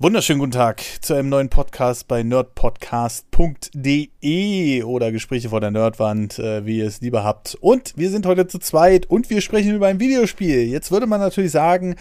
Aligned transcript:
Wunderschönen 0.00 0.38
guten 0.38 0.52
Tag 0.52 0.80
zu 1.00 1.14
einem 1.14 1.28
neuen 1.28 1.48
Podcast 1.48 2.06
bei 2.06 2.22
nerdpodcast.de 2.22 4.84
oder 4.84 5.10
Gespräche 5.10 5.48
vor 5.48 5.60
der 5.60 5.72
Nerdwand, 5.72 6.38
äh, 6.38 6.64
wie 6.64 6.78
ihr 6.78 6.86
es 6.86 7.00
lieber 7.00 7.24
habt. 7.24 7.58
Und 7.60 7.94
wir 7.96 8.08
sind 8.08 8.24
heute 8.24 8.46
zu 8.46 8.60
zweit 8.60 9.06
und 9.06 9.28
wir 9.28 9.40
sprechen 9.40 9.74
über 9.74 9.88
ein 9.88 9.98
Videospiel. 9.98 10.68
Jetzt 10.68 10.92
würde 10.92 11.08
man 11.08 11.18
natürlich 11.18 11.50
sagen, 11.50 11.96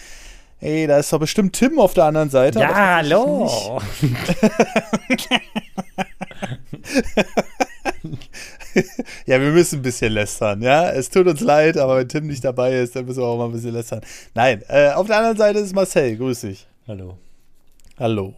ey, 0.59 0.85
da 0.85 0.99
ist 0.99 1.11
doch 1.11 1.17
bestimmt 1.17 1.53
Tim 1.53 1.79
auf 1.79 1.95
der 1.95 2.03
anderen 2.03 2.29
Seite. 2.29 2.59
Ja, 2.59 2.97
hallo. 2.97 3.49
ja, 9.25 9.41
wir 9.41 9.51
müssen 9.53 9.79
ein 9.79 9.81
bisschen 9.81 10.13
lästern, 10.13 10.61
ja. 10.61 10.91
Es 10.91 11.09
tut 11.09 11.25
uns 11.25 11.41
leid, 11.41 11.77
aber 11.77 11.97
wenn 11.97 12.07
Tim 12.07 12.27
nicht 12.27 12.45
dabei 12.45 12.77
ist, 12.77 12.95
dann 12.95 13.05
müssen 13.05 13.21
wir 13.21 13.25
auch 13.25 13.39
mal 13.39 13.45
ein 13.45 13.53
bisschen 13.53 13.73
lästern. 13.73 14.01
Nein, 14.35 14.61
äh, 14.67 14.91
auf 14.91 15.07
der 15.07 15.17
anderen 15.17 15.37
Seite 15.37 15.57
ist 15.57 15.73
Marcel. 15.73 16.15
Grüß 16.15 16.41
dich. 16.41 16.67
Hallo. 16.87 17.17
Hallo. 17.99 18.35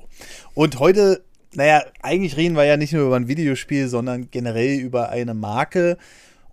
Und 0.54 0.80
heute, 0.80 1.22
naja, 1.54 1.84
eigentlich 2.02 2.38
reden 2.38 2.56
wir 2.56 2.64
ja 2.64 2.78
nicht 2.78 2.94
nur 2.94 3.08
über 3.08 3.18
ein 3.18 3.28
Videospiel, 3.28 3.90
sondern 3.90 4.32
generell 4.32 4.80
über 4.80 5.10
eine 5.10 5.34
Marke. 5.34 5.98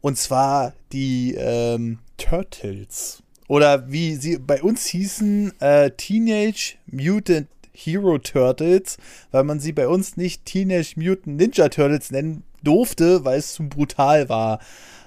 Und 0.00 0.18
zwar 0.18 0.72
die 0.90 1.36
ähm, 1.38 2.00
Turtles. 2.16 3.22
Oder 3.46 3.92
wie 3.92 4.16
sie 4.16 4.38
bei 4.38 4.60
uns 4.60 4.86
hießen, 4.86 5.52
äh, 5.60 5.92
Teenage 5.92 6.78
Mutant 6.86 7.46
Hero 7.72 8.18
Turtles, 8.18 8.96
weil 9.30 9.44
man 9.44 9.60
sie 9.60 9.70
bei 9.70 9.86
uns 9.86 10.16
nicht 10.16 10.44
Teenage 10.44 10.94
Mutant 10.96 11.36
Ninja 11.36 11.68
Turtles 11.68 12.10
nennen 12.10 12.42
durfte, 12.64 13.24
weil 13.24 13.38
es 13.38 13.54
zu 13.54 13.68
brutal 13.68 14.28
war. 14.28 14.58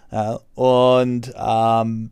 Ja, 0.09 0.39
und 0.55 1.33
ähm, 1.35 2.11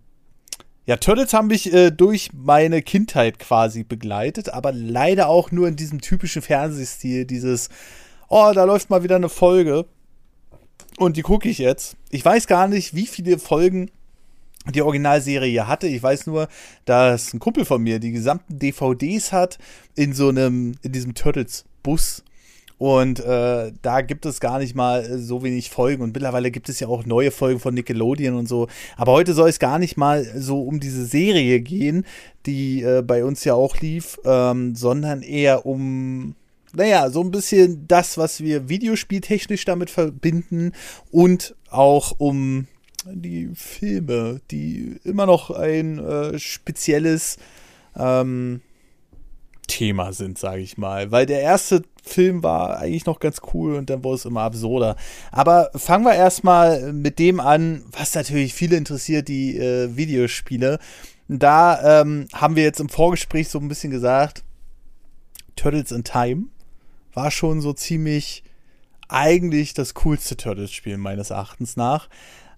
ja, 0.87 0.95
Turtles 0.95 1.33
haben 1.33 1.47
mich 1.47 1.73
äh, 1.73 1.91
durch 1.91 2.29
meine 2.33 2.81
Kindheit 2.81 3.39
quasi 3.39 3.83
begleitet, 3.83 4.53
aber 4.53 4.71
leider 4.71 5.27
auch 5.27 5.51
nur 5.51 5.67
in 5.67 5.75
diesem 5.75 5.99
typischen 5.99 6.41
Fernsehstil, 6.41 7.25
dieses, 7.25 7.67
oh, 8.29 8.51
da 8.55 8.63
läuft 8.63 8.89
mal 8.89 9.03
wieder 9.03 9.17
eine 9.17 9.27
Folge 9.27 9.85
und 10.97 11.17
die 11.17 11.23
gucke 11.23 11.49
ich 11.49 11.57
jetzt. 11.57 11.97
Ich 12.09 12.23
weiß 12.23 12.47
gar 12.47 12.69
nicht, 12.69 12.95
wie 12.95 13.05
viele 13.05 13.37
Folgen 13.37 13.91
die 14.73 14.81
Originalserie 14.81 15.67
hatte. 15.67 15.87
Ich 15.87 16.01
weiß 16.01 16.25
nur, 16.25 16.47
dass 16.85 17.33
ein 17.33 17.39
Kumpel 17.39 17.65
von 17.65 17.83
mir 17.83 17.99
die 17.99 18.13
gesamten 18.13 18.57
DVDs 18.57 19.33
hat 19.33 19.59
in 19.95 20.13
so 20.13 20.29
einem, 20.29 20.75
in 20.83 20.93
diesem 20.93 21.15
Turtles-Bus. 21.15 22.23
Und 22.77 23.19
äh, 23.19 23.71
da 23.81 24.01
gibt 24.01 24.25
es 24.25 24.39
gar 24.39 24.59
nicht 24.59 24.75
mal 24.75 25.03
äh, 25.03 25.17
so 25.17 25.43
wenig 25.43 25.69
Folgen. 25.69 26.03
Und 26.03 26.13
mittlerweile 26.13 26.51
gibt 26.51 26.69
es 26.69 26.79
ja 26.79 26.87
auch 26.87 27.05
neue 27.05 27.31
Folgen 27.31 27.59
von 27.59 27.73
Nickelodeon 27.73 28.35
und 28.35 28.47
so. 28.47 28.67
Aber 28.97 29.13
heute 29.13 29.33
soll 29.33 29.49
es 29.49 29.59
gar 29.59 29.79
nicht 29.79 29.97
mal 29.97 30.23
so 30.39 30.61
um 30.61 30.79
diese 30.79 31.05
Serie 31.05 31.59
gehen, 31.59 32.05
die 32.45 32.83
äh, 32.83 33.01
bei 33.01 33.25
uns 33.25 33.43
ja 33.43 33.55
auch 33.55 33.77
lief, 33.79 34.19
ähm, 34.25 34.75
sondern 34.75 35.21
eher 35.21 35.65
um 35.65 36.35
naja, 36.73 37.09
so 37.09 37.21
ein 37.21 37.31
bisschen 37.31 37.87
das, 37.87 38.17
was 38.17 38.41
wir 38.41 38.69
videospieltechnisch 38.69 39.65
damit 39.65 39.89
verbinden 39.89 40.73
und 41.11 41.55
auch 41.69 42.13
um 42.19 42.67
die 43.05 43.49
Filme, 43.55 44.41
die 44.51 44.99
immer 45.03 45.25
noch 45.25 45.49
ein 45.49 45.97
äh, 45.97 46.37
spezielles 46.37 47.37
ähm, 47.95 48.61
Thema 49.67 50.13
sind, 50.13 50.37
sage 50.37 50.61
ich 50.61 50.77
mal. 50.77 51.11
Weil 51.11 51.25
der 51.25 51.41
erste 51.41 51.83
Film 52.07 52.43
war 52.43 52.79
eigentlich 52.79 53.05
noch 53.05 53.19
ganz 53.19 53.41
cool 53.53 53.75
und 53.75 53.89
dann 53.89 54.03
wurde 54.03 54.15
es 54.15 54.25
immer 54.25 54.41
absurder. 54.41 54.95
Aber 55.31 55.69
fangen 55.75 56.05
wir 56.05 56.15
erstmal 56.15 56.93
mit 56.93 57.19
dem 57.19 57.39
an, 57.39 57.83
was 57.91 58.15
natürlich 58.15 58.53
viele 58.53 58.77
interessiert, 58.77 59.27
die 59.27 59.57
äh, 59.57 59.95
Videospiele. 59.95 60.79
Da 61.27 62.01
ähm, 62.01 62.27
haben 62.33 62.55
wir 62.55 62.63
jetzt 62.63 62.79
im 62.79 62.89
Vorgespräch 62.89 63.49
so 63.49 63.59
ein 63.59 63.67
bisschen 63.67 63.91
gesagt, 63.91 64.43
Turtles 65.55 65.91
in 65.91 66.03
Time 66.03 66.45
war 67.13 67.31
schon 67.31 67.61
so 67.61 67.73
ziemlich 67.73 68.43
eigentlich 69.09 69.73
das 69.73 69.93
coolste 69.93 70.37
Turtles-Spiel 70.37 70.97
meines 70.97 71.29
Erachtens 71.29 71.75
nach. 71.75 72.09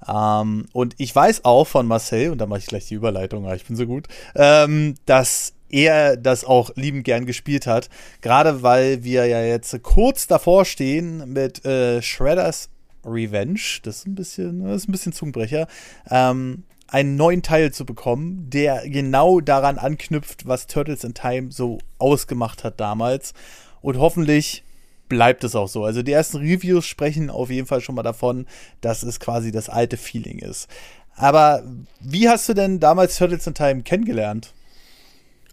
Ähm, 0.08 0.68
und 0.74 0.95
ich 0.97 1.16
weiß 1.16 1.45
auch 1.45 1.66
von 1.66 1.88
Marcel, 1.88 2.31
und 2.31 2.40
da 2.40 2.45
mache 2.45 2.59
ich 2.59 2.68
gleich 2.68 2.88
die 2.88 2.95
Überleitung, 2.95 3.45
aber 3.45 3.56
ich 3.56 3.66
bin 3.66 3.75
so 3.75 3.85
gut, 3.85 4.07
ähm, 4.35 4.95
dass 5.06 5.53
er 5.69 6.18
das 6.18 6.44
auch 6.44 6.72
liebend 6.75 7.03
gern 7.03 7.25
gespielt 7.25 7.68
hat. 7.68 7.90
Gerade 8.22 8.63
weil 8.63 9.03
wir 9.03 9.25
ja 9.25 9.41
jetzt 9.41 9.81
kurz 9.84 10.28
davor 10.28 10.66
stehen 10.66 11.31
mit 11.31 11.66
äh, 11.66 12.02
Shredders 12.02 12.69
Revenge. 13.06 13.59
Das 13.84 13.97
ist 13.97 14.07
ein 14.07 14.16
bisschen, 14.16 14.63
das 14.63 14.84
ist 14.84 14.90
ein 14.90 14.91
bisschen 14.91 15.13
Zungenbrecher. 15.13 15.68
Ähm, 16.09 16.63
einen 16.88 17.16
neuen 17.16 17.44
Teil 17.44 17.72
zu 17.72 17.85
bekommen, 17.85 18.50
der 18.50 18.90
genau 18.90 19.41
daran 19.41 19.78
anknüpft, 19.78 20.47
was 20.47 20.68
Turtles 20.68 21.03
in 21.03 21.13
Time 21.13 21.52
so 21.52 21.78
ausgemacht 22.00 22.63
hat 22.63 22.80
damals. 22.80 23.34
Und 23.81 23.97
hoffentlich 23.97 24.63
bleibt 25.07 25.44
es 25.44 25.56
auch 25.56 25.68
so. 25.68 25.84
Also 25.86 26.01
die 26.01 26.12
ersten 26.12 26.38
Reviews 26.38 26.86
sprechen 26.86 27.30
auf 27.30 27.50
jeden 27.50 27.68
Fall 27.68 27.81
schon 27.81 27.96
mal 27.96 28.03
davon, 28.03 28.47
dass 28.81 29.03
es 29.03 29.19
quasi 29.19 29.51
das 29.51 29.69
alte 29.69 29.97
Feeling 29.97 30.40
ist. 30.40 30.68
Aber 31.16 31.63
wie 32.00 32.30
hast 32.30 32.47
du 32.47 32.53
denn 32.53 32.80
damals 32.80 33.18
Turtles 33.18 33.46
in 33.46 33.53
Time 33.53 33.84
kennengelernt? 33.84 34.53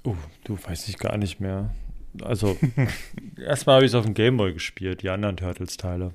Uh, 0.07 0.15
du 0.45 0.57
weiß 0.63 0.89
ich 0.89 0.99
gar 0.99 1.17
nicht 1.17 1.41
mehr. 1.41 1.75
Also, 2.23 2.57
erstmal 3.37 3.77
habe 3.77 3.85
ich 3.85 3.91
es 3.91 3.95
auf 3.97 4.05
dem 4.05 4.15
Gameboy 4.15 4.53
gespielt, 4.53 5.03
die 5.03 5.11
anderen 5.11 5.37
Turtles-Teile. 5.37 6.13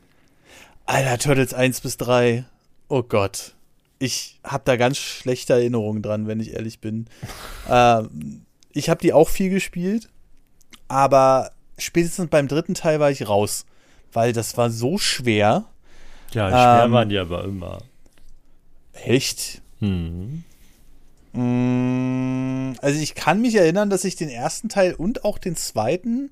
Alter, 0.85 1.18
Turtles 1.18 1.53
1 1.53 1.81
bis 1.81 1.97
3. 1.97 2.46
Oh 2.88 3.03
Gott. 3.03 3.53
Ich 4.00 4.40
habe 4.44 4.63
da 4.66 4.78
ganz 4.78 4.97
schlechte 4.97 5.53
Erinnerungen 5.53 6.01
dran, 6.01 6.25
wenn 6.25 6.40
ich 6.40 6.53
ehrlich 6.53 6.80
bin. 6.80 7.07
ähm, 7.69 8.46
ich 8.72 8.90
habe 8.90 9.01
die 9.01 9.13
auch 9.13 9.28
viel 9.30 9.50
gespielt, 9.50 10.09
aber 10.88 11.51
spätestens 11.78 12.30
beim 12.30 12.47
dritten 12.47 12.74
Teil 12.74 13.00
war 13.00 13.12
ich 13.12 13.28
raus, 13.28 13.66
weil 14.13 14.31
das 14.31 14.57
war 14.57 14.69
so 14.69 14.97
schwer. 14.97 15.66
Ja, 16.31 16.50
schwer 16.50 16.85
ähm, 16.85 16.91
waren 16.94 17.09
die 17.09 17.18
aber 17.18 17.44
immer. 17.44 17.80
Echt? 18.94 19.62
Hm. 19.80 20.46
Mm, 21.34 22.74
also 22.81 23.00
ich 23.00 23.16
kann 23.16 23.42
mich 23.42 23.56
erinnern, 23.56 23.90
dass 23.90 24.03
ich 24.03 24.16
den 24.16 24.30
ersten 24.30 24.69
Teil 24.69 24.94
und 24.94 25.24
auch 25.24 25.38
den 25.38 25.56
zweiten 25.56 26.31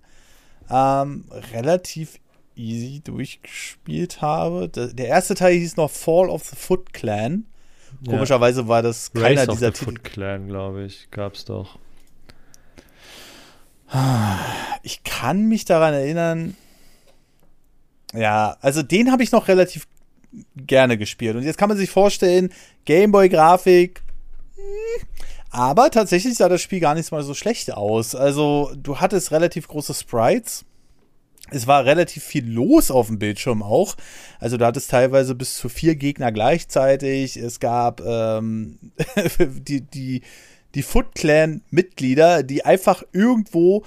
ähm, 0.69 1.25
relativ 1.53 2.19
easy 2.55 3.01
durchgespielt 3.03 4.21
habe. 4.21 4.69
Der 4.69 5.07
erste 5.07 5.35
Teil 5.35 5.57
hieß 5.57 5.77
noch 5.77 5.89
Fall 5.89 6.29
of 6.29 6.43
the 6.45 6.55
Foot 6.55 6.93
Clan. 6.93 7.45
Ja. 8.01 8.13
Komischerweise 8.13 8.67
war 8.67 8.81
das 8.81 9.13
keiner 9.13 9.41
Race 9.41 9.47
dieser 9.47 9.51
of 9.51 9.59
the 9.59 9.65
Titel. 9.79 9.85
Foot 9.85 10.03
Clan, 10.03 10.47
glaube 10.47 10.83
ich, 10.83 11.09
gab's 11.11 11.45
doch. 11.45 11.79
Ich 14.83 15.03
kann 15.03 15.47
mich 15.47 15.65
daran 15.65 15.93
erinnern. 15.93 16.55
Ja, 18.13 18.57
also 18.61 18.83
den 18.83 19.11
habe 19.11 19.23
ich 19.23 19.31
noch 19.31 19.47
relativ 19.47 19.87
gerne 20.55 20.97
gespielt. 20.97 21.35
Und 21.35 21.43
jetzt 21.43 21.57
kann 21.57 21.69
man 21.69 21.77
sich 21.77 21.89
vorstellen, 21.89 22.51
Gameboy-Grafik, 22.85 24.03
aber 25.51 25.89
tatsächlich 25.91 26.35
sah 26.35 26.49
das 26.49 26.61
Spiel 26.61 26.79
gar 26.79 26.95
nicht 26.95 27.11
mal 27.11 27.23
so 27.23 27.33
schlecht 27.33 27.73
aus. 27.73 28.15
Also, 28.15 28.71
du 28.75 28.99
hattest 28.99 29.31
relativ 29.31 29.67
große 29.67 29.93
Sprites. 29.93 30.65
Es 31.51 31.67
war 31.67 31.85
relativ 31.85 32.23
viel 32.23 32.47
los 32.47 32.91
auf 32.91 33.07
dem 33.07 33.17
Bildschirm 33.17 33.63
auch. 33.63 33.95
Also 34.39 34.57
du 34.57 34.65
hattest 34.65 34.91
teilweise 34.91 35.33
bis 35.33 35.55
zu 35.55 35.67
vier 35.67 35.95
Gegner 35.95 36.31
gleichzeitig. 36.31 37.37
Es 37.37 37.59
gab 37.59 38.01
ähm, 38.01 38.77
die, 39.39 39.81
die, 39.81 40.21
die 40.75 40.83
Foot 40.83 41.15
Clan-Mitglieder, 41.15 42.43
die 42.43 42.65
einfach 42.65 43.03
irgendwo 43.13 43.83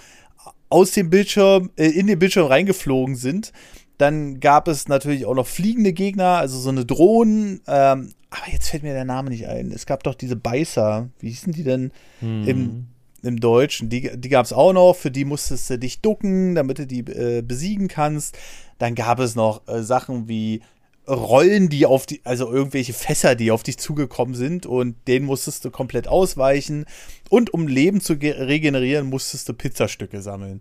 aus 0.69 0.93
dem 0.93 1.11
Bildschirm, 1.11 1.71
äh, 1.77 1.87
in 1.87 2.07
den 2.07 2.19
Bildschirm 2.19 2.47
reingeflogen 2.47 3.15
sind. 3.15 3.53
Dann 4.03 4.41
gab 4.41 4.67
es 4.67 4.89
natürlich 4.89 5.27
auch 5.27 5.35
noch 5.37 5.47
fliegende 5.47 5.93
Gegner, 5.93 6.39
also 6.39 6.59
so 6.59 6.71
eine 6.71 6.85
Drohnen. 6.85 7.61
Ähm, 7.69 8.13
aber 8.31 8.51
jetzt 8.51 8.69
fällt 8.69 8.83
mir 8.83 8.95
der 8.95 9.05
Name 9.05 9.31
nicht 9.31 9.47
ein. 9.47 9.71
Es 9.71 9.87
gab 9.87 10.03
doch 10.03 10.17
diese 10.17 10.35
Beißer. 10.35 11.09
Wie 11.21 11.29
hießen 11.29 11.53
die 11.53 11.63
denn 11.63 11.93
hm. 12.19 12.49
im, 12.49 12.87
im 13.23 13.39
Deutschen? 13.39 13.91
Die, 13.91 14.11
die 14.19 14.29
gab 14.29 14.45
es 14.45 14.53
auch 14.53 14.73
noch. 14.73 14.95
Für 14.95 15.13
die 15.13 15.25
musstest 15.25 15.71
du 15.71 15.79
dich 15.79 16.01
ducken, 16.01 16.57
damit 16.57 16.81
du 16.81 16.87
die 16.89 16.99
äh, 16.99 17.43
besiegen 17.43 17.87
kannst. 17.87 18.37
Dann 18.79 18.97
gab 18.97 19.21
es 19.21 19.37
noch 19.37 19.69
äh, 19.69 19.85
Sachen 19.85 20.27
wie 20.27 20.63
Rollen, 21.07 21.69
die 21.69 21.87
auf 21.87 22.05
die, 22.05 22.23
also 22.25 22.51
irgendwelche 22.51 22.95
Fässer, 22.95 23.37
die 23.37 23.53
auf 23.53 23.63
dich 23.63 23.79
zugekommen 23.79 24.35
sind 24.35 24.67
und 24.67 24.97
denen 25.07 25.27
musstest 25.27 25.65
du 25.65 25.71
komplett 25.71 26.09
ausweichen. 26.09 26.87
Und 27.31 27.55
um 27.55 27.69
Leben 27.69 28.01
zu 28.01 28.15
regenerieren, 28.15 29.09
musstest 29.09 29.49
du 29.49 29.53
Pizzastücke 29.53 30.23
sammeln. 30.23 30.61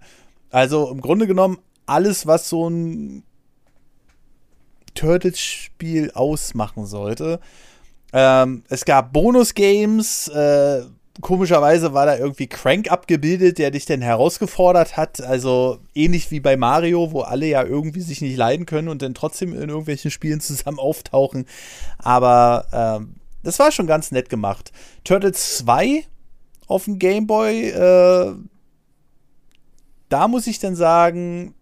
Also 0.52 0.92
im 0.92 1.02
Grunde 1.02 1.26
genommen 1.26 1.58
alles, 1.88 2.28
was 2.28 2.48
so 2.48 2.70
ein 2.70 3.24
Turtles-Spiel 4.94 6.12
ausmachen 6.12 6.86
sollte. 6.86 7.40
Ähm, 8.14 8.64
es 8.70 8.86
gab 8.86 9.14
Bonus-Games. 9.14 10.28
Äh, 10.30 10.84
komischerweise 11.22 11.94
war 11.94 12.06
da 12.06 12.18
irgendwie 12.18 12.48
Crank 12.48 12.92
abgebildet, 12.92 13.58
der 13.58 13.72
dich 13.72 13.86
dann 13.86 14.02
herausgefordert 14.02 14.98
hat. 14.98 15.22
Also 15.22 15.80
ähnlich 15.94 16.32
wie 16.32 16.40
bei 16.40 16.58
Mario, 16.58 17.12
wo 17.12 17.22
alle 17.22 17.48
ja 17.48 17.64
irgendwie 17.64 18.02
sich 18.02 18.22
nicht 18.22 18.38
leiden 18.38 18.66
können 18.66 18.88
und 18.88 19.02
dann 19.02 19.14
trotzdem 19.14 19.54
in 19.54 19.70
irgendwelchen 19.70 20.12
Spielen 20.12 20.40
zusammen 20.42 20.80
auftauchen. 20.80 21.46
Aber 21.98 22.66
ähm, 22.74 23.16
das 23.44 23.60
war 23.60 23.72
schon 23.72 23.88
ganz 23.88 24.12
nett 24.12 24.30
gemacht. 24.30 24.72
Turtles 25.04 25.58
2 25.58 26.06
auf 26.68 26.86
dem 26.86 27.00
Game 27.00 27.28
Boy 27.28 27.70
äh, 27.70 28.36
da 30.12 30.28
muss 30.28 30.46
ich 30.48 30.60
dann 30.60 30.76
sagen, 30.76 31.56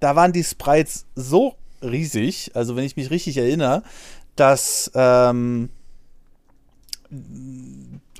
da 0.00 0.16
waren 0.16 0.32
die 0.32 0.44
Sprites 0.44 1.06
so 1.14 1.54
riesig, 1.84 2.50
also 2.54 2.76
wenn 2.76 2.84
ich 2.84 2.96
mich 2.96 3.10
richtig 3.10 3.36
erinnere, 3.36 3.82
dass 4.36 4.90
ähm, 4.94 5.70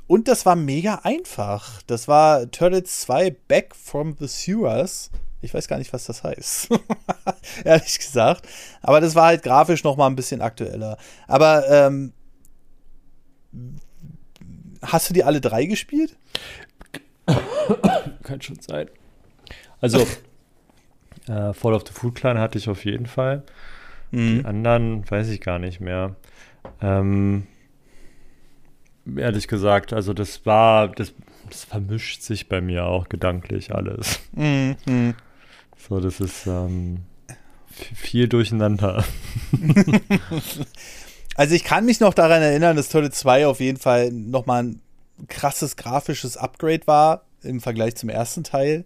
und 0.07 0.27
das 0.27 0.45
war 0.45 0.55
mega 0.55 1.01
einfach. 1.03 1.81
Das 1.83 2.07
war 2.07 2.49
Turtles 2.51 3.01
2 3.01 3.31
Back 3.47 3.75
from 3.75 4.15
the 4.19 4.27
Sewers. 4.27 5.09
Ich 5.41 5.53
weiß 5.53 5.67
gar 5.67 5.77
nicht, 5.77 5.93
was 5.93 6.05
das 6.05 6.23
heißt. 6.23 6.69
Ehrlich 7.63 7.97
gesagt. 7.99 8.47
Aber 8.81 9.01
das 9.01 9.15
war 9.15 9.27
halt 9.27 9.43
grafisch 9.43 9.83
noch 9.83 9.97
mal 9.97 10.07
ein 10.07 10.15
bisschen 10.15 10.41
aktueller. 10.41 10.97
Aber 11.27 11.69
ähm, 11.69 12.13
hast 14.81 15.09
du 15.09 15.13
die 15.13 15.23
alle 15.23 15.41
drei 15.41 15.65
gespielt? 15.65 16.15
Kann 18.23 18.41
schon 18.41 18.59
sein. 18.59 18.89
Also, 19.81 20.05
äh, 21.27 21.53
Fall 21.53 21.73
of 21.73 21.83
the 21.87 21.93
Food 21.93 22.15
Clan 22.15 22.39
hatte 22.39 22.57
ich 22.57 22.69
auf 22.69 22.85
jeden 22.85 23.05
Fall. 23.05 23.43
Mhm. 24.11 24.39
Die 24.39 24.45
anderen 24.45 25.09
weiß 25.09 25.29
ich 25.29 25.41
gar 25.41 25.59
nicht 25.59 25.79
mehr. 25.79 26.15
Ähm, 26.81 27.47
ehrlich 29.15 29.47
gesagt, 29.47 29.93
also 29.93 30.13
das 30.13 30.45
war, 30.45 30.89
das, 30.89 31.13
das, 31.49 31.63
vermischt 31.63 32.21
sich 32.21 32.49
bei 32.49 32.61
mir 32.61 32.85
auch 32.85 33.09
gedanklich 33.09 33.73
alles. 33.73 34.19
Mhm. 34.33 35.15
So, 35.77 35.99
das 35.99 36.19
ist 36.19 36.47
ähm, 36.47 37.01
viel 37.69 38.27
durcheinander. 38.27 39.03
also 41.35 41.55
ich 41.55 41.63
kann 41.63 41.85
mich 41.85 41.99
noch 41.99 42.13
daran 42.13 42.41
erinnern, 42.41 42.75
dass 42.75 42.89
Toilet 42.89 43.13
2 43.13 43.47
auf 43.47 43.59
jeden 43.59 43.77
Fall 43.77 44.11
nochmal 44.11 44.63
ein 44.63 44.81
krasses 45.27 45.75
grafisches 45.75 46.37
Upgrade 46.37 46.87
war 46.87 47.25
im 47.41 47.61
Vergleich 47.61 47.95
zum 47.95 48.09
ersten 48.09 48.43
Teil. 48.43 48.85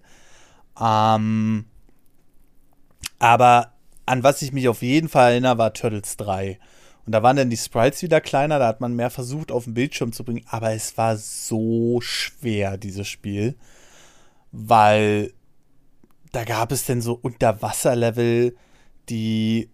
Ähm, 0.80 1.65
aber 3.19 3.74
an 4.06 4.24
was 4.24 4.42
ich 4.42 4.51
mich 4.51 4.68
auf 4.68 4.81
jeden 4.81 5.10
Fall 5.10 5.33
erinnere, 5.33 5.57
war 5.57 5.74
Turtles 5.74 6.18
3. 6.18 6.57
Und 7.06 7.13
da 7.13 7.24
waren 7.24 7.38
dann 7.38 7.50
die 7.50 7.57
Sprites 7.57 8.01
wieder 8.01 8.21
kleiner, 8.21 8.60
da 8.60 8.68
hat 8.68 8.81
man 8.81 8.95
mehr 8.95 9.10
versucht, 9.10 9.51
auf 9.51 9.66
den 9.66 9.74
Bildschirm 9.74 10.13
zu 10.13 10.24
bringen. 10.24 10.45
Aber 10.50 10.74
es 10.74 10.98
war 10.98 11.18
so 11.18 12.01
schwer, 12.01 12.77
dieses 12.77 13.07
Spiel. 13.07 13.56
Weil 14.51 15.33
da 16.31 16.44
gab 16.44 16.71
es 16.71 16.86
denn 16.86 17.01
so 17.01 17.19
Unterwasserlevel, 17.21 18.56
die. 19.10 19.69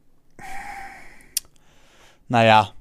Naja, 2.27 2.74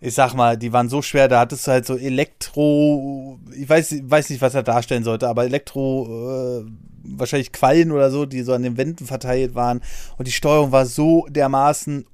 ich 0.00 0.14
sag 0.14 0.34
mal, 0.34 0.56
die 0.56 0.72
waren 0.72 0.88
so 0.88 1.00
schwer, 1.00 1.28
da 1.28 1.40
hattest 1.40 1.66
du 1.66 1.70
halt 1.70 1.86
so 1.86 1.96
Elektro, 1.96 3.38
ich 3.54 3.68
weiß, 3.68 3.96
weiß 4.02 4.30
nicht, 4.30 4.42
was 4.42 4.54
er 4.54 4.62
darstellen 4.62 5.04
sollte, 5.04 5.28
aber 5.28 5.44
Elektro, 5.44 6.60
äh, 6.60 6.64
wahrscheinlich 7.02 7.52
Quallen 7.52 7.92
oder 7.92 8.10
so, 8.10 8.26
die 8.26 8.42
so 8.42 8.52
an 8.52 8.62
den 8.62 8.76
Wänden 8.76 9.06
verteilt 9.06 9.54
waren. 9.54 9.80
Und 10.18 10.28
die 10.28 10.32
Steuerung 10.32 10.72
war 10.72 10.86
so 10.86 11.26
dermaßen, 11.30 12.06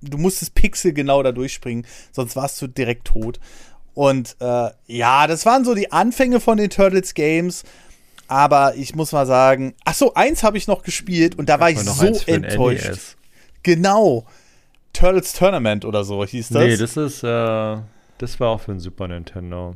du 0.00 0.18
musstest 0.18 0.54
Pixel 0.54 0.92
genau 0.92 1.22
da 1.22 1.32
durchspringen, 1.32 1.86
sonst 2.12 2.36
warst 2.36 2.60
du 2.62 2.66
direkt 2.68 3.06
tot. 3.06 3.40
Und 3.94 4.36
äh, 4.40 4.70
ja, 4.86 5.26
das 5.26 5.44
waren 5.44 5.64
so 5.64 5.74
die 5.74 5.92
Anfänge 5.92 6.40
von 6.40 6.56
den 6.56 6.70
Turtles 6.70 7.14
Games. 7.14 7.64
Aber 8.28 8.76
ich 8.76 8.94
muss 8.94 9.12
mal 9.12 9.26
sagen, 9.26 9.74
ach 9.84 9.94
so, 9.94 10.14
eins 10.14 10.42
habe 10.42 10.56
ich 10.56 10.66
noch 10.66 10.82
gespielt 10.82 11.38
und 11.38 11.50
da 11.50 11.60
war 11.60 11.68
ich 11.68 11.78
so 11.80 12.06
enttäuscht. 12.26 12.88
NES. 12.88 13.16
Genau. 13.62 14.24
Turtles 14.92 15.32
Tournament 15.32 15.84
oder 15.84 16.04
so 16.04 16.24
hieß 16.24 16.50
das. 16.50 16.62
Nee, 16.62 16.76
das 16.76 16.96
ist, 16.96 17.22
äh, 17.22 17.76
das 18.18 18.40
war 18.40 18.48
auch 18.50 18.60
für 18.60 18.72
ein 18.72 18.80
Super 18.80 19.08
Nintendo. 19.08 19.74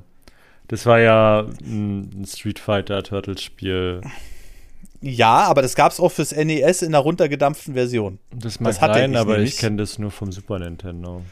Das 0.69 0.85
war 0.87 0.99
ja 0.99 1.47
ein 1.61 2.25
Street 2.27 2.59
Fighter 2.59 3.03
Turtles 3.03 3.43
Spiel. 3.43 4.01
Ja, 5.01 5.45
aber 5.45 5.63
das 5.63 5.75
gab 5.75 5.93
es 5.93 6.01
auch 6.01 6.11
fürs 6.11 6.33
NES 6.33 6.83
in 6.83 6.89
einer 6.89 6.99
runtergedampften 6.99 7.75
Version. 7.75 8.19
Das 8.35 8.61
mag 8.61 8.71
das 8.71 8.81
sein, 8.81 9.13
ich 9.13 9.19
aber 9.19 9.35
nämlich. 9.35 9.55
ich 9.55 9.61
kenne 9.61 9.77
das 9.77 9.99
nur 9.99 10.11
vom 10.11 10.33
Super 10.33 10.59
Nintendo. 10.59 11.23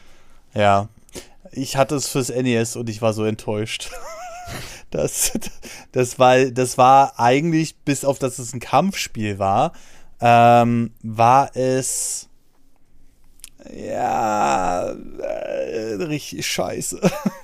Ja, 0.53 0.87
ich 1.51 1.75
hatte 1.75 1.95
es 1.95 2.07
fürs 2.07 2.29
NES 2.29 2.75
und 2.75 2.89
ich 2.89 3.01
war 3.01 3.13
so 3.13 3.25
enttäuscht. 3.25 3.91
das, 4.91 5.33
das, 5.91 6.19
war, 6.19 6.45
das 6.45 6.77
war 6.77 7.19
eigentlich, 7.19 7.75
bis 7.79 8.05
auf 8.05 8.19
dass 8.19 8.39
es 8.39 8.53
ein 8.53 8.59
Kampfspiel 8.59 9.39
war, 9.39 9.73
ähm, 10.21 10.91
war 11.01 11.55
es 11.55 12.29
ja 13.73 14.91
äh, 14.91 15.93
richtig 16.03 16.45
scheiße. 16.45 16.99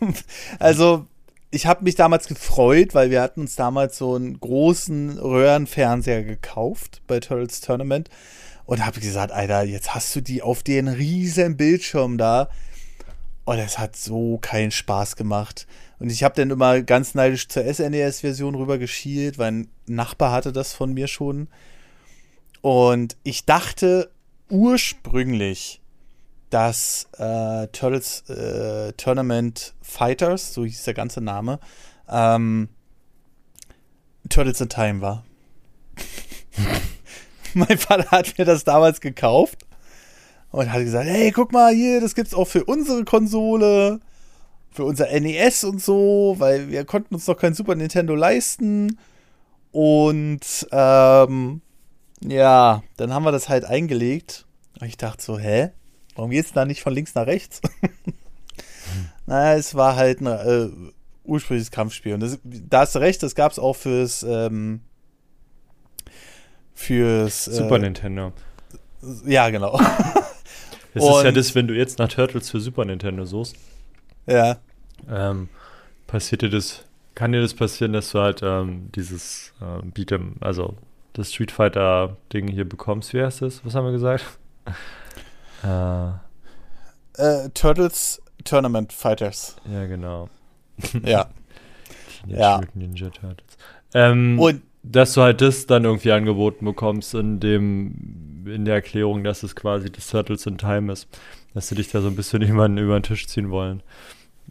also 0.60 1.06
ich 1.52 1.66
habe 1.66 1.84
mich 1.84 1.96
damals 1.96 2.28
gefreut, 2.28 2.94
weil 2.94 3.10
wir 3.10 3.22
hatten 3.22 3.42
uns 3.42 3.56
damals 3.56 3.98
so 3.98 4.16
einen 4.16 4.40
großen 4.40 5.20
Röhrenfernseher 5.20 6.24
gekauft 6.24 7.02
bei 7.08 7.20
Turtles 7.20 7.60
Tournament 7.60 8.10
und 8.66 8.86
habe 8.86 9.02
gesagt, 9.02 9.34
Alter, 9.34 9.64
jetzt 9.64 9.94
hast 9.94 10.16
du 10.16 10.22
die 10.22 10.42
auf 10.42 10.64
den 10.64 10.88
riesen 10.88 11.58
Bildschirm 11.58 12.18
da. 12.18 12.50
Und 13.44 13.58
es 13.58 13.80
hat 13.80 13.98
so 13.98 14.38
keinen 14.38 14.72
Spaß 14.72 15.18
gemacht. 15.18 15.68
Und 16.00 16.10
ich 16.10 16.24
habe 16.24 16.36
dann 16.36 16.52
immer 16.52 16.82
ganz 16.82 17.16
neidisch 17.16 17.50
zur 17.50 17.64
SNES-Version 17.64 18.56
rüber 18.56 18.78
geschielt, 18.78 19.38
weil 19.38 19.52
ein 19.52 19.68
Nachbar 19.88 20.32
hatte 20.32 20.54
das 20.54 20.74
von 20.74 20.94
mir 20.94 21.08
schon. 21.08 21.50
Und 22.62 23.18
ich 23.24 23.46
dachte 23.46 24.10
ursprünglich, 24.50 25.81
dass 26.52 27.08
äh, 27.18 27.68
Turtles 27.68 28.30
äh, 28.30 28.94
Tournament 28.94 29.74
Fighters, 29.82 30.54
so 30.54 30.64
hieß 30.66 30.84
der 30.84 30.94
ganze 30.94 31.22
Name, 31.22 31.60
ähm, 32.08 32.70
Turtles 34.30 34.62
in 34.62 34.70
Time 34.70 35.02
war. 35.02 35.24
mein 37.54 37.78
Vater 37.78 38.12
hat 38.12 38.38
mir 38.38 38.46
das 38.46 38.64
damals 38.64 39.02
gekauft 39.02 39.66
und 40.52 40.72
hat 40.72 40.82
gesagt, 40.82 41.08
hey, 41.08 41.32
guck 41.32 41.52
mal 41.52 41.74
hier, 41.74 42.02
das 42.02 42.16
gibt's 42.16 42.34
auch 42.34 42.48
für 42.48 42.66
unsere 42.66 43.06
Konsole, 43.06 44.00
für 44.72 44.84
unser 44.84 45.08
NES 45.20 45.64
und 45.64 45.82
so, 45.82 46.36
weil 46.38 46.70
wir 46.70 46.86
konnten 46.86 47.16
uns 47.16 47.28
noch 47.28 47.38
kein 47.38 47.54
Super 47.54 47.76
Nintendo 47.76 48.16
leisten. 48.16 48.98
Und 49.72 50.68
ähm, 50.72 51.62
ja, 52.24 52.84
dann 52.98 53.14
haben 53.14 53.24
wir 53.24 53.32
das 53.32 53.50
halt 53.50 53.66
eingelegt. 53.66 54.46
Und 54.80 54.88
ich 54.88 54.98
dachte 54.98 55.24
so, 55.24 55.40
hä? 55.40 55.72
Warum 56.16 56.32
geht 56.32 56.46
es 56.46 56.54
da 56.54 56.66
nicht 56.66 56.82
von 56.82 56.94
links 56.94 57.16
nach 57.16 57.26
rechts? 57.26 57.62
naja, 59.26 59.58
es 59.58 59.76
war 59.76 59.96
halt 59.96 60.22
ein 60.22 60.28
äh, 60.28 60.70
ursprüngliches 61.24 61.72
Kampfspiel. 61.72 62.14
Und 62.14 62.20
das, 62.22 62.40
da 62.44 62.82
hast 62.82 62.96
du 62.96 63.00
recht, 63.00 63.24
das 63.24 63.36
gab 63.36 63.52
es 63.52 63.60
auch 63.60 63.76
fürs 63.76 64.24
ähm, 64.24 64.82
fürs 66.74 67.48
äh, 67.48 67.54
Super 67.54 67.80
Nintendo. 67.80 68.34
Ja, 69.26 69.50
genau. 69.50 69.80
Es 70.94 71.06
ist 71.06 71.24
ja 71.24 71.32
das, 71.32 71.56
wenn 71.56 71.70
du 71.70 71.74
jetzt 71.74 72.00
nach 72.00 72.10
Turtles 72.10 72.50
für 72.50 72.60
Super 72.60 72.84
Nintendo 72.84 73.24
suchst. 73.24 73.56
Ja. 74.28 74.58
Ähm, 75.10 75.48
passiert 76.06 76.42
dir 76.42 76.50
das, 76.50 76.84
kann 77.16 77.32
dir 77.32 77.42
das 77.42 77.54
passieren, 77.54 77.94
dass 77.94 78.12
du 78.12 78.20
halt 78.20 78.42
ähm, 78.44 78.90
dieses 78.94 79.54
äh, 79.62 79.86
Beat'em, 79.88 80.34
also 80.42 80.76
das 81.14 81.32
Street 81.32 81.52
Fighter 81.52 82.18
Ding 82.34 82.50
hier 82.50 82.68
bekommst? 82.68 83.14
Wie 83.14 83.22
heißt 83.22 83.42
das? 83.42 83.66
Was 83.66 83.74
haben 83.74 83.86
wir 83.86 83.94
gesagt? 83.94 84.26
Äh, 85.64 86.10
äh, 87.18 87.50
Turtles 87.54 88.22
Tournament 88.44 88.94
Fighters. 88.94 89.56
Ja, 89.72 89.86
genau. 89.86 90.30
ja. 91.04 91.30
ja. 92.28 92.62
Ninja 92.74 93.10
Turtles. 93.10 93.58
Ähm, 93.94 94.40
und 94.40 94.62
dass 94.84 95.14
du 95.14 95.22
halt 95.22 95.42
das 95.42 95.68
dann 95.68 95.86
irgendwie 95.86 96.12
angeboten 96.12 96.66
bekommst 96.66 97.14
in 97.14 97.40
dem 97.40 98.44
in 98.48 98.66
der 98.66 98.76
Erklärung, 98.76 99.24
dass 99.24 99.44
es 99.44 99.56
quasi 99.56 99.92
das 99.92 100.08
Turtles 100.08 100.48
in 100.48 100.58
Time 100.58 100.92
ist, 100.92 101.08
dass 101.54 101.68
sie 101.68 101.76
dich 101.76 101.92
da 101.92 102.02
so 102.02 102.08
ein 102.08 102.16
bisschen 102.16 102.42
jemanden 102.46 102.80
über 102.80 103.00
den 103.00 103.04
Tisch 103.04 103.28
ziehen 103.28 103.52
wollen. 103.52 103.84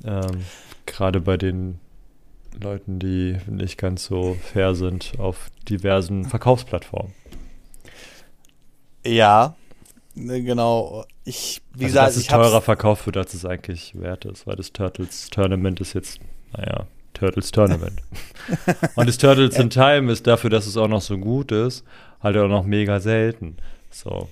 Ähm, 0.05 0.45
Gerade 0.87 1.21
bei 1.21 1.37
den 1.37 1.81
Leuten, 2.61 2.99
die 2.99 3.38
nicht 3.47 3.79
ganz 3.79 4.05
so 4.05 4.37
fair 4.40 4.75
sind 4.75 5.12
auf 5.19 5.50
diversen 5.69 6.25
Verkaufsplattformen. 6.25 7.12
Ja, 9.05 9.57
Ne, 10.21 10.43
genau. 10.43 11.05
Ich, 11.25 11.62
wie 11.75 11.85
also, 11.85 11.93
gesagt, 11.93 12.09
dass 12.09 12.17
es 12.17 12.27
teurer 12.27 12.61
verkauft 12.61 13.07
wird, 13.07 13.17
als 13.17 13.35
es 13.35 13.45
eigentlich 13.45 13.99
wert 13.99 14.25
ist, 14.25 14.47
weil 14.47 14.57
das 14.57 14.73
Turtles 14.73 15.31
Tournament 15.31 15.81
ist 15.81 15.95
jetzt, 15.95 16.21
naja, 16.57 16.87
Turtles 17.15 17.50
Tournament. 17.50 18.03
Und 18.95 19.09
das 19.09 19.19
Turtles 19.19 19.57
in 19.57 19.71
Time 19.71 20.12
ist 20.12 20.27
dafür, 20.27 20.50
dass 20.50 20.67
es 20.67 20.77
auch 20.77 20.89
noch 20.89 21.00
so 21.00 21.19
gut 21.19 21.53
ist, 21.53 21.85
halt 22.23 22.37
auch 22.37 22.49
noch 22.49 22.65
mega 22.65 23.00
selten. 23.00 23.57
So. 23.91 24.29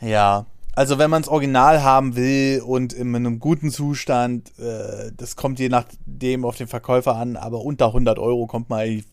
Ja, 0.00 0.46
also 0.74 0.98
wenn 0.98 1.10
man 1.10 1.22
es 1.22 1.28
original 1.28 1.82
haben 1.82 2.14
will 2.14 2.62
und 2.64 2.92
in 2.92 3.14
einem 3.16 3.40
guten 3.40 3.70
Zustand, 3.70 4.56
äh, 4.60 5.10
das 5.16 5.34
kommt 5.34 5.58
je 5.58 5.68
nachdem 5.68 6.44
auf 6.44 6.56
den 6.56 6.68
Verkäufer 6.68 7.16
an, 7.16 7.36
aber 7.36 7.62
unter 7.62 7.86
100 7.88 8.18
Euro 8.18 8.46
kommt 8.46 8.70
man 8.70 8.80
eigentlich 8.80 9.04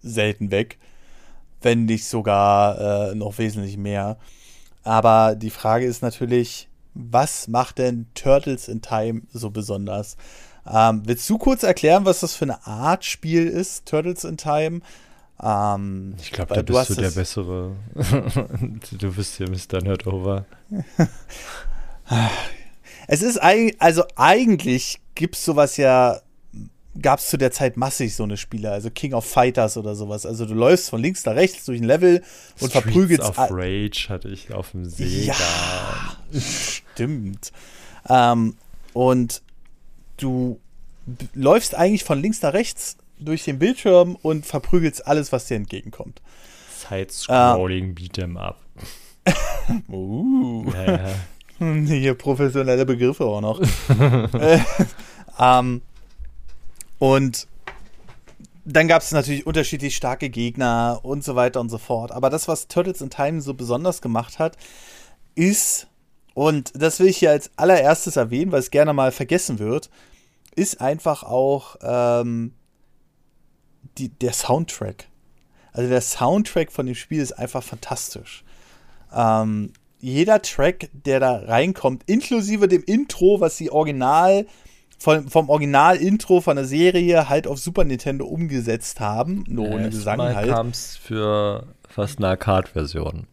selten 0.00 0.50
weg. 0.50 0.78
Wenn 1.60 1.84
nicht 1.84 2.06
sogar 2.06 3.10
äh, 3.10 3.14
noch 3.14 3.38
wesentlich 3.38 3.76
mehr. 3.76 4.16
Aber 4.84 5.34
die 5.34 5.50
Frage 5.50 5.86
ist 5.86 6.02
natürlich, 6.02 6.68
was 6.94 7.48
macht 7.48 7.78
denn 7.78 8.06
Turtles 8.14 8.68
in 8.68 8.82
Time 8.82 9.22
so 9.32 9.50
besonders? 9.50 10.16
Ähm, 10.70 11.02
willst 11.06 11.28
du 11.28 11.38
kurz 11.38 11.62
erklären, 11.62 12.04
was 12.04 12.20
das 12.20 12.34
für 12.34 12.44
eine 12.44 12.66
Art 12.66 13.04
Spiel 13.04 13.46
ist, 13.46 13.86
Turtles 13.86 14.24
in 14.24 14.36
Time? 14.36 14.80
Ähm, 15.42 16.14
ich 16.20 16.30
glaube, 16.30 16.54
da 16.54 16.62
bist 16.62 16.90
du 16.90 16.94
der 16.94 17.10
Bessere. 17.10 17.76
du 18.92 19.12
bist 19.12 19.36
hier 19.36 19.48
Mr. 19.48 19.82
Nerdover. 19.82 20.44
es 23.08 23.22
ist 23.22 23.38
eigentlich, 23.38 23.80
also 23.80 24.04
eigentlich 24.16 25.00
gibt 25.14 25.34
es 25.34 25.44
sowas 25.44 25.76
ja, 25.76 26.20
gab 27.00 27.20
es 27.20 27.28
zu 27.28 27.38
der 27.38 27.50
Zeit 27.50 27.76
massig 27.76 28.14
so 28.14 28.24
eine 28.24 28.36
Spiele, 28.36 28.70
also 28.70 28.90
King 28.90 29.14
of 29.14 29.24
Fighters 29.24 29.76
oder 29.76 29.94
sowas. 29.94 30.26
Also 30.26 30.44
du 30.44 30.54
läufst 30.54 30.90
von 30.90 31.00
links 31.00 31.24
nach 31.24 31.34
rechts 31.34 31.64
durch 31.64 31.80
ein 31.80 31.86
Level 31.86 32.22
und 32.60 32.70
Streets 32.70 32.72
verprügelst. 32.72 33.30
of 33.30 33.38
Rage 33.38 34.06
hatte 34.08 34.28
ich 34.28 34.52
auf 34.52 34.72
dem 34.72 34.84
See. 34.84 35.26
Ja, 35.26 35.36
stimmt. 36.32 37.52
Ähm, 38.08 38.56
und 38.92 39.42
du 40.18 40.60
läufst 41.34 41.74
eigentlich 41.74 42.04
von 42.04 42.20
links 42.20 42.42
nach 42.42 42.52
rechts 42.52 42.96
durch 43.18 43.44
den 43.44 43.58
Bildschirm 43.58 44.16
und 44.20 44.44
verprügelst 44.44 45.06
alles, 45.06 45.32
was 45.32 45.46
dir 45.46 45.56
entgegenkommt. 45.56 46.20
Side-Scrolling 46.88 47.90
uh, 47.90 47.94
Beat'em 47.94 48.36
Up. 48.36 48.58
uh. 49.88 50.70
Ja, 50.74 50.92
ja. 50.92 51.14
Hier 51.86 52.14
professionelle 52.14 52.84
Begriffe 52.84 53.24
auch 53.24 53.40
noch. 53.40 53.60
äh, 54.34 54.58
ähm, 55.38 55.82
und 57.02 57.48
dann 58.64 58.86
gab 58.86 59.02
es 59.02 59.10
natürlich 59.10 59.44
unterschiedlich 59.44 59.96
starke 59.96 60.30
Gegner 60.30 61.00
und 61.02 61.24
so 61.24 61.34
weiter 61.34 61.60
und 61.60 61.68
so 61.68 61.78
fort. 61.78 62.12
Aber 62.12 62.30
das, 62.30 62.46
was 62.46 62.68
Turtles 62.68 63.00
in 63.00 63.10
Time 63.10 63.40
so 63.40 63.54
besonders 63.54 64.00
gemacht 64.00 64.38
hat, 64.38 64.56
ist, 65.34 65.88
und 66.34 66.70
das 66.80 67.00
will 67.00 67.08
ich 67.08 67.16
hier 67.16 67.32
als 67.32 67.50
allererstes 67.56 68.14
erwähnen, 68.14 68.52
weil 68.52 68.60
es 68.60 68.70
gerne 68.70 68.92
mal 68.92 69.10
vergessen 69.10 69.58
wird, 69.58 69.90
ist 70.54 70.80
einfach 70.80 71.24
auch 71.24 71.74
ähm, 71.82 72.54
die, 73.98 74.10
der 74.10 74.32
Soundtrack. 74.32 75.08
Also 75.72 75.88
der 75.88 76.02
Soundtrack 76.02 76.70
von 76.70 76.86
dem 76.86 76.94
Spiel 76.94 77.20
ist 77.20 77.32
einfach 77.32 77.64
fantastisch. 77.64 78.44
Ähm, 79.12 79.72
jeder 79.98 80.40
Track, 80.40 80.88
der 80.92 81.18
da 81.18 81.34
reinkommt, 81.34 82.04
inklusive 82.06 82.68
dem 82.68 82.84
Intro, 82.84 83.40
was 83.40 83.56
sie 83.56 83.72
original 83.72 84.46
vom, 85.02 85.28
vom 85.28 85.48
Original-Intro 85.50 86.40
von 86.40 86.54
der 86.54 86.64
Serie 86.64 87.28
halt 87.28 87.48
auf 87.48 87.58
Super 87.58 87.82
Nintendo 87.82 88.24
umgesetzt 88.24 89.00
haben, 89.00 89.44
nur 89.48 89.68
ohne 89.68 89.90
Gesang 89.90 90.18
Mal 90.18 90.36
halt. 90.36 90.50
kam 90.50 90.68
es 90.68 90.96
für 90.96 91.66
fast 91.88 92.18
eine 92.18 92.28
Arcade-Version. 92.28 93.26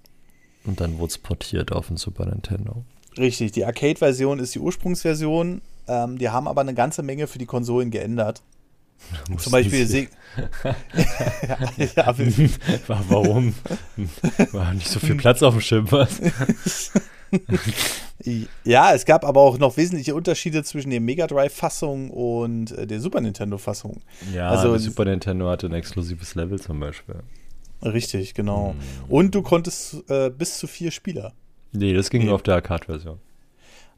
Und 0.66 0.82
dann 0.82 0.98
wurde 0.98 1.12
es 1.12 1.18
portiert 1.20 1.72
auf 1.72 1.88
den 1.88 1.98
Super 1.98 2.26
Nintendo. 2.26 2.84
Richtig, 3.18 3.52
die 3.52 3.66
Arcade-Version 3.66 4.40
ist 4.40 4.56
die 4.56 4.60
Ursprungsversion. 4.60 5.62
Ähm, 5.88 6.18
die 6.18 6.30
haben 6.30 6.48
aber 6.48 6.62
eine 6.62 6.74
ganze 6.74 7.04
Menge 7.04 7.28
für 7.28 7.38
die 7.38 7.46
Konsolen 7.46 7.92
geändert. 7.92 8.42
Zum 9.38 9.52
Beispiel 9.52 9.86
Se 9.86 10.08
ja, 10.64 11.58
ja, 11.96 12.16
Warum? 12.88 13.54
War 14.52 14.74
nicht 14.74 14.90
so 14.90 15.00
viel 15.00 15.16
Platz 15.16 15.44
auf 15.44 15.54
dem 15.54 15.62
Schirm, 15.62 15.92
was? 15.92 16.20
ja, 18.64 18.94
es 18.94 19.06
gab 19.06 19.26
aber 19.26 19.42
auch 19.42 19.58
noch 19.58 19.78
wesentliche 19.78 20.16
Unterschiede 20.16 20.64
zwischen 20.64 20.90
der 20.90 21.02
Mega 21.02 21.28
Drive-Fassung 21.28 22.10
und 22.10 22.72
äh, 22.72 22.88
der 22.88 23.00
Super 23.00 23.22
Nintendo-Fassung. 23.22 24.02
Ja, 24.34 24.50
also, 24.50 24.78
Super 24.78 25.06
Nintendo 25.06 25.48
hatte 25.50 25.68
ein 25.68 25.74
exklusives 25.74 26.36
Level 26.36 26.60
zum 26.60 26.80
Beispiel. 26.80 27.16
Richtig, 27.82 28.34
genau. 28.34 28.72
Hm. 28.72 28.78
Und 29.10 29.36
du 29.36 29.42
konntest 29.42 30.10
äh, 30.10 30.30
bis 30.30 30.58
zu 30.58 30.68
vier 30.68 30.92
Spieler. 30.92 31.34
Nee, 31.72 31.94
das 31.94 32.10
ging 32.10 32.22
nee. 32.22 32.28
nur 32.28 32.36
auf 32.36 32.44
der 32.44 32.56
Arcade-Version. 32.56 33.20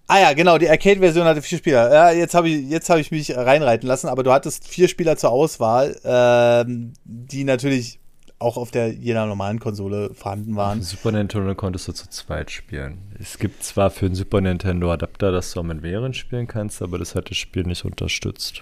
Ah 0.07 0.19
ja, 0.19 0.33
genau, 0.33 0.57
die 0.57 0.69
Arcade-Version 0.69 1.25
hatte 1.25 1.41
vier 1.41 1.57
Spieler. 1.57 1.91
Ja, 1.91 2.11
jetzt 2.11 2.33
habe 2.33 2.49
ich, 2.49 2.73
hab 2.73 2.97
ich 2.97 3.11
mich 3.11 3.33
reinreiten 3.35 3.87
lassen, 3.87 4.07
aber 4.07 4.23
du 4.23 4.31
hattest 4.33 4.67
vier 4.67 4.89
Spieler 4.89 5.15
zur 5.15 5.31
Auswahl, 5.31 5.97
ähm, 6.03 6.91
die 7.05 7.45
natürlich 7.45 8.00
auch 8.41 8.57
auf 8.57 8.71
der 8.71 8.91
jeder 8.91 9.25
normalen 9.25 9.59
Konsole 9.59 10.13
vorhanden 10.13 10.55
waren. 10.55 10.81
Super 10.81 11.11
Nintendo 11.11 11.53
konntest 11.55 11.87
du 11.87 11.93
zu 11.93 12.09
zweit 12.09 12.51
spielen. 12.51 12.97
Es 13.19 13.37
gibt 13.37 13.63
zwar 13.63 13.91
für 13.91 14.07
einen 14.07 14.15
Super 14.15 14.41
Nintendo 14.41 14.91
Adapter, 14.91 15.31
dass 15.31 15.53
du 15.53 15.59
auch 15.59 15.63
mit 15.63 15.81
mehreren 15.81 16.13
spielen 16.13 16.47
kannst, 16.47 16.81
aber 16.81 16.97
das 16.97 17.15
hat 17.15 17.29
das 17.29 17.37
Spiel 17.37 17.63
nicht 17.63 17.85
unterstützt. 17.85 18.61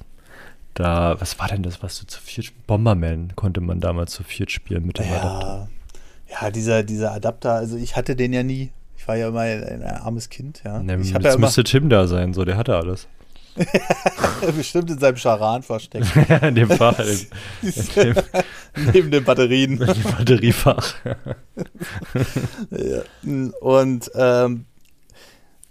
Da, 0.74 1.19
was 1.19 1.39
war 1.39 1.48
denn 1.48 1.63
das, 1.63 1.81
was 1.81 2.00
du 2.00 2.05
zu 2.05 2.21
viert 2.21 2.51
Bomberman 2.67 3.33
konnte 3.36 3.59
man 3.59 3.79
damals 3.79 4.12
zu 4.13 4.24
viert 4.24 4.51
spielen 4.51 4.86
mit 4.86 5.00
dem 5.00 5.07
ja, 5.07 5.19
Adapter. 5.19 5.69
Ja, 6.29 6.51
dieser, 6.51 6.83
dieser 6.83 7.12
Adapter, 7.12 7.53
also 7.53 7.75
ich 7.75 7.95
hatte 7.95 8.15
den 8.15 8.33
ja 8.33 8.43
nie 8.43 8.71
war 9.09 9.17
ja 9.17 9.29
immer 9.29 9.41
ein, 9.41 9.83
armes 9.83 10.29
Kind, 10.29 10.62
ja. 10.63 10.83
Ne, 10.83 10.98
ich 11.01 11.12
jetzt 11.12 11.25
ja 11.25 11.38
müsste 11.38 11.63
Tim 11.63 11.89
da 11.89 12.07
sein, 12.07 12.33
so, 12.33 12.45
der 12.45 12.57
hatte 12.57 12.75
alles. 12.75 13.07
Bestimmt 14.56 14.89
in 14.89 15.00
seinem 15.00 15.18
Charan 15.18 15.63
versteckt. 15.63 16.08
in 16.41 16.56
dem 16.56 16.70
Fach. 16.70 17.00
In, 17.00 17.27
in 17.62 17.96
dem, 17.96 18.15
neben 18.94 19.12
den 19.12 19.24
Batterien. 19.24 19.82
In 19.82 19.88
dem 19.88 20.03
Batteriefach. 20.03 20.96
ja. 22.72 23.01
Und 23.62 24.12
ähm, 24.15 24.65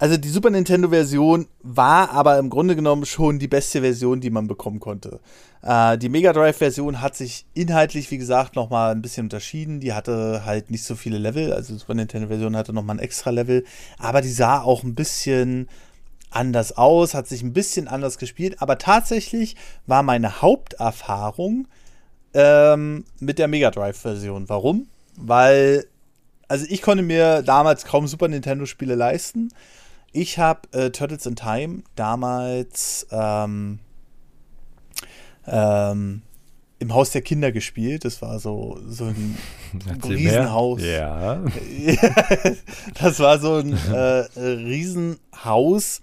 also 0.01 0.17
die 0.17 0.29
Super 0.29 0.51
Nintendo-Version 0.51 1.49
war 1.63 2.11
aber 2.11 2.39
im 2.39 2.51
Grunde 2.51 2.77
genommen 2.77 3.05
schon 3.05 3.41
die 3.41 3.49
beste 3.49 3.81
Version, 3.81 4.21
die 4.21 4.31
man 4.31 4.47
bekommen 4.47 4.79
konnte. 4.79 5.19
Äh, 5.61 5.99
die 5.99 6.09
Mega 6.09 6.33
Drive-Version 6.33 7.01
hat 7.01 7.17
sich 7.17 7.47
inhaltlich, 7.55 8.09
wie 8.13 8.19
gesagt, 8.19 8.55
nochmal 8.55 8.93
ein 8.93 9.03
bisschen 9.03 9.27
unterschieden. 9.27 9.81
Die 9.81 9.93
hatte 9.93 10.43
halt 10.45 10.71
nicht 10.71 10.85
so 10.85 10.95
viele 10.95 11.19
Level, 11.19 11.53
also 11.53 11.73
die 11.73 11.81
Super 11.81 11.95
Nintendo-Version 11.95 12.57
hatte 12.57 12.73
nochmal 12.73 12.97
ein 12.97 13.01
extra 13.01 13.31
Level, 13.31 13.65
aber 13.99 14.21
die 14.21 14.31
sah 14.31 14.61
auch 14.61 14.85
ein 14.85 14.95
bisschen 14.95 15.69
anders 16.31 16.77
aus, 16.77 17.15
hat 17.15 17.27
sich 17.27 17.43
ein 17.43 17.53
bisschen 17.53 17.89
anders 17.89 18.19
gespielt, 18.19 18.61
aber 18.61 18.79
tatsächlich 18.79 19.57
war 19.87 20.03
meine 20.03 20.43
Haupterfahrung 20.43 21.69
ähm, 22.35 23.05
mit 23.21 23.39
der 23.39 23.49
Mega 23.49 23.71
Drive-Version. 23.71 24.49
Warum? 24.49 24.89
Weil, 25.17 25.87
also 26.49 26.67
ich 26.69 26.83
konnte 26.83 27.03
mir 27.03 27.43
damals 27.43 27.85
kaum 27.85 28.07
Super 28.07 28.29
Nintendo-Spiele 28.29 28.95
leisten. 28.95 29.51
Ich 30.13 30.39
habe 30.39 30.69
äh, 30.73 30.91
Turtles 30.91 31.27
in 31.27 31.37
Time 31.37 31.83
damals 31.97 33.07
ähm, 33.11 33.79
ähm, 35.47 36.23
im 36.79 36.95
Haus 36.95 37.11
der 37.11 37.23
Kinder 37.23 37.53
gespielt. 37.53 38.05
Das 38.05 38.23
war 38.23 38.39
so, 38.39 38.79
so 38.87 39.05
ein 39.07 39.37
Riesenhaus. 40.09 40.83
Ja. 40.83 41.43
das 43.01 43.21
war 43.21 43.39
so 43.39 43.55
ein 43.57 43.73
äh, 43.93 44.25
Riesenhaus, 44.37 46.01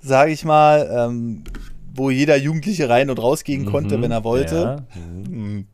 sage 0.00 0.32
ich 0.32 0.44
mal, 0.44 0.90
ähm, 0.92 1.44
wo 1.94 2.10
jeder 2.10 2.36
Jugendliche 2.36 2.88
rein 2.88 3.10
und 3.10 3.18
rausgehen 3.18 3.66
konnte, 3.66 3.98
mhm, 3.98 4.02
wenn 4.02 4.12
er 4.12 4.24
wollte. 4.24 4.86
Ja. 4.94 5.30
Mhm. 5.30 5.66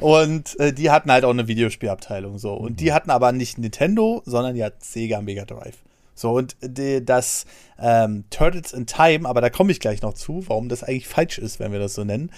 Und 0.00 0.58
äh, 0.58 0.72
die 0.72 0.90
hatten 0.90 1.12
halt 1.12 1.24
auch 1.24 1.30
eine 1.30 1.46
Videospielabteilung 1.46 2.38
so. 2.38 2.54
Und 2.54 2.72
mhm. 2.72 2.76
die 2.76 2.92
hatten 2.92 3.10
aber 3.10 3.32
nicht 3.32 3.58
Nintendo, 3.58 4.22
sondern 4.24 4.54
die 4.54 4.64
hat 4.64 4.82
Sega 4.82 5.20
Mega 5.20 5.44
Drive. 5.44 5.76
So, 6.14 6.32
und 6.32 6.56
die, 6.60 7.04
das 7.04 7.46
ähm, 7.78 8.24
Turtles 8.30 8.72
in 8.72 8.86
Time, 8.86 9.28
aber 9.28 9.40
da 9.40 9.48
komme 9.48 9.72
ich 9.72 9.80
gleich 9.80 10.02
noch 10.02 10.14
zu, 10.14 10.44
warum 10.48 10.68
das 10.68 10.82
eigentlich 10.82 11.08
falsch 11.08 11.38
ist, 11.38 11.60
wenn 11.60 11.72
wir 11.72 11.78
das 11.78 11.94
so 11.94 12.04
nennen, 12.04 12.30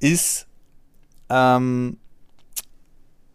ist 0.00 0.46
ähm, 1.32 1.96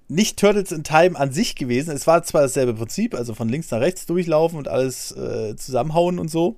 nicht 0.07 0.39
Turtles 0.39 0.71
in 0.71 0.83
Time 0.83 1.19
an 1.19 1.31
sich 1.31 1.55
gewesen. 1.55 1.91
Es 1.91 2.07
war 2.07 2.23
zwar 2.23 2.43
dasselbe 2.43 2.73
Prinzip, 2.73 3.13
also 3.13 3.33
von 3.33 3.49
links 3.49 3.71
nach 3.71 3.81
rechts 3.81 4.05
durchlaufen 4.05 4.57
und 4.57 4.67
alles 4.67 5.11
äh, 5.11 5.55
zusammenhauen 5.55 6.19
und 6.19 6.29
so. 6.29 6.55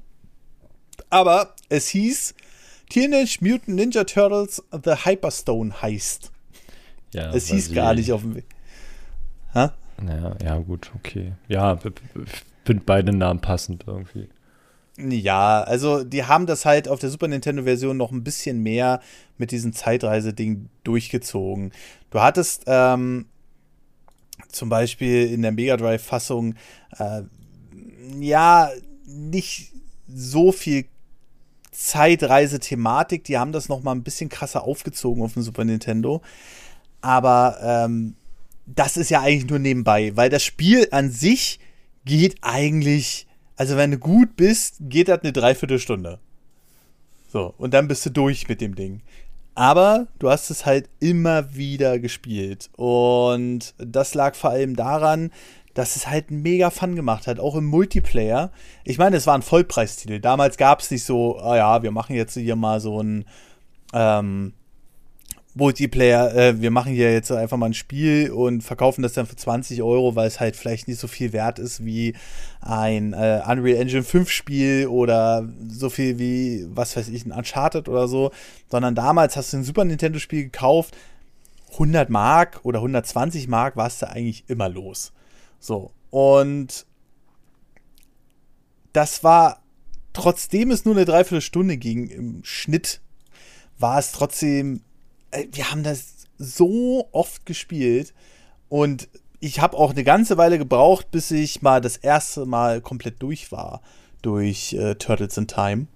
Aber 1.10 1.56
es 1.70 1.88
hieß 1.88 2.36
Teenage 2.90 3.38
Mutant 3.42 3.70
Ninja 3.70 4.04
Turtles 4.04 4.64
The 4.72 5.06
Hyperstone 5.06 5.82
Heist. 5.82 6.32
Ja, 7.14 7.32
es 7.34 7.48
hieß 7.48 7.74
gar 7.74 7.96
nicht 7.96 8.12
auf 8.12 8.22
dem 8.22 8.36
Weg. 8.36 8.46
Ha? 9.56 9.74
Ja, 10.08 10.36
ja, 10.44 10.58
gut, 10.60 10.92
okay. 10.96 11.34
Ja, 11.48 11.78
finde 12.66 12.84
beide 12.86 13.12
Namen 13.14 13.42
passend 13.42 13.86
irgendwie. 13.88 14.30
Ja, 15.08 15.62
also 15.62 16.04
die 16.04 16.26
haben 16.26 16.46
das 16.46 16.66
halt 16.66 16.88
auf 16.88 17.00
der 17.00 17.10
Super 17.10 17.28
Nintendo-Version 17.28 17.96
noch 17.96 18.12
ein 18.12 18.24
bisschen 18.24 18.62
mehr 18.62 19.02
mit 19.38 19.52
diesem 19.52 19.72
Zeitreise-Ding 19.72 20.70
durchgezogen. 20.84 21.72
Du 22.10 22.20
hattest 22.20 22.64
ähm, 22.68 23.28
zum 24.50 24.70
Beispiel 24.70 25.32
in 25.32 25.42
der 25.42 25.52
Mega 25.52 25.78
Drive-Fassung 25.78 26.56
äh, 26.98 27.22
ja 28.20 28.70
nicht 29.06 29.72
so 30.08 30.52
viel 30.52 30.86
Zeitreise-Thematik. 31.72 33.24
Die 33.24 33.38
haben 33.38 33.52
das 33.52 33.70
noch 33.70 33.82
mal 33.82 33.94
ein 33.94 34.04
bisschen 34.04 34.30
krasser 34.30 34.64
aufgezogen 34.64 35.24
auf 35.24 35.34
dem 35.34 35.44
Super 35.44 35.64
Nintendo. 35.64 36.22
Aber 37.02 37.58
ähm, 37.62 38.16
das 38.66 38.98
ist 38.98 39.10
ja 39.10 39.22
eigentlich 39.22 39.50
nur 39.50 39.60
nebenbei, 39.60 40.16
weil 40.16 40.30
das 40.30 40.44
Spiel 40.44 40.88
an 40.92 41.10
sich 41.10 41.60
geht 42.06 42.38
eigentlich, 42.42 43.28
also 43.60 43.76
wenn 43.76 43.92
du 43.92 43.98
gut 43.98 44.38
bist, 44.38 44.78
geht 44.80 45.10
das 45.10 45.20
eine 45.22 45.34
Dreiviertelstunde. 45.34 46.20
So, 47.28 47.54
und 47.58 47.74
dann 47.74 47.90
bist 47.90 48.06
du 48.06 48.10
durch 48.10 48.48
mit 48.48 48.62
dem 48.62 48.74
Ding. 48.74 49.02
Aber 49.54 50.08
du 50.18 50.30
hast 50.30 50.50
es 50.50 50.66
halt 50.66 50.88
immer 51.02 51.54
wieder 51.54 52.00
gespielt. 52.00 52.70
Und 52.78 53.74
das 53.78 54.14
lag 54.14 54.36
vor 54.36 54.52
allem 54.52 54.78
daran, 54.78 55.30
dass 55.74 55.98
es 55.98 56.08
halt 56.08 56.32
mega 56.32 56.70
Fun 56.70 56.96
gemacht 56.96 57.28
hat, 57.28 57.42
auch 57.42 57.56
im 57.56 57.66
Multiplayer. 57.66 58.54
Ich 58.86 58.98
meine, 58.98 59.18
es 59.18 59.28
war 59.28 59.36
ein 59.36 59.42
Vollpreistitel. 59.42 60.22
Damals 60.22 60.56
gab 60.56 60.80
es 60.80 60.90
nicht 60.90 61.04
so, 61.04 61.38
ah 61.38 61.58
ja, 61.58 61.84
wir 61.84 61.92
machen 61.92 62.16
jetzt 62.16 62.36
hier 62.36 62.56
mal 62.56 62.80
so 62.80 63.04
ein, 63.04 63.26
ähm, 63.92 64.54
Multiplayer, 65.60 66.36
äh, 66.36 66.62
wir 66.62 66.72
machen 66.72 66.94
hier 66.94 67.14
jetzt 67.14 67.32
einfach 67.32 67.58
mal 67.58 67.68
ein 67.68 67.74
Spiel 67.74 68.32
und 68.32 68.64
verkaufen 68.64 69.04
das 69.04 69.14
dann 69.14 69.28
für 69.28 69.36
20 69.36 69.84
Euro, 69.84 70.16
weil 70.16 70.28
es 70.28 70.40
halt 70.40 70.56
vielleicht 70.56 70.88
nicht 70.88 71.00
so 71.00 71.08
viel 71.08 71.34
wert 71.34 71.60
ist 71.60 71.86
wie 71.86 72.16
ein 72.62 73.14
äh, 73.14 73.42
Unreal 73.48 73.80
Engine 73.80 74.04
5 74.04 74.30
Spiel 74.32 74.88
oder 74.88 75.48
so 75.68 75.90
viel 75.90 76.18
wie, 76.18 76.66
was 76.70 76.98
weiß 76.98 77.10
ich, 77.10 77.26
ein 77.26 77.32
Uncharted 77.32 77.88
oder 77.88 78.08
so, 78.08 78.32
sondern 78.70 78.96
damals 78.96 79.38
hast 79.38 79.54
du 79.54 79.58
ein 79.58 79.64
Super 79.64 79.86
Nintendo 79.86 80.18
Spiel 80.18 80.46
gekauft, 80.46 80.98
100 81.74 82.10
Mark 82.10 82.62
oder 82.64 82.80
120 82.80 83.48
Mark 83.48 83.76
warst 83.76 84.02
du 84.02 84.10
eigentlich 84.10 84.46
immer 84.48 84.70
los. 84.70 85.12
So, 85.60 85.92
und 86.10 86.86
das 88.94 89.24
war, 89.24 89.62
trotzdem 90.14 90.72
es 90.72 90.86
nur 90.86 90.96
eine 90.96 91.06
Dreiviertelstunde 91.06 91.78
ging 91.78 92.08
im 92.08 92.44
Schnitt, 92.44 93.02
war 93.78 94.00
es 94.00 94.12
trotzdem 94.12 94.82
wir 95.52 95.72
haben 95.72 95.84
das 95.84 96.14
so 96.38 97.08
oft 97.12 97.46
gespielt 97.46 98.14
und 98.70 99.08
ich 99.40 99.62
habe 99.62 99.78
auch 99.78 99.92
eine 99.92 100.04
ganze 100.04 100.38
Weile 100.38 100.58
gebraucht, 100.58 101.12
bis 101.12 101.32
ich 101.32 101.62
mal 101.62 101.82
das 101.82 101.98
erste 101.98 102.46
Mal 102.46 102.82
komplett 102.82 103.22
durch 103.22 103.52
war 103.52 103.82
durch 104.22 104.74
äh, 104.74 104.96
Turtles 104.96 105.38
in 105.38 105.48
Time. 105.48 105.88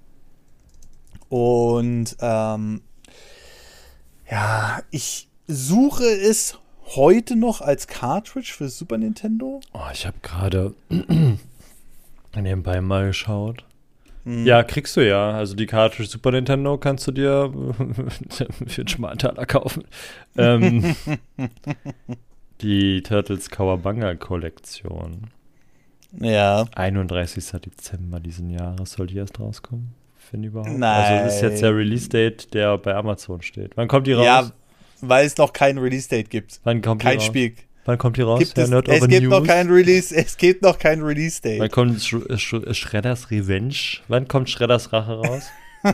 Und 1.29 2.15
ähm, 2.19 2.81
ja, 4.29 4.81
ich 4.91 5.27
suche 5.47 6.05
es 6.05 6.57
heute 6.95 7.35
noch 7.35 7.61
als 7.61 7.87
Cartridge 7.87 8.53
für 8.55 8.69
Super 8.69 8.97
Nintendo. 8.97 9.61
Oh, 9.73 9.79
ich 9.91 10.05
habe 10.05 10.17
gerade 10.21 10.75
nebenbei 12.35 12.81
mal 12.81 13.07
geschaut. 13.07 13.65
Mhm. 14.25 14.45
Ja, 14.45 14.63
kriegst 14.63 14.95
du 14.95 15.05
ja. 15.05 15.31
Also 15.31 15.55
die 15.55 15.65
Cartridge 15.65 16.09
Super 16.09 16.31
Nintendo 16.31 16.77
kannst 16.77 17.07
du 17.07 17.11
dir 17.11 17.51
für 18.67 18.81
einen 18.81 18.87
Schmaltaler 18.87 19.45
kaufen. 19.45 19.83
Ähm, 20.37 20.95
die 22.61 23.01
Turtles 23.03 23.49
Kawabanga 23.49 24.15
Kollektion. 24.15 25.27
Ja. 26.19 26.65
31. 26.75 27.43
Dezember 27.61 28.19
diesen 28.19 28.49
Jahres 28.49 28.93
soll 28.93 29.07
die 29.07 29.17
erst 29.17 29.39
rauskommen. 29.39 29.93
Finde 30.15 30.47
ich 30.47 30.53
überhaupt. 30.53 30.77
Nein. 30.77 31.13
Also 31.13 31.25
das 31.25 31.35
ist 31.35 31.41
jetzt 31.41 31.61
der 31.61 31.75
Release-Date, 31.75 32.53
der 32.53 32.77
bei 32.77 32.95
Amazon 32.95 33.41
steht. 33.41 33.75
Wann 33.75 33.87
kommt 33.87 34.07
die 34.07 34.13
raus? 34.13 34.25
Ja, 34.25 34.51
weil 35.01 35.25
es 35.25 35.37
noch 35.37 35.51
kein 35.51 35.77
Release-Date 35.77 36.29
gibt. 36.29 36.61
Wann 36.63 36.81
kommt 36.81 37.01
Kein 37.01 37.13
die 37.13 37.17
raus? 37.17 37.25
Spiel. 37.25 37.55
Wann 37.85 37.97
kommt 37.97 38.17
die 38.17 38.21
raus? 38.21 38.39
Gibt 38.39 38.57
es, 38.57 38.69
es 38.69 39.07
gibt 39.07 39.27
noch 39.27 39.43
kein 39.43 39.69
Release, 39.69 40.15
es 40.15 40.37
gibt 40.37 40.61
noch 40.61 40.79
kein 40.79 41.01
Release-Date. 41.01 41.59
Wann 41.59 41.69
kommt 41.69 42.01
Sh 42.01 42.15
Sh 42.37 42.55
Shredders 42.71 43.29
Revenge? 43.29 43.75
Wann 44.07 44.27
kommt 44.27 44.49
Shredders 44.49 44.93
Rache 44.93 45.13
raus? 45.13 45.43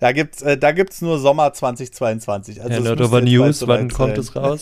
da 0.00 0.12
gibt's, 0.12 0.40
äh, 0.42 0.56
da 0.56 0.70
gibt's 0.70 1.02
nur 1.02 1.18
Sommer 1.18 1.52
2022. 1.52 2.62
Also 2.62 2.72
Herr 2.72 2.80
Nerdover 2.80 3.20
News, 3.20 3.66
wann 3.66 3.90
kommt 3.90 4.16
es 4.18 4.36
raus? 4.36 4.60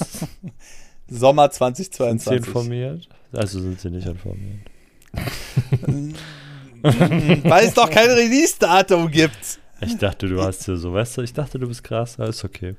Sommer 1.09 1.50
2022. 1.50 2.23
Sind 2.23 2.45
Sie 2.45 2.49
informiert? 2.49 3.09
Also 3.33 3.61
sind 3.61 3.78
Sie 3.80 3.90
nicht 3.90 4.07
informiert. 4.07 4.61
Weil 6.83 7.64
es 7.66 7.75
doch 7.75 7.90
kein 7.90 8.09
Release-Datum 8.09 9.11
gibt. 9.11 9.59
Ich 9.83 9.99
dachte, 9.99 10.28
du 10.28 10.42
hast 10.42 10.66
weißt 10.69 11.19
du, 11.19 11.23
ich 11.23 11.33
dachte, 11.33 11.59
du 11.59 11.69
bist 11.69 11.85
krass, 11.85 12.19
alles 12.19 12.45
okay. 12.45 12.76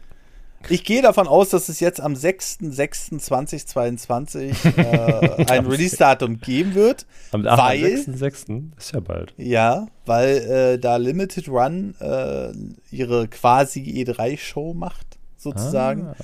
Ich 0.69 0.83
gehe 0.83 1.01
davon 1.01 1.27
aus, 1.27 1.49
dass 1.49 1.69
es 1.69 1.79
jetzt 1.79 1.99
am 1.99 2.13
6.6.2022 2.13 4.77
äh, 4.77 5.45
ein 5.49 5.65
Release-Datum 5.65 6.39
geben 6.39 6.75
wird. 6.75 7.07
Am 7.31 7.41
6.6. 7.41 8.77
ist 8.77 8.93
ja 8.93 8.99
bald. 8.99 9.33
Ja, 9.37 9.87
weil 10.05 10.37
äh, 10.37 10.77
da 10.79 10.97
Limited 10.97 11.49
Run 11.49 11.95
äh, 11.99 12.51
ihre 12.91 13.27
quasi 13.27 13.81
E3-Show 13.81 14.73
macht, 14.73 15.17
sozusagen. 15.37 16.07
Ah. 16.07 16.15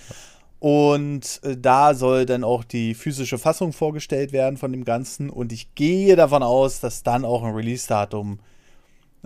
Und 0.60 1.40
äh, 1.44 1.56
da 1.58 1.94
soll 1.94 2.26
dann 2.26 2.44
auch 2.44 2.64
die 2.64 2.96
physische 2.96 3.38
Fassung 3.38 3.74
vorgestellt 3.74 4.32
werden 4.32 4.58
von 4.58 4.72
dem 4.72 4.86
Ganzen. 4.86 5.30
Und 5.30 5.52
ich 5.52 5.76
gehe 5.76 6.16
davon 6.16 6.42
aus, 6.44 6.80
dass 6.80 7.04
dann 7.04 7.26
auch 7.26 7.44
ein 7.44 7.54
Release-Datum 7.54 8.40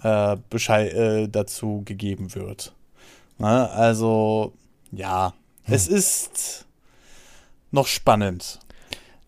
äh, 0.03 0.33
äh, 0.33 1.27
dazu 1.27 1.83
gegeben 1.85 2.35
wird. 2.35 2.73
Na, 3.37 3.67
also 3.67 4.53
ja, 4.91 5.33
hm. 5.63 5.73
es 5.73 5.87
ist 5.87 6.65
noch 7.71 7.87
spannend. 7.87 8.59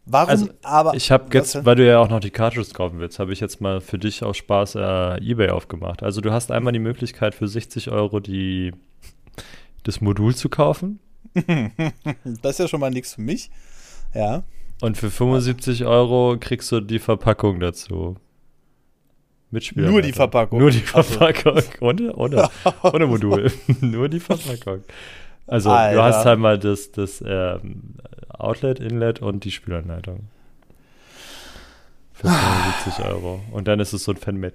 Warum 0.06 0.30
also, 0.30 0.49
aber. 0.63 0.95
Ich 0.95 1.12
habe 1.12 1.26
jetzt, 1.34 1.63
weil 1.65 1.76
du 1.76 1.88
ja 1.88 1.99
auch 1.99 2.10
noch 2.10 2.19
die 2.19 2.30
Cartridges 2.30 2.73
kaufen 2.73 2.99
willst, 2.99 3.19
habe 3.19 3.32
ich 3.32 3.39
jetzt 3.39 3.62
mal 3.62 3.80
für 3.80 3.97
dich 3.97 4.21
aus 4.23 4.36
Spaß 4.38 4.76
äh, 4.76 5.17
eBay 5.19 5.49
aufgemacht. 5.49 6.04
Also 6.04 6.19
du 6.19 6.32
hast 6.32 6.52
einmal 6.52 6.73
die 6.73 6.80
Möglichkeit 6.80 7.36
für 7.36 7.47
60 7.47 7.89
Euro 7.89 8.19
die, 8.19 8.73
das 9.84 10.02
Modul 10.02 10.36
zu 10.36 10.49
kaufen. 10.49 10.99
das 12.41 12.52
ist 12.52 12.60
ja 12.60 12.67
schon 12.67 12.82
mal 12.82 12.91
nichts 12.91 13.15
für 13.15 13.21
mich. 13.21 13.49
Ja. 14.13 14.43
Und 14.82 14.97
für 14.97 15.10
75 15.10 15.86
Euro 15.86 16.36
kriegst 16.38 16.69
du 16.73 16.82
die 16.82 16.99
Verpackung 16.99 17.62
dazu. 17.62 18.17
Mitspieler. 19.52 19.89
Nur 19.89 20.02
die 20.02 20.12
Verpackung. 20.12 20.60
Nur 20.60 20.71
die 20.71 20.80
Verpackung. 20.80 21.62
Ohne, 21.80 22.13
ohne, 22.15 22.49
ohne 22.84 23.08
Modul. 23.08 23.52
Nur 23.82 24.10
die 24.10 24.19
Verpackung. 24.19 24.84
Also 25.47 25.71
Alter. 25.71 25.95
du 25.95 26.03
hast 26.03 26.25
halt 26.25 26.39
mal 26.39 26.58
das, 26.58 26.91
das 26.91 27.23
ähm, 27.25 27.95
Outlet, 28.29 28.79
Inlet 28.79 29.21
und 29.21 29.43
die 29.43 29.51
Spielanleitung. 29.51 30.27
Für 32.13 32.29
75 32.29 33.06
Euro. 33.06 33.41
Und 33.51 33.67
dann 33.67 33.79
ist 33.79 33.93
es 33.93 34.03
so 34.03 34.12
ein 34.12 34.17
Fanmade. 34.17 34.53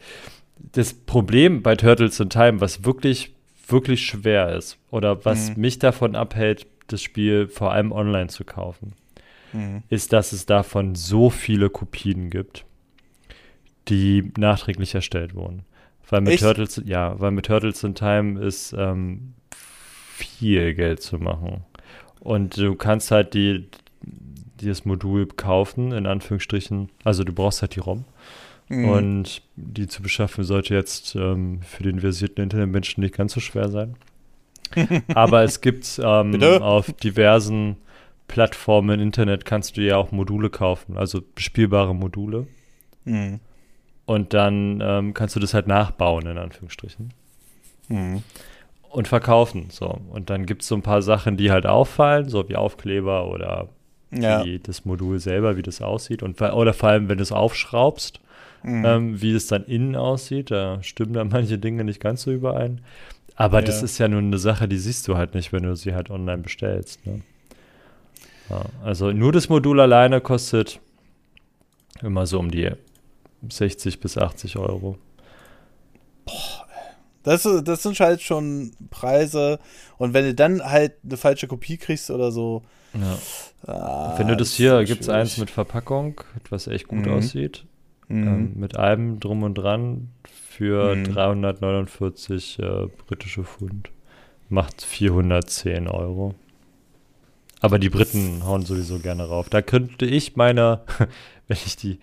Das 0.73 0.95
Problem 0.95 1.63
bei 1.63 1.77
Turtles 1.77 2.19
in 2.21 2.31
Time, 2.31 2.61
was 2.61 2.85
wirklich, 2.85 3.35
wirklich 3.67 4.07
schwer 4.07 4.55
ist, 4.57 4.79
oder 4.91 5.25
was 5.25 5.51
mhm. 5.51 5.61
mich 5.61 5.79
davon 5.79 6.17
abhält, 6.17 6.67
das 6.89 7.03
Spiel 7.03 7.49
vor 7.49 7.73
allem 7.73 7.93
online 7.93 8.29
zu 8.29 8.45
kaufen, 8.45 8.95
mhm. 9.53 9.83
ist, 9.89 10.13
dass 10.13 10.33
es 10.33 10.47
davon 10.47 10.95
so 10.95 11.31
viele 11.31 11.71
Kopien 11.71 12.31
gibt, 12.31 12.65
die 13.89 14.33
nachträglich 14.37 14.95
erstellt 14.95 15.35
wurden. 15.35 15.65
Weil 16.09 16.23
mit 16.23 16.41
Turtles, 16.41 16.81
ja, 16.87 17.21
weil 17.21 17.31
mit 17.33 17.47
Turtles 17.47 17.85
in 17.85 17.95
Time 17.95 18.41
ist 18.41 18.75
ähm, 18.77 19.35
viel 20.19 20.75
Geld 20.75 21.03
zu 21.03 21.19
machen. 21.19 21.65
Und 22.21 22.57
du 22.57 22.75
kannst 22.75 23.11
halt 23.11 23.35
die, 23.35 23.69
dieses 24.61 24.85
Modul 24.85 25.27
kaufen, 25.27 25.93
in 25.93 26.07
Anführungsstrichen. 26.07 26.91
Also 27.05 27.25
du 27.25 27.33
brauchst 27.33 27.63
halt 27.63 27.77
die 27.77 27.81
ROM. 27.81 28.05
Mhm. 28.69 28.89
Und 28.89 29.43
die 29.57 29.87
zu 29.87 30.03
beschaffen 30.03 30.45
sollte 30.45 30.75
jetzt 30.75 31.15
ähm, 31.15 31.61
für 31.63 31.83
den 31.83 32.01
versierten 32.01 32.43
Internetmenschen 32.43 33.03
nicht 33.03 33.15
ganz 33.15 33.33
so 33.33 33.41
schwer 33.41 33.69
sein. 33.69 33.97
Aber 35.15 35.43
es 35.43 35.61
gibt 35.61 36.01
ähm, 36.03 36.43
auf 36.43 36.93
diversen 36.93 37.77
Plattformen 38.27 39.01
im 39.01 39.07
Internet 39.07 39.47
kannst 39.47 39.79
du 39.79 39.81
ja 39.81 39.97
auch 39.97 40.13
Module 40.13 40.51
kaufen, 40.51 40.99
also 40.99 41.23
bespielbare 41.35 41.95
Module. 41.95 42.47
Mhm. 43.05 43.41
Und 44.05 44.35
dann 44.35 44.83
ähm, 44.83 45.15
kannst 45.15 45.35
du 45.35 45.41
das 45.41 45.55
halt 45.55 45.67
nachbauen, 45.67 46.27
in 46.27 46.37
Anführungsstrichen. 46.37 47.15
Mhm 47.89 48.23
und 48.91 49.09
verkaufen. 49.09 49.69
So. 49.71 50.01
Und 50.11 50.31
dann 50.31 50.47
gibt 50.47 50.63
es 50.63 50.69
so 50.69 50.75
ein 50.75 50.83
paar 50.83 51.03
Sachen, 51.03 51.37
die 51.37 51.51
halt 51.51 51.67
auffallen, 51.67 52.29
so 52.29 52.49
wie 52.49 52.57
Aufkleber 52.57 53.29
oder 53.29 53.69
ja. 54.11 54.45
wie 54.45 54.59
das 54.59 54.85
Modul 54.85 55.19
selber, 55.19 55.57
wie 55.57 55.63
das 55.63 55.83
aussieht. 55.83 56.23
Und, 56.23 56.41
oder 56.41 56.73
vor 56.73 56.91
allem, 56.91 57.09
wenn 57.09 57.19
du 57.19 57.23
es 57.23 57.33
aufschraubst, 57.33 58.21
mhm. 58.63 58.85
ähm, 58.85 59.23
wie 59.23 59.33
es 59.35 59.47
dann 59.47 59.65
innen 59.65 59.97
aussieht. 59.97 60.51
Da 60.51 60.83
stimmen 60.83 61.13
dann 61.13 61.29
manche 61.33 61.59
Dinge 61.59 61.85
nicht 61.85 62.01
ganz 62.01 62.23
so 62.23 62.33
überein. 62.33 62.81
Aber 63.37 63.61
ja. 63.61 63.67
das 63.67 63.83
ist 63.83 63.99
ja 63.99 64.09
nur 64.09 64.21
eine 64.21 64.39
Sache, 64.39 64.67
die 64.67 64.79
siehst 64.79 65.07
du 65.07 65.17
halt 65.17 65.35
nicht, 65.35 65.53
wenn 65.53 65.63
du 65.63 65.77
sie 65.77 65.95
halt 65.95 66.11
online 66.11 66.43
bestellst. 66.43 67.07
Ne? 67.07 67.21
Ja, 68.51 68.65
also 68.83 69.13
nur 69.13 69.33
das 69.33 69.49
Modul 69.49 69.81
alleine 69.81 70.21
kostet 70.21 70.81
immer 72.03 72.27
so 72.27 72.39
um 72.39 72.51
die 72.51 72.71
60 73.49 74.01
bis 74.01 74.19
80 74.19 74.57
Euro. 74.57 74.99
Das, 77.29 77.49
das 77.65 77.83
sind 77.83 77.99
halt 78.01 78.23
schon 78.23 78.73
Preise. 78.91 79.59
Und 79.99 80.15
wenn 80.15 80.25
du 80.25 80.35
dann 80.35 80.63
halt 80.63 80.95
eine 81.05 81.17
falsche 81.17 81.47
Kopie 81.47 81.77
kriegst 81.77 82.11
oder 82.11 82.33
so. 82.33 82.63
Ja. 82.95 83.19
Ah, 83.73 84.19
wenn 84.19 84.29
du 84.29 84.37
das 84.37 84.55
hier, 84.55 84.85
gibt 84.85 85.03
es 85.03 85.09
eins 85.09 85.37
mit 85.37 85.51
Verpackung, 85.51 86.21
was 86.49 86.67
echt 86.67 86.89
gut 86.89 87.07
mhm. 87.07 87.13
aussieht. 87.13 87.65
Mhm. 88.09 88.27
Ähm, 88.27 88.53
mit 88.57 88.77
allem 88.77 89.21
drum 89.21 89.43
und 89.43 89.55
dran 89.55 90.09
für 90.25 90.97
mhm. 90.97 91.05
349 91.05 92.59
äh, 92.61 92.87
britische 93.07 93.45
Pfund. 93.45 93.91
Macht 94.49 94.83
410 94.83 95.89
Euro. 95.89 96.35
Aber 97.61 97.79
die 97.79 97.91
Briten 97.91 98.45
hauen 98.45 98.63
sowieso 98.63 98.99
gerne 98.99 99.25
rauf. 99.25 99.51
Da 99.51 99.63
könnte 99.63 100.07
ich 100.07 100.37
meine, 100.37 100.81
wenn 101.49 101.59
ich 101.67 101.77
die, 101.77 101.99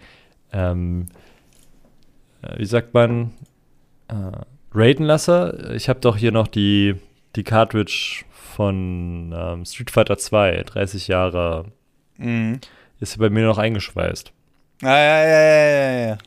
ähm, 0.52 1.08
äh, 2.42 2.60
wie 2.60 2.66
sagt 2.66 2.94
man, 2.94 3.32
äh, 4.08 4.46
raiden 4.76 5.06
lasse. 5.06 5.74
Ich 5.76 5.90
habe 5.90 6.00
doch 6.00 6.18
hier 6.18 6.32
noch 6.32 6.48
die, 6.48 6.96
die 7.36 7.44
Cartridge 7.44 8.24
von 8.56 9.34
ähm, 9.36 9.66
Street 9.66 9.92
Fighter 9.92 10.18
2, 10.18 10.64
30 10.64 11.08
Jahre. 11.08 11.66
Mhm. 12.18 12.60
Ist 13.00 13.18
bei 13.20 13.30
mir 13.30 13.46
noch 13.46 13.58
eingeschweißt. 13.58 14.32
Ah, 14.82 14.88
ja, 14.88 15.24
ja, 15.24 15.42
ja, 15.42 15.68
ja, 15.68 16.08
ja. 16.08 16.18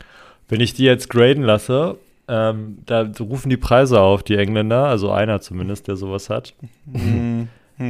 Wenn 0.49 0.61
ich 0.61 0.75
die 0.75 0.85
jetzt 0.85 1.09
graden 1.11 1.43
lasse, 1.43 1.99
Ähm, 2.31 2.79
da 2.85 3.11
rufen 3.21 3.49
die 3.49 3.57
Preise 3.57 4.01
auf, 4.01 4.23
die 4.23 4.37
Engländer, 4.37 4.85
also 4.85 5.11
einer 5.11 5.41
zumindest, 5.41 5.89
der 5.89 5.97
sowas 5.97 6.29
hat. 6.29 6.53
Mhm. 6.85 7.49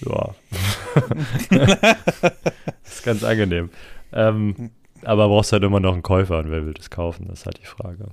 ja. 0.00 0.34
ist 2.84 3.04
ganz 3.04 3.22
angenehm. 3.22 3.70
Ähm, 4.12 4.70
aber 5.04 5.28
brauchst 5.28 5.52
halt 5.52 5.62
immer 5.62 5.78
noch 5.78 5.92
einen 5.92 6.02
Käufer 6.02 6.38
und 6.38 6.50
wer 6.50 6.66
will 6.66 6.74
das 6.74 6.90
kaufen? 6.90 7.26
Das 7.28 7.40
ist 7.40 7.46
halt 7.46 7.60
die 7.60 7.66
Frage. 7.66 8.08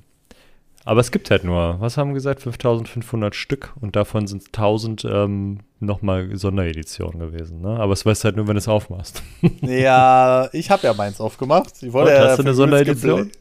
Aber 0.88 1.02
es 1.02 1.10
gibt 1.12 1.32
halt 1.32 1.44
nur, 1.44 1.78
was 1.80 1.98
haben 1.98 2.10
wir 2.10 2.14
gesagt, 2.14 2.44
5500 2.44 3.34
Stück 3.34 3.74
und 3.82 3.96
davon 3.96 4.28
sind 4.28 4.46
1000 4.46 5.04
ähm, 5.06 5.60
nochmal 5.80 6.36
Sondereditionen 6.36 7.20
gewesen. 7.20 7.62
Ne? 7.62 7.70
Aber 7.80 7.94
es 7.94 8.06
weißt 8.06 8.24
halt 8.24 8.36
nur, 8.36 8.48
wenn 8.48 8.54
du 8.54 8.60
es 8.60 8.68
aufmachst. 8.68 9.24
Ja, 9.62 10.48
ich 10.54 10.70
habe 10.70 10.86
ja 10.86 10.94
meins 10.94 11.20
aufgemacht. 11.20 11.82
Ich 11.82 11.92
wollte 11.92 12.12
Und, 12.12 12.18
ja 12.22 12.30
hast 12.30 12.38
du 12.38 12.44
eine 12.44 12.54
Sonderedition? 12.54 13.32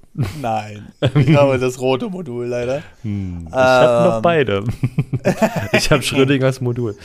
Nein, 0.41 0.91
ich 1.15 1.37
habe 1.37 1.59
das 1.59 1.79
rote 1.81 2.09
Modul 2.09 2.47
leider. 2.47 2.83
Hm, 3.03 3.47
ich 3.49 3.55
habe 3.55 4.09
noch 4.09 4.17
Ähm. 4.17 4.23
beide. 4.23 4.65
ich 5.73 5.91
habe 5.91 6.03
Schrödingers 6.03 6.61
Modul. 6.63 6.97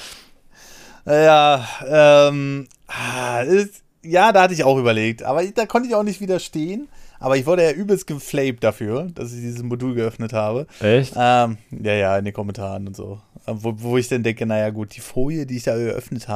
Ja, 1.05 1.67
ähm, 1.85 2.67
ah, 2.87 3.41
ist, 3.41 3.83
ja, 4.03 4.31
da 4.31 4.43
hatte 4.43 4.53
ich 4.53 4.63
auch 4.63 4.77
überlegt, 4.77 5.23
aber 5.23 5.43
da 5.43 5.65
konnte 5.65 5.89
ich 5.89 5.95
auch 5.95 6.03
nicht 6.03 6.21
widerstehen. 6.21 6.87
Aber 7.19 7.35
ich 7.37 7.45
wurde 7.45 7.63
ja 7.63 7.71
übelst 7.71 8.07
geflamed 8.07 8.63
dafür, 8.63 9.07
dass 9.13 9.33
ich 9.33 9.41
dieses 9.41 9.61
Modul 9.63 9.93
geöffnet 9.93 10.31
habe. 10.33 10.67
Echt? 10.79 11.13
Ähm, 11.17 11.57
ja, 11.71 11.93
ja, 11.93 12.17
in 12.17 12.25
den 12.25 12.33
Kommentaren 12.33 12.87
und 12.87 12.95
so. 12.95 13.19
Ähm, 13.45 13.57
Wo, 13.61 13.73
wo 13.77 13.97
ich 13.97 14.07
dann 14.07 14.23
denke, 14.23 14.45
naja, 14.45 14.69
gut, 14.69 14.95
die 14.95 15.01
Folie, 15.01 15.45
die 15.45 15.57
ich 15.57 15.63
da 15.63 15.75
geöffnet 15.75 16.27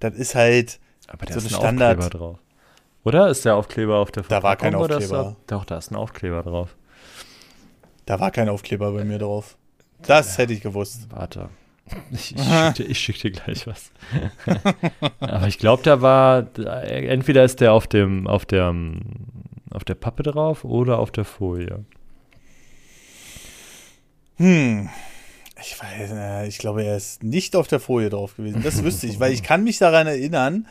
das 0.00 0.14
ist 0.14 0.34
halt, 0.34 0.78
Aber 1.08 1.26
da 1.26 1.32
so 1.34 1.38
ist 1.40 1.46
ein 1.46 1.58
Standard- 1.60 1.98
Aufkleber 1.98 2.18
drauf. 2.18 2.38
Oder 3.04 3.28
ist 3.28 3.44
der 3.46 3.54
Aufkleber 3.56 3.96
auf 3.96 4.10
der 4.10 4.22
Da 4.24 4.42
war 4.42 4.56
kein 4.56 4.72
Verpackung 4.72 4.96
Aufkleber. 4.96 5.36
Da, 5.46 5.56
doch, 5.56 5.64
da 5.64 5.78
ist 5.78 5.90
ein 5.90 5.96
Aufkleber 5.96 6.42
drauf. 6.42 6.76
da 8.04 8.20
war 8.20 8.30
kein 8.30 8.48
Aufkleber 8.50 8.92
bei 8.92 9.04
mir 9.04 9.18
drauf. 9.18 9.56
Das 10.02 10.36
hätte 10.38 10.52
ich 10.52 10.60
gewusst. 10.60 11.06
Warte. 11.10 11.48
Ich, 12.12 12.34
ich 12.36 12.42
schicke 12.76 12.94
schick 12.94 13.20
dir 13.20 13.30
gleich 13.32 13.66
was. 13.66 13.90
Aber 15.20 15.48
ich 15.48 15.58
glaube, 15.58 15.82
da 15.82 16.00
war, 16.02 16.46
entweder 16.84 17.44
ist 17.44 17.60
der 17.60 17.72
auf 17.72 17.86
dem, 17.86 18.26
auf 18.26 18.46
der, 18.46 18.74
auf 19.70 19.84
der 19.84 19.94
Pappe 19.94 20.22
drauf 20.22 20.64
oder 20.64 20.98
auf 20.98 21.10
der 21.10 21.24
Folie. 21.24 21.84
Hm. 24.36 24.88
Ich 25.62 25.78
weiß, 25.78 26.12
äh, 26.12 26.48
ich 26.48 26.58
glaube, 26.58 26.84
er 26.84 26.96
ist 26.96 27.22
nicht 27.22 27.54
auf 27.54 27.68
der 27.68 27.80
Folie 27.80 28.08
drauf 28.08 28.36
gewesen. 28.36 28.62
Das 28.62 28.82
wüsste 28.82 29.06
ich, 29.06 29.20
weil 29.20 29.32
ich 29.32 29.42
kann 29.44 29.64
mich 29.64 29.78
daran 29.78 30.06
erinnern, 30.06 30.66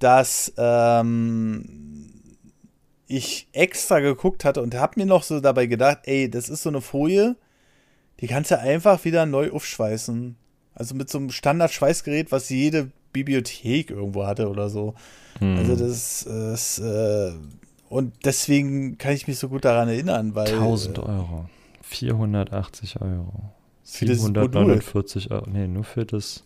dass 0.00 0.52
ähm, 0.56 2.12
ich 3.06 3.48
extra 3.52 4.00
geguckt 4.00 4.44
hatte 4.44 4.62
und 4.62 4.74
habe 4.74 4.94
mir 4.96 5.06
noch 5.06 5.22
so 5.22 5.40
dabei 5.40 5.66
gedacht, 5.66 6.00
ey, 6.04 6.28
das 6.28 6.48
ist 6.48 6.62
so 6.62 6.70
eine 6.70 6.80
Folie, 6.80 7.36
die 8.20 8.26
kannst 8.26 8.50
du 8.50 8.58
einfach 8.58 9.04
wieder 9.04 9.26
neu 9.26 9.52
aufschweißen. 9.52 10.36
Also 10.74 10.94
mit 10.94 11.08
so 11.08 11.18
einem 11.18 11.30
Standard-Schweißgerät, 11.30 12.32
was 12.32 12.50
jede 12.50 12.90
Bibliothek 13.12 13.90
irgendwo 13.90 14.26
hatte 14.26 14.48
oder 14.50 14.68
so. 14.68 14.94
Hm. 15.38 15.56
Also 15.56 15.76
das 15.76 16.22
ist 16.22 16.78
äh, 16.80 17.32
und 17.88 18.12
deswegen 18.24 18.98
kann 18.98 19.12
ich 19.12 19.26
mich 19.26 19.38
so 19.38 19.48
gut 19.48 19.64
daran 19.64 19.88
erinnern, 19.88 20.34
weil 20.34 20.48
1000 20.48 20.98
äh, 20.98 21.00
Euro. 21.02 21.48
480 21.82 23.00
Euro. 23.00 23.52
Für 23.84 24.04
dieses 24.04 24.22
Modul. 24.22 24.44
749 24.44 25.30
Euro. 25.30 25.46
Nee, 25.48 25.68
nur 25.68 25.84
für 25.84 26.04
das. 26.04 26.44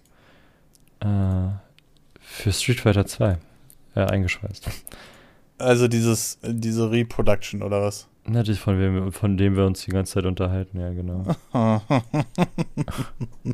Äh, 1.01 1.07
für 2.21 2.53
Street 2.53 2.81
Fighter 2.81 3.07
2. 3.07 3.39
Äh, 3.95 4.01
eingeschweißt. 4.01 4.69
Also 5.59 5.89
dieses, 5.89 6.39
diese 6.43 6.91
Reproduction 6.91 7.63
oder 7.63 7.83
was? 7.83 8.07
Na, 8.27 8.43
das 8.43 8.59
von, 8.59 8.79
wem, 8.79 9.13
von 9.13 9.37
dem 9.37 9.57
wir 9.57 9.65
uns 9.65 9.83
die 9.85 9.91
ganze 9.91 10.15
Zeit 10.15 10.27
unterhalten, 10.27 10.79
ja, 10.79 10.93
genau. 10.93 11.25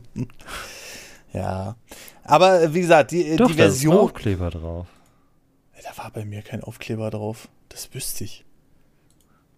ja. 1.32 1.76
Aber 2.24 2.62
äh, 2.62 2.74
wie 2.74 2.80
gesagt, 2.80 3.12
die, 3.12 3.36
Doch, 3.36 3.46
die 3.48 3.56
da 3.56 3.64
ist 3.66 3.70
ein 3.70 3.72
Version. 3.72 3.98
Aufkleber 3.98 4.50
drauf. 4.50 4.86
Da 5.82 6.02
war 6.02 6.10
bei 6.10 6.24
mir 6.24 6.42
kein 6.42 6.62
Aufkleber 6.62 7.10
drauf. 7.10 7.48
Das 7.68 7.92
wüsste 7.94 8.24
ich. 8.24 8.44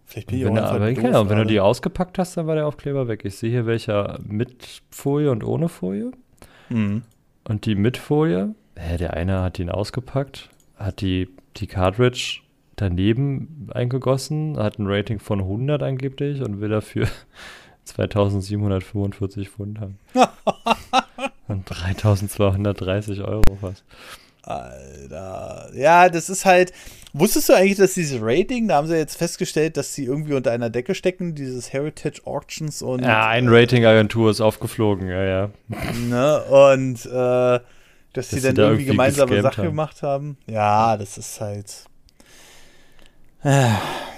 Vielleicht 0.05 0.27
bin 0.27 0.39
ich 0.39 0.45
Wenn 0.45 0.57
auch 0.57 0.63
einfach 0.63 0.75
aber 0.75 0.91
doof 0.91 1.03
genau, 1.03 1.29
wenn 1.29 1.37
du 1.37 1.45
die 1.45 1.59
ausgepackt 1.59 2.17
hast, 2.17 2.35
dann 2.35 2.47
war 2.47 2.55
der 2.55 2.65
Aufkleber 2.65 3.07
weg. 3.07 3.25
Ich 3.25 3.35
sehe 3.35 3.51
hier 3.51 3.65
welcher 3.67 4.19
mit 4.23 4.81
Folie 4.89 5.29
und 5.29 5.43
ohne 5.43 5.69
Folie. 5.69 6.11
Mhm. 6.69 7.03
Und 7.43 7.65
die 7.65 7.75
mit 7.75 7.97
Folie, 7.97 8.55
hä, 8.75 8.97
der 8.97 9.13
eine 9.13 9.41
hat 9.41 9.59
ihn 9.59 9.69
ausgepackt, 9.69 10.49
hat 10.77 11.01
die, 11.01 11.29
die 11.57 11.67
Cartridge 11.67 12.41
daneben 12.75 13.69
eingegossen, 13.71 14.57
hat 14.57 14.79
ein 14.79 14.87
Rating 14.87 15.19
von 15.19 15.41
100 15.41 15.83
angeblich 15.83 16.41
und 16.41 16.59
will 16.59 16.69
dafür 16.69 17.07
2745 17.85 19.49
Pfund 19.49 19.79
haben. 19.79 19.99
und 21.47 21.69
3230 21.69 23.21
Euro 23.21 23.55
fast. 23.61 23.83
Alter. 24.49 25.69
Ja, 25.73 26.09
das 26.09 26.29
ist 26.29 26.45
halt. 26.45 26.73
Wusstest 27.11 27.49
du 27.49 27.53
eigentlich, 27.53 27.77
dass 27.77 27.95
dieses 27.95 28.19
Rating, 28.21 28.67
da 28.67 28.75
haben 28.75 28.87
sie 28.87 28.95
jetzt 28.95 29.17
festgestellt, 29.17 29.77
dass 29.77 29.95
sie 29.95 30.05
irgendwie 30.05 30.33
unter 30.33 30.51
einer 30.51 30.69
Decke 30.69 30.93
stecken, 30.93 31.33
dieses 31.33 31.73
Heritage 31.73 32.21
Auctions 32.25 32.81
und. 32.81 33.03
Ja, 33.03 33.27
eine 33.27 33.51
Ratingagentur 33.51 34.29
ist 34.29 34.41
aufgeflogen, 34.41 35.07
ja, 35.07 35.23
ja. 35.23 35.49
Ne? 36.07 36.43
Und 36.43 37.05
äh, 37.07 37.59
dass, 38.13 38.29
Dass 38.29 38.41
sie 38.41 38.41
dann 38.41 38.55
da 38.55 38.63
irgendwie 38.63 38.81
irgendwie 38.83 38.91
gemeinsame 38.91 39.35
gescammt 39.35 39.53
Sache 39.53 39.61
haben. 39.61 39.69
gemacht 39.69 40.01
haben. 40.03 40.37
Ja, 40.47 40.97
das 40.97 41.17
ist 41.17 41.39
halt. 41.39 41.85
Äh, 43.43 43.69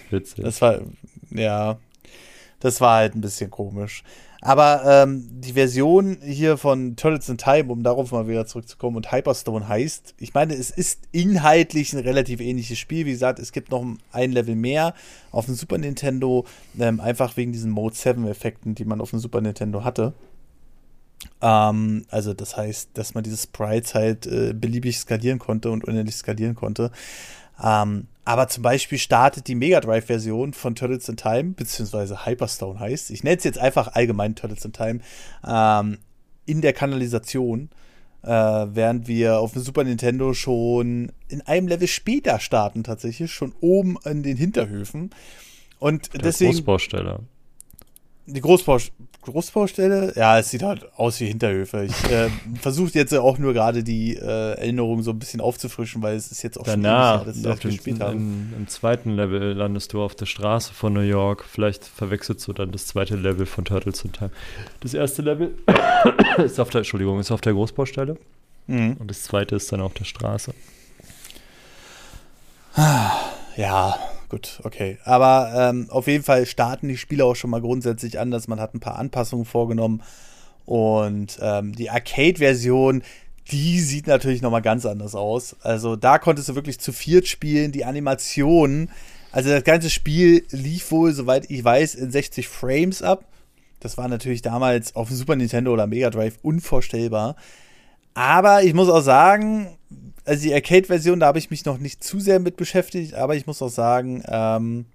Witzig. 0.10 0.44
Das 0.44 0.62
war, 0.62 0.80
ja, 1.30 1.78
das 2.60 2.82
war 2.82 2.98
halt 2.98 3.16
ein 3.16 3.22
bisschen 3.22 3.52
komisch. 3.52 4.04
Aber 4.44 4.82
ähm, 4.86 5.30
die 5.30 5.54
Version 5.54 6.18
hier 6.24 6.58
von 6.58 6.96
Turtles 6.96 7.30
in 7.30 7.38
Time, 7.38 7.72
um 7.72 7.84
darauf 7.84 8.12
mal 8.12 8.28
wieder 8.28 8.48
zurückzukommen, 8.48 8.98
und 8.98 9.12
Hyperstone 9.12 9.68
heißt, 9.68 10.16
ich 10.18 10.34
meine, 10.34 10.56
es 10.56 10.72
ist 10.72 11.08
inhaltlich 11.12 11.94
ein 11.94 12.00
relativ 12.00 12.42
ähnliches 12.42 12.80
Spiel. 12.80 13.06
Wie 13.06 13.12
gesagt, 13.12 13.38
es 13.38 13.52
gibt 13.52 13.70
noch 13.70 13.86
ein 14.12 14.32
Level 14.32 14.56
mehr 14.56 14.96
auf 15.32 15.46
dem 15.46 15.54
Super 15.54 15.78
Nintendo, 15.78 16.46
ähm, 16.80 17.00
einfach 17.00 17.38
wegen 17.38 17.52
diesen 17.52 17.70
Mode 17.70 17.96
7-Effekten, 17.96 18.74
die 18.74 18.86
man 18.86 19.00
auf 19.00 19.12
dem 19.12 19.20
Super 19.20 19.42
Nintendo 19.42 19.84
hatte. 19.84 20.14
Ähm, 21.40 22.06
also 22.10 22.34
das 22.34 22.58
heißt, 22.58 22.90
dass 22.96 23.14
man 23.14 23.24
diese 23.24 23.38
Sprites 23.38 23.94
halt 23.94 24.26
äh, 24.26 24.54
beliebig 24.54 24.98
skalieren 24.98 25.38
konnte 25.38 25.70
und 25.70 25.84
unendlich 25.86 26.16
skalieren 26.16 26.56
konnte. 26.56 26.92
Ähm, 27.62 28.08
aber 28.24 28.48
zum 28.48 28.64
Beispiel 28.64 28.98
startet 28.98 29.48
die 29.48 29.56
Mega 29.56 29.80
Drive-Version 29.80 30.54
von 30.54 30.76
Turtles 30.76 31.10
in 31.10 31.18
Time, 31.18 31.54
beziehungsweise 31.56 32.26
Hyperstone 32.26 32.80
heißt. 32.80 33.12
Ich 33.12 33.24
nenne 33.24 33.38
es 33.38 33.44
jetzt 33.44 33.58
einfach 33.58 33.94
allgemein 33.94 34.36
Turtles 34.36 34.64
in 34.64 34.74
Time, 34.74 35.00
ähm, 35.46 35.98
in 36.46 36.62
der 36.62 36.74
Kanalisation, 36.74 37.70
äh, 38.24 38.30
während 38.30 39.08
wir 39.08 39.40
auf 39.40 39.54
dem 39.54 39.64
Super 39.64 39.84
Nintendo 39.84 40.34
schon 40.34 41.12
in 41.30 41.42
einem 41.42 41.68
Level 41.68 41.88
später 41.88 42.40
starten, 42.40 42.84
tatsächlich, 42.84 43.32
schon 43.32 43.54
oben 43.60 43.98
in 44.06 44.22
den 44.24 44.38
Hinterhöfen. 44.38 45.10
Und 45.80 46.14
Der 46.14 46.22
deswegen. 46.22 46.52
Großbaustelle. 46.52 47.20
Die 48.28 48.42
Großbau 48.42 48.78
Großbaustelle, 49.22 50.14
ja, 50.16 50.40
es 50.40 50.50
sieht 50.50 50.64
halt 50.64 50.88
aus 50.98 51.20
wie 51.20 51.28
Hinterhöfe. 51.28 51.84
Ich 51.84 52.12
äh, 52.12 52.30
versuche 52.62 52.92
jetzt 52.94 53.14
auch 53.14 53.38
nur 53.38 53.54
gerade 53.54 53.84
die 53.84 54.16
äh, 54.16 54.22
Erinnerungen 54.56 55.04
so 55.04 55.12
ein 55.12 55.20
bisschen 55.20 55.42
aufzufrischen, 55.42 56.02
weil 56.02 56.16
es 56.16 56.32
ist 56.32 56.42
jetzt 56.44 56.60
auch 56.60 56.64
Danach, 56.64 57.26
ewig 57.28 57.42
das 57.44 57.60
dem, 57.60 57.70
gespielt 57.72 58.00
habe. 58.02 58.14
im, 58.14 58.54
im 58.58 58.68
zweiten 58.68 59.12
Level 59.16 59.54
landest 59.54 59.94
du 59.94 60.02
auf 60.02 60.16
der 60.16 60.26
Straße 60.26 60.74
von 60.74 60.94
New 60.94 61.02
York. 61.02 61.46
Vielleicht 61.48 61.84
verwechselst 61.86 62.48
du 62.48 62.54
dann 62.54 62.72
das 62.72 62.88
zweite 62.88 63.16
Level 63.16 63.46
von 63.46 63.66
Turtles 63.66 64.04
in 64.04 64.12
Time. 64.12 64.32
Das 64.80 64.94
erste 64.94 65.22
Level 65.22 65.54
ist 66.38 66.60
auf 66.60 66.70
der, 66.70 66.80
Entschuldigung, 66.80 67.20
ist 67.20 67.32
auf 67.32 67.42
der 67.42 67.54
Großbaustelle 67.54 68.18
Mhm. 68.68 68.98
und 69.00 69.10
das 69.10 69.24
zweite 69.24 69.56
ist 69.56 69.72
dann 69.72 69.82
auf 69.82 69.94
der 69.96 70.06
Straße. 70.06 70.54
Ja, 73.58 73.96
gut, 74.32 74.62
okay. 74.64 74.98
Aber 75.04 75.52
ähm, 75.56 75.88
auf 75.90 76.08
jeden 76.08 76.24
Fall 76.24 76.46
starten 76.46 76.88
die 76.88 76.98
Spiele 76.98 77.26
auch 77.26 77.36
schon 77.36 77.50
mal 77.50 77.62
grundsätzlich 77.62 78.18
anders. 78.18 78.48
Man 78.48 78.60
hat 78.60 78.74
ein 78.74 78.80
paar 78.80 78.98
Anpassungen 78.98 79.46
vorgenommen. 79.46 80.02
Und 80.66 81.38
ähm, 81.42 81.76
die 81.76 81.90
Arcade-Version, 81.90 83.04
die 83.52 83.80
sieht 83.82 84.08
natürlich 84.08 84.42
noch 84.42 84.50
mal 84.50 84.62
ganz 84.62 84.86
anders 84.86 85.16
aus. 85.16 85.58
Also 85.62 85.98
da 85.98 86.18
konntest 86.18 86.48
du 86.48 86.56
wirklich 86.56 86.80
zu 86.80 86.94
viert 86.94 87.28
spielen. 87.28 87.74
Die 87.74 87.84
Animationen, 87.84 88.90
also 89.34 89.50
das 89.50 89.66
ganze 89.66 89.90
Spiel 89.90 90.46
lief 90.52 90.92
wohl, 90.92 91.12
soweit 91.12 91.52
ich 91.52 91.64
weiß, 91.64 91.96
in 91.96 92.10
60 92.10 92.48
Frames 92.48 93.02
ab. 93.02 93.26
Das 93.82 93.98
war 93.98 94.08
natürlich 94.08 94.42
damals 94.42 94.96
auf 94.96 95.10
dem 95.10 95.18
Super 95.18 95.36
Nintendo 95.36 95.74
oder 95.74 95.88
Mega 95.88 96.10
Drive 96.10 96.38
unvorstellbar. 96.42 97.36
Aber 98.14 98.64
ich 98.64 98.74
muss 98.74 98.90
auch 98.90 99.02
sagen, 99.02 99.78
also 100.26 100.44
die 100.44 100.54
Arcade-Version, 100.54 101.20
da 101.20 101.28
habe 101.28 101.40
ich 101.40 101.50
mich 101.50 101.66
noch 101.66 101.78
nicht 101.78 102.04
zu 102.04 102.20
sehr 102.20 102.40
mit 102.40 102.58
beschäftigt, 102.58 103.14
aber 103.14 103.36
ich 103.36 103.48
muss 103.48 103.62
auch 103.62 103.70
sagen, 103.70 104.24
ähm, 104.28 104.86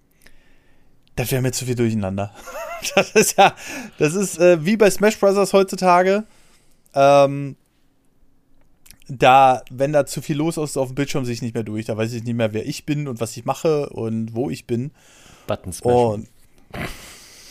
das 1.17 1.31
wäre 1.31 1.43
mir 1.43 1.53
zu 1.53 1.65
viel 1.65 1.75
durcheinander. 1.75 2.35
das 2.95 3.11
ist 3.13 3.39
ja, 3.39 3.55
das 3.99 4.15
ist 4.15 4.39
äh, 4.39 4.65
wie 4.65 4.77
bei 4.77 4.91
Smash 4.91 5.19
Bros. 5.19 5.53
heutzutage. 5.53 6.25
Ähm, 6.95 7.57
da, 9.09 9.63
wenn 9.71 9.93
da 9.93 10.05
zu 10.05 10.21
viel 10.21 10.37
los 10.37 10.57
ist 10.57 10.77
auf 10.77 10.89
dem 10.89 10.95
Bildschirm, 10.97 11.25
sehe 11.25 11.35
ich 11.35 11.43
nicht 11.43 11.55
mehr 11.55 11.63
durch. 11.63 11.87
Da 11.87 11.97
weiß 11.97 12.13
ich 12.13 12.25
nicht 12.25 12.35
mehr, 12.35 12.53
wer 12.53 12.67
ich 12.67 12.85
bin 12.87 13.07
und 13.09 13.21
was 13.21 13.37
ich 13.37 13.45
mache 13.45 13.89
und 13.91 14.35
wo 14.35 14.51
ich 14.51 14.67
bin. 14.67 14.91
Button 15.47 15.73
Smash. 15.73 15.95
Und 15.95 16.29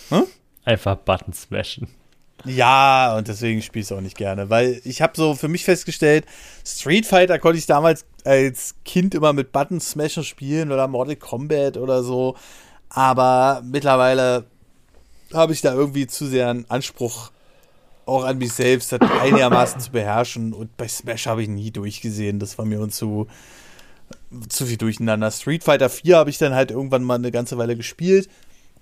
Hm? 0.10 0.24
Einfach 0.64 0.98
Button 0.98 1.34
smashen. 1.34 1.88
Ja, 2.46 3.16
und 3.18 3.28
deswegen 3.28 3.62
spiele 3.62 3.82
ich 3.82 3.88
es 3.88 3.92
auch 3.92 4.02
nicht 4.02 4.18
gerne, 4.18 4.50
weil 4.50 4.82
ich 4.84 5.02
habe 5.02 5.14
so 5.16 5.36
für 5.36 5.48
mich 5.48 5.64
festgestellt, 5.64 6.26
Street 6.66 7.06
Fighter 7.06 7.40
konnte 7.40 7.58
ich 7.58 7.66
damals 7.66 8.06
als 8.24 8.76
Kind 8.86 9.16
immer 9.16 9.34
mit 9.34 9.52
Button 9.52 9.80
Smasher 9.80 10.24
spielen 10.24 10.72
oder 10.72 10.88
Mortal 10.88 11.16
Kombat 11.16 11.78
oder 11.78 12.04
so, 12.04 12.36
aber 12.90 13.62
mittlerweile 13.66 14.46
habe 15.34 15.54
ich 15.54 15.62
da 15.62 15.74
irgendwie 15.74 16.08
zu 16.08 16.28
sehr 16.28 16.50
einen 16.50 16.70
Anspruch 16.70 17.32
auch 18.06 18.24
an 18.24 18.38
mich 18.38 18.54
selbst, 18.54 18.92
das 18.92 19.02
einigermaßen 19.02 19.82
zu 19.82 19.92
beherrschen. 19.92 20.54
Und 20.54 20.78
bei 20.78 20.88
Smash 20.88 21.26
habe 21.26 21.42
ich 21.42 21.50
nie 21.50 21.72
durchgesehen, 21.72 22.40
das 22.40 22.58
war 22.58 22.66
mir 22.66 22.88
zu 22.90 23.28
zu 24.50 24.66
viel 24.68 24.78
durcheinander. 24.78 25.32
Street 25.32 25.64
Fighter 25.64 25.90
4 25.90 26.18
habe 26.18 26.30
ich 26.30 26.38
dann 26.38 26.54
halt 26.54 26.70
irgendwann 26.70 27.04
mal 27.04 27.16
eine 27.16 27.32
ganze 27.32 27.58
Weile 27.58 27.76
gespielt 27.76 28.30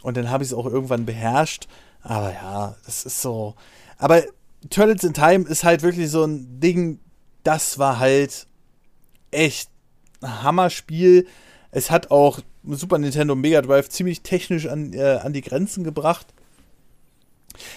und 0.04 0.16
dann 0.16 0.30
habe 0.30 0.44
ich 0.44 0.52
es 0.52 0.54
auch 0.54 0.68
irgendwann 0.68 1.06
beherrscht 1.06 1.68
aber 2.04 2.34
ja, 2.34 2.76
das 2.86 3.06
ist 3.06 3.22
so. 3.22 3.56
Aber 3.98 4.22
Turtles 4.70 5.04
in 5.04 5.14
Time 5.14 5.46
ist 5.48 5.64
halt 5.64 5.82
wirklich 5.82 6.10
so 6.12 6.24
ein 6.24 6.60
Ding, 6.60 7.00
das 7.44 7.80
war 7.80 8.00
halt 8.00 8.46
echt 9.32 9.70
ein 10.22 10.44
Hammerspiel. 10.44 11.26
Es 11.72 11.90
hat 11.90 12.12
auch 12.12 12.40
Super 12.66 12.98
Nintendo 12.98 13.36
Mega 13.36 13.62
Drive 13.62 13.90
ziemlich 13.90 14.22
technisch 14.22 14.68
an, 14.68 14.94
äh, 14.94 15.20
an 15.22 15.34
die 15.34 15.42
Grenzen 15.42 15.84
gebracht. 15.84 16.28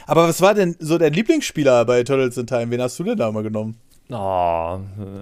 Aber 0.06 0.28
was 0.28 0.40
war 0.40 0.54
denn 0.54 0.76
so 0.78 0.98
dein 0.98 1.12
Lieblingsspieler 1.12 1.84
bei 1.84 2.02
Turtles 2.02 2.36
in 2.36 2.46
Time? 2.46 2.70
Wen 2.70 2.80
hast 2.80 2.98
du 2.98 3.04
denn 3.04 3.16
da 3.16 3.30
mal 3.30 3.42
genommen? 3.42 3.78
Oh, 4.08 4.78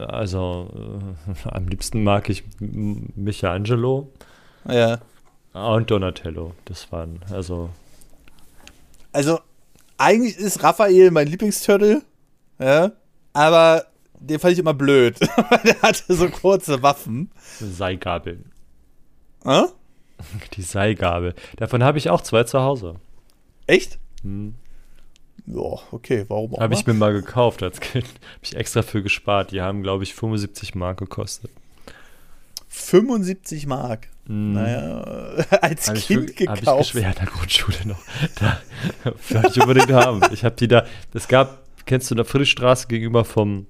also 0.09 0.69
äh, 0.75 1.49
am 1.49 1.69
liebsten 1.69 2.05
mag 2.05 2.29
ich 2.29 2.45
Michelangelo. 2.61 4.13
Ja. 4.69 5.01
Und 5.55 5.91
Donatello. 5.91 6.53
Das 6.67 6.93
waren, 6.93 7.21
also 7.31 7.71
also 9.15 9.39
eigentlich 9.97 10.37
ist 10.37 10.63
Raphael 10.63 11.13
mein 11.13 11.29
Lieblingsturtle, 11.29 12.03
ja, 12.59 12.91
aber 13.33 13.87
den 14.19 14.41
fand 14.41 14.55
ich 14.55 14.59
immer 14.59 14.75
blöd, 14.75 15.21
weil 15.51 15.61
der 15.65 15.81
hatte 15.83 16.15
so 16.15 16.29
kurze 16.29 16.83
Waffen. 16.83 17.31
Seigabel. 17.61 18.45
Äh? 19.45 19.63
Die 20.55 20.63
Seigabel. 20.63 21.35
Davon 21.57 21.85
habe 21.85 21.99
ich 21.99 22.11
auch 22.11 22.23
zwei 22.23 22.43
zu 22.43 22.61
Hause. 22.61 22.97
Echt? 23.67 23.99
Hm. 24.23 24.55
Ja, 25.47 25.79
okay, 25.93 26.25
warum 26.29 26.55
auch 26.55 26.61
Habe 26.61 26.75
ich 26.75 26.87
mir 26.87 26.95
mal 26.95 27.13
gekauft 27.13 27.63
als 27.63 27.79
Kind. 27.81 28.07
Habe 28.07 28.43
ich 28.43 28.57
extra 28.57 28.83
für 28.83 29.03
gespart. 29.03 29.53
Die 29.53 29.61
haben, 29.61 29.83
glaube 29.83 30.03
ich, 30.03 30.15
75 30.15 30.75
Mark 30.75 30.99
gekostet. 30.99 31.51
75 32.75 33.67
Mark? 33.67 34.09
Mm. 34.27 34.53
Naja, 34.53 35.01
als 35.61 35.89
hab 35.89 35.97
Kind 35.97 36.31
ich, 36.31 36.37
gekauft. 36.37 36.67
Habe 36.67 36.81
ich 36.81 36.89
schwer 36.89 37.09
in 37.09 37.15
der 37.15 37.27
Grundschule 37.27 37.79
noch. 37.87 38.01
Da 39.31 39.43
wollte 39.43 39.49
ich 39.49 39.61
unbedingt 39.63 39.93
haben. 39.93 40.21
Ich 40.33 40.45
habe 40.45 40.57
die 40.57 40.69
da, 40.69 40.85
es 41.13 41.29
gab, 41.29 41.63
kennst 41.87 42.11
du, 42.11 42.15
in 42.15 42.17
der 42.17 42.25
Friedrichstraße 42.25 42.89
gegenüber 42.89 43.25
vom 43.25 43.67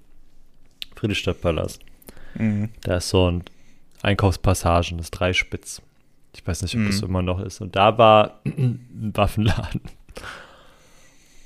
Friedrichstadtpalast. 0.97 1.81
Mhm. 2.35 2.71
Da 2.83 2.97
ist 2.97 3.11
so 3.11 3.31
ein 3.31 3.45
Einkaufspassagen, 4.03 4.99
das 4.99 5.11
Dreispitz. 5.11 5.83
Ich 6.35 6.47
weiß 6.47 6.63
nicht, 6.63 6.75
ob 6.75 6.81
mhm. 6.81 6.87
das 6.87 7.01
immer 7.03 7.23
noch 7.23 7.41
ist. 7.41 7.61
Und 7.61 7.77
da 7.77 7.99
war 7.99 8.41
ein 8.45 9.13
Waffenladen. 9.15 9.83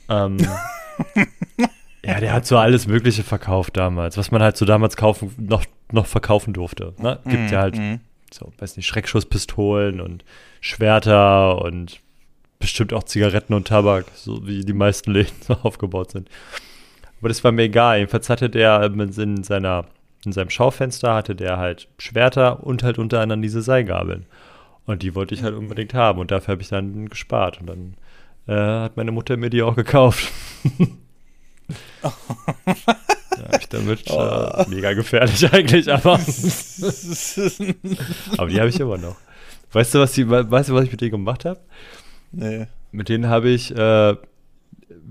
Ähm, 0.08 0.38
ja, 2.08 2.20
der 2.20 2.32
hat 2.32 2.46
so 2.46 2.56
alles 2.58 2.86
Mögliche 2.86 3.22
verkauft 3.22 3.76
damals, 3.76 4.16
was 4.16 4.30
man 4.30 4.42
halt 4.42 4.56
so 4.56 4.64
damals 4.64 4.96
kaufen, 4.96 5.34
noch, 5.38 5.64
noch 5.92 6.06
verkaufen 6.06 6.52
durfte. 6.52 6.94
Ne? 6.98 7.18
Gibt 7.24 7.44
mhm. 7.44 7.48
ja 7.48 7.60
halt 7.60 7.76
mhm 7.76 8.00
so, 8.34 8.52
weiß 8.58 8.76
nicht, 8.76 8.86
Schreckschusspistolen 8.86 10.00
und 10.00 10.24
Schwerter 10.60 11.62
und 11.62 12.00
bestimmt 12.58 12.92
auch 12.92 13.04
Zigaretten 13.04 13.54
und 13.54 13.68
Tabak, 13.68 14.06
so 14.14 14.46
wie 14.46 14.64
die 14.64 14.72
meisten 14.72 15.12
Läden 15.12 15.34
so 15.40 15.54
aufgebaut 15.54 16.10
sind. 16.10 16.28
Aber 17.20 17.28
das 17.28 17.42
war 17.42 17.52
mir 17.52 17.62
egal. 17.62 17.98
Jedenfalls 17.98 18.30
hatte 18.30 18.50
der 18.50 18.82
in 18.82 19.42
seiner 19.42 19.86
in 20.24 20.32
seinem 20.32 20.50
Schaufenster 20.50 21.14
hatte 21.14 21.36
der 21.36 21.58
halt 21.58 21.88
Schwerter 21.98 22.64
und 22.64 22.82
halt 22.82 22.98
unter 22.98 23.20
anderem 23.20 23.40
diese 23.40 23.62
Seilgabeln. 23.62 24.26
Und 24.84 25.02
die 25.02 25.14
wollte 25.14 25.34
ich 25.34 25.42
halt 25.42 25.54
unbedingt 25.54 25.94
haben 25.94 26.18
und 26.18 26.30
dafür 26.30 26.52
habe 26.52 26.62
ich 26.62 26.68
dann 26.68 27.08
gespart. 27.08 27.60
Und 27.60 27.66
dann 27.68 27.94
äh, 28.48 28.82
hat 28.82 28.96
meine 28.96 29.12
Mutter 29.12 29.36
mir 29.36 29.50
die 29.50 29.62
auch 29.62 29.76
gekauft. 29.76 30.32
Ja, 33.38 33.58
ich 33.60 33.68
damit 33.68 34.10
oh. 34.10 34.20
äh, 34.20 34.68
mega 34.68 34.92
gefährlich 34.94 35.52
eigentlich, 35.52 35.92
aber. 35.92 36.14
aber 38.36 38.48
die 38.48 38.58
habe 38.58 38.68
ich 38.68 38.80
immer 38.80 38.98
noch. 38.98 39.16
Weißt 39.72 39.94
du, 39.94 39.98
was 40.00 40.12
die, 40.12 40.28
weißt 40.28 40.70
du, 40.70 40.74
was 40.74 40.84
ich 40.84 40.90
mit 40.90 41.00
denen 41.00 41.12
gemacht 41.12 41.44
habe? 41.44 41.60
Nee. 42.32 42.66
Mit 42.90 43.08
denen 43.08 43.28
habe 43.28 43.50
ich, 43.50 43.74
äh, 43.76 44.16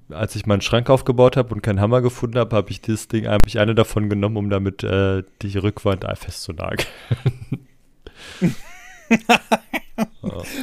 als 0.09 0.35
ich 0.35 0.45
meinen 0.45 0.61
Schrank 0.61 0.89
aufgebaut 0.89 1.37
habe 1.37 1.53
und 1.53 1.61
keinen 1.61 1.79
Hammer 1.79 2.01
gefunden 2.01 2.39
habe, 2.39 2.55
habe 2.55 2.71
ich 2.71 2.81
das 2.81 3.07
Ding, 3.07 3.27
habe 3.27 3.47
ich 3.47 3.59
eine 3.59 3.75
davon 3.75 4.09
genommen, 4.09 4.37
um 4.37 4.49
damit 4.49 4.83
äh, 4.83 5.23
die 5.41 5.57
Rückwand 5.57 6.05
festzunageln. 6.15 6.87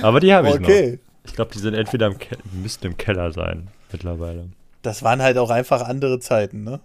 aber 0.02 0.20
die 0.20 0.35
habe 0.35 0.48
ich 0.48 0.54
okay. 0.54 0.92
noch. 0.92 0.98
Ich 1.26 1.35
glaube, 1.35 1.52
die 1.54 1.59
sind 1.59 1.74
entweder 1.74 2.09
im 2.09 2.18
Ke 2.18 2.37
müssten 2.52 2.87
im 2.87 2.96
Keller 2.96 3.33
sein 3.33 3.68
mittlerweile. 3.90 4.50
Das 4.85 5.03
waren 5.03 5.23
halt 5.23 5.38
auch 5.38 5.49
einfach 5.49 5.81
andere 5.83 6.20
Zeiten, 6.20 6.62
ne? 6.62 6.81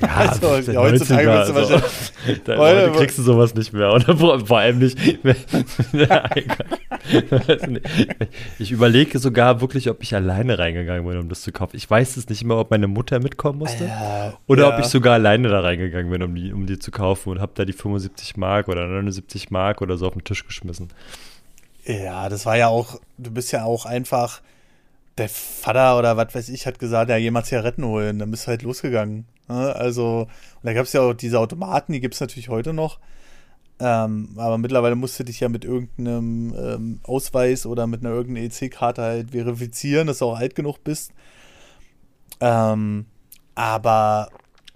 Ja, 0.00 0.08
also, 0.16 0.50
heutzutage 0.50 1.26
wirst 1.28 1.50
du 1.50 1.54
also, 1.54 1.76
da, 2.44 2.56
heute 2.56 2.90
kriegst 2.92 3.16
du 3.18 3.22
sowas 3.22 3.54
nicht 3.54 3.72
mehr. 3.72 3.92
Oder 3.92 4.16
vor 4.44 4.58
allem 4.58 4.80
nicht. 4.80 4.98
ich 8.58 8.72
überlege 8.72 9.20
sogar 9.20 9.60
wirklich, 9.60 9.88
ob 9.88 10.02
ich 10.02 10.16
alleine 10.16 10.58
reingegangen 10.58 11.06
bin, 11.06 11.16
um 11.18 11.28
das 11.28 11.42
zu 11.42 11.52
kaufen. 11.52 11.76
Ich 11.76 11.88
weiß 11.88 12.16
es 12.16 12.28
nicht 12.28 12.42
mehr, 12.42 12.56
ob 12.56 12.72
meine 12.72 12.88
Mutter 12.88 13.20
mitkommen 13.20 13.60
musste. 13.60 13.84
Ja, 13.84 14.34
oder 14.48 14.68
ja. 14.68 14.74
ob 14.74 14.80
ich 14.80 14.86
sogar 14.86 15.14
alleine 15.14 15.48
da 15.48 15.60
reingegangen 15.60 16.10
bin, 16.10 16.24
um 16.24 16.34
die, 16.34 16.52
um 16.52 16.66
die 16.66 16.80
zu 16.80 16.90
kaufen 16.90 17.30
und 17.30 17.40
habe 17.40 17.52
da 17.54 17.64
die 17.64 17.72
75 17.72 18.36
Mark 18.36 18.66
oder 18.66 18.88
79 18.88 19.52
Mark 19.52 19.80
oder 19.80 19.96
so 19.96 20.08
auf 20.08 20.14
den 20.14 20.24
Tisch 20.24 20.44
geschmissen. 20.44 20.88
Ja, 21.84 22.28
das 22.28 22.46
war 22.46 22.56
ja 22.56 22.66
auch, 22.66 22.98
du 23.18 23.30
bist 23.30 23.52
ja 23.52 23.64
auch 23.64 23.86
einfach 23.86 24.40
der 25.18 25.28
Vater 25.28 25.98
oder 25.98 26.16
was 26.16 26.34
weiß 26.34 26.48
ich 26.48 26.66
hat 26.66 26.78
gesagt, 26.78 27.10
ja, 27.10 27.16
jemand 27.16 27.46
Zigaretten 27.46 27.84
holen. 27.84 28.18
Dann 28.18 28.30
bist 28.30 28.44
du 28.44 28.48
halt 28.48 28.62
losgegangen. 28.62 29.26
Ne? 29.48 29.74
Also, 29.74 30.22
und 30.22 30.64
da 30.64 30.72
gab 30.72 30.86
es 30.86 30.92
ja 30.92 31.02
auch 31.02 31.14
diese 31.14 31.38
Automaten, 31.38 31.92
die 31.92 32.00
gibt 32.00 32.14
es 32.14 32.20
natürlich 32.20 32.48
heute 32.48 32.72
noch. 32.72 32.98
Ähm, 33.80 34.30
aber 34.36 34.58
mittlerweile 34.58 34.94
musst 34.94 35.18
du 35.18 35.24
dich 35.24 35.40
ja 35.40 35.48
mit 35.48 35.64
irgendeinem 35.64 36.54
ähm, 36.56 37.00
Ausweis 37.02 37.66
oder 37.66 37.86
mit 37.86 38.00
einer 38.00 38.14
irgendeiner 38.14 38.46
EC-Karte 38.46 39.02
halt 39.02 39.30
verifizieren, 39.32 40.06
dass 40.06 40.18
du 40.18 40.26
auch 40.26 40.38
alt 40.38 40.54
genug 40.54 40.82
bist. 40.84 41.12
Ähm, 42.40 43.06
aber. 43.54 44.30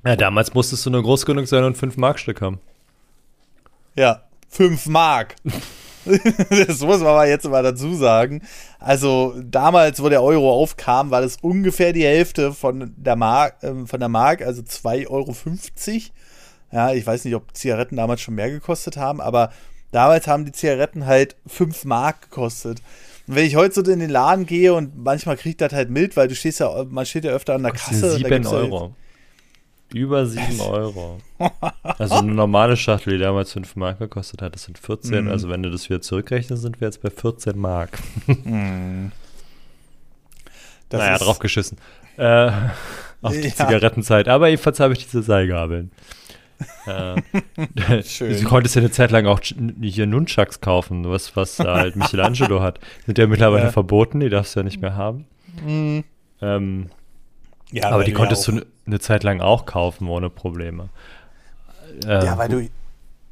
Ja, 0.04 0.16
damals 0.16 0.54
musstest 0.54 0.84
du 0.86 0.90
nur 0.90 1.02
groß 1.02 1.26
genug 1.26 1.46
sein 1.46 1.64
und 1.64 1.76
5 1.76 1.96
Mark-Stück 1.96 2.40
haben. 2.40 2.60
Ja, 3.96 4.22
5 4.48 4.86
Mark. 4.86 5.36
das 6.50 6.80
muss 6.80 7.00
man 7.00 7.14
mal 7.14 7.28
jetzt 7.28 7.48
mal 7.48 7.62
dazu 7.62 7.94
sagen. 7.94 8.42
Also 8.78 9.34
damals, 9.44 10.02
wo 10.02 10.08
der 10.08 10.22
Euro 10.22 10.52
aufkam, 10.52 11.10
war 11.10 11.20
das 11.20 11.36
ungefähr 11.40 11.92
die 11.92 12.04
Hälfte 12.04 12.52
von 12.52 12.94
der 12.96 13.16
Mark, 13.16 13.62
äh, 13.62 13.86
von 13.86 14.00
der 14.00 14.08
Mark, 14.08 14.42
also 14.42 14.62
2,50 14.62 15.08
Euro. 15.10 15.34
Ja, 16.70 16.92
ich 16.92 17.06
weiß 17.06 17.24
nicht, 17.24 17.34
ob 17.34 17.56
Zigaretten 17.56 17.96
damals 17.96 18.20
schon 18.20 18.34
mehr 18.34 18.50
gekostet 18.50 18.96
haben, 18.96 19.20
aber 19.20 19.52
damals 19.90 20.26
haben 20.26 20.44
die 20.44 20.52
Zigaretten 20.52 21.06
halt 21.06 21.36
5 21.46 21.84
Mark 21.84 22.22
gekostet. 22.22 22.82
Und 23.26 23.36
wenn 23.36 23.46
ich 23.46 23.56
heute 23.56 23.74
so 23.74 23.90
in 23.90 24.00
den 24.00 24.10
Laden 24.10 24.46
gehe 24.46 24.74
und 24.74 24.96
manchmal 24.96 25.36
kriegt 25.36 25.60
das 25.60 25.72
halt 25.72 25.90
mild, 25.90 26.16
weil 26.16 26.28
du 26.28 26.34
stehst 26.34 26.60
ja, 26.60 26.84
man 26.88 27.06
steht 27.06 27.24
ja 27.24 27.32
öfter 27.32 27.54
an 27.54 27.62
der 27.62 27.72
Kasse. 27.72 28.16
7 28.16 28.46
Euro. 28.46 28.80
Halt 28.80 28.92
über 29.92 30.26
7 30.26 30.60
Euro. 30.60 31.18
Also 31.98 32.16
eine 32.16 32.32
normale 32.32 32.76
Schachtel, 32.76 33.16
die 33.16 33.22
damals 33.22 33.52
5 33.52 33.76
Mark 33.76 33.98
gekostet 34.00 34.42
hat, 34.42 34.54
das 34.54 34.64
sind 34.64 34.78
14. 34.78 35.24
Mm. 35.24 35.28
Also 35.28 35.48
wenn 35.48 35.62
du 35.62 35.70
das 35.70 35.88
wieder 35.88 36.00
zurückrechnest, 36.00 36.62
sind 36.62 36.80
wir 36.80 36.88
jetzt 36.88 37.02
bei 37.02 37.10
14 37.10 37.56
Mark. 37.58 37.98
mm. 38.26 39.10
naja, 40.90 41.18
drauf 41.18 41.38
geschissen. 41.38 41.78
Äh, 42.16 42.50
auf 43.22 43.32
die 43.32 43.48
ja. 43.48 43.54
Zigarettenzeit. 43.54 44.28
Aber 44.28 44.48
jedenfalls 44.48 44.80
habe 44.80 44.92
ich 44.94 45.04
diese 45.04 45.22
Seilgabeln. 45.22 45.90
äh, 46.86 47.22
Schön. 48.02 48.40
Du 48.40 48.48
konntest 48.48 48.74
ja 48.74 48.82
eine 48.82 48.90
Zeit 48.90 49.12
lang 49.12 49.26
auch 49.26 49.40
hier 49.80 50.06
Nunchucks 50.06 50.60
kaufen, 50.60 51.08
was, 51.08 51.36
was 51.36 51.58
halt 51.60 51.94
Michelangelo 51.94 52.60
hat. 52.60 52.80
Sind 53.06 53.18
ja 53.18 53.26
mittlerweile 53.28 53.66
ja. 53.66 53.72
verboten, 53.72 54.20
die 54.20 54.28
darfst 54.28 54.56
du 54.56 54.60
ja 54.60 54.64
nicht 54.64 54.80
mehr 54.80 54.96
haben. 54.96 55.26
Mm. 55.64 56.00
Ähm, 56.40 56.90
ja, 57.72 57.90
aber 57.90 58.04
die 58.04 58.12
konntest 58.12 58.46
du 58.48 58.62
eine 58.86 59.00
Zeit 59.00 59.22
lang 59.22 59.40
auch 59.40 59.66
kaufen 59.66 60.08
ohne 60.08 60.30
Probleme. 60.30 60.88
Ähm, 62.04 62.24
ja, 62.24 62.38
weil 62.38 62.48
du 62.48 62.68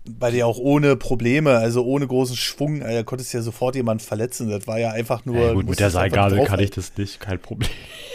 bei 0.09 0.31
dir 0.31 0.47
auch 0.47 0.59
ohne 0.59 0.97
Probleme, 0.97 1.59
also 1.59 1.85
ohne 1.85 2.07
großen 2.07 2.37
Schwung, 2.37 2.81
äh, 2.81 3.03
konntest 3.05 3.33
ja 3.33 3.43
sofort 3.43 3.75
jemanden 3.75 4.05
verletzen. 4.05 4.49
Das 4.51 4.67
war 4.67 4.79
ja 4.79 4.91
einfach 4.91 5.25
nur. 5.25 5.39
Ja, 5.39 5.53
gut, 5.53 5.69
mit 5.69 5.81
der 5.81 5.91
Seilgabel 5.91 6.45
kann 6.45 6.61
ich 6.61 6.71
das 6.71 6.93
nicht, 6.97 7.21
kein 7.21 7.41
Problem. 7.41 7.71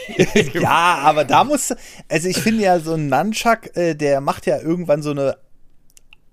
ja, 0.54 1.00
aber 1.04 1.26
da 1.26 1.44
musst 1.44 1.72
du, 1.72 1.76
also 2.10 2.28
ich 2.28 2.38
finde 2.38 2.64
ja 2.64 2.80
so 2.80 2.94
ein 2.94 3.08
Nunchuck, 3.08 3.76
äh, 3.76 3.96
der 3.96 4.22
macht 4.22 4.46
ja 4.46 4.60
irgendwann 4.60 5.02
so 5.02 5.12
eine 5.12 5.38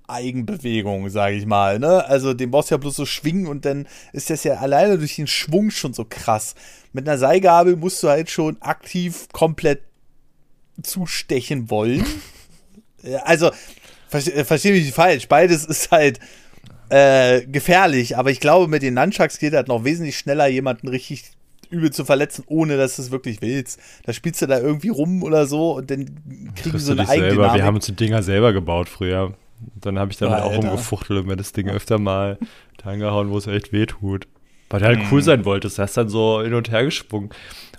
Eigenbewegung, 0.08 1.10
sage 1.10 1.36
ich 1.36 1.46
mal. 1.46 1.78
Ne? 1.78 2.04
Also 2.06 2.34
den 2.34 2.50
brauchst 2.50 2.70
du 2.70 2.74
ja 2.74 2.78
bloß 2.78 2.96
so 2.96 3.06
schwingen 3.06 3.46
und 3.46 3.64
dann 3.64 3.86
ist 4.12 4.30
das 4.30 4.44
ja 4.44 4.54
alleine 4.54 4.98
durch 4.98 5.16
den 5.16 5.26
Schwung 5.26 5.70
schon 5.70 5.94
so 5.94 6.04
krass. 6.08 6.54
Mit 6.92 7.08
einer 7.08 7.18
Seilgabel 7.18 7.76
musst 7.76 8.02
du 8.02 8.08
halt 8.08 8.30
schon 8.30 8.60
aktiv 8.60 9.28
komplett 9.32 9.82
zustechen 10.82 11.70
wollen. 11.70 12.04
also, 13.24 13.50
verstehe 14.08 14.44
versteh 14.44 14.72
mich 14.72 14.84
nicht 14.84 14.94
falsch, 14.94 15.28
beides 15.28 15.64
ist 15.64 15.90
halt 15.90 16.18
äh, 16.88 17.42
gefährlich, 17.46 18.16
aber 18.16 18.30
ich 18.30 18.40
glaube, 18.40 18.68
mit 18.68 18.82
den 18.82 18.94
Nunchucks 18.94 19.38
geht 19.38 19.52
halt 19.52 19.68
noch 19.68 19.84
wesentlich 19.84 20.16
schneller, 20.16 20.46
jemanden 20.46 20.88
richtig 20.88 21.32
übel 21.70 21.90
zu 21.90 22.04
verletzen, 22.04 22.44
ohne 22.46 22.76
dass 22.78 22.96
du 22.96 23.02
es 23.02 23.10
wirklich 23.10 23.42
willst. 23.42 23.78
Da 24.04 24.12
spielst 24.12 24.40
du 24.40 24.46
da 24.46 24.58
irgendwie 24.58 24.88
rum 24.88 25.22
oder 25.22 25.46
so 25.46 25.76
und 25.76 25.90
dann 25.90 26.06
kriegen 26.56 26.78
sie 26.78 26.84
so 26.84 26.92
eine 26.92 27.08
eigene 27.08 27.30
selber. 27.30 27.54
Wir 27.54 27.64
haben 27.64 27.74
uns 27.74 27.86
die 27.86 27.92
Dinger 27.92 28.22
selber 28.22 28.54
gebaut 28.54 28.88
früher. 28.88 29.34
Dann 29.80 29.98
habe 29.98 30.10
ich 30.10 30.18
damit 30.18 30.36
Alter. 30.36 30.46
auch 30.46 30.56
rumgefuchtelt 30.56 31.20
und 31.20 31.26
mir 31.26 31.36
das 31.36 31.52
Ding 31.52 31.68
öfter 31.68 31.98
mal 31.98 32.38
angehauen, 32.84 33.30
wo 33.30 33.38
es 33.38 33.46
echt 33.46 33.72
weh 33.72 33.86
tut. 33.86 34.26
Weil 34.70 34.80
du 34.80 34.86
halt 34.86 35.00
hm. 35.00 35.06
cool 35.10 35.22
sein 35.22 35.44
wolltest. 35.44 35.78
Du 35.78 35.82
hast 35.82 35.96
dann 35.96 36.08
so 36.08 36.42
hin 36.42 36.54
und 36.54 36.70
her 36.70 36.84
gesprungen. 36.84 37.30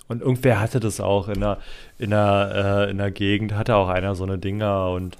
Und 0.08 0.22
irgendwer 0.22 0.60
hatte 0.60 0.80
das 0.80 1.00
auch 1.00 1.28
in 1.28 1.40
der, 1.40 1.58
in 1.98 2.10
der, 2.10 2.86
äh, 2.88 2.90
in 2.90 2.98
der 2.98 3.10
Gegend, 3.12 3.54
hatte 3.54 3.76
auch 3.76 3.88
einer 3.88 4.14
so 4.14 4.24
eine 4.24 4.38
Dinger 4.38 4.90
und 4.90 5.16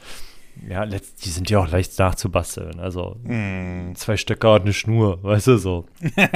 ja, 0.69 0.85
die 0.85 1.29
sind 1.29 1.49
ja 1.49 1.61
auch 1.61 1.71
leicht 1.71 1.97
nachzubasteln. 1.99 2.81
Also 2.81 3.17
mm. 3.23 3.95
zwei 3.95 4.17
Stöcker 4.17 4.55
und 4.55 4.63
eine 4.63 4.73
Schnur, 4.73 5.23
weißt 5.23 5.47
du 5.47 5.59
so. 5.59 5.87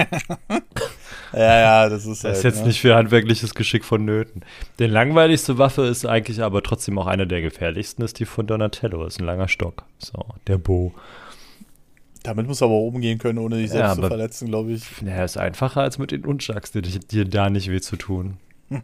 ja, 1.36 1.60
ja, 1.60 1.88
das 1.88 2.06
ist. 2.06 2.22
Das 2.22 2.24
halt, 2.24 2.36
ist 2.36 2.42
jetzt 2.44 2.60
ne? 2.60 2.68
nicht 2.68 2.80
für 2.80 2.94
handwerkliches 2.94 3.54
Geschick 3.54 3.84
vonnöten. 3.84 4.42
Die 4.78 4.86
langweiligste 4.86 5.58
Waffe 5.58 5.82
ist 5.82 6.06
eigentlich 6.06 6.42
aber 6.42 6.62
trotzdem 6.62 6.98
auch 6.98 7.06
eine 7.06 7.26
der 7.26 7.42
gefährlichsten, 7.42 8.02
ist 8.02 8.18
die 8.18 8.24
von 8.24 8.46
Donatello. 8.46 9.04
Ist 9.04 9.20
ein 9.20 9.26
langer 9.26 9.48
Stock. 9.48 9.84
So, 9.98 10.24
der 10.46 10.58
Bo. 10.58 10.94
Damit 12.22 12.46
muss 12.46 12.62
er 12.62 12.66
aber 12.66 12.80
umgehen 12.80 13.18
können, 13.18 13.38
ohne 13.38 13.56
dich 13.56 13.70
selbst 13.70 13.96
ja, 13.96 14.02
zu 14.02 14.06
verletzen, 14.06 14.48
glaube 14.48 14.72
ich. 14.72 15.02
Naja, 15.02 15.24
ist 15.24 15.36
einfacher 15.36 15.82
als 15.82 15.98
mit 15.98 16.10
den 16.10 16.22
Nunchucks, 16.22 16.72
dir, 16.72 16.80
dir 16.80 17.24
da 17.26 17.50
nicht 17.50 17.70
weh 17.70 17.80
zu 17.80 17.96
tun. 17.96 18.38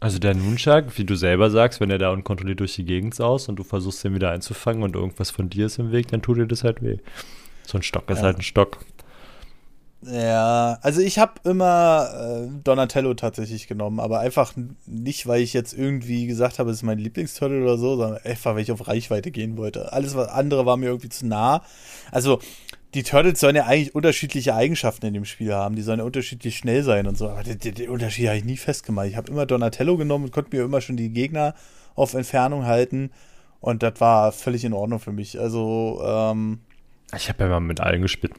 Also 0.00 0.18
der 0.18 0.34
Nunchuck, 0.34 0.98
wie 0.98 1.04
du 1.04 1.14
selber 1.14 1.48
sagst, 1.48 1.80
wenn 1.80 1.90
er 1.90 1.98
da 1.98 2.10
unkontrolliert 2.10 2.60
durch 2.60 2.74
die 2.74 2.84
Gegend 2.84 3.14
saust 3.14 3.48
und 3.48 3.56
du 3.56 3.64
versuchst 3.64 4.04
den 4.04 4.14
wieder 4.14 4.30
einzufangen 4.30 4.82
und 4.82 4.94
irgendwas 4.94 5.30
von 5.30 5.48
dir 5.48 5.66
ist 5.66 5.78
im 5.78 5.90
Weg, 5.90 6.08
dann 6.08 6.22
tut 6.22 6.38
dir 6.38 6.46
das 6.46 6.64
halt 6.64 6.82
weh. 6.82 6.98
So 7.62 7.78
ein 7.78 7.82
Stock 7.82 8.10
ist 8.10 8.18
ja. 8.18 8.24
halt 8.24 8.38
ein 8.38 8.42
Stock. 8.42 8.78
Ja, 10.08 10.78
also 10.82 11.00
ich 11.00 11.18
habe 11.18 11.32
immer 11.44 12.08
äh, 12.14 12.48
Donatello 12.62 13.14
tatsächlich 13.14 13.66
genommen, 13.66 13.98
aber 13.98 14.20
einfach 14.20 14.52
nicht, 14.86 15.26
weil 15.26 15.42
ich 15.42 15.52
jetzt 15.52 15.72
irgendwie 15.72 16.26
gesagt 16.26 16.58
habe, 16.60 16.70
es 16.70 16.76
ist 16.76 16.82
mein 16.84 16.98
Lieblingsturtle 16.98 17.60
oder 17.60 17.76
so, 17.76 17.96
sondern 17.96 18.22
einfach, 18.22 18.54
weil 18.54 18.62
ich 18.62 18.70
auf 18.70 18.86
Reichweite 18.86 19.32
gehen 19.32 19.56
wollte. 19.56 19.92
Alles 19.92 20.14
was 20.14 20.28
andere 20.28 20.64
war 20.64 20.76
mir 20.76 20.86
irgendwie 20.86 21.08
zu 21.08 21.26
nah. 21.26 21.62
Also 22.12 22.38
die 22.94 23.02
Turtles 23.02 23.40
sollen 23.40 23.56
ja 23.56 23.66
eigentlich 23.66 23.94
unterschiedliche 23.94 24.54
Eigenschaften 24.54 25.06
in 25.06 25.14
dem 25.14 25.24
Spiel 25.24 25.52
haben. 25.52 25.74
Die 25.74 25.82
sollen 25.82 25.98
ja 25.98 26.04
unterschiedlich 26.04 26.56
schnell 26.56 26.84
sein 26.84 27.08
und 27.08 27.18
so. 27.18 27.28
Aber 27.28 27.42
den, 27.42 27.58
den 27.58 27.90
Unterschied 27.90 28.28
habe 28.28 28.38
ich 28.38 28.44
nie 28.44 28.56
festgemacht. 28.56 29.08
Ich 29.08 29.16
habe 29.16 29.30
immer 29.30 29.44
Donatello 29.44 29.96
genommen 29.96 30.26
und 30.26 30.30
konnte 30.30 30.56
mir 30.56 30.62
immer 30.62 30.80
schon 30.80 30.96
die 30.96 31.10
Gegner 31.10 31.54
auf 31.96 32.14
Entfernung 32.14 32.64
halten. 32.64 33.10
Und 33.60 33.82
das 33.82 34.00
war 34.00 34.30
völlig 34.30 34.64
in 34.64 34.72
Ordnung 34.72 35.00
für 35.00 35.12
mich. 35.12 35.40
Also, 35.40 36.00
ähm. 36.04 36.60
Ich 37.14 37.28
habe 37.28 37.44
ja 37.44 37.50
mal 37.50 37.60
mit 37.60 37.80
allen 37.80 38.02
gespielt. 38.02 38.32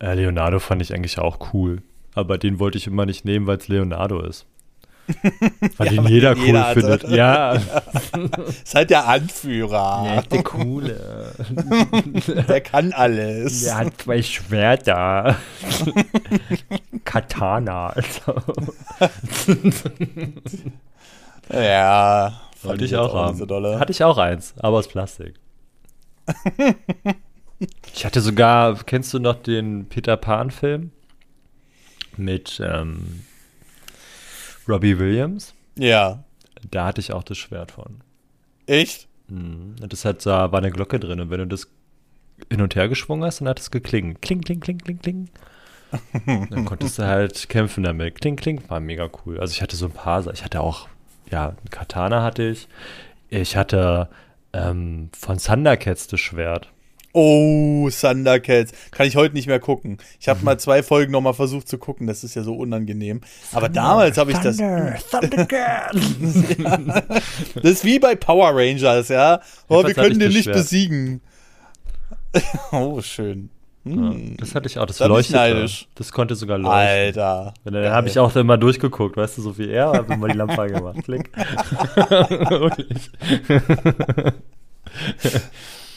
Äh, 0.00 0.14
Leonardo 0.14 0.58
fand 0.58 0.82
ich 0.82 0.94
eigentlich 0.94 1.18
auch 1.18 1.52
cool. 1.52 1.82
Aber 2.14 2.38
den 2.38 2.58
wollte 2.58 2.78
ich 2.78 2.86
immer 2.86 3.06
nicht 3.06 3.24
nehmen, 3.24 3.46
weil 3.46 3.58
es 3.58 3.68
Leonardo 3.68 4.20
ist. 4.20 4.46
Weil 5.76 5.94
ja, 5.94 6.02
den 6.02 6.06
jeder 6.06 6.32
cool 6.32 6.46
jeder 6.46 6.64
findet. 6.72 7.04
Also. 7.04 7.14
Ja. 7.14 7.52
ist 8.46 8.74
halt 8.74 8.88
der 8.88 9.06
Anführer. 9.06 10.02
Ja, 10.06 10.22
der 10.22 10.42
Coole. 10.42 11.32
der 12.48 12.60
kann 12.62 12.92
alles. 12.92 13.64
Der 13.64 13.76
hat 13.76 14.00
zwei 14.00 14.22
Schwerter. 14.22 15.36
Katana. 17.04 17.94
ja. 21.52 22.40
Wollte 22.62 22.84
ich 22.86 22.96
auch 22.96 23.14
haben. 23.14 23.36
So 23.36 23.78
Hatte 23.78 23.92
ich 23.92 24.02
auch 24.02 24.16
eins, 24.16 24.54
aber 24.56 24.78
aus 24.78 24.88
Plastik. 24.88 25.34
Ich 27.94 28.04
hatte 28.04 28.20
sogar, 28.20 28.82
kennst 28.84 29.14
du 29.14 29.18
noch 29.18 29.36
den 29.42 29.86
Peter 29.88 30.16
Pan-Film? 30.16 30.90
Mit, 32.16 32.60
ähm, 32.64 33.24
Robbie 34.68 34.98
Williams. 34.98 35.54
Ja. 35.78 36.24
Da 36.70 36.86
hatte 36.86 37.00
ich 37.00 37.12
auch 37.12 37.22
das 37.22 37.38
Schwert 37.38 37.72
von. 37.72 38.00
Echt? 38.66 39.08
Mhm. 39.28 39.76
Das 39.88 40.04
hat, 40.04 40.24
da 40.24 40.52
war 40.52 40.58
eine 40.58 40.70
Glocke 40.70 40.98
drin 40.98 41.20
und 41.20 41.30
wenn 41.30 41.40
du 41.40 41.46
das 41.46 41.68
hin 42.50 42.60
und 42.60 42.74
her 42.74 42.88
geschwungen 42.88 43.24
hast, 43.24 43.40
dann 43.40 43.48
hat 43.48 43.60
es 43.60 43.70
geklingelt. 43.70 44.22
Kling, 44.22 44.40
kling, 44.40 44.60
kling, 44.60 44.78
kling, 44.78 44.98
kling. 44.98 45.28
dann 46.26 46.64
konntest 46.64 46.98
du 46.98 47.04
halt 47.04 47.48
kämpfen 47.48 47.84
damit. 47.84 48.20
Kling, 48.20 48.36
kling, 48.36 48.62
war 48.68 48.80
mega 48.80 49.08
cool. 49.24 49.38
Also 49.38 49.52
ich 49.52 49.62
hatte 49.62 49.76
so 49.76 49.86
ein 49.86 49.92
paar, 49.92 50.26
ich 50.32 50.44
hatte 50.44 50.60
auch, 50.60 50.88
ja, 51.30 51.54
Katana 51.70 52.22
hatte 52.22 52.42
ich. 52.42 52.68
Ich 53.28 53.56
hatte 53.56 54.08
ähm, 54.52 55.10
von 55.16 55.38
Thundercats 55.38 56.08
das 56.08 56.20
Schwert. 56.20 56.70
Oh, 57.16 57.88
Thundercats. 57.88 58.72
Kann 58.90 59.06
ich 59.06 59.14
heute 59.14 59.34
nicht 59.36 59.46
mehr 59.46 59.60
gucken. 59.60 59.98
Ich 60.18 60.28
habe 60.28 60.40
mhm. 60.40 60.46
mal 60.46 60.58
zwei 60.58 60.82
Folgen 60.82 61.12
noch 61.12 61.20
mal 61.20 61.32
versucht 61.32 61.68
zu 61.68 61.78
gucken. 61.78 62.08
Das 62.08 62.24
ist 62.24 62.34
ja 62.34 62.42
so 62.42 62.56
unangenehm. 62.56 63.20
Aber 63.52 63.68
Thunder, 63.68 63.82
damals 63.82 64.18
habe 64.18 64.32
ich 64.32 64.38
das. 64.38 64.56
Thundercats. 65.10 65.96
Das 67.54 67.70
ist 67.70 67.84
wie 67.84 67.98
bei 68.00 68.16
Power 68.16 68.50
Rangers, 68.52 69.08
ja. 69.08 69.40
Oh, 69.68 69.84
wir 69.84 69.94
können 69.94 70.18
den 70.18 70.32
nicht 70.32 70.50
besiegen. 70.50 71.20
oh, 72.72 73.00
schön. 73.00 73.50
Hm. 73.84 74.30
Ja, 74.30 74.34
das 74.38 74.54
hatte 74.56 74.66
ich 74.66 74.78
auch. 74.78 74.86
Das 74.86 74.98
da 74.98 75.06
leuchtete. 75.06 75.68
Das 75.94 76.10
konnte 76.10 76.34
sogar 76.34 76.58
leuchten. 76.58 77.22
Alter. 77.22 77.54
Da 77.64 77.92
habe 77.92 78.08
ich 78.08 78.18
auch 78.18 78.34
immer 78.34 78.58
durchgeguckt, 78.58 79.16
weißt 79.16 79.38
du, 79.38 79.42
so 79.42 79.56
wie 79.56 79.70
er, 79.70 79.92
habe 79.92 80.14
immer 80.14 80.26
die 80.28 80.36
Lampe 80.36 80.60
angemacht. 80.60 81.04
Klick. 81.04 81.30
Wirklich. 82.50 83.10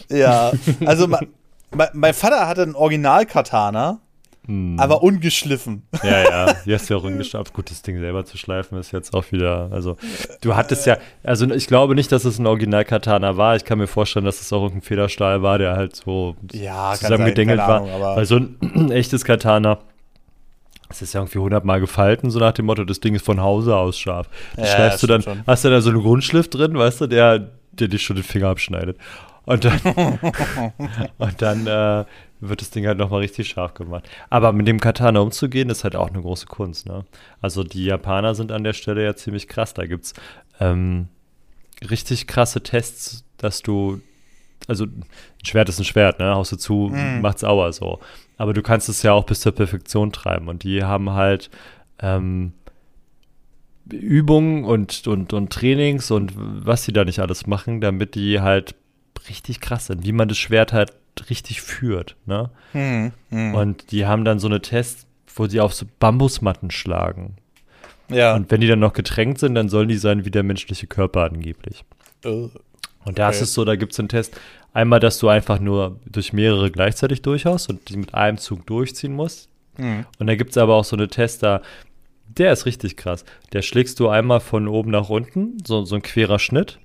Ja, 0.10 0.52
also 0.86 1.08
mein, 1.08 1.89
mein 1.93 2.13
Vater 2.13 2.48
hatte 2.48 2.63
einen 2.63 2.76
Original-Katana, 2.76 4.00
hm. 4.46 4.80
aber 4.80 5.04
ungeschliffen. 5.04 5.84
Ja, 6.04 6.24
ja, 6.24 6.54
die 6.65 6.74
hast 6.74 6.89
du 6.89 6.93
ja 6.93 7.00
auch 7.00 7.04
ungeschliffen. 7.04 7.54
Gut, 7.54 7.70
das 7.70 7.82
Ding 7.82 8.00
selber 8.00 8.26
zu 8.26 8.38
schleifen 8.38 8.78
ist 8.78 8.91
jetzt 8.91 9.13
auch 9.13 9.32
wieder, 9.32 9.70
also 9.72 9.98
du 10.41 10.56
hattest 10.56 10.86
ja, 10.86 10.98
also 11.24 11.50
ich 11.52 11.67
glaube 11.67 11.96
nicht, 11.96 12.12
dass 12.12 12.26
es 12.26 12.39
ein 12.39 12.48
Original-Katana 12.48 13.38
war. 13.38 13.56
Ich 13.56 13.65
kann 13.65 13.78
mir 13.78 13.88
vorstellen, 13.88 14.26
dass 14.26 14.39
es 14.39 14.54
auch 14.54 14.63
irgendein 14.63 14.84
Federstahl 14.88 15.41
war, 15.41 15.58
der 15.58 15.76
halt 15.76 15.96
so 15.96 16.36
ja, 16.54 16.93
zusammengedengelt 16.96 17.60
war. 17.60 17.82
Ahnung, 17.82 18.02
Weil 18.15 18.26
so 18.26 18.38
ein 18.38 18.91
echtes 18.91 19.26
Katana 19.26 19.80
das 20.89 21.02
ist 21.02 21.13
ja 21.13 21.20
irgendwie 21.20 21.39
hundertmal 21.39 21.80
gefalten, 21.80 22.30
so 22.30 22.39
nach 22.39 22.54
dem 22.54 22.65
Motto, 22.65 22.84
das 22.86 23.00
Ding 23.00 23.13
ist 23.15 23.26
von 23.26 23.41
Hause 23.41 23.76
aus 23.76 24.00
scharf. 24.00 24.30
Das 24.56 24.70
ja, 24.70 24.76
schleifst 24.76 25.04
du 25.04 25.08
dann, 25.08 25.22
schon. 25.22 25.43
hast 25.46 25.65
du 25.65 25.70
da 25.70 25.82
so 25.82 25.89
einen 25.89 26.02
Grundschliff 26.02 26.50
drin, 26.50 26.78
weißt 26.78 27.02
du, 27.02 27.08
der, 27.08 27.39
der 27.74 27.88
dir 27.88 28.00
schon 28.00 28.15
den 28.15 28.24
Finger 28.24 28.48
abschneidet. 28.48 28.98
Und 29.48 29.64
dann, 29.64 29.80
und 31.18 31.42
dann 31.42 31.68
äh, 31.68 32.06
wird 32.42 32.60
das 32.60 32.70
Ding 32.70 32.86
halt 32.86 32.98
nochmal 32.98 33.22
richtig 33.22 33.48
scharf 33.48 33.74
gemacht. 33.76 34.08
Aber 34.30 34.52
mit 34.52 34.68
dem 34.68 34.82
Katana 34.82 35.22
umzugehen, 35.22 35.70
ist 35.70 35.86
halt 35.86 35.96
auch 35.96 36.10
eine 36.10 36.22
große 36.22 36.48
Kunst. 36.48 36.86
Ne? 36.86 37.06
Also 37.42 37.64
die 37.64 37.86
Japaner 37.86 38.36
sind 38.36 38.52
an 38.52 38.66
der 38.66 38.74
Stelle 38.74 39.06
ja 39.06 39.16
ziemlich 39.16 39.48
krass. 39.48 39.74
Da 39.74 39.86
gibt 39.86 40.04
es 40.04 40.14
ähm, 40.60 41.08
richtig 41.90 42.28
krasse 42.28 42.62
Tests, 42.62 43.24
dass 43.38 43.62
du, 43.62 44.02
also 44.68 44.84
ein 44.84 45.06
Schwert 45.46 45.70
ist 45.70 45.80
ein 45.80 45.86
Schwert, 45.86 46.20
ne? 46.20 46.36
Haust 46.36 46.52
du 46.52 46.58
zu, 46.58 46.92
mm. 46.92 47.22
macht's 47.22 47.46
auer 47.46 47.72
so. 47.72 48.02
Aber 48.36 48.52
du 48.52 48.62
kannst 48.62 48.90
es 48.90 49.02
ja 49.02 49.14
auch 49.14 49.24
bis 49.24 49.40
zur 49.40 49.54
Perfektion 49.54 50.12
treiben. 50.12 50.50
Und 50.50 50.64
die 50.64 50.84
haben 50.84 51.12
halt 51.12 51.50
ähm, 52.00 52.52
Übungen 53.90 54.66
und, 54.66 55.08
und, 55.08 55.32
und 55.32 55.54
Trainings 55.54 56.12
und 56.12 56.34
was 56.36 56.84
sie 56.84 56.92
da 56.92 57.06
nicht 57.06 57.20
alles 57.20 57.48
machen, 57.48 57.80
damit 57.80 58.16
die 58.16 58.42
halt 58.42 58.76
richtig 59.30 59.62
krass 59.62 59.88
sind, 59.88 60.06
wie 60.06 60.12
man 60.12 60.28
das 60.28 60.38
Schwert 60.38 60.74
halt 60.74 60.94
richtig 61.30 61.62
führt. 61.62 62.16
Ne? 62.26 62.50
Hm, 62.72 63.12
hm. 63.30 63.56
Und 63.56 63.92
die 63.92 64.06
haben 64.06 64.26
dann 64.26 64.40
so 64.40 64.48
eine 64.48 64.62
Tests, 64.62 65.08
wo 65.36 65.48
sie 65.48 65.60
auf 65.60 65.74
so 65.74 65.86
Bambusmatten 66.00 66.72
schlagen. 66.72 67.36
Ja. 68.10 68.36
Und 68.36 68.50
wenn 68.52 68.62
die 68.62 68.68
dann 68.68 68.80
noch 68.80 68.94
getränkt 68.94 69.40
sind, 69.40 69.56
dann 69.56 69.70
sollen 69.70 69.90
die 69.90 69.98
sein 69.98 70.26
wie 70.26 70.32
der 70.32 70.44
menschliche 70.44 70.88
Körper 70.88 71.24
angeblich. 71.24 71.84
Uh, 72.26 72.50
und 73.06 73.20
da 73.20 73.28
okay. 73.28 73.38
ist 73.38 73.42
es 73.42 73.54
so, 73.54 73.65
da 73.65 73.76
gibt 73.76 73.94
es 73.94 74.00
einen 74.00 74.10
Test. 74.10 74.40
Einmal, 74.74 75.00
dass 75.00 75.18
du 75.20 75.30
einfach 75.30 75.60
nur 75.60 76.00
durch 76.06 76.34
mehrere 76.34 76.72
gleichzeitig 76.72 77.22
durchhaust 77.22 77.70
und 77.70 77.90
die 77.90 77.98
mit 77.98 78.13
einem 78.13 78.38
Zug 78.38 78.65
durchziehen 78.65 79.13
musst. 79.13 79.50
Hm. 79.78 80.06
Und 80.20 80.28
da 80.28 80.36
gibt 80.36 80.52
es 80.52 80.58
aber 80.58 80.76
auch 80.76 80.84
so 80.84 80.96
eine 80.96 81.08
Test, 81.08 81.44
da, 81.44 81.62
der 82.28 82.54
ist 82.54 82.65
richtig 82.65 82.98
krass. 82.98 83.26
Der 83.54 83.62
schlägst 83.62 84.00
du 84.00 84.10
einmal 84.10 84.40
von 84.40 84.68
oben 84.68 84.92
nach 84.92 85.10
unten, 85.10 85.58
so, 85.65 85.86
so 85.86 85.96
ein 85.96 86.02
querer 86.02 86.40
Schnitt. 86.40 86.80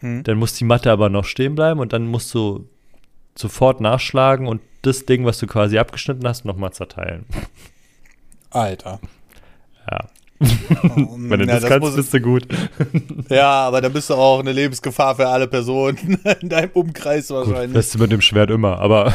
Hm. 0.00 0.22
Dann 0.22 0.38
muss 0.38 0.54
die 0.54 0.64
Matte 0.64 0.90
aber 0.90 1.08
noch 1.08 1.24
stehen 1.24 1.54
bleiben 1.54 1.80
und 1.80 1.92
dann 1.92 2.06
musst 2.06 2.32
du 2.34 2.68
sofort 3.36 3.80
nachschlagen 3.80 4.46
und 4.46 4.60
das 4.82 5.06
Ding, 5.06 5.24
was 5.24 5.38
du 5.38 5.46
quasi 5.46 5.78
abgeschnitten 5.78 6.26
hast, 6.26 6.44
nochmal 6.44 6.72
zerteilen. 6.72 7.26
Alter. 8.50 9.00
Ja. 9.90 10.08
Wenn 10.40 11.40
du 11.40 11.46
ja, 11.46 11.54
das, 11.54 11.62
das 11.62 11.68
kannst, 11.68 11.80
muss, 11.80 11.96
bist 11.96 12.14
du 12.14 12.20
gut. 12.20 12.46
ja, 13.28 13.66
aber 13.66 13.80
dann 13.80 13.92
bist 13.92 14.08
du 14.08 14.14
auch 14.14 14.38
eine 14.38 14.52
Lebensgefahr 14.52 15.16
für 15.16 15.26
alle 15.26 15.48
Personen 15.48 16.18
in 16.40 16.48
deinem 16.48 16.70
Umkreis 16.74 17.30
wahrscheinlich. 17.30 17.66
Gut, 17.66 17.74
bist 17.74 17.94
du 17.94 17.98
mit 17.98 18.12
dem 18.12 18.20
Schwert 18.20 18.50
immer, 18.50 18.78
aber 18.78 19.12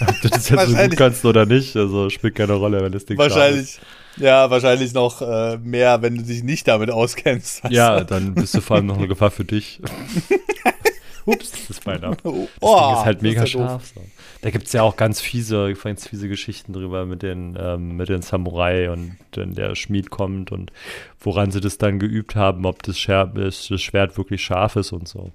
ob 0.00 0.20
du 0.22 0.28
das 0.30 0.48
jetzt 0.48 0.66
so 0.66 0.76
gut 0.76 0.96
kannst 0.96 1.24
oder 1.26 1.44
nicht, 1.44 1.76
also 1.76 2.08
spielt 2.08 2.36
keine 2.36 2.54
Rolle, 2.54 2.82
wenn 2.82 2.92
das 2.92 3.04
Ding 3.04 3.18
Wahrscheinlich. 3.18 3.78
Ja, 4.16 4.50
wahrscheinlich 4.50 4.94
noch 4.94 5.20
äh, 5.22 5.58
mehr, 5.58 6.02
wenn 6.02 6.16
du 6.16 6.22
dich 6.22 6.42
nicht 6.42 6.68
damit 6.68 6.90
auskennst. 6.90 7.62
Ja, 7.70 8.04
dann 8.04 8.34
bist 8.34 8.54
du 8.54 8.60
vor 8.60 8.76
allem 8.76 8.86
noch 8.86 8.98
eine 8.98 9.08
Gefahr 9.08 9.30
für 9.30 9.44
dich. 9.44 9.80
Ups, 11.26 11.52
das 11.52 11.70
ist 11.70 11.84
Bein 11.84 12.04
ab. 12.04 12.18
Das 12.22 12.32
oh, 12.32 12.78
Ding 12.78 12.98
ist 12.98 13.04
halt 13.04 13.22
mega 13.22 13.42
ist 13.44 13.50
scharf. 13.50 13.92
So. 13.94 14.02
Da 14.42 14.50
gibt 14.50 14.66
es 14.66 14.72
ja 14.74 14.82
auch 14.82 14.96
ganz 14.96 15.22
fiese, 15.22 15.72
ganz 15.82 16.06
fiese 16.06 16.28
Geschichten 16.28 16.74
drüber 16.74 17.06
mit 17.06 17.22
den, 17.22 17.56
ähm, 17.58 17.96
mit 17.96 18.10
den 18.10 18.20
Samurai 18.20 18.90
und 18.90 19.16
wenn 19.34 19.54
der 19.54 19.74
Schmied 19.74 20.10
kommt 20.10 20.52
und 20.52 20.70
woran 21.18 21.50
sie 21.50 21.60
das 21.60 21.78
dann 21.78 21.98
geübt 21.98 22.36
haben, 22.36 22.66
ob 22.66 22.82
das, 22.82 22.98
Scher 22.98 23.26
das 23.26 23.66
Schwert 23.80 24.18
wirklich 24.18 24.44
scharf 24.44 24.76
ist 24.76 24.92
und 24.92 25.08
so. 25.08 25.32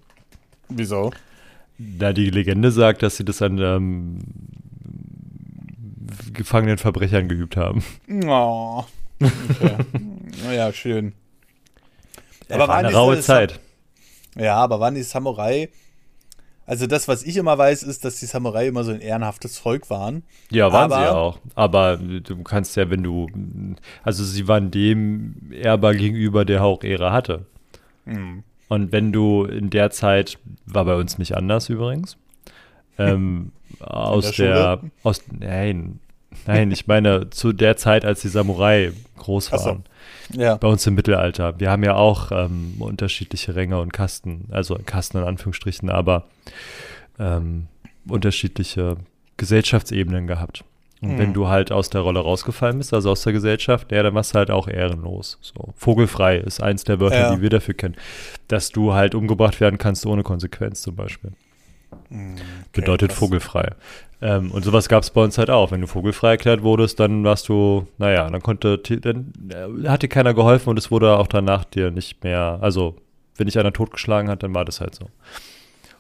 Wieso? 0.69 1.11
Na, 1.79 2.13
die 2.13 2.29
Legende 2.29 2.71
sagt, 2.71 3.01
dass 3.01 3.17
sie 3.17 3.25
das 3.25 3.41
an 3.41 3.57
ähm, 3.57 4.19
gefangenen 6.33 6.77
Verbrechern 6.77 7.27
geübt 7.27 7.57
haben. 7.57 7.83
Oh. 8.25 8.83
Okay. 9.21 9.75
naja, 10.43 10.71
schön. 10.73 11.13
Aber 12.49 12.67
war 12.67 12.77
eine 12.77 12.93
raue 12.93 13.19
Zeit. 13.19 13.59
Ja, 14.35 14.55
aber 14.55 14.79
waren 14.79 14.95
die 14.95 15.03
Samurai 15.03 15.69
also 16.69 16.85
das, 16.85 17.07
was 17.07 17.23
ich 17.23 17.35
immer 17.35 17.57
weiß, 17.57 17.81
ist, 17.81 18.05
dass 18.05 18.19
die 18.19 18.27
Samurai 18.27 18.67
immer 18.67 18.83
so 18.83 18.91
ein 18.91 19.01
ehrenhaftes 19.01 19.57
Volk 19.57 19.89
waren. 19.89 20.21
Ja, 20.51 20.71
waren 20.71 20.91
aber, 20.91 21.01
sie 21.01 21.11
auch. 21.11 21.39
Aber 21.55 21.97
du 21.97 22.43
kannst 22.43 22.75
ja, 22.75 22.91
wenn 22.91 23.01
du, 23.01 23.25
also 24.03 24.23
sie 24.23 24.47
waren 24.47 24.69
dem 24.69 25.51
ehrbar 25.51 25.95
gegenüber, 25.95 26.45
der 26.45 26.63
auch 26.63 26.83
Ehre 26.83 27.11
hatte. 27.11 27.47
Mhm. 28.05 28.43
Und 28.67 28.91
wenn 28.91 29.11
du 29.11 29.45
in 29.45 29.71
der 29.71 29.89
Zeit, 29.89 30.37
war 30.67 30.85
bei 30.85 30.93
uns 30.93 31.17
nicht 31.17 31.35
anders 31.35 31.69
übrigens, 31.69 32.17
ähm, 32.99 33.51
aus 33.79 34.31
der, 34.31 34.53
der 34.53 34.91
aus, 35.03 35.21
nein, 35.31 35.99
nein, 36.45 36.71
ich 36.71 36.87
meine 36.87 37.29
zu 37.29 37.53
der 37.53 37.77
Zeit, 37.77 38.05
als 38.05 38.21
die 38.21 38.29
Samurai 38.29 38.91
groß 39.17 39.51
waren. 39.51 39.83
Ja. 40.33 40.57
Bei 40.57 40.67
uns 40.67 40.85
im 40.85 40.95
Mittelalter. 40.95 41.59
Wir 41.59 41.71
haben 41.71 41.83
ja 41.83 41.95
auch 41.95 42.31
ähm, 42.31 42.75
unterschiedliche 42.79 43.55
Ränge 43.55 43.79
und 43.79 43.93
Kasten, 43.93 44.45
also 44.51 44.77
Kasten 44.85 45.17
in 45.17 45.23
Anführungsstrichen, 45.23 45.89
aber 45.89 46.27
ähm, 47.17 47.67
unterschiedliche 48.07 48.97
Gesellschaftsebenen 49.37 50.27
gehabt. 50.27 50.63
Und 51.01 51.13
mhm. 51.13 51.17
wenn 51.17 51.33
du 51.33 51.47
halt 51.47 51.71
aus 51.71 51.89
der 51.89 52.01
Rolle 52.01 52.19
rausgefallen 52.19 52.77
bist, 52.77 52.93
also 52.93 53.11
aus 53.11 53.23
der 53.23 53.33
Gesellschaft, 53.33 53.91
ja, 53.91 54.03
dann 54.03 54.13
warst 54.13 54.33
du 54.33 54.39
halt 54.39 54.51
auch 54.51 54.67
ehrenlos. 54.67 55.37
So. 55.41 55.73
Vogelfrei 55.75 56.37
ist 56.37 56.61
eins 56.61 56.83
der 56.83 56.99
Wörter, 56.99 57.19
ja. 57.19 57.35
die 57.35 57.41
wir 57.41 57.49
dafür 57.49 57.73
kennen. 57.73 57.95
Dass 58.47 58.69
du 58.69 58.93
halt 58.93 59.15
umgebracht 59.15 59.61
werden 59.61 59.77
kannst 59.77 60.05
ohne 60.05 60.23
Konsequenz 60.23 60.81
zum 60.81 60.95
Beispiel. 60.95 61.31
Mhm. 62.09 62.33
Okay, 62.35 62.41
Bedeutet 62.73 63.09
krass. 63.09 63.19
vogelfrei. 63.19 63.71
Ähm, 64.21 64.51
und 64.51 64.65
sowas 64.65 64.89
gab 64.89 65.03
es 65.03 65.09
bei 65.11 65.23
uns 65.23 65.37
halt 65.37 65.49
auch. 65.49 65.71
Wenn 65.71 65.81
du 65.81 65.87
vogelfrei 65.87 66.31
erklärt 66.31 66.61
wurdest, 66.61 66.99
dann 66.99 67.23
warst 67.23 67.47
du, 67.49 67.87
naja, 67.97 68.29
dann 68.29 68.41
konnte, 68.41 68.77
dann 68.77 69.33
äh, 69.49 69.87
hat 69.87 70.01
dir 70.03 70.09
keiner 70.09 70.33
geholfen 70.33 70.69
und 70.69 70.77
es 70.79 70.91
wurde 70.91 71.17
auch 71.17 71.27
danach 71.27 71.63
dir 71.63 71.91
nicht 71.91 72.23
mehr, 72.23 72.59
also 72.61 72.95
wenn 73.37 73.45
dich 73.47 73.57
einer 73.57 73.71
totgeschlagen 73.71 74.29
hat, 74.29 74.43
dann 74.43 74.53
war 74.53 74.65
das 74.65 74.81
halt 74.81 74.95
so. 74.95 75.05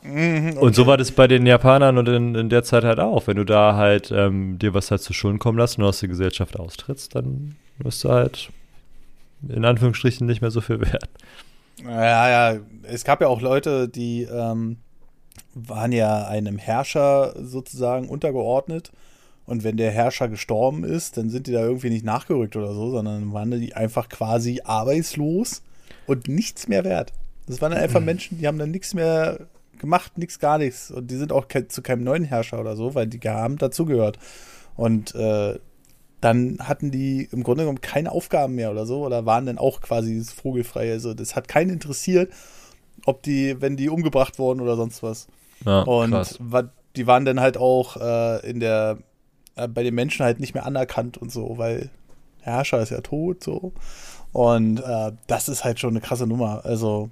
Mhm, 0.03 0.49
okay. 0.51 0.59
Und 0.59 0.75
so 0.75 0.87
war 0.87 0.97
das 0.97 1.11
bei 1.11 1.27
den 1.27 1.45
Japanern 1.45 1.97
und 1.97 2.07
in, 2.09 2.35
in 2.35 2.49
der 2.49 2.63
Zeit 2.63 2.83
halt 2.83 2.99
auch. 2.99 3.27
Wenn 3.27 3.37
du 3.37 3.43
da 3.45 3.75
halt 3.75 4.11
ähm, 4.11 4.57
dir 4.59 4.73
was 4.73 4.91
halt 4.91 5.01
zu 5.01 5.13
Schulden 5.13 5.39
kommen 5.39 5.57
lässt 5.57 5.77
und 5.77 5.83
aus 5.85 5.99
der 5.99 6.09
Gesellschaft 6.09 6.59
austrittst, 6.59 7.15
dann 7.15 7.55
wirst 7.77 8.03
du 8.03 8.09
halt 8.09 8.49
in 9.47 9.63
Anführungsstrichen 9.63 10.27
nicht 10.27 10.41
mehr 10.41 10.51
so 10.51 10.59
viel 10.61 10.79
wert. 10.81 11.09
Ja, 11.83 12.29
ja, 12.53 12.59
es 12.83 13.05
gab 13.05 13.21
ja 13.21 13.27
auch 13.27 13.39
Leute, 13.41 13.87
die 13.87 14.23
ähm, 14.23 14.77
waren 15.67 15.91
ja 15.91 16.27
einem 16.27 16.57
Herrscher 16.57 17.33
sozusagen 17.41 18.07
untergeordnet. 18.07 18.91
Und 19.45 19.63
wenn 19.63 19.77
der 19.77 19.91
Herrscher 19.91 20.27
gestorben 20.27 20.83
ist, 20.83 21.17
dann 21.17 21.29
sind 21.29 21.47
die 21.47 21.51
da 21.51 21.61
irgendwie 21.61 21.89
nicht 21.89 22.05
nachgerückt 22.05 22.55
oder 22.55 22.73
so, 22.73 22.91
sondern 22.91 23.33
waren 23.33 23.49
die 23.59 23.73
einfach 23.73 24.07
quasi 24.07 24.61
arbeitslos 24.63 25.63
und 26.05 26.27
nichts 26.27 26.67
mehr 26.67 26.83
wert. 26.83 27.13
Das 27.47 27.61
waren 27.61 27.71
dann 27.71 27.81
einfach 27.81 28.01
Menschen, 28.05 28.37
die 28.37 28.47
haben 28.47 28.59
dann 28.59 28.71
nichts 28.71 28.93
mehr 28.93 29.47
gemacht, 29.79 30.17
nichts, 30.17 30.39
gar 30.39 30.59
nichts. 30.59 30.91
Und 30.91 31.09
die 31.09 31.15
sind 31.15 31.31
auch 31.31 31.47
ke 31.47 31.67
zu 31.67 31.81
keinem 31.81 32.03
neuen 32.03 32.25
Herrscher 32.25 32.59
oder 32.59 32.75
so, 32.75 32.93
weil 32.93 33.07
die 33.07 33.19
haben 33.27 33.57
dazugehört. 33.57 34.19
Und 34.75 35.15
äh, 35.15 35.57
dann 36.21 36.57
hatten 36.59 36.91
die 36.91 37.27
im 37.31 37.43
Grunde 37.43 37.63
genommen 37.63 37.81
keine 37.81 38.11
Aufgaben 38.11 38.55
mehr 38.55 38.71
oder 38.71 38.85
so 38.85 39.05
oder 39.05 39.25
waren 39.25 39.45
dann 39.45 39.57
auch 39.57 39.81
quasi 39.81 40.21
vogelfrei. 40.21 40.91
Also 40.91 41.13
das 41.13 41.35
hat 41.35 41.47
keinen 41.47 41.69
interessiert, 41.69 42.31
ob 43.05 43.23
die, 43.23 43.59
wenn 43.61 43.77
die 43.77 43.89
umgebracht 43.89 44.37
wurden 44.37 44.61
oder 44.61 44.75
sonst 44.75 45.01
was. 45.01 45.27
Ja, 45.65 45.81
und 45.81 46.11
krass. 46.11 46.39
die 46.95 47.07
waren 47.07 47.25
dann 47.25 47.39
halt 47.39 47.57
auch 47.57 47.97
äh, 47.97 48.49
in 48.49 48.59
der, 48.59 48.97
äh, 49.55 49.67
bei 49.67 49.83
den 49.83 49.95
Menschen 49.95 50.25
halt 50.25 50.39
nicht 50.39 50.53
mehr 50.53 50.65
anerkannt 50.65 51.17
und 51.17 51.31
so, 51.31 51.57
weil 51.57 51.89
der 52.45 52.53
Herrscher 52.53 52.81
ist 52.81 52.91
ja 52.91 53.01
tot, 53.01 53.43
so. 53.43 53.73
Und 54.31 54.79
äh, 54.79 55.11
das 55.27 55.49
ist 55.49 55.63
halt 55.63 55.79
schon 55.79 55.91
eine 55.91 56.01
krasse 56.01 56.27
Nummer. 56.27 56.61
Also, 56.63 57.09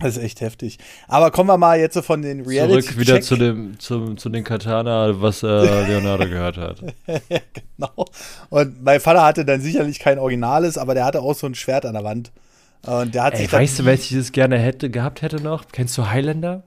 das 0.00 0.16
ist 0.16 0.22
echt 0.22 0.40
heftig. 0.40 0.78
Aber 1.08 1.30
kommen 1.30 1.48
wir 1.48 1.58
mal 1.58 1.78
jetzt 1.78 1.94
so 1.94 2.02
von 2.02 2.22
den 2.22 2.40
Reality 2.44 2.82
Zurück 2.82 2.98
wieder 2.98 3.20
zu 3.20 3.36
dem 3.36 3.78
zu, 3.78 4.14
zu 4.14 4.28
den 4.30 4.44
Katana, 4.44 5.20
was 5.20 5.42
äh, 5.42 5.46
Leonardo 5.46 6.26
gehört 6.26 6.56
hat. 6.56 6.82
genau. 7.06 8.06
Und 8.48 8.82
mein 8.82 8.98
Vater 8.98 9.22
hatte 9.22 9.44
dann 9.44 9.60
sicherlich 9.60 9.98
kein 9.98 10.18
Originales, 10.18 10.78
aber 10.78 10.94
der 10.94 11.04
hatte 11.04 11.20
auch 11.20 11.34
so 11.34 11.46
ein 11.46 11.54
Schwert 11.54 11.84
an 11.84 11.94
der 11.94 12.04
Wand. 12.04 12.32
Und 12.86 13.14
der 13.14 13.24
hat 13.24 13.34
Ey, 13.34 13.40
sich 13.40 13.52
weißt 13.52 13.80
du, 13.80 13.84
welches 13.84 14.10
ich 14.10 14.16
das 14.16 14.32
gerne 14.32 14.58
hätte 14.58 14.88
gehabt 14.88 15.20
hätte 15.20 15.42
noch? 15.42 15.66
Kennst 15.70 15.98
du 15.98 16.08
Highlander? 16.08 16.62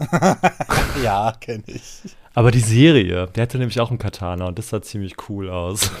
ja, 1.04 1.32
kenne 1.40 1.64
ich. 1.66 2.00
Aber 2.34 2.50
die 2.50 2.60
Serie, 2.60 3.26
der 3.26 3.42
hatte 3.42 3.58
nämlich 3.58 3.80
auch 3.80 3.90
einen 3.90 3.98
Katana 3.98 4.46
und 4.46 4.58
das 4.58 4.68
sah 4.68 4.80
ziemlich 4.80 5.16
cool 5.28 5.50
aus. 5.50 5.90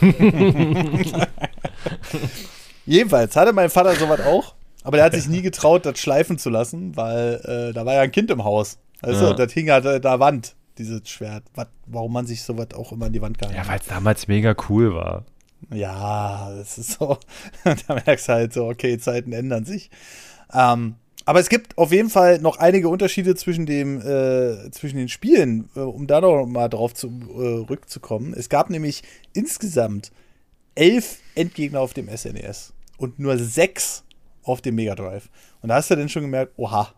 Jedenfalls 2.86 3.36
hatte 3.36 3.52
mein 3.52 3.68
Vater 3.70 3.94
sowas 3.96 4.20
auch, 4.20 4.54
aber 4.82 4.96
der 4.96 5.06
hat 5.06 5.14
sich 5.14 5.28
nie 5.28 5.42
getraut, 5.42 5.84
das 5.86 5.98
schleifen 5.98 6.38
zu 6.38 6.50
lassen, 6.50 6.96
weil 6.96 7.40
äh, 7.44 7.72
da 7.72 7.84
war 7.84 7.94
ja 7.94 8.00
ein 8.02 8.12
Kind 8.12 8.30
im 8.30 8.44
Haus. 8.44 8.78
Also, 9.02 9.28
ja. 9.28 9.34
das 9.34 9.52
hing 9.52 9.70
halt 9.70 9.84
äh, 9.84 10.00
da 10.00 10.20
Wand, 10.20 10.54
dieses 10.78 11.08
Schwert. 11.08 11.44
Was, 11.54 11.66
warum 11.86 12.12
man 12.12 12.26
sich 12.26 12.42
sowas 12.42 12.68
auch 12.74 12.92
immer 12.92 13.06
in 13.06 13.12
die 13.12 13.22
Wand 13.22 13.38
gehalten 13.38 13.58
hat. 13.58 13.66
Ja, 13.66 13.70
weil 13.72 13.80
es 13.80 13.86
damals 13.86 14.28
mega 14.28 14.54
cool 14.68 14.94
war. 14.94 15.24
Ja, 15.72 16.50
das 16.56 16.78
ist 16.78 16.92
so. 16.92 17.18
da 17.64 17.94
merkst 18.06 18.28
du 18.28 18.32
halt 18.32 18.52
so, 18.52 18.66
okay, 18.66 18.98
Zeiten 18.98 19.32
ändern 19.32 19.64
sich. 19.64 19.90
Ähm, 20.52 20.96
aber 21.26 21.40
es 21.40 21.48
gibt 21.48 21.76
auf 21.78 21.92
jeden 21.92 22.10
Fall 22.10 22.40
noch 22.40 22.58
einige 22.58 22.88
Unterschiede 22.88 23.34
zwischen, 23.34 23.66
dem, 23.66 24.00
äh, 24.00 24.70
zwischen 24.70 24.96
den 24.96 25.08
Spielen, 25.08 25.68
äh, 25.76 25.80
um 25.80 26.06
da 26.06 26.20
noch 26.20 26.46
mal 26.46 26.68
drauf 26.68 26.94
zurückzukommen. 26.94 28.34
Äh, 28.34 28.38
es 28.38 28.48
gab 28.48 28.70
nämlich 28.70 29.02
insgesamt 29.32 30.12
elf 30.74 31.18
Endgegner 31.34 31.80
auf 31.80 31.94
dem 31.94 32.08
SNES 32.08 32.70
e 32.70 33.02
und 33.02 33.18
nur 33.18 33.38
sechs 33.38 34.04
auf 34.42 34.60
dem 34.60 34.76
Mega 34.76 34.94
Drive. 34.94 35.28
Und 35.62 35.68
da 35.68 35.76
hast 35.76 35.90
du 35.90 35.96
dann 35.96 36.08
schon 36.08 36.22
gemerkt, 36.22 36.54
oha, 36.56 36.92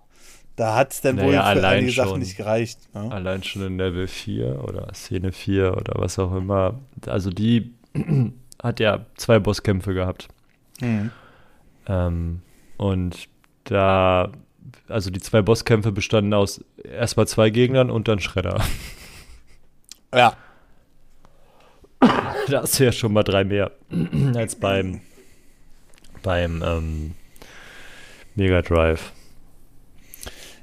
da 0.56 0.76
hat 0.76 0.92
es 0.92 1.00
dann 1.00 1.16
naja, 1.16 1.26
wohl 1.26 1.60
für 1.60 1.66
einige 1.68 1.92
schon, 1.92 2.06
Sachen 2.06 2.18
nicht 2.20 2.36
gereicht. 2.36 2.78
Ne? 2.94 3.10
Allein 3.10 3.42
schon 3.42 3.62
in 3.66 3.78
Level 3.78 4.06
4 4.06 4.62
oder 4.62 4.92
Szene 4.94 5.32
4 5.32 5.76
oder 5.76 5.94
was 5.96 6.18
auch 6.18 6.34
immer. 6.34 6.78
Also 7.06 7.30
die 7.30 7.72
hat 8.62 8.78
ja 8.78 9.06
zwei 9.16 9.38
Bosskämpfe 9.38 9.94
gehabt. 9.94 10.28
Mhm. 10.80 11.10
Ähm, 11.86 12.42
und 12.76 13.28
da, 13.64 14.32
also 14.88 15.10
die 15.10 15.20
zwei 15.20 15.42
Bosskämpfe 15.42 15.92
bestanden 15.92 16.34
aus 16.34 16.64
erstmal 16.82 17.26
zwei 17.26 17.50
Gegnern 17.50 17.90
und 17.90 18.08
dann 18.08 18.20
Schredder. 18.20 18.62
Ja. 20.14 20.36
Da 22.00 22.60
hast 22.60 22.78
du 22.78 22.84
ja 22.84 22.92
schon 22.92 23.14
mal 23.14 23.22
drei 23.22 23.44
mehr 23.44 23.70
als 24.34 24.56
beim, 24.56 25.00
beim 26.22 26.62
ähm, 26.62 27.14
Mega 28.34 28.60
Drive. 28.60 29.12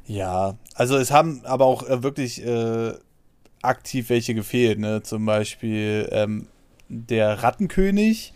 Ja, 0.06 0.58
also 0.76 0.98
es 0.98 1.12
haben 1.12 1.42
aber 1.46 1.66
auch 1.66 1.88
äh, 1.88 2.04
wirklich 2.04 2.46
äh, 2.46 2.94
aktiv 3.62 4.10
welche 4.10 4.34
gefehlt, 4.34 4.80
ne? 4.80 5.04
Zum 5.04 5.26
Beispiel 5.26 6.10
ähm, 6.12 6.48
der 6.88 7.44
Rattenkönig, 7.44 8.34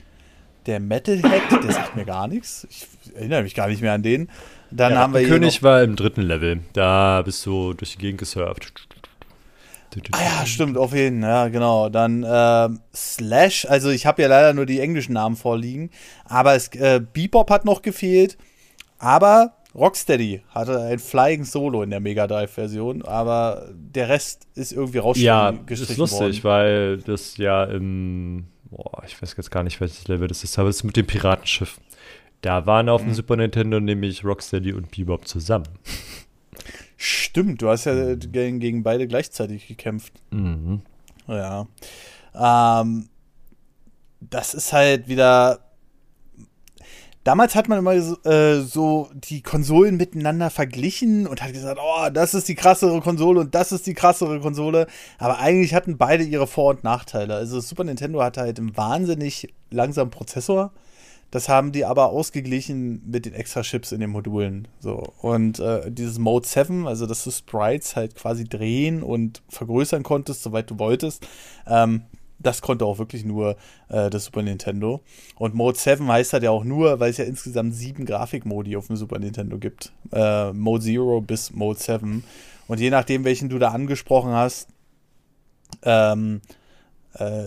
der 0.66 0.80
Metalhead, 0.80 1.42
der 1.64 1.72
sagt 1.72 1.96
mir 1.96 2.06
gar 2.06 2.28
nichts. 2.28 2.68
Ich 2.70 2.88
erinnere 3.16 3.44
mich 3.44 3.56
gar 3.56 3.68
nicht 3.68 3.82
mehr 3.82 3.94
an 3.94 4.04
den. 4.04 4.30
Dann 4.72 4.94
ja, 4.94 5.00
haben 5.00 5.14
wir 5.14 5.24
König 5.24 5.62
war 5.62 5.84
im 5.84 5.96
dritten 5.96 6.22
Level. 6.22 6.60
Da 6.74 7.22
bist 7.22 7.46
du 7.46 7.74
durch 7.74 7.94
die 7.94 8.00
Gegend 8.00 8.20
gesurft. 8.20 8.74
Ah 10.12 10.24
ja, 10.24 10.46
stimmt, 10.48 10.76
auf 10.76 10.94
jeden 10.94 11.22
Fall. 11.22 11.30
Ja, 11.30 11.48
genau. 11.50 11.90
Dann 11.90 12.24
äh, 12.24 12.70
Slash, 12.96 13.66
also 13.70 13.90
ich 13.92 14.08
habe 14.08 14.24
ja 14.24 14.28
leider 14.28 14.54
nur 14.54 14.66
die 14.66 14.80
englischen 14.80 15.14
Namen 15.14 15.36
vorliegen, 15.36 15.92
aber 16.26 16.56
es, 16.56 16.70
äh, 16.70 17.00
Bebop 17.00 17.52
hat 17.52 17.64
noch 17.64 17.84
gefehlt, 17.84 18.38
aber 18.98 19.54
Rocksteady 19.76 20.42
hatte 20.50 20.82
ein 20.82 20.98
Flying 20.98 21.44
Solo 21.44 21.84
in 21.84 21.92
der 21.92 22.00
Mega 22.00 22.26
Drive-Version, 22.26 23.04
aber 23.04 23.70
der 23.72 24.10
Rest 24.10 24.48
ist 24.56 24.72
irgendwie 24.72 25.00
rausgestrichen 25.00 25.66
Ja, 25.68 25.74
ist 25.74 25.98
lustig, 25.98 26.44
worden. 26.44 26.44
weil 26.44 26.98
das 26.98 27.38
ja 27.38 27.64
im 27.66 28.48
boah, 28.74 29.04
ich 29.06 29.22
weiß 29.22 29.36
jetzt 29.38 29.52
gar 29.52 29.64
nicht, 29.64 29.80
welches 29.82 30.08
Level 30.08 30.28
das 30.28 30.44
ist, 30.44 30.58
aber 30.60 30.70
es 30.70 30.78
ist 30.78 30.84
mit 30.84 30.98
dem 30.98 31.06
Piratenschiff. 31.06 31.80
Da 32.44 32.66
waren 32.66 32.90
auf 32.90 33.02
dem 33.02 33.12
mhm. 33.12 33.16
Super 33.16 33.38
Nintendo 33.38 33.80
nämlich 33.80 34.26
Rocksteady 34.26 34.74
und 34.74 34.92
Bebop 34.92 35.28
zusammen. 35.28 35.66
Stimmt, 36.98 37.62
du 37.62 37.70
hast 37.70 37.86
ja 37.86 38.16
gegen, 38.16 38.60
gegen 38.60 38.84
beide 38.84 39.08
gleichzeitig 39.08 39.66
gekämpft. 39.66 40.14
Mhm. 40.30 40.82
Ja. 41.28 41.68
Ähm, 42.36 43.08
das 44.20 44.54
ist 44.54 44.74
halt 44.74 45.08
wieder. 45.08 45.60
Damals 47.24 47.56
hat 47.56 47.70
man 47.70 47.80
immer 47.80 48.02
so, 48.02 48.22
äh, 48.30 48.60
so, 48.60 49.10
die 49.14 49.42
Konsolen 49.42 49.96
miteinander 49.96 50.50
verglichen 50.50 51.26
und 51.26 51.42
hat 51.42 51.54
gesagt, 51.54 51.80
oh, 51.82 52.10
das 52.10 52.34
ist 52.34 52.50
die 52.50 52.56
krassere 52.56 53.00
Konsole 53.00 53.40
und 53.40 53.56
das 53.56 53.72
ist 53.72 53.88
die 53.88 53.94
krassere 53.94 54.42
Konsole. 54.42 54.88
Aber 55.18 55.40
eigentlich 55.40 55.74
hatten 55.74 55.98
beide 55.98 56.26
ihre 56.26 56.48
Vor- 56.48 56.72
und 56.72 56.84
Nachteile. 56.84 57.36
Also 57.36 57.62
Super 57.62 57.86
Nintendo 57.86 58.22
hatte 58.22 58.42
halt 58.42 58.60
einen 58.60 58.76
wahnsinnig 58.76 59.54
langsamen 59.70 60.12
Prozessor 60.12 60.74
das 61.34 61.50
haben 61.50 61.72
die 61.72 61.84
aber 61.84 62.10
ausgeglichen 62.10 63.02
mit 63.10 63.26
den 63.26 63.34
extra 63.34 63.64
Chips 63.64 63.92
in 63.92 64.02
den 64.02 64.12
Modulen. 64.12 64.68
So. 64.80 65.14
Und 65.20 65.58
äh, 65.58 65.90
dieses 65.90 66.20
Mode 66.20 66.46
7, 66.46 66.88
also 66.88 67.08
dass 67.08 67.24
du 67.24 67.32
Sprites 67.32 67.96
halt 67.96 68.14
quasi 68.14 68.44
drehen 68.44 69.02
und 69.02 69.42
vergrößern 69.50 70.04
konntest, 70.04 70.44
soweit 70.44 70.70
du 70.70 70.78
wolltest, 70.78 71.28
ähm, 71.66 72.04
das 72.38 72.62
konnte 72.62 72.86
auch 72.86 73.00
wirklich 73.00 73.26
nur 73.26 73.58
äh, 73.90 74.12
das 74.12 74.26
Super 74.26 74.44
Nintendo. 74.44 75.02
Und 75.36 75.56
Mode 75.56 75.76
7 75.76 76.08
heißt 76.08 76.34
halt 76.34 76.44
ja 76.44 76.52
auch 76.52 76.64
nur, 76.64 77.00
weil 77.00 77.10
es 77.10 77.18
ja 77.18 77.26
insgesamt 77.26 77.74
sieben 77.74 78.06
Grafikmodi 78.06 78.78
auf 78.78 78.86
dem 78.86 78.96
Super 78.96 79.18
Nintendo 79.18 79.58
gibt. 79.58 79.92
Äh, 80.12 80.54
Mode 80.54 80.86
0 80.86 81.20
bis 81.22 81.52
Mode 81.52 81.80
7. 81.80 82.24
Und 82.68 82.80
je 82.80 82.92
nachdem, 82.92 83.24
welchen 83.24 83.50
du 83.50 83.58
da 83.58 83.70
angesprochen 83.70 84.34
hast, 84.34 84.68
ähm, 85.82 86.42
äh, 87.16 87.46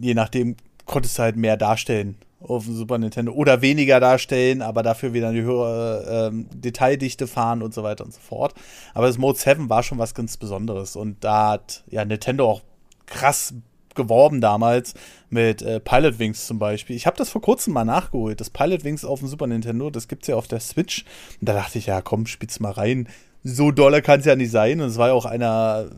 je 0.00 0.14
nachdem 0.14 0.56
konntest 0.84 1.16
du 1.16 1.22
halt 1.22 1.36
mehr 1.36 1.56
darstellen 1.56 2.16
auf 2.40 2.64
dem 2.64 2.74
Super 2.74 2.98
Nintendo 2.98 3.32
oder 3.32 3.62
weniger 3.62 4.00
darstellen, 4.00 4.62
aber 4.62 4.82
dafür 4.82 5.12
wieder 5.12 5.28
eine 5.28 5.42
höhere 5.42 6.28
ähm, 6.28 6.46
Detaildichte 6.54 7.26
fahren 7.26 7.62
und 7.62 7.74
so 7.74 7.82
weiter 7.82 8.04
und 8.04 8.12
so 8.12 8.20
fort. 8.20 8.54
Aber 8.94 9.06
das 9.06 9.18
Mode 9.18 9.38
7 9.38 9.68
war 9.68 9.82
schon 9.82 9.98
was 9.98 10.14
ganz 10.14 10.36
Besonderes 10.36 10.96
und 10.96 11.22
da 11.22 11.50
hat 11.50 11.84
ja 11.90 12.04
Nintendo 12.04 12.50
auch 12.50 12.62
krass 13.06 13.54
geworben 13.94 14.40
damals 14.40 14.94
mit 15.28 15.62
äh, 15.62 15.80
Pilot 15.80 16.18
Wings 16.18 16.46
zum 16.46 16.58
Beispiel. 16.58 16.96
Ich 16.96 17.06
habe 17.06 17.16
das 17.16 17.30
vor 17.30 17.42
kurzem 17.42 17.74
mal 17.74 17.84
nachgeholt. 17.84 18.40
Das 18.40 18.50
Pilot 18.50 18.84
Wings 18.84 19.04
auf 19.04 19.20
dem 19.20 19.28
Super 19.28 19.46
Nintendo, 19.46 19.90
das 19.90 20.08
gibt 20.08 20.22
es 20.22 20.28
ja 20.28 20.36
auf 20.36 20.48
der 20.48 20.60
Switch. 20.60 21.04
Und 21.40 21.48
da 21.48 21.52
dachte 21.52 21.78
ich, 21.78 21.86
ja 21.86 22.00
komm, 22.00 22.26
spiel's 22.26 22.60
mal 22.60 22.72
rein. 22.72 23.08
So 23.42 23.70
dolle 23.70 24.02
kann 24.02 24.20
es 24.20 24.26
ja 24.26 24.36
nicht 24.36 24.50
sein. 24.50 24.80
Und 24.80 24.88
es 24.88 24.98
war 24.98 25.08
ja 25.08 25.14
auch 25.14 25.26
einer 25.26 25.90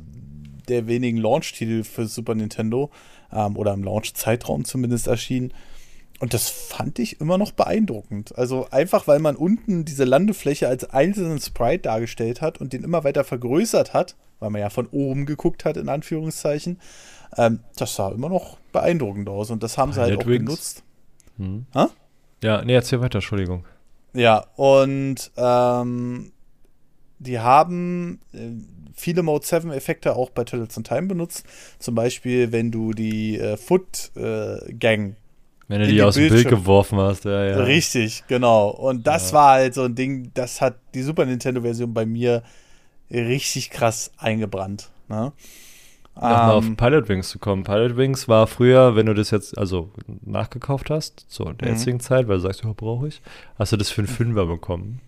der 0.68 0.86
wenigen 0.86 1.18
Launch-Titel 1.18 1.84
für 1.84 2.06
Super 2.06 2.34
Nintendo 2.34 2.90
ähm, 3.32 3.56
oder 3.56 3.72
im 3.72 3.84
Launch-Zeitraum 3.84 4.64
zumindest 4.64 5.06
erschienen. 5.06 5.52
Und 6.22 6.34
das 6.34 6.50
fand 6.50 7.00
ich 7.00 7.20
immer 7.20 7.36
noch 7.36 7.50
beeindruckend. 7.50 8.38
Also 8.38 8.68
einfach, 8.70 9.08
weil 9.08 9.18
man 9.18 9.34
unten 9.34 9.84
diese 9.84 10.04
Landefläche 10.04 10.68
als 10.68 10.88
einzelnen 10.88 11.40
Sprite 11.40 11.82
dargestellt 11.82 12.40
hat 12.40 12.60
und 12.60 12.72
den 12.72 12.84
immer 12.84 13.02
weiter 13.02 13.24
vergrößert 13.24 13.92
hat, 13.92 14.14
weil 14.38 14.50
man 14.50 14.60
ja 14.60 14.70
von 14.70 14.86
oben 14.92 15.26
geguckt 15.26 15.64
hat, 15.64 15.76
in 15.76 15.88
Anführungszeichen. 15.88 16.78
Ähm, 17.36 17.58
das 17.74 17.96
sah 17.96 18.12
immer 18.12 18.28
noch 18.28 18.56
beeindruckend 18.70 19.28
aus 19.28 19.50
und 19.50 19.64
das 19.64 19.76
haben 19.76 19.92
sie 19.92 20.00
halt 20.00 20.16
auch 20.16 20.24
Wings. 20.24 20.44
genutzt. 20.44 20.82
Hm. 21.38 21.66
Ja, 22.40 22.64
nee, 22.64 22.74
erzähl 22.74 23.00
weiter, 23.00 23.16
Entschuldigung. 23.16 23.64
Ja, 24.12 24.46
und 24.54 25.28
ähm, 25.36 26.30
die 27.18 27.40
haben 27.40 28.20
äh, 28.32 28.50
viele 28.94 29.24
Mode 29.24 29.44
7 29.44 29.72
Effekte 29.72 30.14
auch 30.14 30.30
bei 30.30 30.44
Turtles 30.44 30.76
in 30.76 30.84
Time 30.84 31.08
benutzt. 31.08 31.44
Zum 31.80 31.96
Beispiel, 31.96 32.52
wenn 32.52 32.70
du 32.70 32.92
die 32.92 33.40
äh, 33.40 33.56
Foot 33.56 34.12
äh, 34.14 34.72
Gang 34.74 35.16
wenn 35.72 35.80
du 35.80 35.86
die, 35.86 35.94
die 35.94 36.02
aus 36.02 36.16
dem 36.16 36.28
Bild 36.28 36.48
geworfen 36.50 36.98
hast, 36.98 37.24
ja, 37.24 37.44
ja. 37.46 37.56
Richtig, 37.62 38.24
genau. 38.28 38.68
Und 38.68 39.06
das 39.06 39.30
ja. 39.30 39.38
war 39.38 39.50
halt 39.52 39.72
so 39.72 39.84
ein 39.84 39.94
Ding, 39.94 40.30
das 40.34 40.60
hat 40.60 40.76
die 40.92 41.00
Super 41.00 41.24
Nintendo-Version 41.24 41.94
bei 41.94 42.04
mir 42.04 42.42
richtig 43.10 43.70
krass 43.70 44.12
eingebrannt. 44.18 44.90
Ne? 45.08 45.32
Nochmal 46.14 46.50
um, 46.50 46.56
auf 46.58 46.66
ähm, 46.66 46.76
Pilot 46.76 47.08
Wings 47.08 47.30
zu 47.30 47.38
kommen. 47.38 47.64
Pilot 47.64 47.96
Wings 47.96 48.28
war 48.28 48.46
früher, 48.46 48.96
wenn 48.96 49.06
du 49.06 49.14
das 49.14 49.30
jetzt 49.30 49.56
also 49.56 49.90
nachgekauft 50.26 50.90
hast, 50.90 51.24
zur 51.30 51.54
der 51.54 51.68
mhm. 51.68 51.74
jetzigen 51.74 52.00
Zeit, 52.00 52.28
weil 52.28 52.36
du 52.36 52.42
sagst, 52.42 52.64
ja, 52.64 52.72
brauche 52.76 53.08
ich, 53.08 53.22
hast 53.58 53.72
du 53.72 53.78
das 53.78 53.88
für 53.88 54.02
einen 54.02 54.08
Fünfer 54.08 54.44
bekommen. 54.44 55.00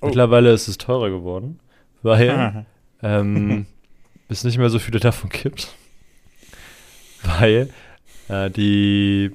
Oh. 0.00 0.06
Mittlerweile 0.06 0.52
ist 0.52 0.68
es 0.68 0.78
teurer 0.78 1.10
geworden, 1.10 1.58
weil 2.02 2.64
ähm, 3.02 3.66
es 4.28 4.44
nicht 4.44 4.58
mehr 4.58 4.70
so 4.70 4.78
viele 4.78 5.00
davon 5.00 5.30
gibt. 5.30 5.74
Weil 7.22 7.68
äh, 8.28 8.48
die 8.50 9.32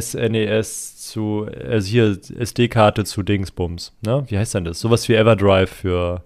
SNES 0.00 0.96
zu, 0.96 1.46
also 1.68 1.88
hier 1.88 2.18
SD-Karte 2.38 3.04
zu 3.04 3.22
Dingsbums, 3.22 3.92
ne? 4.02 4.24
Wie 4.28 4.38
heißt 4.38 4.54
denn 4.54 4.64
das? 4.64 4.80
Sowas 4.80 5.08
wie 5.08 5.14
Everdrive 5.14 5.70
für. 5.70 6.22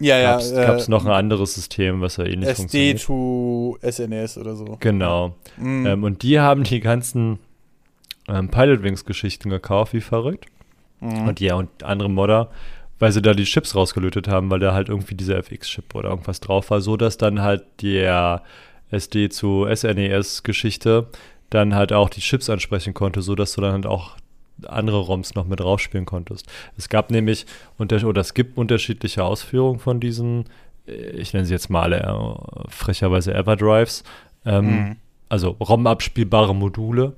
Ja, 0.00 0.18
ja. 0.18 0.32
Gab 0.32 0.76
es 0.76 0.88
äh, 0.88 0.90
noch 0.90 1.04
ein 1.04 1.12
anderes 1.12 1.54
System, 1.54 2.00
was 2.00 2.16
ja 2.16 2.24
ähnlich 2.24 2.50
SD 2.50 2.54
funktioniert? 2.54 2.96
SD 2.96 3.06
to 3.06 3.78
SNES 3.88 4.38
oder 4.38 4.56
so. 4.56 4.76
Genau. 4.80 5.36
Mhm. 5.56 5.86
Ähm, 5.86 6.04
und 6.04 6.22
die 6.22 6.40
haben 6.40 6.64
die 6.64 6.80
ganzen 6.80 7.38
ähm, 8.28 8.48
Pilot 8.48 8.82
Wings-Geschichten 8.82 9.50
gekauft, 9.50 9.92
wie 9.92 10.00
verrückt. 10.00 10.46
Mhm. 11.00 11.28
Und 11.28 11.40
ja, 11.40 11.54
und 11.54 11.82
andere 11.82 12.10
Modder, 12.10 12.50
weil 12.98 13.12
sie 13.12 13.22
da 13.22 13.34
die 13.34 13.44
Chips 13.44 13.74
rausgelötet 13.74 14.28
haben, 14.28 14.50
weil 14.50 14.60
da 14.60 14.72
halt 14.72 14.88
irgendwie 14.88 15.14
dieser 15.14 15.36
FX-Chip 15.38 15.94
oder 15.94 16.10
irgendwas 16.10 16.40
drauf 16.40 16.70
war, 16.70 16.80
so 16.80 16.96
dass 16.96 17.16
dann 17.18 17.42
halt 17.42 17.64
der 17.82 18.42
SD 18.90 19.28
zu 19.28 19.66
SNES-Geschichte 19.72 21.08
dann 21.50 21.74
halt 21.74 21.92
auch 21.92 22.08
die 22.08 22.20
Chips 22.20 22.50
ansprechen 22.50 22.94
konnte, 22.94 23.22
sodass 23.22 23.54
du 23.54 23.60
dann 23.60 23.72
halt 23.72 23.86
auch 23.86 24.16
andere 24.66 24.98
ROMs 24.98 25.34
noch 25.34 25.46
mit 25.46 25.60
draufspielen 25.60 26.06
konntest. 26.06 26.46
Es 26.76 26.88
gab 26.88 27.10
nämlich, 27.10 27.46
oder 27.78 28.20
es 28.20 28.34
gibt 28.34 28.56
unterschiedliche 28.56 29.24
Ausführungen 29.24 29.78
von 29.78 30.00
diesen, 30.00 30.44
äh, 30.86 31.10
ich 31.10 31.32
nenne 31.32 31.46
sie 31.46 31.54
jetzt 31.54 31.70
mal 31.70 31.92
äh, 31.92 32.70
frecherweise 32.70 33.34
Everdrives, 33.34 34.04
ähm, 34.44 34.66
mhm. 34.66 34.96
also 35.28 35.56
ROM-abspielbare 35.60 36.54
Module, 36.54 37.14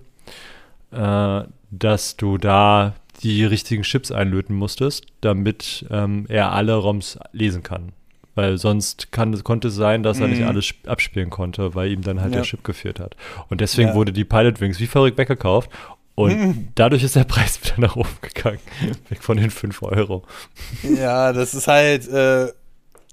äh, 0.92 1.42
dass 1.70 2.16
du 2.16 2.38
da 2.38 2.94
die 3.22 3.44
richtigen 3.44 3.82
Chips 3.82 4.12
einlöten 4.12 4.56
musstest, 4.56 5.06
damit 5.20 5.86
ähm, 5.90 6.26
er 6.28 6.52
alle 6.52 6.74
ROMs 6.74 7.18
lesen 7.32 7.62
kann. 7.62 7.92
Weil 8.36 8.58
sonst 8.58 9.10
kann, 9.12 9.42
konnte 9.42 9.68
es 9.68 9.74
sein, 9.74 10.02
dass 10.02 10.20
er 10.20 10.28
nicht 10.28 10.42
mhm. 10.42 10.48
alles 10.48 10.74
abspielen 10.86 11.30
konnte, 11.30 11.74
weil 11.74 11.90
ihm 11.90 12.02
dann 12.02 12.20
halt 12.20 12.34
ja. 12.34 12.40
der 12.40 12.44
Chip 12.44 12.62
gefehlt 12.62 13.00
hat. 13.00 13.16
Und 13.48 13.62
deswegen 13.62 13.88
ja. 13.88 13.94
wurde 13.94 14.12
die 14.12 14.24
Pilot 14.24 14.60
Wings 14.60 14.78
wie 14.78 14.86
verrückt 14.86 15.16
weggekauft. 15.16 15.70
Und 16.14 16.38
mhm. 16.38 16.68
dadurch 16.74 17.02
ist 17.02 17.16
der 17.16 17.24
Preis 17.24 17.58
wieder 17.64 17.80
nach 17.80 17.96
oben 17.96 18.10
gegangen. 18.20 18.60
Weg 19.08 19.24
von 19.24 19.38
den 19.38 19.50
5 19.50 19.82
Euro. 19.82 20.22
Ja, 20.82 21.32
das 21.32 21.54
ist 21.54 21.66
halt, 21.66 22.08
äh, 22.08 22.48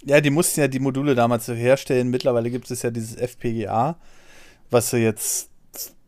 ja, 0.03 0.19
die 0.19 0.29
mussten 0.29 0.59
ja 0.59 0.67
die 0.67 0.79
Module 0.79 1.15
damals 1.15 1.47
herstellen. 1.47 2.09
Mittlerweile 2.09 2.51
gibt 2.51 2.69
es 2.69 2.81
ja 2.81 2.91
dieses 2.91 3.15
FPGA, 3.15 3.95
was 4.71 4.89
so 4.89 4.97
jetzt 4.97 5.49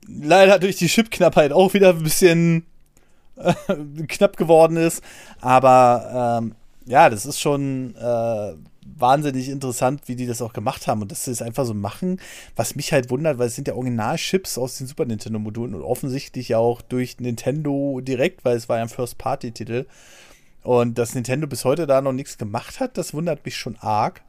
leider 0.07 0.59
durch 0.59 0.75
die 0.75 0.87
Chipknappheit 0.87 1.53
auch 1.53 1.73
wieder 1.73 1.91
ein 1.91 2.03
bisschen 2.03 2.65
äh, 3.37 3.53
knapp 4.07 4.35
geworden 4.35 4.75
ist. 4.75 5.01
Aber 5.39 6.41
ähm, 6.41 6.55
ja, 6.85 7.09
das 7.09 7.25
ist 7.25 7.39
schon 7.39 7.95
äh, 7.95 8.53
wahnsinnig 8.95 9.49
interessant, 9.49 10.03
wie 10.05 10.15
die 10.15 10.25
das 10.25 10.41
auch 10.41 10.53
gemacht 10.53 10.87
haben 10.87 11.01
und 11.01 11.11
dass 11.11 11.25
sie 11.25 11.31
es 11.31 11.41
einfach 11.41 11.65
so 11.65 11.73
machen, 11.73 12.19
was 12.55 12.75
mich 12.75 12.91
halt 12.91 13.09
wundert, 13.09 13.37
weil 13.37 13.47
es 13.47 13.55
sind 13.55 13.67
ja 13.67 13.75
Original-Chips 13.75 14.57
aus 14.57 14.77
den 14.77 14.87
Super 14.87 15.05
Nintendo-Modulen 15.05 15.75
und 15.75 15.81
offensichtlich 15.81 16.49
ja 16.49 16.57
auch 16.57 16.81
durch 16.81 17.19
Nintendo 17.19 17.99
direkt, 18.01 18.45
weil 18.45 18.57
es 18.57 18.69
war 18.69 18.77
ja 18.77 18.83
ein 18.83 18.89
First-Party-Titel. 18.89 19.85
Und 20.63 20.97
dass 20.97 21.13
Nintendo 21.13 21.45
bis 21.45 21.63
heute 21.63 21.85
da 21.85 22.01
noch 22.01 22.13
nichts 22.13 22.37
gemacht 22.37 22.79
hat, 22.79 22.97
das 22.97 23.13
wundert 23.13 23.45
mich 23.45 23.55
schon 23.55 23.75
arg. 23.79 24.23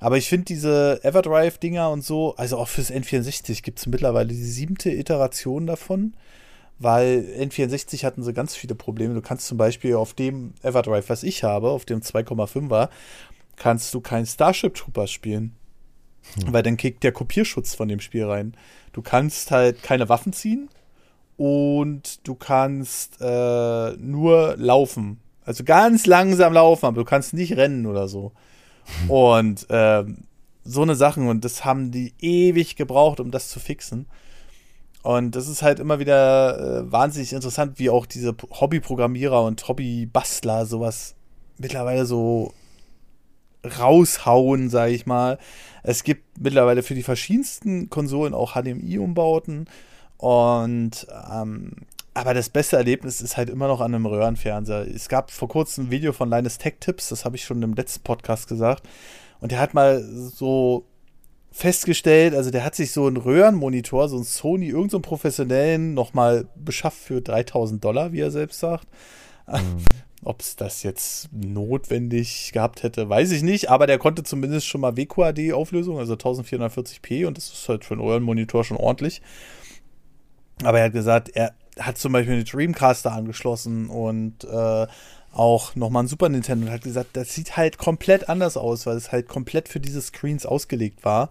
Aber 0.00 0.16
ich 0.16 0.28
finde 0.28 0.46
diese 0.46 0.98
Everdrive-Dinger 1.04 1.90
und 1.90 2.04
so, 2.04 2.34
also 2.36 2.56
auch 2.56 2.68
fürs 2.68 2.90
N64 2.90 3.62
gibt 3.62 3.78
es 3.78 3.86
mittlerweile 3.86 4.28
die 4.28 4.34
siebte 4.34 4.90
Iteration 4.90 5.66
davon 5.66 6.14
weil 6.80 7.26
N64 7.38 8.04
hatten 8.04 8.22
sie 8.22 8.32
ganz 8.32 8.56
viele 8.56 8.74
Probleme. 8.74 9.14
Du 9.14 9.20
kannst 9.20 9.46
zum 9.46 9.58
Beispiel 9.58 9.94
auf 9.94 10.14
dem 10.14 10.54
Everdrive, 10.62 11.10
was 11.10 11.22
ich 11.22 11.44
habe, 11.44 11.68
auf 11.68 11.84
dem 11.84 12.00
2,5er, 12.00 12.88
kannst 13.60 13.92
du 13.94 14.00
kein 14.00 14.26
Starship 14.26 14.74
Troopers 14.74 15.12
spielen. 15.12 15.54
Hm. 16.34 16.52
Weil 16.52 16.62
dann 16.62 16.76
kickt 16.76 17.04
der 17.04 17.12
Kopierschutz 17.12 17.74
von 17.74 17.88
dem 17.88 18.00
Spiel 18.00 18.24
rein. 18.24 18.56
Du 18.92 19.02
kannst 19.02 19.50
halt 19.50 19.82
keine 19.82 20.08
Waffen 20.08 20.32
ziehen 20.32 20.68
und 21.36 22.26
du 22.26 22.34
kannst 22.34 23.20
äh, 23.20 23.92
nur 23.98 24.56
laufen. 24.56 25.20
Also 25.44 25.62
ganz 25.62 26.06
langsam 26.06 26.54
laufen, 26.54 26.86
aber 26.86 26.96
du 26.96 27.04
kannst 27.04 27.34
nicht 27.34 27.56
rennen 27.56 27.86
oder 27.86 28.08
so. 28.08 28.32
Hm. 29.02 29.10
Und 29.10 29.66
ähm, 29.68 30.24
so 30.64 30.82
eine 30.82 30.94
Sachen 30.94 31.28
und 31.28 31.44
das 31.44 31.64
haben 31.64 31.90
die 31.90 32.14
ewig 32.18 32.76
gebraucht, 32.76 33.20
um 33.20 33.30
das 33.30 33.48
zu 33.48 33.60
fixen. 33.60 34.06
Und 35.02 35.36
das 35.36 35.48
ist 35.48 35.62
halt 35.62 35.80
immer 35.80 35.98
wieder 35.98 36.80
äh, 36.80 36.92
wahnsinnig 36.92 37.32
interessant, 37.34 37.78
wie 37.78 37.90
auch 37.90 38.06
diese 38.06 38.34
Hobbyprogrammierer 38.34 39.42
und 39.44 39.66
Hobbybastler 39.68 40.64
sowas 40.64 41.14
mittlerweile 41.58 42.06
so 42.06 42.54
raushauen, 43.64 44.70
sage 44.70 44.92
ich 44.92 45.06
mal. 45.06 45.38
Es 45.82 46.04
gibt 46.04 46.40
mittlerweile 46.40 46.82
für 46.82 46.94
die 46.94 47.02
verschiedensten 47.02 47.90
Konsolen 47.90 48.34
auch 48.34 48.54
HDMI-Umbauten. 48.54 49.66
Und 50.18 51.06
ähm, 51.32 51.72
aber 52.12 52.34
das 52.34 52.48
beste 52.48 52.76
Erlebnis 52.76 53.20
ist 53.20 53.36
halt 53.36 53.48
immer 53.48 53.68
noch 53.68 53.80
an 53.80 53.94
einem 53.94 54.06
Röhrenfernseher. 54.06 54.86
Es 54.94 55.08
gab 55.08 55.30
vor 55.30 55.48
kurzem 55.48 55.86
ein 55.86 55.90
Video 55.90 56.12
von 56.12 56.28
Linus 56.28 56.58
Tech 56.58 56.74
Tips, 56.80 57.08
das 57.08 57.24
habe 57.24 57.36
ich 57.36 57.44
schon 57.44 57.62
im 57.62 57.74
letzten 57.74 58.02
Podcast 58.02 58.48
gesagt. 58.48 58.86
Und 59.40 59.52
der 59.52 59.60
hat 59.60 59.74
mal 59.74 60.02
so 60.02 60.84
festgestellt, 61.52 62.34
also 62.34 62.50
der 62.50 62.64
hat 62.64 62.74
sich 62.74 62.92
so 62.92 63.06
einen 63.06 63.16
Röhrenmonitor, 63.16 64.08
so 64.08 64.16
einen 64.16 64.24
Sony, 64.24 64.66
irgendeinen 64.66 64.90
so 64.90 65.00
professionellen, 65.00 65.94
nochmal 65.94 66.46
beschafft 66.56 66.98
für 66.98 67.20
3000 67.20 67.82
Dollar, 67.82 68.12
wie 68.12 68.20
er 68.20 68.30
selbst 68.30 68.60
sagt. 68.60 68.86
Mhm. 69.46 69.84
Ob 70.22 70.40
es 70.40 70.56
das 70.56 70.82
jetzt 70.82 71.30
notwendig 71.32 72.52
gehabt 72.52 72.82
hätte, 72.82 73.08
weiß 73.08 73.30
ich 73.30 73.42
nicht, 73.42 73.70
aber 73.70 73.86
der 73.86 73.98
konnte 73.98 74.22
zumindest 74.22 74.66
schon 74.66 74.82
mal 74.82 74.96
WQAD-Auflösung, 74.96 75.98
also 75.98 76.14
1440p 76.14 77.26
und 77.26 77.38
das 77.38 77.50
ist 77.50 77.68
halt 77.68 77.84
für 77.86 77.94
einen 77.94 78.02
Röhrenmonitor 78.02 78.64
schon 78.64 78.76
ordentlich. 78.76 79.22
Aber 80.62 80.78
er 80.78 80.86
hat 80.86 80.92
gesagt, 80.92 81.30
er 81.30 81.54
hat 81.78 81.96
zum 81.96 82.12
Beispiel 82.12 82.34
eine 82.34 82.44
Dreamcaster 82.44 83.12
angeschlossen 83.12 83.88
und 83.88 84.44
äh, 84.44 84.86
auch 85.32 85.74
nochmal 85.74 86.04
ein 86.04 86.08
Super 86.08 86.28
Nintendo 86.28 86.66
und 86.66 86.72
hat 86.72 86.82
gesagt, 86.82 87.10
das 87.14 87.34
sieht 87.34 87.56
halt 87.56 87.78
komplett 87.78 88.28
anders 88.28 88.56
aus, 88.56 88.86
weil 88.86 88.96
es 88.96 89.12
halt 89.12 89.28
komplett 89.28 89.68
für 89.68 89.80
diese 89.80 90.02
Screens 90.02 90.44
ausgelegt 90.44 91.04
war. 91.04 91.30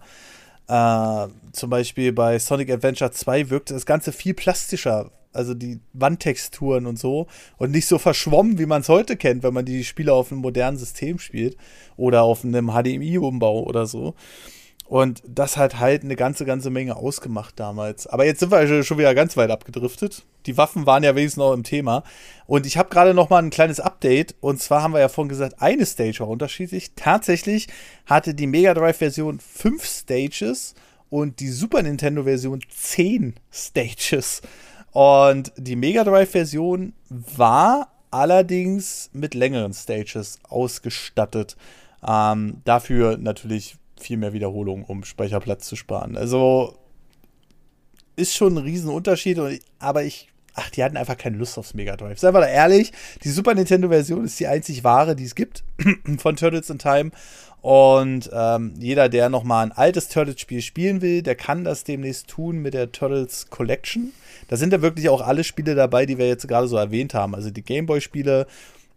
Äh, 0.68 1.28
zum 1.52 1.70
Beispiel 1.70 2.12
bei 2.12 2.38
Sonic 2.38 2.70
Adventure 2.70 3.10
2 3.10 3.50
wirkte 3.50 3.74
das 3.74 3.86
Ganze 3.86 4.12
viel 4.12 4.34
plastischer, 4.34 5.10
also 5.32 5.54
die 5.54 5.80
Wandtexturen 5.92 6.86
und 6.86 6.98
so 6.98 7.26
und 7.56 7.70
nicht 7.70 7.86
so 7.86 7.98
verschwommen, 7.98 8.58
wie 8.58 8.66
man 8.66 8.82
es 8.82 8.88
heute 8.88 9.16
kennt, 9.16 9.42
wenn 9.42 9.54
man 9.54 9.64
die 9.64 9.84
Spiele 9.84 10.12
auf 10.12 10.32
einem 10.32 10.40
modernen 10.40 10.76
System 10.76 11.18
spielt 11.18 11.56
oder 11.96 12.22
auf 12.22 12.44
einem 12.44 12.70
HDMI-Umbau 12.70 13.62
oder 13.62 13.86
so. 13.86 14.14
Und 14.90 15.22
das 15.24 15.56
hat 15.56 15.78
halt 15.78 16.02
eine 16.02 16.16
ganze, 16.16 16.44
ganze 16.44 16.68
Menge 16.68 16.96
ausgemacht 16.96 17.60
damals. 17.60 18.08
Aber 18.08 18.24
jetzt 18.24 18.40
sind 18.40 18.50
wir 18.50 18.82
schon 18.82 18.98
wieder 18.98 19.14
ganz 19.14 19.36
weit 19.36 19.52
abgedriftet. 19.52 20.26
Die 20.46 20.56
Waffen 20.56 20.84
waren 20.84 21.04
ja 21.04 21.14
wenigstens 21.14 21.38
noch 21.38 21.52
im 21.52 21.62
Thema. 21.62 22.02
Und 22.46 22.66
ich 22.66 22.76
habe 22.76 22.88
gerade 22.88 23.14
noch 23.14 23.30
mal 23.30 23.40
ein 23.40 23.50
kleines 23.50 23.78
Update. 23.78 24.34
Und 24.40 24.60
zwar 24.60 24.82
haben 24.82 24.92
wir 24.92 24.98
ja 24.98 25.08
vorhin 25.08 25.28
gesagt, 25.28 25.62
eine 25.62 25.86
Stage 25.86 26.18
war 26.18 26.28
unterschiedlich. 26.28 26.90
Tatsächlich 26.96 27.68
hatte 28.04 28.34
die 28.34 28.48
Mega 28.48 28.74
Drive-Version 28.74 29.38
fünf 29.38 29.84
Stages 29.84 30.74
und 31.08 31.38
die 31.38 31.50
Super 31.50 31.82
Nintendo-Version 31.82 32.60
zehn 32.68 33.36
Stages. 33.52 34.42
Und 34.92 35.52
die 35.56 35.76
Mega 35.76 36.04
Drive-Version 36.04 36.92
war 37.08 37.92
allerdings 38.10 39.10
mit 39.12 39.34
längeren 39.34 39.72
Stages 39.72 40.38
ausgestattet. 40.48 41.56
Ähm, 42.06 42.60
dafür 42.64 43.16
natürlich 43.18 43.76
viel 44.00 44.16
mehr 44.16 44.32
Wiederholungen, 44.32 44.84
um 44.84 45.04
Speicherplatz 45.04 45.66
zu 45.66 45.76
sparen. 45.76 46.16
Also 46.16 46.76
ist 48.16 48.34
schon 48.34 48.54
ein 48.54 48.64
Riesenunterschied, 48.64 49.38
aber 49.78 50.02
ich, 50.02 50.28
ach, 50.54 50.70
die 50.70 50.82
hatten 50.82 50.96
einfach 50.96 51.16
keine 51.16 51.36
Lust 51.36 51.56
aufs 51.58 51.74
Mega 51.74 51.96
Drive. 51.96 52.18
Sei 52.18 52.32
mal 52.32 52.44
ehrlich, 52.44 52.92
die 53.22 53.30
Super 53.30 53.54
Nintendo-Version 53.54 54.24
ist 54.24 54.40
die 54.40 54.46
einzig 54.46 54.84
wahre, 54.84 55.14
die 55.14 55.24
es 55.24 55.34
gibt 55.34 55.64
von 56.18 56.36
Turtles 56.36 56.70
in 56.70 56.78
Time. 56.78 57.10
Und 57.62 58.30
ähm, 58.32 58.74
jeder, 58.78 59.08
der 59.08 59.28
nochmal 59.28 59.66
ein 59.66 59.72
altes 59.72 60.08
Turtles-Spiel 60.08 60.62
spielen 60.62 61.02
will, 61.02 61.22
der 61.22 61.34
kann 61.34 61.64
das 61.64 61.84
demnächst 61.84 62.28
tun 62.28 62.58
mit 62.58 62.74
der 62.74 62.90
Turtles 62.90 63.48
Collection. 63.50 64.12
Da 64.50 64.56
sind 64.56 64.72
ja 64.72 64.82
wirklich 64.82 65.08
auch 65.08 65.20
alle 65.20 65.44
Spiele 65.44 65.76
dabei, 65.76 66.06
die 66.06 66.18
wir 66.18 66.26
jetzt 66.26 66.48
gerade 66.48 66.66
so 66.66 66.76
erwähnt 66.76 67.14
haben. 67.14 67.36
Also 67.36 67.50
die 67.50 67.62
Gameboy-Spiele, 67.62 68.48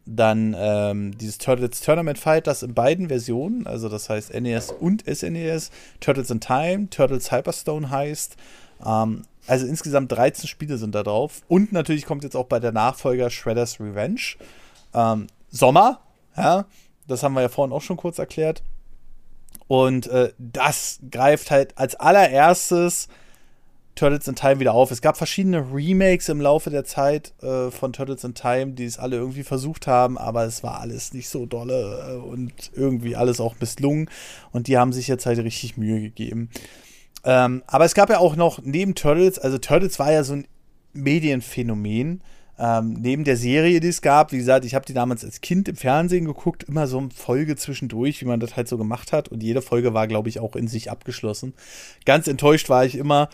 dann 0.08 0.56
ähm, 0.58 1.16
dieses 1.16 1.38
Turtles 1.38 1.82
Tournament 1.82 2.18
Fight, 2.18 2.48
das 2.48 2.64
in 2.64 2.74
beiden 2.74 3.10
Versionen, 3.10 3.68
also 3.68 3.88
das 3.88 4.10
heißt 4.10 4.34
NES 4.34 4.72
und 4.72 5.04
SNES, 5.06 5.70
Turtles 6.00 6.32
in 6.32 6.42
Time, 6.42 6.90
Turtles 6.90 7.32
Hyperstone 7.32 7.92
heißt. 7.92 8.36
Ähm, 8.84 9.22
also 9.46 9.68
insgesamt 9.68 10.12
13 10.12 10.48
Spiele 10.48 10.80
sind 10.80 10.96
da 10.96 11.04
drauf. 11.04 11.44
Und 11.48 11.72
natürlich 11.72 12.08
kommt 12.08 12.24
jetzt 12.24 12.36
auch 12.36 12.48
bei 12.48 12.60
der 12.60 12.72
Nachfolger 12.72 13.30
Shredder's 13.30 13.80
Revenge. 13.80 14.22
Ähm, 14.96 15.28
Sommer, 15.52 16.00
ja, 16.36 16.66
das 17.08 17.22
haben 17.22 17.36
wir 17.36 17.42
ja 17.42 17.50
vorhin 17.50 17.74
auch 17.74 17.84
schon 17.84 17.98
kurz 17.98 18.18
erklärt. 18.18 18.64
Und 19.68 20.08
äh, 20.08 20.34
das 20.40 21.00
greift 21.12 21.52
halt 21.52 21.78
als 21.78 21.94
allererstes 21.94 23.08
Turtles 23.96 24.28
in 24.28 24.36
Time 24.36 24.60
wieder 24.60 24.74
auf. 24.74 24.92
Es 24.92 25.02
gab 25.02 25.18
verschiedene 25.18 25.66
Remakes 25.72 26.30
im 26.30 26.42
Laufe 26.42 26.70
der 26.70 26.84
Zeit 26.84 27.34
äh, 27.42 27.70
von 27.70 27.94
Turtles 27.94 28.24
in 28.24 28.34
Time, 28.34 28.74
die 28.74 28.86
es 28.86 28.98
alle 28.98 29.18
irgendwie 29.18 29.44
versucht 29.44 29.88
haben, 29.88 30.18
aber 30.18 30.46
es 30.46 30.64
war 30.64 30.80
alles 30.80 31.14
nicht 31.14 31.30
so 31.30 31.46
dolle 31.46 32.14
äh, 32.14 32.16
und 32.16 32.72
irgendwie 32.74 33.16
alles 33.16 33.40
auch 33.40 33.56
misslungen. 33.60 34.10
Und 34.52 34.68
die 34.68 34.78
haben 34.78 34.94
sich 34.94 35.08
jetzt 35.08 35.26
halt 35.26 35.40
richtig 35.40 35.78
Mühe 35.78 36.02
gegeben. 36.02 36.50
Ähm, 37.24 37.64
aber 37.68 37.86
es 37.86 37.94
gab 37.94 38.10
ja 38.10 38.18
auch 38.18 38.36
noch 38.36 38.60
neben 38.64 38.96
Turtles, 38.96 39.40
also 39.40 39.58
Turtles 39.58 40.00
war 40.00 40.12
ja 40.12 40.24
so 40.24 40.34
ein 40.34 40.48
Medienphänomen. 40.94 42.22
Ähm, 42.60 42.98
neben 43.02 43.24
der 43.24 43.36
Serie, 43.36 43.80
die 43.80 43.88
es 43.88 44.02
gab, 44.04 44.32
wie 44.32 44.38
gesagt, 44.38 44.64
ich 44.64 44.76
habe 44.76 44.86
die 44.86 44.94
damals 44.94 45.26
als 45.26 45.42
Kind 45.42 45.68
im 45.68 45.76
Fernsehen 45.76 46.26
geguckt, 46.26 46.64
immer 46.64 46.86
so 46.86 47.00
eine 47.00 47.10
Folge 47.10 47.56
zwischendurch, 47.56 48.22
wie 48.22 48.26
man 48.26 48.40
das 48.40 48.56
halt 48.56 48.68
so 48.68 48.78
gemacht 48.78 49.12
hat. 49.12 49.30
Und 49.30 49.42
jede 49.42 49.64
Folge 49.64 49.94
war, 49.94 50.08
glaube 50.08 50.30
ich, 50.30 50.40
auch 50.40 50.56
in 50.56 50.68
sich 50.68 50.92
abgeschlossen. 50.92 51.54
Ganz 52.06 52.28
enttäuscht 52.28 52.70
war 52.70 52.86
ich 52.86 52.96
immer, 52.96 53.30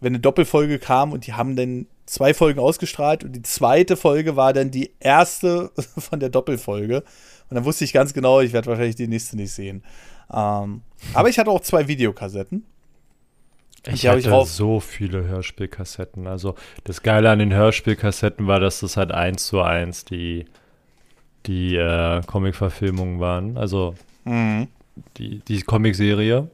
wenn 0.00 0.12
eine 0.12 0.20
Doppelfolge 0.20 0.78
kam 0.78 1.12
und 1.12 1.26
die 1.26 1.34
haben 1.34 1.56
dann 1.56 1.86
zwei 2.06 2.34
Folgen 2.34 2.60
ausgestrahlt 2.60 3.24
und 3.24 3.32
die 3.32 3.42
zweite 3.42 3.96
Folge 3.96 4.36
war 4.36 4.52
dann 4.52 4.70
die 4.70 4.90
erste 5.00 5.70
von 5.98 6.20
der 6.20 6.28
Doppelfolge. 6.28 7.02
Und 7.50 7.54
dann 7.54 7.64
wusste 7.64 7.84
ich 7.84 7.92
ganz 7.92 8.14
genau, 8.14 8.40
ich 8.40 8.52
werde 8.52 8.68
wahrscheinlich 8.68 8.96
die 8.96 9.08
nächste 9.08 9.36
nicht 9.36 9.52
sehen. 9.52 9.82
Ähm, 10.32 10.82
aber 11.14 11.28
ich 11.28 11.38
hatte 11.38 11.50
auch 11.50 11.60
zwei 11.60 11.88
Videokassetten. 11.88 12.64
Ich 13.86 14.06
hatte 14.06 14.18
ich 14.18 14.48
so 14.48 14.80
viele 14.80 15.24
Hörspielkassetten. 15.24 16.26
Also 16.26 16.54
das 16.84 17.02
Geile 17.02 17.30
an 17.30 17.38
den 17.38 17.52
Hörspielkassetten 17.52 18.46
war, 18.46 18.58
dass 18.58 18.80
das 18.80 18.96
halt 18.96 19.12
eins 19.12 19.46
zu 19.46 19.60
eins 19.60 20.06
die, 20.06 20.46
die 21.44 21.76
äh, 21.76 22.22
Comic-Verfilmungen 22.22 23.20
waren. 23.20 23.58
Also 23.58 23.94
mhm. 24.24 24.68
die, 25.18 25.40
die 25.40 25.60
Comicserie. 25.60 26.48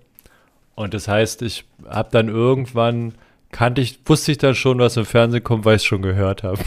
Und 0.74 0.92
das 0.92 1.06
heißt, 1.06 1.42
ich 1.42 1.64
habe 1.88 2.08
dann 2.10 2.28
irgendwann 2.28 3.14
kannte 3.52 3.80
ich, 3.80 4.00
wusste 4.06 4.32
ich 4.32 4.38
dann 4.38 4.54
schon, 4.54 4.78
was 4.78 4.96
im 4.96 5.06
Fernsehen 5.06 5.44
kommt, 5.44 5.64
weil 5.64 5.76
ich 5.76 5.82
es 5.82 5.86
schon 5.86 6.02
gehört 6.02 6.42
habe. 6.42 6.58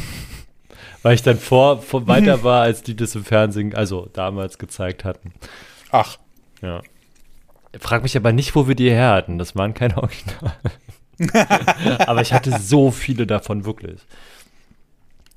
weil 1.03 1.15
ich 1.15 1.21
dann 1.21 1.37
vor, 1.37 1.81
vor 1.81 2.07
weiter 2.07 2.43
war, 2.43 2.61
als 2.61 2.81
die 2.81 2.95
das 2.95 3.15
im 3.15 3.25
Fernsehen, 3.25 3.75
also 3.75 4.09
damals 4.13 4.57
gezeigt 4.57 5.03
hatten. 5.03 5.33
Ach. 5.91 6.17
Ja. 6.61 6.81
Frag 7.79 8.03
mich 8.03 8.15
aber 8.15 8.31
nicht, 8.31 8.55
wo 8.55 8.67
wir 8.67 8.75
die 8.75 8.89
her 8.89 9.11
hatten. 9.11 9.37
Das 9.37 9.55
waren 9.55 9.73
keine 9.73 9.97
Original. 9.97 10.53
aber 12.07 12.21
ich 12.21 12.33
hatte 12.33 12.57
so 12.59 12.91
viele 12.91 13.27
davon 13.27 13.65
wirklich. 13.65 14.01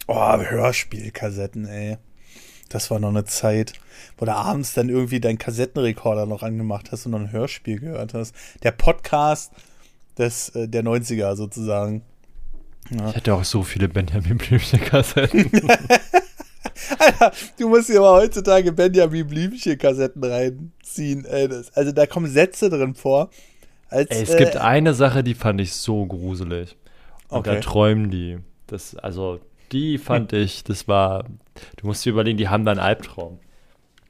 Oh, 0.07 0.39
Hörspielkassetten, 0.39 1.67
ey. 1.67 1.99
Das 2.69 2.91
war 2.91 2.99
noch 2.99 3.11
eine 3.11 3.25
Zeit, 3.25 3.75
wo 4.19 4.25
du 4.25 4.35
abends 4.35 4.75
dann 4.75 4.89
irgendwie 4.89 5.21
deinen 5.21 5.39
Kassettenrekorder 5.39 6.27
noch 6.27 6.43
angemacht 6.43 6.91
hast 6.91 7.07
und 7.07 7.13
noch 7.13 7.21
ein 7.21 7.33
Hörspiel 7.33 7.79
gehört 7.81 8.15
hast. 8.15 8.35
Der 8.63 8.73
Podcast 8.73 9.53
des, 10.19 10.51
äh, 10.51 10.69
der 10.69 10.83
90er 10.83 11.35
sozusagen. 11.37 12.03
Ja. 12.91 13.11
Ich 13.11 13.17
hatte 13.17 13.35
auch 13.35 13.45
so 13.45 13.63
viele 13.63 13.89
Benjamin 13.89 14.39
Blümchen-Kassetten. 14.39 15.51
Alter, 16.99 17.33
du 17.59 17.69
musst 17.69 17.89
dir 17.89 17.99
aber 17.99 18.13
heutzutage 18.13 18.73
Benjamin 18.73 19.27
Blümchen-Kassetten 19.27 20.23
reinziehen. 20.25 21.27
Also 21.75 21.93
da 21.93 22.07
kommen 22.07 22.31
Sätze 22.31 22.71
drin 22.71 22.95
vor. 22.95 23.31
Als, 23.89 24.11
ey, 24.11 24.23
es 24.23 24.35
äh, 24.35 24.39
gibt 24.39 24.57
eine 24.57 24.95
Sache, 24.95 25.23
die 25.23 25.35
fand 25.35 25.61
ich 25.61 25.73
so 25.75 26.07
gruselig. 26.07 26.77
Und 27.29 27.39
okay. 27.39 27.57
da 27.57 27.61
träumen 27.61 28.11
die. 28.11 28.39
Das, 28.67 28.97
also, 28.97 29.41
die 29.73 29.99
fand 29.99 30.33
hm. 30.33 30.41
ich, 30.41 30.65
das 30.65 30.89
war, 30.89 31.25
du 31.77 31.87
musst 31.87 32.05
dir 32.05 32.11
überlegen, 32.11 32.39
die 32.39 32.49
haben 32.49 32.65
da 32.65 32.73
einen 32.73 32.81
Albtraum. 32.81 33.39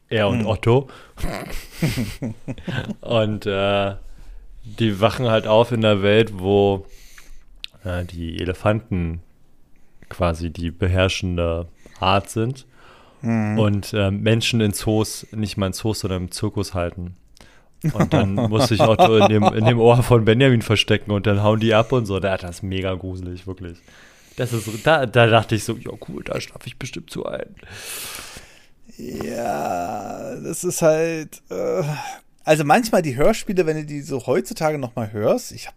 Er 0.08 0.28
und 0.28 0.40
hm. 0.40 0.46
Otto. 0.46 0.88
und 3.00 3.46
äh, 3.46 3.94
die 4.66 5.00
wachen 5.00 5.28
halt 5.28 5.46
auf 5.46 5.72
in 5.72 5.80
der 5.80 6.02
Welt, 6.02 6.38
wo 6.38 6.86
äh, 7.84 8.04
die 8.04 8.40
Elefanten 8.40 9.20
quasi 10.08 10.50
die 10.50 10.70
beherrschende 10.70 11.68
Art 12.00 12.30
sind 12.30 12.66
mhm. 13.22 13.58
und 13.58 13.92
äh, 13.92 14.10
Menschen 14.10 14.60
in 14.60 14.72
Zoos, 14.72 15.26
nicht 15.32 15.56
mal 15.56 15.68
in 15.68 15.72
Zoos, 15.72 16.00
sondern 16.00 16.24
im 16.24 16.30
Zirkus 16.30 16.74
halten. 16.74 17.16
Und 17.92 18.12
dann 18.12 18.34
muss 18.34 18.68
sich 18.68 18.80
Otto 18.80 19.16
in 19.16 19.28
dem, 19.28 19.44
in 19.44 19.64
dem 19.64 19.78
Ohr 19.78 20.02
von 20.02 20.24
Benjamin 20.24 20.62
verstecken 20.62 21.10
und 21.10 21.26
dann 21.26 21.42
hauen 21.42 21.60
die 21.60 21.74
ab 21.74 21.92
und 21.92 22.06
so. 22.06 22.18
Da, 22.18 22.36
das 22.36 22.56
ist 22.56 22.62
mega 22.62 22.94
gruselig, 22.94 23.46
wirklich. 23.46 23.78
Das 24.36 24.52
ist, 24.52 24.68
da, 24.84 25.06
da 25.06 25.26
dachte 25.26 25.54
ich 25.54 25.64
so, 25.64 25.74
ja 25.74 25.92
cool, 26.08 26.22
da 26.24 26.40
schlafe 26.40 26.66
ich 26.66 26.78
bestimmt 26.78 27.10
zu 27.10 27.26
ein. 27.26 27.54
Ja, 28.98 30.34
das 30.36 30.64
ist 30.64 30.82
halt, 30.82 31.42
äh, 31.50 31.82
also 32.46 32.64
manchmal 32.64 33.02
die 33.02 33.16
Hörspiele, 33.16 33.66
wenn 33.66 33.76
du 33.76 33.84
die 33.84 34.00
so 34.00 34.26
heutzutage 34.26 34.78
noch 34.78 34.94
mal 34.94 35.12
hörst, 35.12 35.52
ich 35.52 35.66
habe 35.66 35.76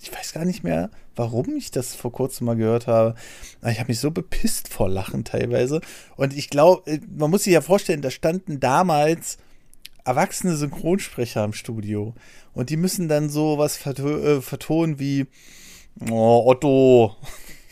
ich 0.00 0.12
weiß 0.12 0.34
gar 0.34 0.44
nicht 0.44 0.62
mehr, 0.62 0.90
warum 1.14 1.56
ich 1.56 1.70
das 1.70 1.94
vor 1.94 2.12
kurzem 2.12 2.46
mal 2.46 2.56
gehört 2.56 2.86
habe. 2.86 3.14
Ich 3.66 3.78
habe 3.78 3.88
mich 3.88 3.98
so 3.98 4.10
bepisst 4.10 4.68
vor 4.68 4.88
Lachen 4.88 5.24
teilweise. 5.24 5.80
Und 6.16 6.36
ich 6.36 6.50
glaube, 6.50 6.88
äh, 6.90 7.00
man 7.16 7.30
muss 7.30 7.44
sich 7.44 7.54
ja 7.54 7.60
vorstellen, 7.60 8.02
da 8.02 8.10
standen 8.10 8.60
damals 8.60 9.38
erwachsene 10.04 10.54
Synchronsprecher 10.54 11.42
im 11.44 11.54
Studio. 11.54 12.14
Und 12.52 12.70
die 12.70 12.76
müssen 12.76 13.08
dann 13.08 13.30
so 13.30 13.58
was 13.58 13.84
äh, 13.86 14.40
vertonen 14.42 14.98
wie 14.98 15.26
oh, 16.10 16.42
Otto, 16.46 17.16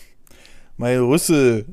mein 0.77 0.99
Rüssel, 0.99 1.67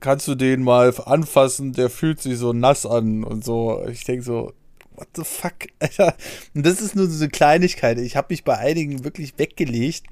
kannst 0.00 0.26
du 0.28 0.36
den 0.36 0.62
mal 0.62 0.94
anfassen, 1.04 1.72
der 1.72 1.90
fühlt 1.90 2.20
sich 2.20 2.38
so 2.38 2.52
nass 2.52 2.86
an 2.86 3.24
und 3.24 3.44
so. 3.44 3.84
Ich 3.88 4.04
denke 4.04 4.24
so, 4.24 4.52
what 4.94 5.08
the 5.14 5.24
fuck, 5.24 5.54
Alter. 5.78 6.14
Und 6.54 6.64
das 6.64 6.80
ist 6.80 6.96
nur 6.96 7.06
so 7.08 7.22
eine 7.22 7.30
Kleinigkeit. 7.30 7.98
Ich 7.98 8.16
habe 8.16 8.28
mich 8.30 8.44
bei 8.44 8.56
einigen 8.56 9.04
wirklich 9.04 9.38
weggelegt, 9.38 10.04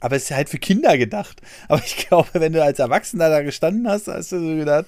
aber 0.00 0.16
es 0.16 0.24
ist 0.24 0.36
halt 0.36 0.48
für 0.48 0.58
Kinder 0.58 0.96
gedacht. 0.96 1.40
Aber 1.68 1.82
ich 1.84 1.96
glaube, 1.96 2.28
wenn 2.34 2.52
du 2.52 2.62
als 2.62 2.78
Erwachsener 2.78 3.28
da 3.30 3.42
gestanden 3.42 3.88
hast, 3.88 4.06
hast 4.06 4.32
du 4.32 4.38
so 4.38 4.56
gedacht, 4.56 4.86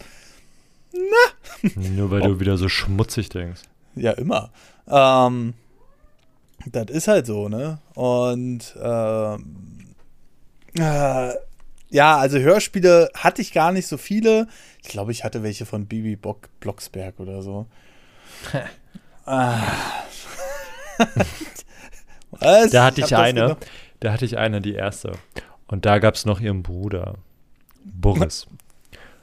na. 0.92 1.70
Nur 1.76 2.10
weil 2.10 2.22
oh. 2.22 2.28
du 2.28 2.40
wieder 2.40 2.56
so 2.56 2.68
schmutzig 2.68 3.28
denkst. 3.28 3.62
Ja, 3.96 4.12
immer. 4.12 4.52
Ähm, 4.88 5.54
das 6.66 6.90
ist 6.90 7.08
halt 7.08 7.26
so, 7.26 7.48
ne? 7.48 7.80
Und 7.94 8.76
ähm, 8.80 9.94
äh, 10.78 11.32
ja, 11.90 12.16
also 12.18 12.38
Hörspiele 12.38 13.10
hatte 13.14 13.42
ich 13.42 13.52
gar 13.52 13.72
nicht 13.72 13.86
so 13.86 13.96
viele. 13.96 14.46
Ich 14.82 14.88
glaube, 14.88 15.12
ich 15.12 15.24
hatte 15.24 15.42
welche 15.42 15.66
von 15.66 15.86
Bibi 15.86 16.16
Bock 16.16 16.48
Blocksberg 16.60 17.18
oder 17.18 17.42
so. 17.42 17.66
Ah. 19.26 19.60
Was? 22.30 22.70
Da 22.70 22.84
hatte 22.84 23.00
ich, 23.00 23.06
ich 23.08 23.16
eine. 23.16 23.56
Da 24.00 24.12
hatte 24.12 24.24
ich 24.24 24.38
eine, 24.38 24.60
die 24.60 24.74
erste. 24.74 25.12
Und 25.66 25.86
da 25.86 25.98
gab 25.98 26.14
es 26.14 26.24
noch 26.24 26.40
ihren 26.40 26.62
Bruder. 26.62 27.14
Boris. 27.84 28.46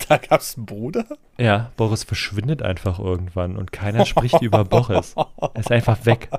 Da 0.08 0.18
gab 0.18 0.41
es 0.41 0.56
einen 0.56 0.68
Bruder? 0.68 1.06
Ja, 1.39 1.72
Boris 1.76 2.04
verschwindet 2.04 2.62
einfach 2.62 3.00
irgendwann 3.00 3.58
und 3.58 3.72
keiner 3.72 4.06
spricht 4.06 4.41
über 4.43 4.64
Boris. 4.64 5.16
Er 5.16 5.60
ist 5.60 5.72
einfach 5.72 6.06
weg. 6.06 6.30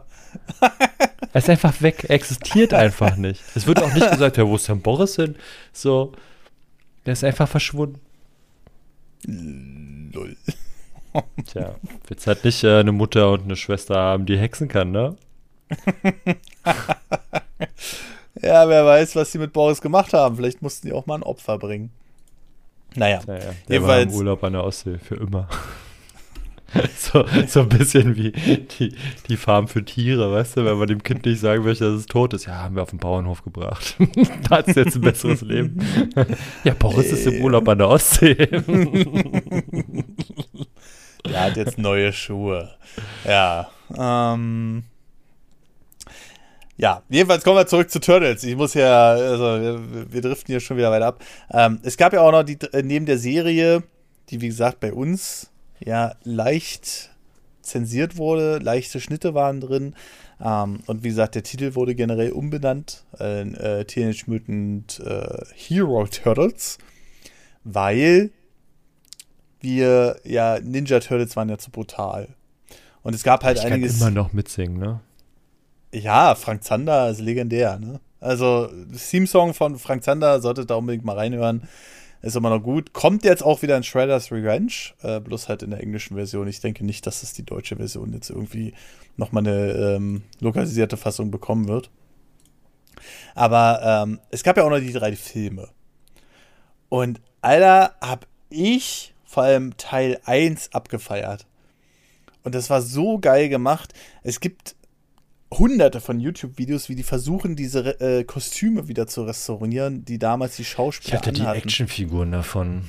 Er 1.32 1.38
ist 1.40 1.50
einfach 1.50 1.82
weg. 1.82 2.04
Er 2.08 2.14
existiert 2.14 2.72
einfach 2.72 3.16
nicht. 3.16 3.42
Es 3.54 3.66
wird 3.66 3.82
auch 3.82 3.92
nicht 3.92 4.10
gesagt, 4.10 4.38
ja, 4.38 4.46
wo 4.46 4.56
ist 4.56 4.68
denn 4.68 4.80
Boris 4.80 5.16
hin? 5.16 5.36
So, 5.72 6.12
der 7.04 7.12
ist 7.12 7.24
einfach 7.24 7.48
verschwunden. 7.48 8.00
Lull. 9.24 10.36
Tja, 11.46 11.74
jetzt 12.08 12.26
halt 12.26 12.44
nicht 12.44 12.64
äh, 12.64 12.80
eine 12.80 12.92
Mutter 12.92 13.30
und 13.30 13.44
eine 13.44 13.56
Schwester 13.56 13.96
haben, 13.96 14.26
die 14.26 14.38
hexen 14.38 14.68
kann, 14.68 14.90
ne? 14.90 15.16
ja, 18.42 18.68
wer 18.68 18.86
weiß, 18.86 19.16
was 19.16 19.32
sie 19.32 19.38
mit 19.38 19.52
Boris 19.52 19.80
gemacht 19.80 20.12
haben. 20.12 20.36
Vielleicht 20.36 20.62
mussten 20.62 20.86
die 20.86 20.92
auch 20.92 21.06
mal 21.06 21.16
ein 21.16 21.22
Opfer 21.22 21.58
bringen. 21.58 21.90
Naja, 22.94 23.20
naja 23.26 23.40
der 23.40 23.54
jedenfalls. 23.68 24.06
War 24.06 24.12
im 24.12 24.18
Urlaub 24.18 24.44
an 24.44 24.52
der 24.54 24.64
Ostsee, 24.64 24.98
für 24.98 25.16
immer. 25.16 25.48
so, 26.96 27.24
so 27.46 27.60
ein 27.60 27.68
bisschen 27.68 28.16
wie 28.16 28.32
die, 28.32 28.94
die 29.28 29.36
Farm 29.36 29.68
für 29.68 29.84
Tiere, 29.84 30.32
weißt 30.32 30.56
du, 30.58 30.64
wenn 30.64 30.76
man 30.76 30.88
dem 30.88 31.02
Kind 31.02 31.24
nicht 31.24 31.40
sagen 31.40 31.64
möchte, 31.64 31.84
dass 31.84 32.00
es 32.00 32.06
tot 32.06 32.34
ist. 32.34 32.46
Ja, 32.46 32.62
haben 32.62 32.74
wir 32.74 32.82
auf 32.82 32.90
den 32.90 32.98
Bauernhof 32.98 33.42
gebracht. 33.42 33.96
da 34.48 34.56
hat 34.58 34.68
es 34.68 34.76
jetzt 34.76 34.96
ein 34.96 35.00
besseres 35.00 35.40
Leben. 35.40 35.78
ja, 36.64 36.74
Boris 36.74 37.10
ist 37.10 37.26
im 37.26 37.42
Urlaub 37.42 37.68
an 37.68 37.78
der 37.78 37.88
Ostsee. 37.88 38.36
Er 41.24 41.44
hat 41.44 41.56
jetzt 41.56 41.78
neue 41.78 42.12
Schuhe. 42.12 42.74
Ja, 43.24 43.70
ähm. 43.96 44.84
Ja, 46.80 47.02
jedenfalls 47.08 47.42
kommen 47.42 47.56
wir 47.56 47.66
zurück 47.66 47.90
zu 47.90 47.98
Turtles. 47.98 48.44
Ich 48.44 48.54
muss 48.54 48.74
ja, 48.74 49.10
also 49.10 49.60
wir, 49.60 50.12
wir 50.12 50.20
driften 50.20 50.52
hier 50.52 50.60
schon 50.60 50.76
wieder 50.76 50.92
weiter 50.92 51.06
ab. 51.06 51.24
Ähm, 51.50 51.80
es 51.82 51.96
gab 51.96 52.12
ja 52.12 52.20
auch 52.20 52.30
noch 52.30 52.44
die, 52.44 52.56
äh, 52.72 52.84
neben 52.84 53.04
der 53.04 53.18
Serie, 53.18 53.82
die 54.30 54.40
wie 54.40 54.46
gesagt 54.46 54.78
bei 54.78 54.92
uns 54.92 55.50
ja 55.80 56.14
leicht 56.22 57.10
zensiert 57.62 58.16
wurde, 58.16 58.58
leichte 58.58 59.00
Schnitte 59.00 59.34
waren 59.34 59.60
drin. 59.60 59.96
Ähm, 60.40 60.80
und 60.86 61.02
wie 61.02 61.08
gesagt, 61.08 61.34
der 61.34 61.42
Titel 61.42 61.74
wurde 61.74 61.96
generell 61.96 62.30
umbenannt 62.30 63.04
in 63.18 63.54
äh, 63.54 63.84
Teenage 63.84 64.24
Mutant 64.26 65.00
äh, 65.00 65.44
Hero 65.56 66.06
Turtles, 66.06 66.78
weil 67.64 68.30
wir 69.60 70.20
ja 70.24 70.58
Ninja 70.60 71.00
Turtles 71.00 71.36
waren 71.36 71.48
ja 71.48 71.58
zu 71.58 71.70
brutal. 71.70 72.28
Und 73.02 73.14
es 73.14 73.22
gab 73.22 73.44
halt 73.44 73.58
ich 73.58 73.64
einiges. 73.64 73.98
Kann 73.98 74.08
immer 74.08 74.22
noch 74.22 74.32
mitsingen, 74.32 74.78
ne? 74.78 75.00
Ja, 75.92 76.34
Frank 76.34 76.64
Zander 76.64 77.10
ist 77.10 77.20
legendär, 77.20 77.78
ne? 77.78 78.00
Also, 78.20 78.68
Theme-Song 79.10 79.54
von 79.54 79.78
Frank 79.78 80.02
Zander, 80.02 80.40
solltet 80.40 80.70
da 80.70 80.74
unbedingt 80.74 81.04
mal 81.04 81.16
reinhören. 81.16 81.68
Ist 82.20 82.34
immer 82.34 82.50
noch 82.50 82.62
gut. 82.62 82.92
Kommt 82.92 83.24
jetzt 83.24 83.44
auch 83.44 83.62
wieder 83.62 83.76
in 83.76 83.84
Shredder's 83.84 84.32
Revenge, 84.32 84.72
äh, 85.02 85.20
bloß 85.20 85.48
halt 85.48 85.62
in 85.62 85.70
der 85.70 85.80
englischen 85.80 86.16
Version. 86.16 86.48
Ich 86.48 86.60
denke 86.60 86.84
nicht, 86.84 87.06
dass 87.06 87.22
es 87.22 87.32
die 87.32 87.44
deutsche 87.44 87.76
Version 87.76 88.12
jetzt 88.12 88.28
irgendwie 88.28 88.74
nochmal 89.16 89.46
eine 89.46 89.72
ähm, 89.72 90.22
lokalisierte 90.40 90.96
Fassung 90.96 91.30
bekommen 91.30 91.68
wird. 91.68 91.90
Aber 93.36 93.80
ähm, 93.82 94.18
es 94.30 94.42
gab 94.42 94.56
ja 94.56 94.64
auch 94.64 94.70
noch 94.70 94.80
die 94.80 94.92
drei 94.92 95.14
Filme. 95.14 95.68
Und 96.88 97.20
Alter, 97.40 97.94
hab 98.00 98.26
ich 98.50 99.14
vor 99.28 99.42
allem 99.42 99.76
Teil 99.76 100.18
1 100.24 100.72
abgefeiert. 100.72 101.46
Und 102.44 102.54
das 102.54 102.70
war 102.70 102.80
so 102.80 103.18
geil 103.18 103.50
gemacht. 103.50 103.92
Es 104.22 104.40
gibt 104.40 104.74
hunderte 105.52 106.00
von 106.00 106.18
YouTube-Videos, 106.18 106.88
wie 106.88 106.94
die 106.94 107.02
versuchen, 107.02 107.54
diese 107.54 108.00
äh, 108.00 108.24
Kostüme 108.24 108.88
wieder 108.88 109.06
zu 109.06 109.24
restaurieren, 109.24 110.06
die 110.06 110.18
damals 110.18 110.56
die 110.56 110.64
Schauspieler 110.64 111.08
Ich 111.08 111.14
hatte 111.14 111.30
anhatten. 111.40 111.60
die 111.60 111.64
Actionfiguren 111.64 112.32
davon. 112.32 112.88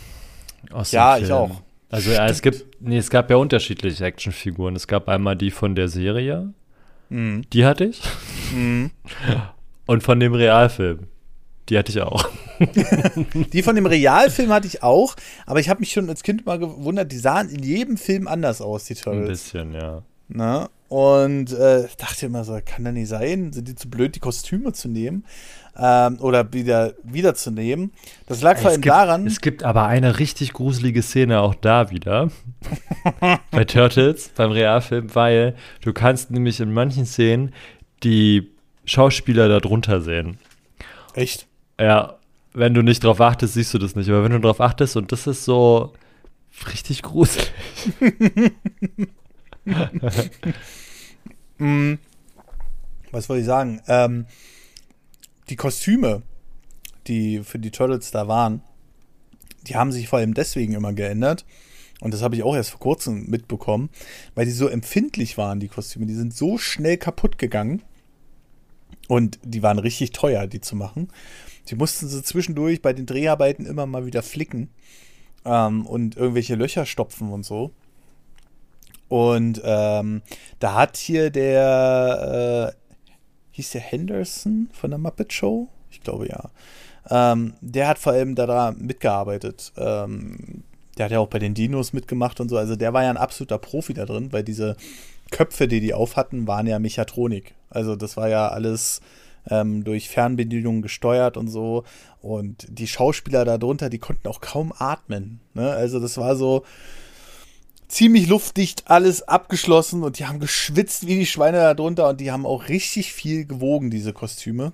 Aus 0.71 0.93
ja, 0.93 1.17
ich 1.17 1.29
auch. 1.29 1.61
Also 1.89 2.11
ja, 2.11 2.25
es 2.27 2.41
gibt, 2.41 2.65
nee, 2.79 2.97
es 2.97 3.09
gab 3.09 3.29
ja 3.29 3.35
unterschiedliche 3.35 4.05
Actionfiguren. 4.05 4.77
Es 4.77 4.87
gab 4.87 5.09
einmal 5.09 5.35
die 5.35 5.51
von 5.51 5.75
der 5.75 5.89
Serie, 5.89 6.53
mhm. 7.09 7.41
die 7.51 7.65
hatte 7.65 7.83
ich. 7.83 8.01
Mhm. 8.53 8.91
Und 9.87 10.03
von 10.03 10.21
dem 10.21 10.33
Realfilm. 10.33 11.07
Die 11.69 11.77
hatte 11.77 11.91
ich 11.91 12.01
auch. 12.01 12.29
die 13.53 13.61
von 13.61 13.75
dem 13.75 13.85
Realfilm 13.85 14.49
hatte 14.49 14.67
ich 14.67 14.81
auch, 14.83 15.15
aber 15.45 15.59
ich 15.59 15.69
habe 15.69 15.79
mich 15.79 15.91
schon 15.91 16.09
als 16.09 16.23
Kind 16.23 16.45
mal 16.45 16.57
gewundert, 16.57 17.11
die 17.11 17.17
sahen 17.17 17.49
in 17.49 17.63
jedem 17.63 17.97
Film 17.97 18.27
anders 18.27 18.61
aus, 18.61 18.85
die 18.85 18.95
Turtles. 18.95 19.23
Ein 19.23 19.27
bisschen, 19.27 19.73
ja. 19.73 20.01
Na? 20.27 20.69
Und 20.87 21.53
äh, 21.53 21.87
dachte 21.97 22.25
immer 22.25 22.43
so, 22.43 22.59
kann 22.65 22.83
das 22.83 22.93
nicht 22.93 23.09
sein? 23.09 23.53
Sind 23.53 23.67
die 23.67 23.75
zu 23.75 23.89
blöd, 23.89 24.15
die 24.15 24.19
Kostüme 24.19 24.73
zu 24.73 24.87
nehmen? 24.87 25.23
Ähm, 25.77 26.17
oder 26.19 26.51
wieder 26.51 26.93
wiederzunehmen? 27.03 27.91
Das 28.25 28.41
lag 28.41 28.57
vor 28.57 28.71
allem 28.71 28.81
daran. 28.81 29.27
Es 29.27 29.39
gibt 29.39 29.63
aber 29.63 29.85
eine 29.85 30.17
richtig 30.17 30.53
gruselige 30.53 31.03
Szene 31.03 31.41
auch 31.41 31.53
da 31.53 31.91
wieder. 31.91 32.31
bei 33.51 33.65
Turtles, 33.65 34.31
beim 34.35 34.51
Realfilm, 34.51 35.13
weil 35.13 35.55
du 35.81 35.93
kannst 35.93 36.31
nämlich 36.31 36.59
in 36.59 36.73
manchen 36.73 37.05
Szenen 37.05 37.53
die 38.03 38.51
Schauspieler 38.85 39.47
da 39.47 39.59
drunter 39.59 40.01
sehen. 40.01 40.39
Echt? 41.13 41.48
Ja, 41.79 42.19
wenn 42.53 42.73
du 42.73 42.81
nicht 42.81 43.03
drauf 43.03 43.21
achtest, 43.21 43.53
siehst 43.53 43.73
du 43.73 43.77
das 43.77 43.95
nicht. 43.95 44.09
Aber 44.09 44.23
wenn 44.23 44.33
du 44.33 44.39
drauf 44.39 44.59
achtest, 44.59 44.97
und 44.97 45.11
das 45.11 45.27
ist 45.27 45.45
so 45.45 45.93
richtig 46.73 47.01
gruselig. 47.03 47.51
mm, 51.57 51.93
was 53.11 53.29
wollte 53.29 53.39
ich 53.39 53.45
sagen? 53.45 53.81
Ähm, 53.87 54.25
die 55.47 55.55
Kostüme, 55.55 56.23
die 57.07 57.43
für 57.43 57.59
die 57.59 57.71
Turtles 57.71 58.11
da 58.11 58.27
waren, 58.27 58.61
die 59.67 59.75
haben 59.75 59.91
sich 59.93 60.09
vor 60.09 60.19
allem 60.19 60.33
deswegen 60.33 60.73
immer 60.73 60.91
geändert. 60.93 61.45
Und 62.01 62.13
das 62.13 62.21
habe 62.21 62.35
ich 62.35 62.43
auch 62.43 62.55
erst 62.55 62.71
vor 62.71 62.79
kurzem 62.79 63.29
mitbekommen, 63.29 63.89
weil 64.35 64.45
die 64.45 64.51
so 64.51 64.67
empfindlich 64.67 65.37
waren, 65.37 65.59
die 65.59 65.67
Kostüme. 65.67 66.05
Die 66.05 66.13
sind 66.13 66.33
so 66.33 66.57
schnell 66.57 66.97
kaputt 66.97 67.37
gegangen. 67.37 67.83
Und 69.07 69.39
die 69.43 69.63
waren 69.63 69.79
richtig 69.79 70.11
teuer, 70.11 70.45
die 70.47 70.61
zu 70.61 70.75
machen. 70.75 71.09
Die 71.69 71.75
mussten 71.75 72.07
sie 72.07 72.23
zwischendurch 72.23 72.81
bei 72.81 72.93
den 72.93 73.05
Dreharbeiten 73.05 73.65
immer 73.65 73.85
mal 73.85 74.05
wieder 74.05 74.23
flicken 74.23 74.69
ähm, 75.45 75.85
und 75.85 76.17
irgendwelche 76.17 76.55
Löcher 76.55 76.85
stopfen 76.85 77.31
und 77.31 77.43
so. 77.43 77.71
Und 79.07 79.61
ähm, 79.63 80.21
da 80.59 80.75
hat 80.75 80.97
hier 80.97 81.31
der, 81.31 82.73
äh, 82.75 82.95
hieß 83.51 83.71
der 83.71 83.81
Henderson 83.81 84.69
von 84.71 84.91
der 84.91 84.99
Muppet 84.99 85.33
Show? 85.33 85.67
Ich 85.89 86.01
glaube 86.01 86.27
ja. 86.27 86.49
Ähm, 87.09 87.55
der 87.61 87.87
hat 87.87 87.97
vor 87.97 88.13
allem 88.13 88.35
da 88.35 88.73
mitgearbeitet. 88.77 89.73
Ähm, 89.77 90.63
der 90.97 91.05
hat 91.05 91.11
ja 91.11 91.19
auch 91.19 91.27
bei 91.27 91.39
den 91.39 91.53
Dinos 91.53 91.93
mitgemacht 91.93 92.39
und 92.39 92.49
so. 92.49 92.57
Also 92.57 92.75
der 92.75 92.93
war 92.93 93.03
ja 93.03 93.09
ein 93.09 93.17
absoluter 93.17 93.57
Profi 93.57 93.93
da 93.93 94.05
drin, 94.05 94.31
weil 94.31 94.43
diese 94.43 94.75
Köpfe, 95.31 95.67
die 95.67 95.79
die 95.79 95.93
auf 95.93 96.15
hatten, 96.15 96.45
waren 96.45 96.67
ja 96.67 96.77
Mechatronik. 96.77 97.55
Also 97.69 97.95
das 97.95 98.17
war 98.17 98.29
ja 98.29 98.49
alles 98.49 99.01
ähm, 99.49 99.83
durch 99.83 100.09
Fernbedienungen 100.09 100.81
gesteuert 100.81 101.37
und 101.37 101.47
so. 101.47 101.83
Und 102.21 102.65
die 102.69 102.87
Schauspieler 102.87 103.45
darunter, 103.45 103.89
die 103.89 103.99
konnten 103.99 104.27
auch 104.27 104.41
kaum 104.41 104.73
atmen. 104.77 105.39
Ne? 105.53 105.69
Also 105.69 105.99
das 105.99 106.17
war 106.17 106.35
so, 106.35 106.63
ziemlich 107.89 108.27
luftdicht, 108.27 108.83
alles 108.89 109.27
abgeschlossen 109.27 110.03
und 110.03 110.19
die 110.19 110.25
haben 110.25 110.39
geschwitzt 110.39 111.07
wie 111.07 111.15
die 111.15 111.25
Schweine 111.25 111.57
da 111.57 111.73
drunter 111.73 112.09
und 112.09 112.21
die 112.21 112.31
haben 112.31 112.45
auch 112.45 112.69
richtig 112.69 113.11
viel 113.11 113.45
gewogen, 113.45 113.89
diese 113.89 114.13
Kostüme. 114.13 114.71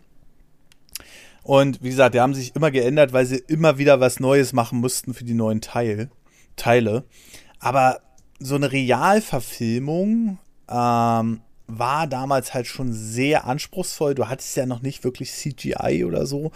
Und 1.41 1.81
wie 1.81 1.89
gesagt, 1.89 2.13
die 2.13 2.21
haben 2.21 2.33
sich 2.33 2.55
immer 2.55 2.71
geändert, 2.71 3.13
weil 3.13 3.25
sie 3.25 3.37
immer 3.37 3.77
wieder 3.77 3.99
was 3.99 4.19
Neues 4.19 4.51
machen 4.51 4.79
mussten 4.79 5.13
für 5.13 5.23
die 5.23 5.33
neuen 5.33 5.61
Teil, 5.61 6.09
Teile. 6.55 7.05
Aber 7.59 8.01
so 8.39 8.55
eine 8.55 8.71
Realverfilmung 8.71 10.37
ähm, 10.69 11.41
war 11.67 12.07
damals 12.07 12.53
halt 12.53 12.67
schon 12.67 12.93
sehr 12.93 13.45
anspruchsvoll. 13.45 14.15
Du 14.15 14.27
hattest 14.27 14.55
ja 14.55 14.65
noch 14.65 14.81
nicht 14.81 15.03
wirklich 15.03 15.31
CGI 15.31 16.05
oder 16.05 16.25
so, 16.25 16.51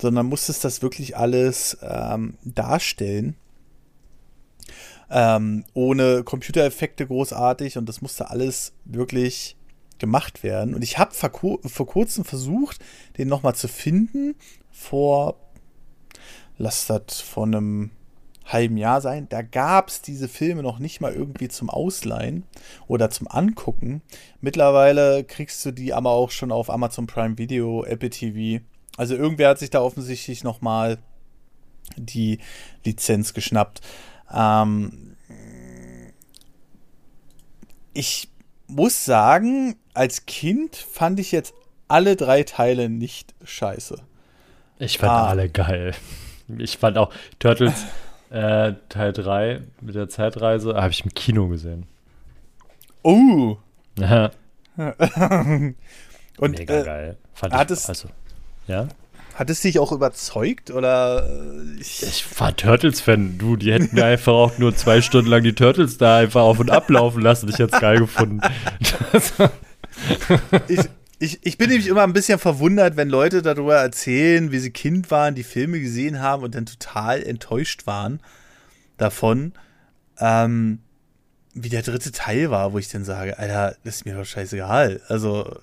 sondern 0.00 0.26
musstest 0.26 0.64
das 0.64 0.82
wirklich 0.82 1.16
alles 1.16 1.78
ähm, 1.82 2.34
darstellen. 2.44 3.36
Ähm, 5.10 5.64
ohne 5.74 6.24
Computereffekte 6.24 7.06
großartig 7.06 7.76
und 7.76 7.88
das 7.88 8.00
musste 8.00 8.30
alles 8.30 8.72
wirklich 8.84 9.56
gemacht 9.98 10.42
werden. 10.42 10.74
Und 10.74 10.82
ich 10.82 10.98
habe 10.98 11.14
vor, 11.14 11.58
vor 11.64 11.86
kurzem 11.86 12.24
versucht, 12.24 12.78
den 13.18 13.28
nochmal 13.28 13.54
zu 13.54 13.68
finden. 13.68 14.34
Vor, 14.70 15.36
lass 16.58 16.86
das 16.86 17.20
von 17.20 17.54
einem 17.54 17.90
halben 18.46 18.76
Jahr 18.76 19.00
sein. 19.00 19.28
Da 19.28 19.42
gab 19.42 19.88
es 19.88 20.02
diese 20.02 20.28
Filme 20.28 20.62
noch 20.62 20.78
nicht 20.78 21.00
mal 21.00 21.12
irgendwie 21.12 21.48
zum 21.48 21.70
Ausleihen 21.70 22.44
oder 22.86 23.10
zum 23.10 23.28
Angucken. 23.28 24.02
Mittlerweile 24.40 25.24
kriegst 25.24 25.64
du 25.64 25.70
die 25.70 25.92
aber 25.92 26.10
auch 26.10 26.30
schon 26.30 26.52
auf 26.52 26.70
Amazon 26.70 27.06
Prime 27.06 27.38
Video, 27.38 27.84
Apple 27.84 28.10
TV. 28.10 28.64
Also 28.96 29.14
irgendwer 29.14 29.50
hat 29.50 29.58
sich 29.58 29.70
da 29.70 29.80
offensichtlich 29.80 30.44
noch 30.44 30.60
mal 30.60 30.98
die 31.96 32.38
Lizenz 32.84 33.34
geschnappt. 33.34 33.80
Ähm 34.32 35.16
ich 37.94 38.28
muss 38.66 39.04
sagen, 39.04 39.76
als 39.94 40.26
Kind 40.26 40.76
fand 40.76 41.20
ich 41.20 41.32
jetzt 41.32 41.54
alle 41.88 42.16
drei 42.16 42.42
Teile 42.42 42.88
nicht 42.88 43.34
scheiße. 43.44 43.96
Ich 44.78 44.98
fand 44.98 45.12
ah. 45.12 45.26
alle 45.26 45.48
geil. 45.48 45.94
Ich 46.58 46.78
fand 46.78 46.98
auch 46.98 47.12
Turtles 47.38 47.84
äh, 48.32 48.74
Teil 48.88 49.12
3 49.12 49.60
mit 49.80 49.94
der 49.94 50.08
Zeitreise 50.08 50.74
habe 50.74 50.90
ich 50.90 51.04
im 51.04 51.12
Kino 51.12 51.48
gesehen. 51.48 51.86
Oh. 53.02 53.58
Ja. 53.98 54.30
Und, 56.38 56.58
Mega 56.58 56.80
äh, 56.80 56.84
geil. 56.84 57.16
Fand 57.34 57.52
hat 57.52 57.70
ich, 57.70 57.78
es, 57.78 57.88
also, 57.88 58.08
ja? 58.66 58.88
Hat 59.34 59.50
es 59.50 59.60
dich 59.60 59.78
auch 59.78 59.92
überzeugt 59.92 60.70
oder? 60.70 61.28
äh, 61.28 61.80
Ich, 61.80 62.02
ich 62.02 62.40
war 62.40 62.56
Turtles-Fan. 62.56 63.36
Du, 63.38 63.56
die 63.56 63.72
hätten 63.72 63.94
mir 63.94 64.06
einfach 64.06 64.32
auch 64.32 64.58
nur 64.58 64.74
zwei 64.74 65.02
Stunden 65.02 65.28
lang 65.30 65.42
die 65.42 65.54
Turtles 65.54 65.98
da 65.98 66.16
einfach 66.18 66.42
auf 66.42 66.58
und 66.58 66.70
ablaufen 66.70 67.20
lassen. 67.20 67.50
Ich 67.50 67.58
hätte 67.58 67.74
es 67.74 67.80
geil 67.80 67.98
gefunden. 67.98 68.40
ich, 70.68 70.80
ich, 71.22 71.38
ich 71.46 71.56
bin 71.56 71.70
nämlich 71.70 71.86
immer 71.86 72.02
ein 72.02 72.12
bisschen 72.12 72.40
verwundert, 72.40 72.96
wenn 72.96 73.08
Leute 73.08 73.42
darüber 73.42 73.76
erzählen, 73.76 74.50
wie 74.50 74.58
sie 74.58 74.72
Kind 74.72 75.12
waren, 75.12 75.36
die 75.36 75.44
Filme 75.44 75.78
gesehen 75.78 76.18
haben 76.18 76.42
und 76.42 76.56
dann 76.56 76.66
total 76.66 77.22
enttäuscht 77.22 77.86
waren 77.86 78.20
davon, 78.96 79.52
ähm, 80.18 80.80
wie 81.54 81.68
der 81.68 81.82
dritte 81.82 82.10
Teil 82.10 82.50
war, 82.50 82.72
wo 82.72 82.78
ich 82.78 82.88
dann 82.88 83.04
sage, 83.04 83.38
Alter, 83.38 83.76
das 83.84 83.96
ist 83.96 84.04
mir 84.04 84.16
doch 84.16 84.24
scheißegal. 84.24 85.00
Also. 85.06 85.60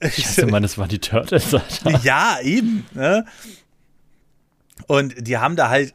Ich 0.00 0.24
dachte, 0.24 0.46
man, 0.46 0.62
das 0.62 0.76
waren 0.76 0.90
die 0.90 1.00
Turtles, 1.00 1.54
Alter. 1.54 1.98
ja, 2.04 2.38
eben. 2.42 2.84
Ne? 2.92 3.24
Und 4.88 5.26
die 5.26 5.38
haben 5.38 5.56
da 5.56 5.70
halt 5.70 5.94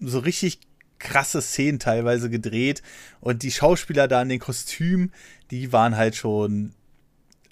so 0.00 0.20
richtig 0.20 0.58
krasse 0.98 1.42
Szenen 1.42 1.80
teilweise 1.80 2.30
gedreht 2.30 2.82
und 3.20 3.42
die 3.42 3.52
Schauspieler 3.52 4.08
da 4.08 4.22
in 4.22 4.30
den 4.30 4.40
Kostümen, 4.40 5.12
die 5.50 5.70
waren 5.70 5.98
halt 5.98 6.16
schon 6.16 6.72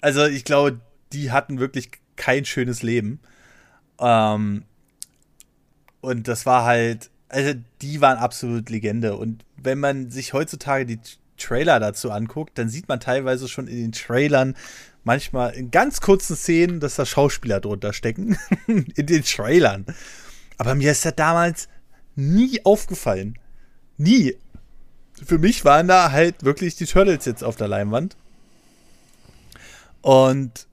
also 0.03 0.25
ich 0.25 0.43
glaube, 0.43 0.81
die 1.13 1.31
hatten 1.31 1.59
wirklich 1.59 1.89
kein 2.17 2.43
schönes 2.43 2.83
Leben. 2.83 3.21
Ähm, 3.99 4.65
und 6.01 6.27
das 6.27 6.45
war 6.45 6.65
halt, 6.65 7.09
also 7.29 7.53
die 7.81 8.01
waren 8.01 8.17
absolut 8.17 8.69
Legende. 8.69 9.15
Und 9.15 9.45
wenn 9.55 9.79
man 9.79 10.11
sich 10.11 10.33
heutzutage 10.33 10.85
die 10.85 10.99
Trailer 11.37 11.79
dazu 11.79 12.11
anguckt, 12.11 12.57
dann 12.57 12.67
sieht 12.67 12.89
man 12.89 12.99
teilweise 12.99 13.47
schon 13.47 13.67
in 13.67 13.77
den 13.77 13.91
Trailern 13.93 14.55
manchmal 15.05 15.53
in 15.53 15.71
ganz 15.71 16.01
kurzen 16.01 16.35
Szenen, 16.35 16.81
dass 16.81 16.95
da 16.95 17.05
Schauspieler 17.05 17.61
drunter 17.61 17.93
stecken. 17.93 18.37
in 18.67 19.05
den 19.05 19.23
Trailern. 19.23 19.85
Aber 20.57 20.75
mir 20.75 20.91
ist 20.91 21.05
das 21.05 21.15
damals 21.15 21.69
nie 22.17 22.59
aufgefallen. 22.65 23.39
Nie. 23.97 24.35
Für 25.25 25.37
mich 25.37 25.63
waren 25.63 25.87
da 25.87 26.11
halt 26.11 26.43
wirklich 26.43 26.75
die 26.75 26.87
Turtles 26.87 27.23
jetzt 27.23 27.43
auf 27.43 27.55
der 27.55 27.69
Leinwand. 27.69 28.17
Und 30.03 30.67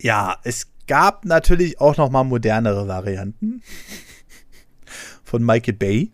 ja, 0.00 0.36
es 0.44 0.70
gab 0.86 1.24
natürlich 1.24 1.80
auch 1.80 1.96
noch 1.96 2.10
mal 2.10 2.22
modernere 2.22 2.86
Varianten 2.86 3.62
von 5.24 5.42
Michael 5.42 5.72
Bay 5.72 6.12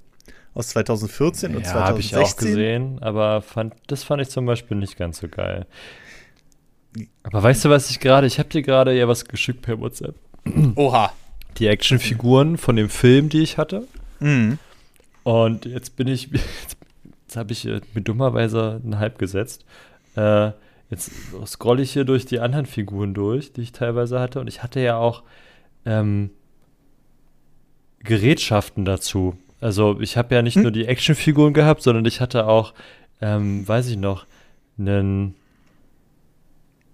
aus 0.55 0.69
2014 0.69 1.51
ja, 1.51 1.57
und 1.57 1.67
2016. 1.67 1.89
habe 1.89 2.01
ich 2.01 2.17
auch 2.17 2.37
gesehen, 2.37 3.03
aber 3.03 3.43
fand, 3.43 3.75
das 3.89 4.05
fand 4.05 4.23
ich 4.23 4.29
zum 4.29 4.47
Beispiel 4.47 4.77
nicht 4.77 4.97
ganz 4.97 5.19
so 5.19 5.27
geil. 5.29 5.67
Aber 7.25 7.43
weißt 7.43 7.65
du, 7.65 7.71
was 7.71 7.91
ich 7.91 7.99
gerade, 7.99 8.29
ich 8.29 8.39
habe 8.39 8.49
dir 8.49 8.63
gerade 8.63 8.97
ja 8.97 9.09
was 9.09 9.25
geschickt 9.25 9.63
per 9.63 9.81
WhatsApp. 9.81 10.15
Oha. 10.77 11.13
Die 11.59 11.67
Actionfiguren 11.67 12.57
von 12.57 12.77
dem 12.77 12.89
Film, 12.89 13.29
die 13.31 13.43
ich 13.43 13.59
hatte. 13.59 13.89
Mhm. 14.21 14.59
Und 15.25 15.65
jetzt 15.65 15.97
bin 15.97 16.07
ich, 16.07 16.27
jetzt, 16.31 16.77
jetzt 17.23 17.37
habe 17.37 17.53
ich 17.53 17.65
mir 17.65 18.03
dummerweise 18.03 18.81
einen 18.85 19.01
Hype 19.01 19.19
gesetzt. 19.19 19.65
Äh, 20.15 20.53
Jetzt 20.93 21.11
scrolle 21.47 21.81
ich 21.81 21.95
hier 21.95 22.05
durch 22.05 22.27
die 22.27 22.39
anderen 22.39 22.67
Figuren 22.67 23.15
durch, 23.15 23.55
die 23.55 23.63
ich 23.63 23.73
teilweise 23.73 24.21
hatte. 24.21 24.41
Und 24.41 24.47
ich 24.47 24.63
hatte 24.63 24.79
ja 24.79 24.99
auch 24.99 25.23
ähm, 25.87 26.29
Gerätschaften 28.01 28.85
dazu. 28.85 29.39
Also 29.59 29.99
ich 30.03 30.19
habe 30.19 30.35
ja 30.35 30.43
nicht 30.43 30.57
hm? 30.57 30.65
nur 30.65 30.71
die 30.71 30.85
Actionfiguren 30.85 31.55
gehabt, 31.55 31.83
sondern 31.83 32.05
ich 32.05 32.21
hatte 32.21 32.47
auch, 32.47 32.75
ähm, 33.23 33.67
weiß 33.67 33.89
ich 33.89 33.97
noch, 33.97 34.27
einen 34.77 35.35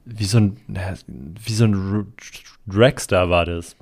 wie 0.05 0.27
so 0.27 0.39
ein 0.39 0.61
wie 1.09 1.53
so 1.53 1.65
ein 1.65 2.13
Dragster 2.69 3.31
war 3.31 3.47
das 3.47 3.75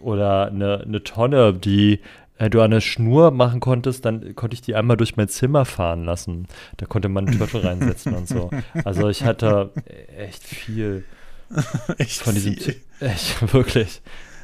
oder 0.00 0.48
eine, 0.48 0.80
eine 0.80 1.02
Tonne, 1.02 1.54
die 1.54 2.00
du 2.48 2.60
eine 2.62 2.80
Schnur 2.80 3.30
machen 3.32 3.60
konntest, 3.60 4.04
dann 4.04 4.34
konnte 4.34 4.54
ich 4.54 4.62
die 4.62 4.74
einmal 4.74 4.96
durch 4.96 5.16
mein 5.16 5.28
Zimmer 5.28 5.64
fahren 5.64 6.04
lassen. 6.04 6.46
Da 6.78 6.86
konnte 6.86 7.08
man 7.08 7.28
einen 7.28 7.38
Turtle 7.38 7.64
reinsetzen 7.64 8.14
und 8.14 8.28
so. 8.28 8.50
Also 8.84 9.08
ich 9.08 9.24
hatte 9.24 9.70
echt 10.16 10.42
viel 10.42 11.04
echt 11.98 12.22
von 12.22 12.34
diesem, 12.34 12.54
viel. 12.54 12.76
echt 13.00 13.52
wirklich, 13.52 14.02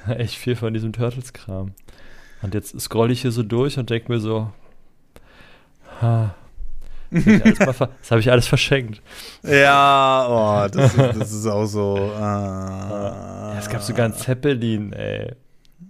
echt 0.09 0.35
viel 0.37 0.57
von 0.57 0.75
diesem 0.75 0.93
Turtles-Kram. 0.93 1.73
Und 2.43 2.55
jetzt 2.55 2.79
scrolle 2.81 3.13
ich 3.13 3.23
hier 3.23 3.33
so 3.33 3.43
durch 3.43 3.79
und 3.79 3.91
denke 3.91 4.13
mir 4.13 4.21
so, 4.21 4.53
ha, 6.01 6.35
das 7.11 7.61
habe 7.61 7.71
ich, 7.71 8.11
hab 8.11 8.19
ich, 8.19 8.31
alles 8.31 8.47
verschenkt. 8.47 9.01
Ja, 9.43 10.27
oh, 10.29 10.69
das, 10.69 10.95
ist, 10.95 11.21
das 11.21 11.33
ist 11.33 11.47
auch 11.47 11.67
so. 11.67 11.97
Äh, 11.97 12.21
ja, 12.21 13.59
es 13.59 13.69
gab 13.69 13.83
sogar 13.83 14.07
einen 14.07 14.15
Zeppelin, 14.15 14.93
ey. 14.93 15.35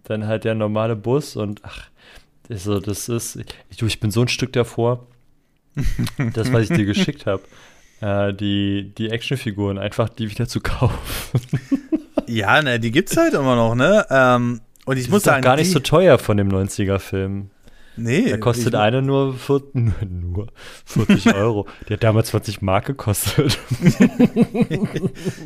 Dann 0.05 0.27
halt 0.27 0.45
der 0.45 0.55
normale 0.55 0.95
Bus 0.95 1.37
und 1.37 1.63
ach, 1.65 1.89
also, 2.51 2.81
das 2.81 3.09
ist, 3.09 3.37
ich, 3.71 3.83
ich 3.83 4.01
bin 4.01 4.11
so 4.11 4.23
ein 4.23 4.29
Stück 4.29 4.53
davor, 4.53 5.07
das, 6.33 6.53
was 6.53 6.71
ich 6.71 6.77
dir 6.77 6.85
geschickt 6.85 7.27
habe, 7.27 7.43
äh, 8.01 8.33
die, 8.33 8.93
die 8.97 9.11
Actionfiguren, 9.11 9.79
einfach 9.79 10.09
die 10.09 10.31
wieder 10.31 10.47
zu 10.49 10.61
kaufen. 10.61 11.41
ja, 12.27 12.63
ne, 12.63 12.81
die 12.81 12.91
gibt's 12.91 13.17
halt 13.17 13.35
immer 13.35 13.57
noch, 13.57 13.75
ne? 13.75 14.07
Ähm, 14.11 14.61
und 14.85 14.97
ich 14.97 15.07
die 15.07 15.11
muss 15.11 15.25
sind 15.25 15.33
sagen, 15.33 15.43
gar 15.43 15.57
nicht 15.57 15.71
so 15.71 15.81
teuer 15.81 16.19
von 16.19 16.37
dem 16.37 16.49
90er-Film. 16.49 17.51
Nee. 17.99 18.29
Da 18.31 18.37
kostet 18.37 18.75
ich, 18.75 18.79
eine 18.79 19.01
nur, 19.01 19.35
vier, 19.35 19.63
nur 19.75 20.49
40 20.85 21.35
Euro. 21.35 21.67
Die 21.89 21.95
hat 21.95 22.05
damals 22.05 22.29
20 22.29 22.61
Mark 22.61 22.87
gekostet. 22.87 23.59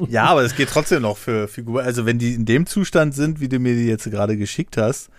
ja, 0.08 0.24
aber 0.24 0.42
es 0.42 0.56
geht 0.56 0.68
trotzdem 0.68 1.02
noch 1.02 1.16
für 1.16 1.46
Figuren. 1.46 1.84
Also, 1.84 2.06
wenn 2.06 2.18
die 2.18 2.34
in 2.34 2.44
dem 2.44 2.66
Zustand 2.66 3.14
sind, 3.14 3.40
wie 3.40 3.48
du 3.48 3.60
mir 3.60 3.74
die 3.74 3.86
jetzt 3.86 4.10
gerade 4.10 4.36
geschickt 4.36 4.76
hast, 4.76 5.10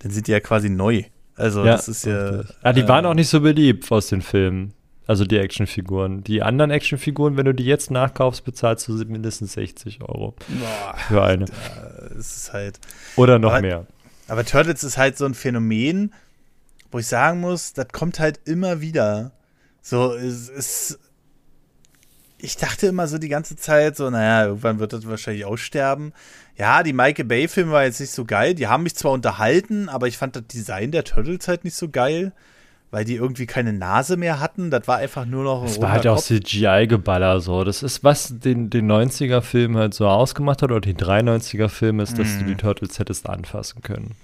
dann 0.00 0.10
sind 0.10 0.26
die 0.26 0.32
ja 0.32 0.40
quasi 0.40 0.68
neu. 0.68 1.04
Also 1.36 1.64
ja, 1.64 1.72
das 1.72 1.88
ist 1.88 2.04
ja. 2.04 2.42
Ah, 2.62 2.72
die 2.72 2.82
äh, 2.82 2.88
waren 2.88 3.06
auch 3.06 3.14
nicht 3.14 3.28
so 3.28 3.40
beliebt 3.40 3.90
aus 3.90 4.08
den 4.08 4.22
Filmen. 4.22 4.74
Also 5.06 5.24
die 5.24 5.36
Actionfiguren. 5.36 6.22
Die 6.22 6.42
anderen 6.42 6.70
Actionfiguren, 6.70 7.36
wenn 7.36 7.44
du 7.44 7.52
die 7.54 7.64
jetzt 7.64 7.90
nachkaufst, 7.90 8.44
bezahlst 8.44 8.86
du 8.86 8.92
mindestens 8.92 9.54
60 9.54 10.00
Euro 10.02 10.34
boah, 10.48 10.94
für 11.08 11.22
eine. 11.22 11.46
Ist 12.16 12.52
halt. 12.52 12.78
Oder 13.16 13.38
noch 13.38 13.52
aber, 13.52 13.60
mehr. 13.60 13.86
Aber 14.28 14.44
Turtles 14.44 14.84
ist 14.84 14.98
halt 14.98 15.18
so 15.18 15.24
ein 15.24 15.34
Phänomen, 15.34 16.14
wo 16.92 16.98
ich 16.98 17.06
sagen 17.06 17.40
muss, 17.40 17.72
das 17.72 17.88
kommt 17.88 18.20
halt 18.20 18.40
immer 18.44 18.80
wieder. 18.80 19.32
So, 19.80 20.14
es 20.14 20.48
ist. 20.48 20.98
Ich 22.44 22.56
dachte 22.56 22.88
immer 22.88 23.06
so 23.06 23.18
die 23.18 23.28
ganze 23.28 23.54
Zeit, 23.54 23.96
so, 23.96 24.10
naja, 24.10 24.46
irgendwann 24.46 24.80
wird 24.80 24.92
das 24.92 25.06
wahrscheinlich 25.06 25.44
aussterben. 25.44 26.12
Ja, 26.58 26.82
die 26.82 26.92
Michael 26.92 27.24
Bay-Filme 27.24 27.70
war 27.70 27.84
jetzt 27.84 28.00
nicht 28.00 28.10
so 28.10 28.24
geil. 28.24 28.54
Die 28.54 28.66
haben 28.66 28.82
mich 28.82 28.96
zwar 28.96 29.12
unterhalten, 29.12 29.88
aber 29.88 30.08
ich 30.08 30.18
fand 30.18 30.34
das 30.34 30.48
Design 30.48 30.90
der 30.90 31.04
Turtles 31.04 31.46
halt 31.46 31.62
nicht 31.62 31.76
so 31.76 31.88
geil, 31.88 32.32
weil 32.90 33.04
die 33.04 33.14
irgendwie 33.14 33.46
keine 33.46 33.72
Nase 33.72 34.16
mehr 34.16 34.40
hatten. 34.40 34.72
Das 34.72 34.88
war 34.88 34.96
einfach 34.96 35.24
nur 35.24 35.44
noch 35.44 35.62
Das 35.62 35.80
war 35.80 35.92
halt 35.92 36.06
auch 36.08 36.20
CGI-Geballer 36.20 37.40
so. 37.40 37.62
Das 37.62 37.84
ist, 37.84 38.02
was 38.02 38.40
den, 38.40 38.70
den 38.70 38.90
90er-Film 38.90 39.76
halt 39.76 39.94
so 39.94 40.08
ausgemacht 40.08 40.62
hat, 40.62 40.72
oder 40.72 40.80
den 40.80 40.96
93er-Film 40.96 42.00
ist, 42.00 42.18
dass 42.18 42.26
mm. 42.26 42.38
du 42.40 42.44
die 42.46 42.54
mhm. 42.54 42.58
Turtles 42.58 42.98
hättest 42.98 43.28
anfassen 43.28 43.82
können. 43.82 44.16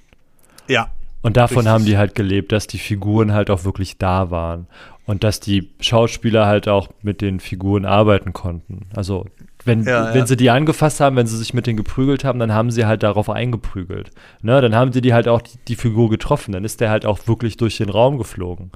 Ja. 0.66 0.90
Und 1.20 1.36
davon 1.36 1.58
Richtig. 1.58 1.72
haben 1.72 1.84
die 1.84 1.98
halt 1.98 2.14
gelebt, 2.14 2.52
dass 2.52 2.66
die 2.66 2.78
Figuren 2.78 3.32
halt 3.32 3.50
auch 3.50 3.64
wirklich 3.64 3.98
da 3.98 4.30
waren. 4.30 4.66
Und 5.04 5.24
dass 5.24 5.40
die 5.40 5.70
Schauspieler 5.80 6.46
halt 6.46 6.68
auch 6.68 6.90
mit 7.02 7.22
den 7.22 7.40
Figuren 7.40 7.86
arbeiten 7.86 8.32
konnten. 8.32 8.86
Also, 8.94 9.24
wenn, 9.64 9.84
ja, 9.84 10.12
wenn 10.12 10.20
ja. 10.20 10.26
sie 10.26 10.36
die 10.36 10.50
angefasst 10.50 11.00
haben, 11.00 11.16
wenn 11.16 11.26
sie 11.26 11.38
sich 11.38 11.54
mit 11.54 11.66
denen 11.66 11.78
geprügelt 11.78 12.24
haben, 12.24 12.38
dann 12.38 12.52
haben 12.52 12.70
sie 12.70 12.84
halt 12.84 13.02
darauf 13.02 13.30
eingeprügelt. 13.30 14.10
Ne? 14.42 14.60
Dann 14.60 14.74
haben 14.74 14.92
sie 14.92 15.00
die 15.00 15.14
halt 15.14 15.26
auch 15.26 15.40
die, 15.40 15.58
die 15.66 15.76
Figur 15.76 16.10
getroffen. 16.10 16.52
Dann 16.52 16.64
ist 16.64 16.80
der 16.80 16.90
halt 16.90 17.06
auch 17.06 17.26
wirklich 17.26 17.56
durch 17.56 17.78
den 17.78 17.88
Raum 17.88 18.18
geflogen. 18.18 18.70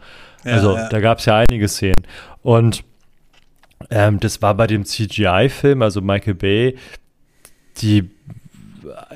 Ja, 0.45 0.55
also, 0.55 0.77
da 0.91 1.01
gab 1.01 1.19
es 1.19 1.27
ja 1.27 1.37
einige 1.37 1.69
Szenen. 1.69 2.07
Und 2.43 2.83
ähm, 3.91 4.19
das 4.19 4.43
war 4.43 4.55
bei 4.55 4.67
dem 4.67 4.85
CGI-Film, 4.85 5.83
also 5.83 6.01
Michael 6.01 6.35
Bay, 6.35 6.77
die 7.79 8.11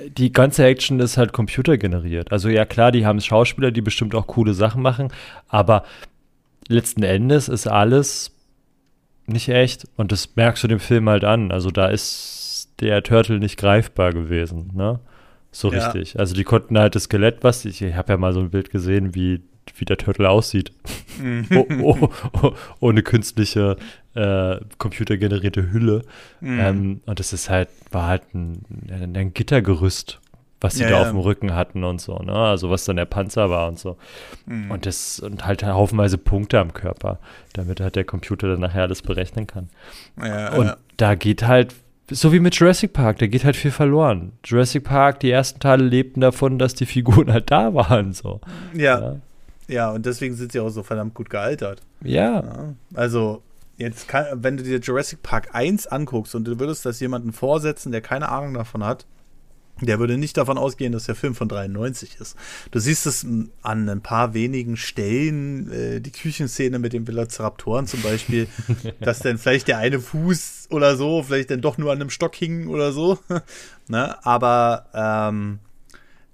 die 0.08 0.32
ganze 0.32 0.64
Action 0.64 1.00
ist 1.00 1.16
halt 1.16 1.32
computergeneriert. 1.32 2.32
Also 2.32 2.48
ja 2.48 2.64
klar, 2.64 2.92
die 2.92 3.06
haben 3.06 3.20
Schauspieler, 3.20 3.70
die 3.70 3.80
bestimmt 3.80 4.14
auch 4.14 4.26
coole 4.26 4.54
Sachen 4.54 4.82
machen, 4.82 5.12
aber 5.48 5.84
letzten 6.68 7.02
Endes 7.02 7.48
ist 7.48 7.66
alles 7.66 8.32
nicht 9.26 9.48
echt 9.48 9.86
und 9.96 10.12
das 10.12 10.36
merkst 10.36 10.64
du 10.64 10.68
dem 10.68 10.80
Film 10.80 11.08
halt 11.08 11.24
an. 11.24 11.50
Also 11.52 11.70
da 11.70 11.88
ist 11.88 12.70
der 12.80 13.02
Turtle 13.02 13.38
nicht 13.38 13.58
greifbar 13.58 14.12
gewesen, 14.12 14.70
ne? 14.74 15.00
So 15.50 15.72
ja. 15.72 15.78
richtig. 15.78 16.18
Also 16.18 16.34
die 16.34 16.44
konnten 16.44 16.78
halt 16.78 16.94
das 16.94 17.04
Skelett, 17.04 17.42
was 17.42 17.64
ich, 17.64 17.80
ich 17.80 17.94
habe 17.94 18.12
ja 18.12 18.16
mal 18.18 18.32
so 18.32 18.40
ein 18.40 18.50
Bild 18.50 18.70
gesehen, 18.70 19.14
wie 19.14 19.42
wie 19.74 19.84
der 19.84 19.96
Turtle 19.96 20.30
aussieht. 20.30 20.72
Mhm. 21.20 21.46
oh, 21.82 21.98
oh, 22.02 22.08
oh, 22.42 22.52
ohne 22.80 23.02
künstliche, 23.02 23.76
äh, 24.16 24.60
computergenerierte 24.78 25.70
Hülle. 25.70 26.02
Mhm. 26.40 26.60
Ähm, 26.60 27.00
und 27.06 27.20
das 27.20 27.32
ist 27.32 27.50
halt, 27.50 27.68
war 27.90 28.08
halt 28.08 28.34
ein, 28.34 29.14
ein 29.14 29.34
Gittergerüst, 29.34 30.20
was 30.60 30.74
sie 30.74 30.82
ja, 30.82 30.90
da 30.90 30.96
ja. 30.96 31.02
auf 31.02 31.10
dem 31.10 31.18
Rücken 31.18 31.54
hatten 31.54 31.84
und 31.84 32.00
so, 32.00 32.18
ne? 32.18 32.32
Also 32.32 32.70
was 32.70 32.84
dann 32.84 32.96
der 32.96 33.04
Panzer 33.04 33.50
war 33.50 33.68
und 33.68 33.78
so. 33.78 33.96
Mhm. 34.46 34.70
Und 34.70 34.86
das, 34.86 35.20
und 35.20 35.46
halt 35.46 35.62
haufenweise 35.64 36.18
Punkte 36.18 36.58
am 36.58 36.72
Körper, 36.72 37.18
damit 37.52 37.80
halt 37.80 37.96
der 37.96 38.04
Computer 38.04 38.48
dann 38.48 38.60
nachher 38.60 38.82
alles 38.82 39.02
berechnen 39.02 39.46
kann. 39.46 39.68
Ja, 40.18 40.54
und 40.54 40.74
da 40.96 41.14
geht 41.14 41.46
halt 41.46 41.74
so 42.10 42.32
wie 42.32 42.40
mit 42.40 42.54
Jurassic 42.54 42.92
Park, 42.92 43.18
da 43.18 43.26
geht 43.26 43.44
halt 43.44 43.56
viel 43.56 43.72
verloren. 43.72 44.32
Jurassic 44.44 44.84
Park, 44.84 45.20
die 45.20 45.30
ersten 45.30 45.58
Teile 45.58 45.84
lebten 45.84 46.20
davon, 46.20 46.58
dass 46.58 46.74
die 46.74 46.86
Figuren 46.86 47.32
halt 47.32 47.50
da 47.50 47.74
waren, 47.74 48.12
so. 48.12 48.40
Ja. 48.74 49.00
ja. 49.00 49.16
Ja, 49.68 49.90
und 49.90 50.06
deswegen 50.06 50.34
sind 50.34 50.52
sie 50.52 50.60
auch 50.60 50.68
so 50.68 50.82
verdammt 50.82 51.14
gut 51.14 51.28
gealtert. 51.28 51.82
Ja. 52.02 52.40
ja. 52.40 52.74
Also, 52.94 53.42
jetzt 53.76 54.08
kann, 54.08 54.26
wenn 54.42 54.56
du 54.56 54.62
dir 54.62 54.78
Jurassic 54.78 55.22
Park 55.22 55.54
1 55.54 55.86
anguckst 55.86 56.34
und 56.34 56.44
du 56.44 56.58
würdest 56.58 56.86
das 56.86 57.00
jemandem 57.00 57.32
vorsetzen, 57.32 57.92
der 57.92 58.00
keine 58.00 58.28
Ahnung 58.28 58.54
davon 58.54 58.84
hat, 58.84 59.06
der 59.82 59.98
würde 59.98 60.16
nicht 60.16 60.38
davon 60.38 60.56
ausgehen, 60.56 60.92
dass 60.92 61.04
der 61.04 61.14
Film 61.14 61.34
von 61.34 61.48
93 61.48 62.18
ist. 62.18 62.34
Du 62.70 62.78
siehst 62.78 63.06
es 63.06 63.26
an 63.62 63.88
ein 63.88 64.00
paar 64.00 64.32
wenigen 64.32 64.78
Stellen, 64.78 65.70
äh, 65.70 66.00
die 66.00 66.12
Küchenszene 66.12 66.78
mit 66.78 66.94
den 66.94 67.06
Velociraptoren 67.06 67.86
zum 67.86 68.00
Beispiel, 68.00 68.48
dass 69.00 69.18
dann 69.18 69.36
vielleicht 69.36 69.68
der 69.68 69.78
eine 69.78 70.00
Fuß 70.00 70.68
oder 70.70 70.96
so, 70.96 71.22
vielleicht 71.22 71.50
dann 71.50 71.60
doch 71.60 71.76
nur 71.76 71.92
an 71.92 72.00
einem 72.00 72.10
Stock 72.10 72.34
hing 72.34 72.68
oder 72.68 72.92
so. 72.92 73.18
ne? 73.88 74.24
Aber 74.24 74.86
ähm, 74.94 75.58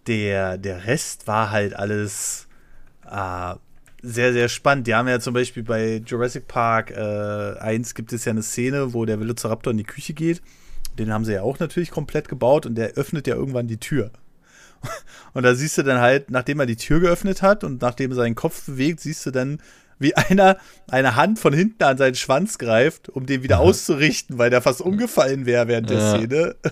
der, 0.07 0.57
der 0.57 0.87
Rest 0.87 1.27
war 1.27 1.51
halt 1.51 1.75
alles 1.75 2.47
äh, 3.11 3.55
sehr, 4.03 4.33
sehr 4.33 4.49
spannend. 4.49 4.87
Die 4.87 4.95
haben 4.95 5.09
ja 5.09 5.21
zum 5.21 5.33
Beispiel 5.33 5.63
bei 5.63 6.03
Jurassic 6.05 6.49
Park 6.49 6.91
äh, 6.91 7.59
1 7.59 7.95
gibt 7.95 8.13
es 8.13 8.25
ja 8.25 8.31
eine 8.31 8.43
Szene, 8.43 8.93
wo 8.93 9.05
der 9.05 9.21
Velociraptor 9.21 9.71
in 9.71 9.79
die 9.79 9.85
Küche 9.85 10.13
geht. 10.13 10.43
Den 10.99 11.13
haben 11.13 11.25
sie 11.25 11.35
ja 11.35 11.43
auch 11.43 11.59
natürlich 11.59 11.91
komplett 11.91 12.29
gebaut 12.29 12.67
und 12.67 12.75
der 12.75 12.93
öffnet 12.95 13.27
ja 13.27 13.37
irgendwann 13.37 13.69
die 13.69 13.79
Tür. 13.79 14.11
Und 15.33 15.45
da 15.45 15.55
siehst 15.55 15.79
du 15.79 15.85
dann 15.85 16.01
halt, 16.01 16.31
nachdem 16.31 16.59
er 16.59 16.67
die 16.67 16.77
Tür 16.77 16.99
geöffnet 16.99 17.41
hat 17.41 17.63
und 17.63 17.81
nachdem 17.81 18.11
er 18.11 18.17
seinen 18.17 18.35
Kopf 18.35 18.67
bewegt, 18.67 18.99
siehst 18.99 19.25
du 19.25 19.31
dann, 19.31 19.63
wie 20.01 20.15
einer 20.17 20.59
eine 20.89 21.15
Hand 21.17 21.39
von 21.39 21.53
hinten 21.53 21.85
an 21.85 21.97
seinen 21.97 22.17
Schwanz 22.17 22.59
greift, 22.59 23.09
um 23.09 23.25
den 23.25 23.43
wieder 23.43 23.61
auszurichten, 23.61 24.39
weil 24.39 24.51
der 24.51 24.61
fast 24.61 24.81
umgefallen 24.81 25.47
wäre 25.47 25.69
während 25.69 25.89
der 25.89 25.99
ja. 25.99 26.19
Szene. 26.19 26.57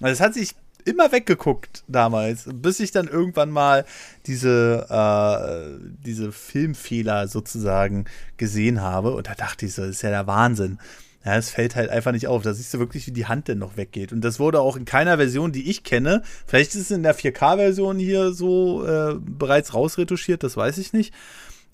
Also 0.00 0.12
es 0.12 0.20
hat 0.20 0.34
sich 0.34 0.54
immer 0.88 1.12
weggeguckt 1.12 1.84
damals, 1.86 2.48
bis 2.52 2.80
ich 2.80 2.90
dann 2.90 3.06
irgendwann 3.08 3.50
mal 3.50 3.84
diese, 4.26 4.86
äh, 4.88 5.88
diese 6.04 6.32
Filmfehler 6.32 7.28
sozusagen 7.28 8.06
gesehen 8.36 8.80
habe. 8.80 9.14
Und 9.14 9.28
da 9.28 9.34
dachte 9.34 9.66
ich 9.66 9.74
so, 9.74 9.82
das 9.82 9.92
ist 9.92 10.02
ja 10.02 10.10
der 10.10 10.26
Wahnsinn. 10.26 10.78
Ja, 11.24 11.36
es 11.36 11.50
fällt 11.50 11.76
halt 11.76 11.90
einfach 11.90 12.12
nicht 12.12 12.26
auf. 12.26 12.42
Da 12.42 12.54
siehst 12.54 12.72
du 12.72 12.78
wirklich, 12.78 13.06
wie 13.06 13.12
die 13.12 13.26
Hand 13.26 13.48
denn 13.48 13.58
noch 13.58 13.76
weggeht. 13.76 14.12
Und 14.12 14.22
das 14.22 14.40
wurde 14.40 14.60
auch 14.60 14.76
in 14.76 14.84
keiner 14.84 15.16
Version, 15.16 15.52
die 15.52 15.68
ich 15.68 15.84
kenne, 15.84 16.22
vielleicht 16.46 16.74
ist 16.74 16.82
es 16.82 16.90
in 16.90 17.02
der 17.02 17.14
4K-Version 17.14 17.98
hier 17.98 18.32
so 18.32 18.86
äh, 18.86 19.16
bereits 19.20 19.74
rausretuschiert, 19.74 20.42
das 20.42 20.56
weiß 20.56 20.78
ich 20.78 20.92
nicht. 20.92 21.12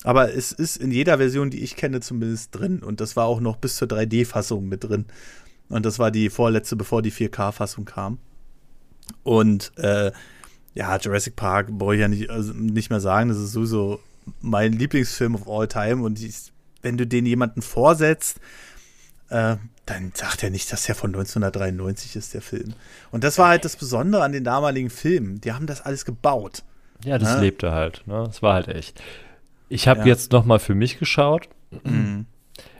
Aber 0.03 0.33
es 0.33 0.51
ist 0.51 0.77
in 0.77 0.91
jeder 0.91 1.17
Version, 1.17 1.49
die 1.49 1.63
ich 1.63 1.75
kenne, 1.75 2.01
zumindest 2.01 2.53
drin. 2.53 2.83
Und 2.83 3.01
das 3.01 3.15
war 3.15 3.25
auch 3.25 3.39
noch 3.39 3.55
bis 3.55 3.77
zur 3.77 3.87
3D-Fassung 3.87 4.67
mit 4.67 4.83
drin. 4.83 5.05
Und 5.69 5.85
das 5.85 5.99
war 5.99 6.11
die 6.11 6.29
vorletzte, 6.29 6.75
bevor 6.75 7.01
die 7.01 7.11
4K-Fassung 7.11 7.85
kam. 7.85 8.19
Und 9.23 9.71
äh, 9.77 10.11
ja, 10.73 10.97
Jurassic 10.97 11.35
Park 11.35 11.71
brauche 11.71 11.95
ich 11.95 12.01
ja 12.01 12.07
nicht, 12.07 12.29
also 12.29 12.53
nicht 12.53 12.89
mehr 12.89 12.99
sagen, 12.99 13.29
das 13.29 13.37
ist 13.37 13.53
sowieso 13.53 13.99
mein 14.41 14.73
Lieblingsfilm 14.73 15.35
of 15.35 15.47
all 15.47 15.67
time. 15.67 16.03
Und 16.03 16.21
ich, 16.21 16.51
wenn 16.81 16.97
du 16.97 17.07
den 17.07 17.25
jemanden 17.25 17.61
vorsetzt, 17.61 18.39
äh, 19.29 19.55
dann 19.85 20.11
sagt 20.13 20.43
er 20.43 20.49
nicht, 20.49 20.71
dass 20.71 20.83
der 20.83 20.95
von 20.95 21.11
1993 21.11 22.15
ist, 22.15 22.33
der 22.33 22.41
Film. 22.41 22.73
Und 23.11 23.23
das 23.23 23.37
war 23.37 23.49
halt 23.49 23.65
das 23.65 23.75
Besondere 23.75 24.23
an 24.23 24.31
den 24.31 24.43
damaligen 24.43 24.89
Filmen. 24.89 25.41
Die 25.41 25.53
haben 25.53 25.67
das 25.67 25.81
alles 25.81 26.05
gebaut. 26.05 26.63
Ja, 27.03 27.17
das 27.17 27.29
ja? 27.29 27.35
Ne? 27.35 27.41
lebte 27.41 27.71
halt. 27.71 28.03
Ne? 28.05 28.23
Das 28.25 28.41
war 28.41 28.53
halt 28.53 28.67
echt. 28.67 29.01
Ich 29.69 29.87
habe 29.87 30.01
ja. 30.01 30.07
jetzt 30.07 30.31
noch 30.31 30.45
mal 30.45 30.59
für 30.59 30.75
mich 30.75 30.99
geschaut. 30.99 31.49
Mhm. 31.83 32.25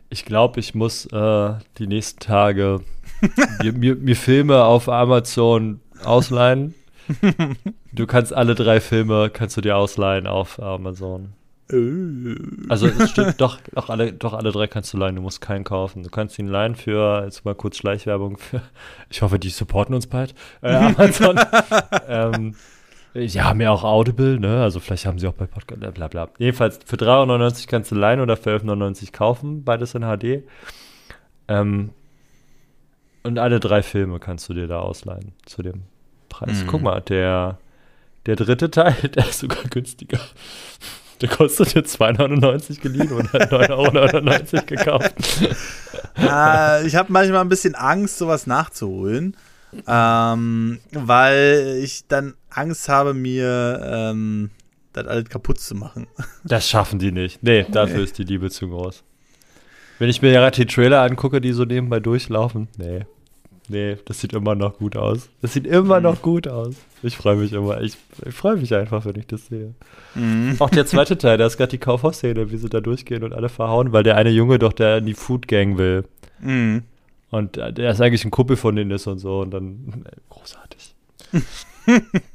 Ich 0.10 0.26
glaube, 0.26 0.60
ich 0.60 0.76
muss 0.76 1.06
äh, 1.08 1.54
die 1.78 1.88
nächsten 1.88 2.20
Tage 2.20 2.82
mir, 3.62 3.74
mir, 3.74 3.96
mir 3.96 4.16
Filme 4.16 4.64
auf 4.64 4.90
Amazon 4.90 5.82
ausleihen. 6.04 6.74
du 7.92 8.08
kannst 8.08 8.34
alle 8.34 8.56
drei 8.56 8.80
Filme 8.80 9.30
kannst 9.30 9.58
du 9.58 9.62
dir 9.62 9.78
ausleihen 9.78 10.28
auf 10.28 10.62
Amazon. 10.62 11.34
Äh. 11.72 12.36
Also 12.70 12.88
es 12.88 13.10
stimmt, 13.10 13.42
doch, 13.42 13.60
doch, 13.74 13.90
alle, 13.90 14.14
doch 14.14 14.34
alle 14.34 14.52
drei 14.52 14.68
kannst 14.68 14.94
du 14.94 14.98
leihen, 14.98 15.16
du 15.16 15.22
musst 15.22 15.42
keinen 15.42 15.64
kaufen. 15.64 16.04
Du 16.04 16.10
kannst 16.10 16.38
ihn 16.40 16.48
leihen 16.48 16.76
für, 16.76 17.24
jetzt 17.24 17.46
mal 17.46 17.56
kurz 17.56 17.78
Schleichwerbung, 17.78 18.38
für, 18.38 18.62
ich 19.10 19.22
hoffe, 19.22 19.40
die 19.40 19.50
supporten 19.50 19.96
uns 19.96 20.08
bald, 20.08 20.36
äh, 20.62 20.74
Amazon. 20.74 21.40
ähm, 22.08 22.56
ja, 23.14 23.46
haben 23.46 23.62
ja 23.62 23.72
auch 23.72 23.84
Audible, 23.84 24.40
ne? 24.40 24.62
Also 24.62 24.80
vielleicht 24.80 25.06
haben 25.06 25.20
sie 25.20 25.28
auch 25.28 25.34
bei 25.34 25.46
Podcast, 25.46 25.82
äh, 25.82 25.92
bla 25.92 26.08
bla. 26.08 26.30
Jedenfalls 26.38 26.80
für 26.86 26.98
3,99 26.98 27.68
kannst 27.68 27.92
du 27.92 27.96
leihen 27.96 28.20
oder 28.20 28.36
für 28.36 28.56
11,99 28.56 29.12
kaufen, 29.14 29.64
beides 29.64 29.96
in 29.96 30.02
HD. 30.02 30.44
Ähm, 31.48 31.92
und 33.26 33.40
alle 33.40 33.60
drei 33.60 33.82
Filme 33.82 34.20
kannst 34.20 34.48
du 34.50 34.54
dir 34.54 34.68
da 34.68 34.80
ausleihen 34.80 35.34
zu 35.46 35.62
dem 35.62 35.84
Preis. 36.30 36.64
Mhm. 36.64 36.68
Guck 36.68 36.82
mal, 36.82 37.02
der, 37.02 37.58
der 38.26 38.36
dritte 38.36 38.72
Teil, 38.72 38.94
der 39.16 39.28
ist 39.28 39.40
sogar 39.40 39.64
günstiger. 39.64 40.20
Der 41.22 41.30
kostet 41.30 41.74
jetzt 41.74 42.00
2,99 42.00 42.82
geliehen 42.82 43.12
und 43.12 43.32
hat 43.32 43.52
9,99 43.52 44.54
Euro 44.54 44.66
gekauft. 44.66 45.16
äh, 46.18 46.86
ich 46.88 46.96
habe 46.96 47.12
manchmal 47.12 47.42
ein 47.42 47.50
bisschen 47.50 47.74
Angst, 47.74 48.18
sowas 48.18 48.48
nachzuholen. 48.48 49.36
Ähm, 49.88 50.80
weil 50.92 51.80
ich 51.82 52.08
dann 52.08 52.36
Angst 52.50 52.88
habe, 52.90 53.14
mir 53.14 53.82
ähm, 53.84 54.52
das 54.94 55.08
alles 55.08 55.30
kaputt 55.30 55.60
zu 55.60 55.76
machen. 55.76 56.08
Das 56.44 56.70
schaffen 56.70 57.00
die 57.00 57.12
nicht. 57.12 57.44
Nee, 57.44 57.66
dafür 57.70 57.98
nee. 57.98 58.04
ist 58.04 58.18
die 58.18 58.24
Liebe 58.24 58.50
zu 58.50 58.70
groß. 58.70 59.04
Wenn 60.00 60.10
ich 60.10 60.22
mir 60.22 60.32
gerade 60.32 60.56
die 60.56 60.66
Trailer 60.66 61.02
angucke, 61.02 61.42
die 61.42 61.54
so 61.54 61.66
nebenbei 61.66 62.00
durchlaufen, 62.00 62.68
nee. 62.78 63.06
Nee, 63.68 63.98
das 64.06 64.20
sieht 64.20 64.34
immer 64.34 64.56
noch 64.56 64.78
gut 64.78 64.96
aus. 64.96 65.30
Das 65.42 65.54
sieht 65.54 65.66
immer 65.66 66.00
noch 66.00 66.22
gut 66.22 66.48
aus. 66.48 66.76
Ich 67.02 67.18
freue 67.18 67.36
mich 67.36 67.54
immer. 67.54 67.82
Ich, 67.82 67.98
ich 68.26 68.34
freue 68.34 68.58
mich 68.58 68.74
einfach, 68.76 69.06
wenn 69.06 69.16
ich 69.16 69.28
das 69.28 69.48
sehe. 69.48 69.74
Mhm. 70.14 70.56
Auch 70.60 70.70
der 70.70 70.86
zweite 70.86 71.18
Teil, 71.18 71.38
da 71.38 71.46
ist 71.46 71.58
gerade 71.58 71.72
die 71.72 71.78
Kaufhausszene, 71.78 72.52
wie 72.52 72.58
sie 72.58 72.70
da 72.70 72.82
durchgehen 72.82 73.24
und 73.24 73.34
alle 73.34 73.50
verhauen, 73.50 73.92
weil 73.92 74.04
der 74.04 74.18
eine 74.18 74.30
Junge 74.30 74.60
doch 74.60 74.74
der 74.74 74.98
in 74.98 75.06
die 75.06 75.14
Food 75.14 75.48
Gang 75.48 75.78
will. 75.78 76.06
Mhm. 76.40 76.84
Und 77.32 77.58
der 77.58 77.92
ist 77.92 78.02
eigentlich 78.02 78.24
ein 78.24 78.32
Kumpel 78.32 78.56
von 78.56 78.76
denen 78.76 78.92
ist 78.92 79.08
und 79.08 79.20
so. 79.20 79.42
Und 79.42 79.52
dann, 79.52 80.06
äh, 80.06 80.16
großartig. 80.30 80.96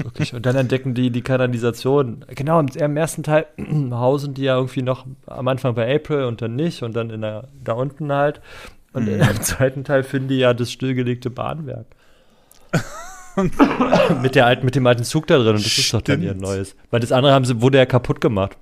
Wirklich. 0.02 0.34
Und 0.34 0.46
dann 0.46 0.56
entdecken 0.56 0.94
die 0.94 1.10
die 1.10 1.22
Kanalisation. 1.22 2.24
Genau, 2.34 2.60
im, 2.60 2.68
im 2.68 2.96
ersten 2.96 3.22
Teil 3.22 3.46
hausen 3.90 4.34
die 4.34 4.42
ja 4.42 4.56
irgendwie 4.56 4.82
noch 4.82 5.06
am 5.26 5.48
Anfang 5.48 5.74
bei 5.74 5.94
April 5.94 6.24
und 6.24 6.42
dann 6.42 6.56
nicht 6.56 6.82
und 6.82 6.94
dann 6.94 7.10
in 7.10 7.22
der, 7.22 7.48
da 7.64 7.72
unten 7.72 8.12
halt. 8.12 8.40
Und 8.92 9.04
mhm. 9.04 9.20
im 9.20 9.42
zweiten 9.42 9.84
Teil 9.84 10.02
finden 10.02 10.28
die 10.28 10.38
ja 10.38 10.52
das 10.52 10.72
stillgelegte 10.72 11.30
Bahnwerk. 11.30 11.86
mit, 14.22 14.34
der 14.34 14.46
alten, 14.46 14.64
mit 14.64 14.74
dem 14.74 14.86
alten 14.86 15.04
Zug 15.04 15.26
da 15.26 15.36
drin 15.38 15.56
und 15.56 15.64
das 15.64 15.70
stimmt. 15.70 15.84
ist 15.84 15.94
doch 15.94 16.02
dann 16.02 16.22
ihr 16.22 16.34
neues. 16.34 16.76
Weil 16.90 17.00
das 17.00 17.12
andere 17.12 17.32
haben 17.32 17.44
sie, 17.44 17.60
wurde 17.60 17.78
ja 17.78 17.86
kaputt 17.86 18.20
gemacht. 18.20 18.56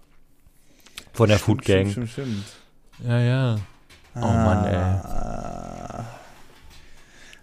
Von 1.13 1.29
der 1.29 1.39
stimmt, 1.39 1.47
Food 1.47 1.65
Gang. 1.65 1.91
Stimmt, 1.91 2.11
stimmt, 2.11 2.45
Ja, 3.07 3.19
ja. 3.19 3.57
Oh 4.15 4.21
ah, 4.21 4.45
Mann, 4.45 4.65
ey. 4.65 4.77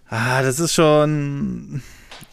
Ah, 0.08 0.42
das 0.42 0.60
ist 0.60 0.72
schon. 0.72 1.82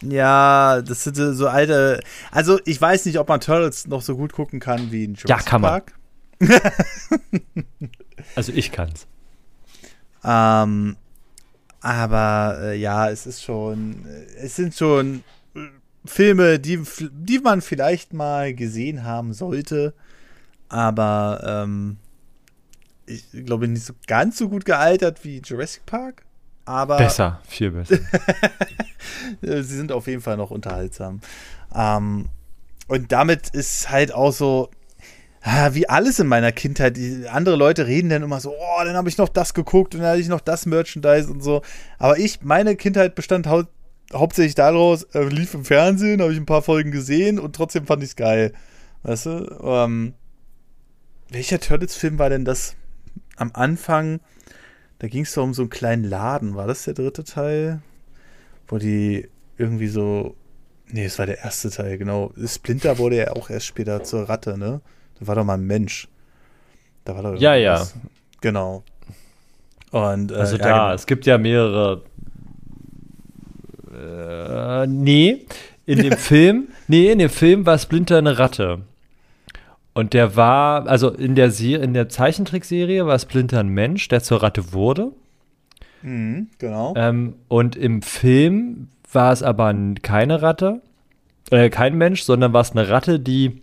Ja, 0.02 0.82
das 0.82 1.04
sind 1.04 1.16
so 1.16 1.48
alte. 1.48 2.00
Also, 2.30 2.60
ich 2.64 2.80
weiß 2.80 3.06
nicht, 3.06 3.18
ob 3.18 3.28
man 3.28 3.40
Turtles 3.40 3.86
noch 3.86 4.02
so 4.02 4.16
gut 4.16 4.32
gucken 4.32 4.60
kann 4.60 4.92
wie 4.92 5.04
in 5.04 5.14
Jurassic 5.14 5.30
ja, 5.30 5.38
kann 5.38 5.62
Park. 5.62 5.94
Man. 6.38 6.60
also, 8.36 8.52
ich 8.52 8.70
kann's. 8.70 9.06
Ähm, 10.24 10.96
aber 11.80 12.58
äh, 12.62 12.78
ja, 12.78 13.10
es 13.10 13.26
ist 13.26 13.42
schon. 13.42 14.06
Es 14.40 14.56
sind 14.56 14.74
schon 14.74 15.22
Filme, 16.04 16.58
die, 16.58 16.82
die 17.12 17.38
man 17.38 17.60
vielleicht 17.60 18.12
mal 18.12 18.54
gesehen 18.54 19.04
haben 19.04 19.32
sollte. 19.32 19.94
Aber 20.68 21.66
ähm, 21.66 21.98
ich 23.06 23.24
glaube 23.32 23.68
nicht 23.68 23.84
so 23.84 23.92
ganz 24.06 24.38
so 24.38 24.48
gut 24.48 24.64
gealtert 24.64 25.24
wie 25.24 25.40
Jurassic 25.44 25.84
Park. 25.86 26.22
Aber 26.64 26.96
besser, 26.96 27.40
viel 27.46 27.70
besser. 27.70 27.98
sie 29.42 29.62
sind 29.62 29.92
auf 29.92 30.06
jeden 30.06 30.22
Fall 30.22 30.36
noch 30.36 30.50
unterhaltsam. 30.50 31.20
Ähm, 31.74 32.28
und 32.88 33.12
damit 33.12 33.50
ist 33.50 33.90
halt 33.90 34.14
auch 34.14 34.32
so, 34.32 34.70
wie 35.44 35.88
alles 35.88 36.18
in 36.18 36.26
meiner 36.26 36.52
Kindheit. 36.52 36.96
Die, 36.96 37.28
andere 37.28 37.56
Leute 37.56 37.86
reden 37.86 38.08
dann 38.08 38.22
immer 38.22 38.40
so, 38.40 38.52
oh, 38.52 38.84
dann 38.84 38.96
habe 38.96 39.08
ich 39.08 39.18
noch 39.18 39.28
das 39.28 39.52
geguckt 39.52 39.94
und 39.94 40.00
dann 40.00 40.10
hatte 40.10 40.20
ich 40.20 40.28
noch 40.28 40.40
das 40.40 40.64
Merchandise 40.64 41.30
und 41.30 41.42
so. 41.42 41.62
Aber 41.98 42.18
ich, 42.18 42.42
meine 42.42 42.76
Kindheit 42.76 43.14
bestand 43.14 43.46
hau 43.46 43.64
hauptsächlich 44.12 44.54
daraus, 44.54 45.02
äh, 45.14 45.24
lief 45.24 45.54
im 45.54 45.64
Fernsehen, 45.64 46.20
habe 46.20 46.32
ich 46.32 46.38
ein 46.38 46.46
paar 46.46 46.62
Folgen 46.62 46.90
gesehen 46.90 47.38
und 47.38 47.56
trotzdem 47.56 47.86
fand 47.86 48.02
ich 48.02 48.10
es 48.10 48.16
geil. 48.16 48.52
Weißt 49.02 49.26
du? 49.26 49.58
Ähm, 49.62 50.14
welcher 51.30 51.60
Turtles-Film 51.60 52.18
war 52.18 52.30
denn 52.30 52.44
das 52.44 52.76
am 53.36 53.50
Anfang? 53.54 54.20
Da 54.98 55.08
ging 55.08 55.24
es 55.24 55.34
doch 55.34 55.42
um 55.42 55.52
so 55.52 55.62
einen 55.62 55.70
kleinen 55.70 56.04
Laden. 56.04 56.54
War 56.54 56.66
das 56.66 56.84
der 56.84 56.94
dritte 56.94 57.24
Teil? 57.24 57.82
Wo 58.68 58.78
die 58.78 59.28
irgendwie 59.58 59.88
so. 59.88 60.36
Nee, 60.86 61.06
es 61.06 61.18
war 61.18 61.26
der 61.26 61.38
erste 61.38 61.70
Teil, 61.70 61.98
genau. 61.98 62.32
Splinter 62.46 62.98
wurde 62.98 63.16
ja 63.16 63.32
auch 63.32 63.50
erst 63.50 63.66
später 63.66 64.04
zur 64.04 64.28
Ratte, 64.28 64.56
ne? 64.56 64.80
Da 65.20 65.26
war 65.26 65.34
doch 65.34 65.44
mal 65.44 65.54
ein 65.54 65.66
Mensch. 65.66 66.08
Da 67.04 67.14
war 67.14 67.22
doch 67.22 67.40
Ja, 67.40 67.54
ja. 67.54 67.86
Genau. 68.40 68.82
Und, 69.90 70.32
äh, 70.32 70.34
also 70.34 70.58
da, 70.58 70.68
ja, 70.68 70.82
genau. 70.84 70.94
es 70.94 71.06
gibt 71.06 71.26
ja 71.26 71.38
mehrere. 71.38 72.02
Äh, 73.92 74.86
nee, 74.86 75.46
in 75.86 76.00
dem 76.00 76.12
Film, 76.18 76.68
nee, 76.88 77.10
in 77.10 77.18
dem 77.18 77.30
Film 77.30 77.64
war 77.64 77.78
Splinter 77.78 78.18
eine 78.18 78.38
Ratte. 78.38 78.80
Und 79.94 80.12
der 80.12 80.34
war, 80.34 80.88
also 80.88 81.10
in 81.10 81.36
der, 81.36 81.56
in 81.60 81.94
der 81.94 82.08
Zeichentrickserie 82.08 83.06
war 83.06 83.18
Splinter 83.18 83.60
ein 83.60 83.68
Mensch, 83.68 84.08
der 84.08 84.22
zur 84.22 84.42
Ratte 84.42 84.72
wurde. 84.72 85.12
Mhm, 86.02 86.48
genau. 86.58 86.94
Ähm, 86.96 87.34
und 87.48 87.76
im 87.76 88.02
Film 88.02 88.88
war 89.12 89.32
es 89.32 89.42
aber 89.42 89.74
keine 90.02 90.42
Ratte, 90.42 90.82
äh, 91.50 91.70
kein 91.70 91.96
Mensch, 91.96 92.22
sondern 92.22 92.52
war 92.52 92.62
es 92.62 92.72
eine 92.72 92.88
Ratte, 92.88 93.20
die 93.20 93.62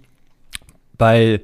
bei 1.01 1.41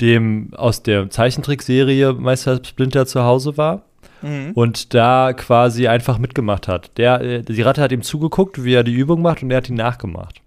dem 0.00 0.54
aus 0.54 0.84
der 0.84 1.10
Zeichentrickserie 1.10 2.12
Meister 2.12 2.64
Splinter 2.64 3.04
zu 3.04 3.24
Hause 3.24 3.56
war 3.56 3.82
mhm. 4.22 4.52
und 4.54 4.94
da 4.94 5.32
quasi 5.32 5.88
einfach 5.88 6.18
mitgemacht 6.18 6.68
hat. 6.68 6.96
Der, 6.98 7.20
äh, 7.20 7.42
die 7.42 7.62
Ratte 7.62 7.82
hat 7.82 7.90
ihm 7.90 8.02
zugeguckt, 8.02 8.62
wie 8.62 8.74
er 8.74 8.84
die 8.84 8.94
Übung 8.94 9.20
macht 9.20 9.42
und 9.42 9.50
er 9.50 9.56
hat 9.56 9.68
ihn 9.68 9.74
nachgemacht. 9.74 10.40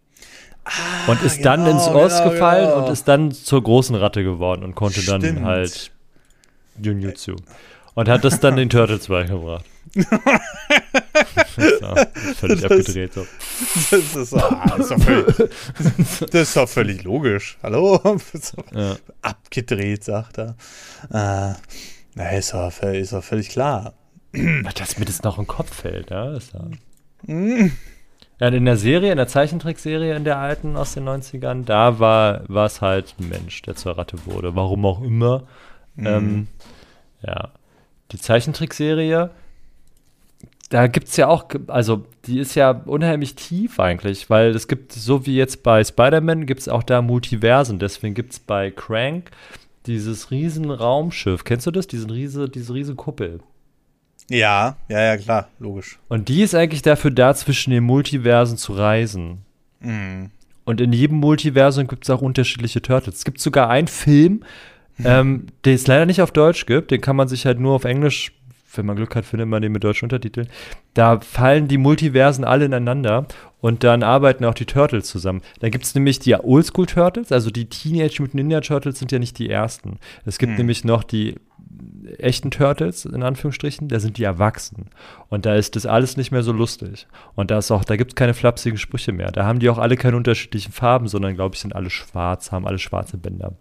Ah, 0.63 1.11
und 1.11 1.21
ist 1.21 1.39
genau, 1.39 1.49
dann 1.49 1.67
ins 1.67 1.87
Ost 1.89 2.19
genau, 2.19 2.31
gefallen 2.31 2.69
genau. 2.69 2.85
und 2.85 2.93
ist 2.93 3.09
dann 3.09 3.33
zur 3.33 3.61
großen 3.61 3.95
Ratte 3.97 4.23
geworden 4.23 4.63
und 4.63 4.73
konnte 4.73 5.01
Stimmt. 5.01 5.25
dann 5.25 5.43
halt 5.43 5.91
Jujutsu. 6.81 7.35
Und 7.95 8.09
hat 8.09 8.23
das 8.25 8.39
dann 8.41 8.57
den 8.57 8.69
Turtles 8.69 9.07
beigebracht. 9.07 9.65
völlig 12.35 12.61
das, 12.61 12.63
abgedreht. 12.65 13.13
So. 13.13 13.25
Das, 13.89 14.15
ist, 14.15 14.33
ah, 14.33 14.75
ist 14.77 14.93
völlig, 15.03 15.49
das 16.19 16.33
ist 16.33 16.57
doch 16.57 16.67
völlig 16.67 17.03
logisch. 17.03 17.57
Hallo? 17.63 18.01
Ja. 18.73 18.97
Abgedreht, 19.21 20.03
sagt 20.03 20.37
er. 20.39 20.55
Äh, 21.09 21.53
na, 22.15 22.29
ist 22.31 22.53
doch, 22.53 22.81
ist 22.83 23.13
doch 23.13 23.23
völlig 23.23 23.49
klar. 23.49 23.93
Dass 24.33 24.99
mir 24.99 25.05
das 25.05 25.23
noch 25.23 25.39
im 25.39 25.47
Kopf 25.47 25.73
fällt, 25.73 26.09
ja. 26.09 26.33
Ist 26.33 26.53
ja. 26.53 26.65
Mm. 27.33 27.71
Ja, 28.39 28.49
in 28.49 28.65
der 28.65 28.75
Serie, 28.75 29.11
in 29.11 29.17
der 29.17 29.29
Zeichentrickserie 29.29 30.13
in 30.13 30.25
der 30.25 30.37
alten 30.37 30.75
aus 30.75 30.93
den 30.93 31.07
90ern, 31.07 31.63
da 31.63 31.99
war 31.99 32.65
es 32.65 32.81
halt 32.81 33.15
ein 33.17 33.29
Mensch, 33.29 33.61
der 33.61 33.77
zur 33.77 33.97
Ratte 33.97 34.25
wurde. 34.25 34.53
Warum 34.53 34.85
auch 34.85 35.01
immer. 35.01 35.43
Mhm. 35.95 36.05
Ähm, 36.05 36.47
ja. 37.25 37.51
Die 38.11 38.17
Zeichentrickserie, 38.17 39.31
da 40.69 40.87
gibt 40.87 41.07
es 41.07 41.17
ja 41.17 41.27
auch, 41.27 41.45
also 41.67 42.05
die 42.25 42.39
ist 42.39 42.55
ja 42.55 42.71
unheimlich 42.71 43.35
tief 43.35 43.79
eigentlich, 43.79 44.29
weil 44.29 44.49
es 44.55 44.67
gibt, 44.67 44.93
so 44.93 45.25
wie 45.25 45.35
jetzt 45.35 45.63
bei 45.63 45.83
Spider-Man, 45.83 46.45
gibt 46.45 46.61
es 46.61 46.69
auch 46.69 46.83
da 46.83 47.01
Multiversen. 47.01 47.79
Deswegen 47.79 48.13
gibt 48.13 48.33
es 48.33 48.39
bei 48.39 48.71
Crank 48.71 49.31
dieses 49.85 50.31
riesen 50.31 50.71
Raumschiff. 50.71 51.43
Kennst 51.43 51.67
du 51.67 51.71
das? 51.71 51.87
Diesen 51.87 52.09
riese, 52.09 52.49
diese 52.49 52.73
riesen 52.73 52.95
Kuppel. 52.95 53.39
Ja, 54.29 54.77
ja, 54.89 55.01
ja, 55.01 55.17
klar, 55.17 55.49
logisch. 55.59 55.99
Und 56.07 56.29
die 56.29 56.41
ist 56.41 56.55
eigentlich 56.55 56.81
dafür 56.81 57.11
da, 57.11 57.35
zwischen 57.35 57.69
den 57.69 57.83
Multiversen 57.83 58.57
zu 58.57 58.73
reisen. 58.73 59.43
Mhm. 59.81 60.31
Und 60.63 60.81
in 60.81 60.93
jedem 60.93 61.19
Multiversum 61.19 61.87
gibt 61.87 62.05
es 62.05 62.09
auch 62.09 62.21
unterschiedliche 62.21 62.81
Turtles. 62.81 63.17
Es 63.17 63.25
gibt 63.25 63.39
sogar 63.39 63.69
einen 63.69 63.87
Film. 63.87 64.43
ähm, 65.03 65.47
den 65.65 65.75
es 65.75 65.87
leider 65.87 66.05
nicht 66.05 66.21
auf 66.21 66.31
Deutsch 66.31 66.65
gibt. 66.65 66.91
Den 66.91 67.01
kann 67.01 67.15
man 67.15 67.27
sich 67.27 67.45
halt 67.45 67.59
nur 67.59 67.73
auf 67.73 67.85
Englisch, 67.85 68.31
wenn 68.75 68.85
man 68.85 68.95
Glück 68.95 69.15
hat, 69.15 69.25
findet 69.25 69.47
man 69.47 69.61
den 69.61 69.71
mit 69.71 69.83
deutschen 69.83 70.05
Untertiteln. 70.05 70.47
Da 70.93 71.19
fallen 71.19 71.67
die 71.67 71.77
Multiversen 71.77 72.43
alle 72.43 72.65
ineinander 72.65 73.25
und 73.61 73.83
dann 73.83 74.03
arbeiten 74.03 74.45
auch 74.45 74.53
die 74.53 74.65
Turtles 74.65 75.07
zusammen. 75.07 75.41
Da 75.59 75.69
gibt 75.69 75.85
es 75.85 75.95
nämlich 75.95 76.19
die 76.19 76.35
Oldschool 76.35 76.85
Turtles, 76.85 77.31
also 77.31 77.51
die 77.51 77.65
Teenage 77.65 78.21
Mutant 78.21 78.35
Ninja 78.35 78.61
Turtles 78.61 78.99
sind 78.99 79.11
ja 79.11 79.19
nicht 79.19 79.39
die 79.39 79.49
ersten. 79.49 79.99
Es 80.25 80.37
gibt 80.37 80.51
mhm. 80.51 80.57
nämlich 80.57 80.83
noch 80.83 81.03
die 81.03 81.35
echten 82.17 82.51
Turtles, 82.51 83.05
in 83.05 83.23
Anführungsstrichen, 83.23 83.87
da 83.87 83.99
sind 83.99 84.17
die 84.17 84.23
erwachsen. 84.23 84.89
Und 85.29 85.45
da 85.45 85.55
ist 85.55 85.75
das 85.75 85.85
alles 85.85 86.17
nicht 86.17 86.31
mehr 86.31 86.43
so 86.43 86.51
lustig. 86.51 87.07
Und 87.35 87.51
da 87.51 87.57
ist 87.57 87.71
auch, 87.71 87.83
da 87.83 87.95
gibt 87.95 88.11
es 88.11 88.15
keine 88.15 88.33
flapsigen 88.33 88.77
Sprüche 88.77 89.11
mehr. 89.11 89.31
Da 89.31 89.45
haben 89.45 89.59
die 89.59 89.69
auch 89.69 89.77
alle 89.77 89.97
keine 89.97 90.17
unterschiedlichen 90.17 90.71
Farben, 90.71 91.07
sondern, 91.07 91.35
glaube 91.35 91.55
ich, 91.55 91.61
sind 91.61 91.75
alle 91.75 91.89
schwarz, 91.89 92.51
haben 92.51 92.67
alle 92.67 92.79
schwarze 92.79 93.17
Bänder. 93.17 93.53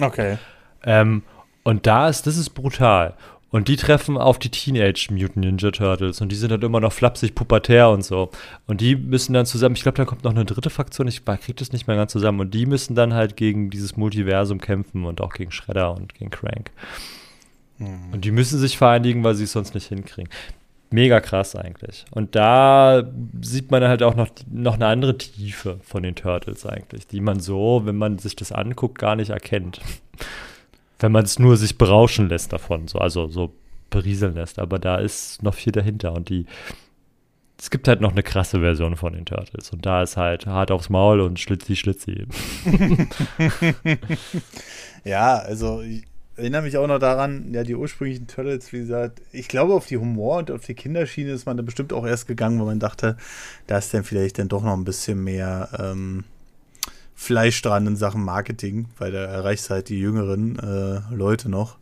Okay. 0.00 0.38
Ähm, 0.86 1.22
und 1.64 1.86
da 1.86 2.08
ist, 2.08 2.26
das 2.26 2.36
ist 2.36 2.50
brutal. 2.50 3.14
Und 3.50 3.68
die 3.68 3.76
treffen 3.76 4.18
auf 4.18 4.38
die 4.38 4.50
Teenage 4.50 5.08
Mutant 5.10 5.36
Ninja 5.36 5.70
Turtles 5.70 6.20
und 6.20 6.30
die 6.30 6.36
sind 6.36 6.50
dann 6.50 6.62
immer 6.62 6.80
noch 6.80 6.92
flapsig, 6.92 7.34
pubertär 7.34 7.90
und 7.90 8.04
so. 8.04 8.30
Und 8.66 8.80
die 8.80 8.96
müssen 8.96 9.32
dann 9.32 9.46
zusammen, 9.46 9.76
ich 9.76 9.82
glaube, 9.82 9.96
da 9.96 10.04
kommt 10.04 10.24
noch 10.24 10.32
eine 10.32 10.44
dritte 10.44 10.68
Fraktion, 10.68 11.08
ich 11.08 11.24
kriege 11.24 11.54
das 11.54 11.72
nicht 11.72 11.86
mehr 11.86 11.96
ganz 11.96 12.12
zusammen. 12.12 12.40
Und 12.40 12.54
die 12.54 12.66
müssen 12.66 12.94
dann 12.94 13.14
halt 13.14 13.36
gegen 13.36 13.70
dieses 13.70 13.96
Multiversum 13.96 14.60
kämpfen 14.60 15.04
und 15.04 15.20
auch 15.20 15.32
gegen 15.32 15.52
Shredder 15.52 15.94
und 15.94 16.14
gegen 16.14 16.30
Crank. 16.30 16.70
Mhm. 17.78 18.12
Und 18.12 18.24
die 18.24 18.30
müssen 18.30 18.58
sich 18.58 18.78
vereinigen, 18.78 19.22
weil 19.22 19.34
sie 19.34 19.44
es 19.44 19.52
sonst 19.52 19.74
nicht 19.74 19.88
hinkriegen. 19.88 20.30
Mega 20.90 21.20
krass 21.20 21.56
eigentlich. 21.56 22.04
Und 22.10 22.36
da 22.36 23.04
sieht 23.40 23.70
man 23.70 23.82
halt 23.82 24.02
auch 24.02 24.14
noch, 24.14 24.28
noch 24.50 24.74
eine 24.74 24.86
andere 24.86 25.18
Tiefe 25.18 25.78
von 25.82 26.02
den 26.02 26.14
Turtles 26.14 26.64
eigentlich, 26.64 27.06
die 27.06 27.20
man 27.20 27.40
so, 27.40 27.82
wenn 27.84 27.96
man 27.96 28.18
sich 28.18 28.36
das 28.36 28.52
anguckt, 28.52 28.98
gar 28.98 29.16
nicht 29.16 29.30
erkennt. 29.30 29.80
Wenn 30.98 31.12
man 31.12 31.24
es 31.24 31.38
nur 31.38 31.56
sich 31.56 31.78
berauschen 31.78 32.28
lässt 32.28 32.52
davon, 32.52 32.88
so, 32.88 32.98
also 32.98 33.28
so 33.28 33.52
berieseln 33.90 34.34
lässt. 34.34 34.58
Aber 34.58 34.78
da 34.78 34.96
ist 34.96 35.42
noch 35.42 35.54
viel 35.54 35.72
dahinter 35.72 36.12
und 36.12 36.28
die, 36.28 36.46
es 37.58 37.70
gibt 37.70 37.88
halt 37.88 38.00
noch 38.00 38.12
eine 38.12 38.22
krasse 38.22 38.60
Version 38.60 38.96
von 38.96 39.12
den 39.12 39.26
Turtles 39.26 39.70
und 39.70 39.84
da 39.86 40.02
ist 40.02 40.16
halt 40.16 40.46
hart 40.46 40.70
aufs 40.70 40.88
Maul 40.88 41.20
und 41.20 41.38
schlitzi 41.38 41.76
schlitzi. 41.76 42.26
ja, 45.04 45.38
also 45.38 45.82
erinnere 46.36 46.62
mich 46.62 46.76
auch 46.76 46.86
noch 46.86 46.98
daran, 46.98 47.52
ja, 47.52 47.64
die 47.64 47.74
ursprünglichen 47.74 48.26
Turtles, 48.26 48.72
wie 48.72 48.78
gesagt, 48.78 49.22
ich 49.32 49.48
glaube, 49.48 49.74
auf 49.74 49.86
die 49.86 49.96
Humor- 49.96 50.38
und 50.38 50.50
auf 50.50 50.66
die 50.66 50.74
Kinderschiene 50.74 51.30
ist 51.30 51.46
man 51.46 51.56
da 51.56 51.62
bestimmt 51.62 51.92
auch 51.92 52.06
erst 52.06 52.26
gegangen, 52.26 52.58
weil 52.58 52.66
man 52.66 52.80
dachte, 52.80 53.16
da 53.66 53.78
ist 53.78 53.92
dann 53.94 54.04
vielleicht 54.04 54.38
dann 54.38 54.48
doch 54.48 54.62
noch 54.62 54.74
ein 54.74 54.84
bisschen 54.84 55.22
mehr 55.24 55.70
ähm, 55.78 56.24
Fleisch 57.16 57.60
dran 57.62 57.86
in 57.86 57.96
Sachen 57.96 58.22
Marketing, 58.22 58.88
weil 58.98 59.10
da 59.10 59.24
erreicht 59.24 59.68
halt 59.70 59.88
die 59.88 59.98
jüngeren 59.98 60.58
äh, 60.58 61.00
Leute 61.12 61.48
noch. 61.48 61.78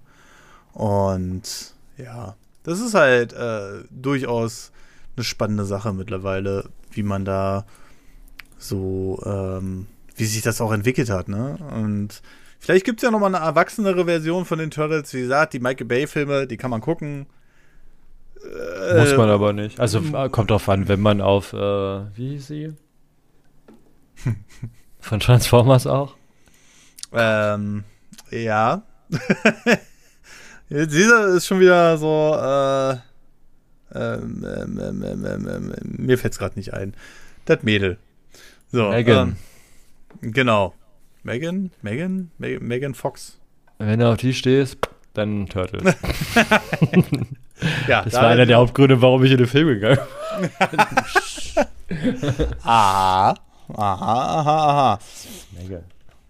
Und 0.73 1.75
ja, 1.99 2.37
das 2.63 2.81
ist 2.81 2.95
halt 2.95 3.33
äh, 3.35 3.83
durchaus 3.91 4.73
eine 5.17 5.25
spannende 5.25 5.65
Sache 5.65 5.93
mittlerweile, 5.93 6.71
wie 6.91 7.03
man 7.03 7.25
da 7.25 7.67
so, 8.59 9.21
ähm, 9.27 9.87
wie 10.17 10.25
sich 10.25 10.43
das 10.43 10.61
auch 10.61 10.73
entwickelt 10.73 11.11
hat, 11.11 11.29
ne? 11.29 11.59
Und 11.75 12.23
Vielleicht 12.65 12.87
gibt 12.87 13.01
es 13.01 13.03
ja 13.03 13.11
noch 13.11 13.21
mal 13.21 13.27
eine 13.27 13.45
erwachsenere 13.45 14.07
Version 14.07 14.47
von 14.47 14.59
den 14.59 14.71
Turtles. 14.71 15.13
Wie 15.13 15.21
gesagt, 15.21 15.53
die 15.53 15.59
Michael 15.59 15.85
Bay-Filme, 15.85 16.47
die 16.47 16.57
kann 16.57 16.71
man 16.71 16.81
gucken. 16.81 17.27
Muss 18.43 19.15
man 19.19 19.29
äh, 19.29 19.33
aber 19.33 19.53
nicht. 19.53 19.79
Also 19.79 19.99
äh, 19.99 20.31
kommt 20.31 20.51
drauf 20.51 20.67
an, 20.71 20.89
wenn 20.89 21.01
man 21.01 21.21
auf, 21.21 21.53
äh, 21.53 21.57
wie 22.17 22.31
hieß 22.31 22.47
sie? 22.47 22.73
Von 25.05 25.21
Transformers 25.21 25.87
auch? 25.87 26.15
Ähm, 27.13 27.85
ja. 28.31 28.83
Dieser 30.71 31.27
ist 31.27 31.47
schon 31.47 31.61
wieder 31.61 31.99
so, 31.99 32.35
äh, 32.35 32.93
ähm, 33.95 34.47
ähm, 34.47 35.05
ähm, 35.05 35.75
mir 35.83 36.17
fällt 36.17 36.33
es 36.33 36.39
gerade 36.39 36.59
nicht 36.59 36.73
ein. 36.73 36.95
das 37.45 37.63
Mädel. 37.63 37.99
So, 38.73 38.89
Megan. 38.89 39.37
Ähm, 40.23 40.33
genau. 40.33 40.73
Megan? 41.23 41.71
Megan? 41.83 42.31
Megan 42.39 42.95
Fox. 42.95 43.39
Wenn 43.77 43.99
du 43.99 44.09
auf 44.09 44.17
die 44.17 44.33
stehst, 44.33 44.79
dann 45.13 45.49
Turtles. 45.49 45.85
ja, 47.89 48.05
das 48.05 48.15
da 48.15 48.23
war 48.23 48.29
einer 48.31 48.47
der 48.47 48.57
Hauptgründe, 48.57 49.03
warum 49.03 49.23
ich 49.23 49.33
in 49.33 49.37
den 49.39 49.49
Film 49.49 49.69
gegangen 49.69 49.99
bin. 50.41 50.51
aha. 52.63 53.35
Aha, 53.73 54.41
aha, 54.41 54.69
aha. 54.71 54.99
Megan. 55.53 55.85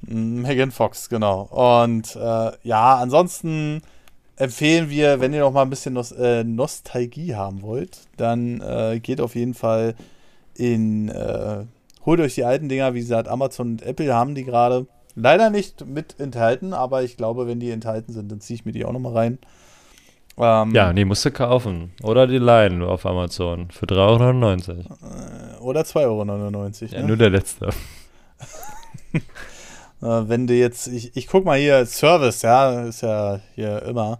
Megan 0.07 0.71
Fox, 0.71 1.09
genau. 1.09 1.43
Und 1.43 2.15
äh, 2.17 2.53
ja, 2.63 2.97
ansonsten 2.97 3.83
empfehlen 4.37 4.91
wir, 4.91 5.21
wenn 5.21 5.33
ihr 5.33 5.41
noch 5.41 5.53
mal 5.53 5.63
ein 5.63 5.71
bisschen 5.71 5.95
Nos 5.95 6.13
äh, 6.13 6.45
Nostalgie 6.45 7.35
haben 7.35 7.63
wollt, 7.63 8.01
dann 8.17 8.61
äh, 8.61 9.01
geht 9.01 9.21
auf 9.21 9.35
jeden 9.35 9.55
Fall 9.55 9.95
in, 10.57 11.09
äh, 11.09 11.65
holt 12.05 12.21
euch 12.21 12.35
die 12.35 12.45
alten 12.45 12.69
Dinger, 12.69 12.95
wie 12.95 13.01
gesagt, 13.01 13.29
Amazon 13.29 13.73
und 13.73 13.83
Apple 13.83 14.13
haben 14.15 14.35
die 14.35 14.45
gerade. 14.45 14.87
Leider 15.17 15.51
nicht 15.51 15.87
mit 15.87 16.19
enthalten, 16.19 16.73
aber 16.73 17.05
ich 17.05 17.17
glaube, 17.17 17.47
wenn 17.47 17.61
die 17.61 17.71
enthalten 17.71 18.13
sind, 18.13 18.31
dann 18.33 18.41
ziehe 18.41 18.57
ich 18.57 18.65
mir 18.65 18.73
die 18.73 18.85
auch 18.85 18.93
noch 18.93 19.01
mal 19.01 19.13
rein. 19.13 19.39
Ähm, 20.37 20.75
ja, 20.75 20.93
die 20.93 21.05
musst 21.05 21.25
du 21.25 21.31
kaufen. 21.31 21.93
Oder 22.03 22.27
die 22.27 22.39
leihen 22.39 22.83
auf 22.83 23.07
Amazon 23.07 23.71
für 23.71 23.87
3,99 23.87 24.69
Euro. 24.69 24.81
Äh, 24.81 25.61
oder 25.61 25.83
2,99 25.83 26.03
Euro. 26.03 26.95
Ja, 26.95 27.01
ne? 27.01 27.07
nur 27.07 27.17
der 27.17 27.31
letzte. 27.31 27.71
Äh, 30.03 30.29
wenn 30.29 30.47
du 30.47 30.53
jetzt, 30.53 30.87
ich, 30.89 31.17
ich 31.17 31.29
guck 31.29 31.47
mal 31.47 31.59
hier, 31.59 31.87
Service, 31.87 32.43
ja, 32.43 32.83
ist 32.83 33.01
ja 33.01 33.41
hier 33.55 33.83
immer. 33.85 34.19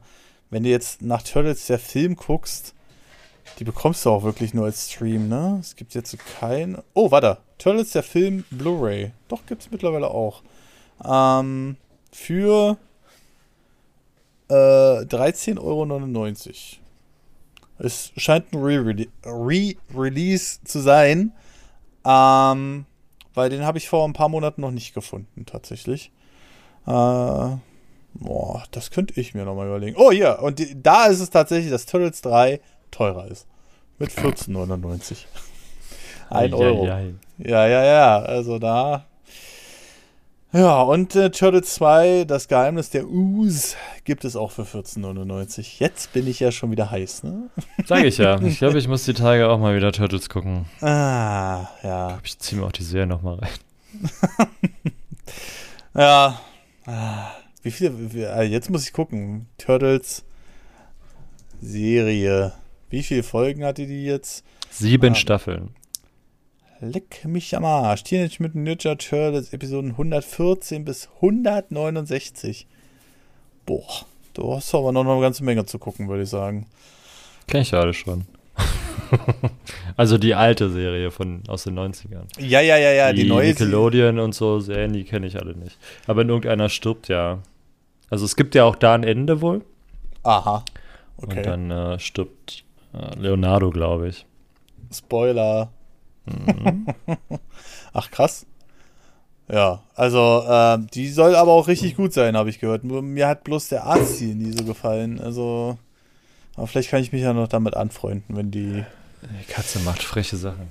Wenn 0.49 0.63
du 0.63 0.71
jetzt 0.71 1.03
nach 1.03 1.21
Turtles 1.21 1.67
der 1.67 1.79
Film 1.79 2.17
guckst, 2.17 2.75
die 3.59 3.65
bekommst 3.65 4.07
du 4.07 4.11
auch 4.11 4.23
wirklich 4.23 4.55
nur 4.55 4.65
als 4.65 4.91
Stream, 4.91 5.29
ne? 5.29 5.59
Es 5.61 5.77
gibt 5.77 5.95
jetzt 5.95 6.17
kein. 6.41 6.79
Oh, 6.95 7.11
warte. 7.11 7.37
Turtles 7.59 7.91
der 7.91 8.03
Film 8.03 8.45
Blu-ray. 8.51 9.13
Doch, 9.29 9.45
gibt 9.47 9.63
es 9.63 9.71
mittlerweile 9.71 10.09
auch. 10.09 10.43
Ähm, 11.05 11.77
für 12.11 12.79
äh, 14.55 15.05
13,99 15.05 15.59
Euro. 15.61 15.87
Es 17.79 18.13
scheint 18.17 18.53
ein 18.53 18.63
Re-Release 18.63 20.61
zu 20.65 20.81
sein. 20.81 21.33
Ähm, 22.05 22.87
weil 23.35 23.51
den 23.51 23.65
habe 23.65 23.79
ich 23.79 23.89
vor 23.89 24.07
ein 24.07 24.13
paar 24.13 24.29
Monaten 24.29 24.61
noch 24.61 24.71
nicht 24.71 24.95
gefunden, 24.95 25.45
tatsächlich. 25.45 26.13
Äh, 26.87 26.91
boah, 26.91 28.63
das 28.71 28.91
könnte 28.91 29.19
ich 29.21 29.35
mir 29.35 29.45
nochmal 29.45 29.67
überlegen. 29.67 29.97
Oh, 29.99 30.13
ja, 30.13 30.35
und 30.35 30.59
die, 30.61 30.81
da 30.81 31.07
ist 31.07 31.21
es 31.21 31.31
tatsächlich, 31.31 31.71
dass 31.71 31.87
Turtles 31.87 32.23
3 32.23 32.61
teurer 32.91 33.27
ist. 33.29 33.47
Mit 33.99 34.11
14,99. 34.11 35.25
Ein 36.31 36.55
Euro. 36.55 36.87
Ja, 37.39 37.67
ja, 37.67 37.85
ja. 37.85 38.19
Also 38.21 38.59
da 38.59 39.07
ja, 40.55 40.83
und 40.83 41.17
äh, 41.17 41.31
Turtles 41.31 41.75
2, 41.75 42.25
das 42.25 42.47
Geheimnis 42.47 42.89
der 42.91 43.09
Us, 43.09 43.77
gibt 44.05 44.25
es 44.25 44.37
auch 44.37 44.53
für 44.53 44.63
14,99. 44.63 45.81
Jetzt 45.81 46.13
bin 46.13 46.29
ich 46.29 46.39
ja 46.39 46.53
schon 46.53 46.71
wieder 46.71 46.93
heiß, 46.93 47.25
ne? 47.25 47.51
Sag 47.85 48.05
ich 48.05 48.19
ja. 48.19 48.41
Ich 48.41 48.59
glaube, 48.59 48.79
ich 48.79 48.87
muss 48.87 49.05
die 49.05 49.15
Tage 49.15 49.49
auch 49.49 49.59
mal 49.59 49.75
wieder 49.75 49.91
Turtles 49.91 50.29
gucken. 50.29 50.67
Ah, 50.81 51.67
ja. 51.83 52.07
Ich, 52.07 52.13
glaub, 52.13 52.21
ich 52.25 52.39
ziehe 52.39 52.61
mir 52.61 52.67
auch 52.69 52.73
die 52.73 52.85
Serie 52.85 53.09
nochmal 53.09 53.41
rein. 53.41 53.51
ja. 55.95 56.41
Ah, 56.87 57.31
wie 57.63 57.73
viele, 57.73 58.31
also 58.31 58.53
jetzt 58.53 58.71
muss 58.71 58.87
ich 58.87 58.93
gucken. 58.93 59.49
Turtles 59.59 60.25
Serie. 61.61 62.53
Wie 62.91 63.03
viele 63.03 63.25
Folgen 63.25 63.65
hatte 63.65 63.87
die 63.87 64.05
jetzt? 64.05 64.45
Sieben 64.71 65.13
ah, 65.13 65.17
Staffeln. 65.17 65.75
Leck 66.81 67.25
mich 67.25 67.57
am 67.57 67.65
Arsch. 67.65 68.05
Teenage 68.05 68.43
Mutant 68.43 68.65
Ninja 68.65 68.95
Turtles 68.97 69.53
Episoden 69.53 69.93
114 69.93 70.85
bis 70.85 71.09
169. 71.17 72.67
Boah, 73.65 74.07
du 74.35 74.55
hast 74.55 74.75
aber 74.75 74.93
noch 74.93 75.07
eine 75.07 75.21
ganze 75.21 75.45
Menge 75.45 75.65
zu 75.67 75.79
gucken, 75.79 76.09
würde 76.09 76.25
ich 76.25 76.29
sagen. 76.29 76.67
Kenn 77.47 77.63
ich 77.63 77.71
ja 77.71 77.81
alle 77.81 77.95
schon. 77.95 78.25
also 79.97 80.19
die 80.19 80.35
alte 80.35 80.71
Serie 80.71 81.11
von 81.11 81.43
aus 81.49 81.65
den 81.65 81.79
90ern. 81.79 82.27
Ja, 82.39 82.61
ja, 82.61 82.77
ja, 82.77 82.93
ja, 82.93 83.13
die, 83.13 83.23
die 83.23 83.29
neue 83.29 83.49
Nickelodeon 83.49 84.19
und 84.19 84.35
so 84.35 84.61
Serien, 84.61 84.93
die 84.93 85.05
kenne 85.05 85.27
ich 85.27 85.41
alle 85.41 85.55
nicht. 85.55 85.79
Aber 86.07 86.23
in 86.23 86.29
irgendeiner 86.29 86.69
stirbt 86.69 87.09
ja. 87.09 87.39
Also 88.11 88.25
es 88.25 88.37
gibt 88.37 88.55
ja 88.55 88.65
auch 88.65 88.77
da 88.77 88.95
ein 88.95 89.05
Ende 89.05 89.41
wohl. 89.41 89.63
Aha. 90.23 90.65
Okay. 91.17 91.39
Und 91.39 91.47
dann 91.47 91.71
äh, 91.71 91.99
stirbt 91.99 92.65
äh, 92.93 93.19
Leonardo, 93.19 93.71
glaube 93.71 94.09
ich. 94.09 94.27
Spoiler. 94.93 95.71
Mhm. 96.27 96.87
Ach, 97.93 98.11
krass. 98.11 98.47
Ja, 99.49 99.83
also 99.95 100.43
äh, 100.49 100.79
die 100.95 101.11
soll 101.11 101.37
aber 101.37 101.53
auch 101.53 101.69
richtig 101.69 101.97
gut 101.97 102.15
sein, 102.15 102.37
habe 102.37 102.49
ich 102.49 102.61
gehört. 102.61 102.85
Mir 102.85 103.29
hat 103.29 103.45
bloß 103.45 103.69
der 103.69 103.85
Arzt 103.85 104.19
hier 104.19 104.35
nie 104.35 104.53
so 104.57 104.65
gefallen. 104.65 105.21
Also, 105.21 105.77
aber 106.57 106.67
vielleicht 106.67 106.91
kann 106.91 107.03
ich 107.03 107.13
mich 107.13 107.23
ja 107.23 107.33
noch 107.35 107.49
damit 107.49 107.77
anfreunden, 107.77 108.37
wenn 108.37 108.51
die. 108.51 108.85
Die 109.23 109.53
Katze 109.53 109.79
macht 109.81 110.03
freche 110.03 110.37
Sachen. 110.37 110.69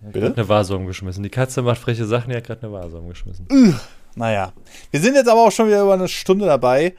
Die 0.00 0.22
hat 0.22 0.38
eine 0.38 0.48
Vase 0.48 0.76
umgeschmissen. 0.76 1.22
Die 1.22 1.30
Katze 1.30 1.62
macht 1.62 1.78
freche 1.78 2.06
Sachen, 2.06 2.30
die 2.30 2.36
hat 2.36 2.44
gerade 2.44 2.62
eine 2.62 2.72
Vase 2.72 2.98
umgeschmissen. 2.98 3.46
Naja. 4.14 4.52
Wir 4.90 5.00
sind 5.00 5.14
jetzt 5.14 5.28
aber 5.28 5.44
auch 5.44 5.50
schon 5.50 5.66
wieder 5.66 5.82
über 5.82 5.94
eine 5.94 6.08
Stunde 6.08 6.46
dabei. 6.46 6.94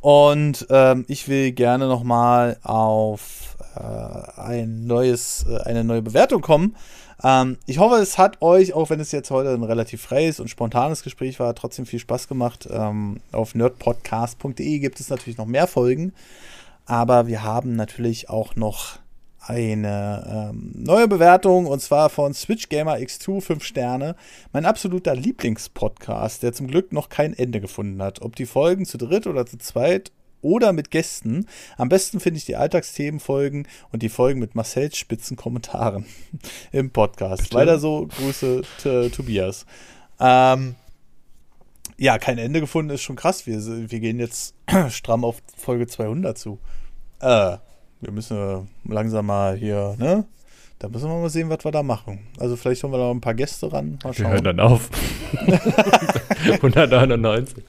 Und 0.00 0.66
ähm, 0.70 1.04
ich 1.08 1.28
will 1.28 1.52
gerne 1.52 1.88
nochmal 1.88 2.58
auf 2.62 3.56
ein 3.78 4.86
neues, 4.86 5.46
äh, 5.48 5.58
eine 5.62 5.84
neue 5.84 6.02
Bewertung 6.02 6.42
kommen. 6.42 6.76
Ähm, 7.22 7.58
ich 7.66 7.78
hoffe, 7.78 7.96
es 7.96 8.18
hat 8.18 8.42
euch, 8.42 8.74
auch 8.74 8.90
wenn 8.90 9.00
es 9.00 9.12
jetzt 9.12 9.30
heute 9.30 9.50
ein 9.50 9.62
relativ 9.62 10.02
freies 10.02 10.40
und 10.40 10.48
spontanes 10.48 11.02
Gespräch 11.02 11.40
war, 11.40 11.54
trotzdem 11.54 11.86
viel 11.86 11.98
Spaß 11.98 12.28
gemacht. 12.28 12.68
Ähm, 12.70 13.20
auf 13.32 13.54
nerdpodcast.de 13.54 14.78
gibt 14.78 15.00
es 15.00 15.10
natürlich 15.10 15.38
noch 15.38 15.46
mehr 15.46 15.66
Folgen, 15.66 16.12
aber 16.86 17.26
wir 17.26 17.42
haben 17.42 17.76
natürlich 17.76 18.30
auch 18.30 18.56
noch 18.56 18.98
eine 19.40 20.50
ähm, 20.50 20.72
neue 20.74 21.08
Bewertung 21.08 21.66
und 21.66 21.80
zwar 21.80 22.10
von 22.10 22.34
Switch 22.34 22.68
Gamer 22.68 22.96
X2 22.96 23.40
5 23.40 23.64
Sterne. 23.64 24.14
Mein 24.52 24.66
absoluter 24.66 25.14
Lieblingspodcast, 25.14 26.42
der 26.42 26.52
zum 26.52 26.66
Glück 26.66 26.92
noch 26.92 27.08
kein 27.08 27.32
Ende 27.32 27.60
gefunden 27.60 28.02
hat. 28.02 28.20
Ob 28.20 28.36
die 28.36 28.46
Folgen 28.46 28.84
zu 28.84 28.98
dritt 28.98 29.26
oder 29.26 29.46
zu 29.46 29.56
zweit 29.56 30.12
oder 30.42 30.72
mit 30.72 30.90
Gästen. 30.90 31.46
Am 31.76 31.88
besten 31.88 32.20
finde 32.20 32.38
ich 32.38 32.44
die 32.44 32.56
Alltagsthemenfolgen 32.56 33.66
und 33.92 34.02
die 34.02 34.08
Folgen 34.08 34.40
mit 34.40 34.54
Marcells 34.54 34.96
spitzen 34.96 35.36
Kommentaren 35.36 36.06
im 36.72 36.90
Podcast. 36.90 37.42
Bitte? 37.42 37.54
Weiter 37.54 37.78
so, 37.78 38.06
Grüße 38.06 38.62
Tobias. 39.10 39.66
Ähm, 40.20 40.74
ja, 41.96 42.18
kein 42.18 42.38
Ende 42.38 42.60
gefunden 42.60 42.90
ist 42.90 43.02
schon 43.02 43.16
krass. 43.16 43.46
Wir, 43.46 43.58
wir 43.90 44.00
gehen 44.00 44.18
jetzt 44.18 44.54
stramm 44.90 45.24
auf 45.24 45.42
Folge 45.56 45.86
200 45.86 46.38
zu. 46.38 46.58
Äh, 47.20 47.58
wir 48.00 48.12
müssen 48.12 48.68
langsam 48.84 49.26
mal 49.26 49.56
hier, 49.56 49.96
ne? 49.98 50.24
Da 50.78 50.88
müssen 50.88 51.08
wir 51.08 51.18
mal 51.18 51.28
sehen, 51.28 51.50
was 51.50 51.64
wir 51.64 51.72
da 51.72 51.82
machen. 51.82 52.20
Also 52.38 52.54
vielleicht 52.54 52.84
holen 52.84 52.92
wir 52.92 52.98
da 52.98 53.10
ein 53.10 53.20
paar 53.20 53.34
Gäste 53.34 53.72
ran. 53.72 53.98
Mal 54.04 54.14
schauen. 54.14 54.26
Wir 54.26 54.32
hören 54.34 54.44
dann 54.44 54.60
auf. 54.60 54.88
199. 56.52 57.64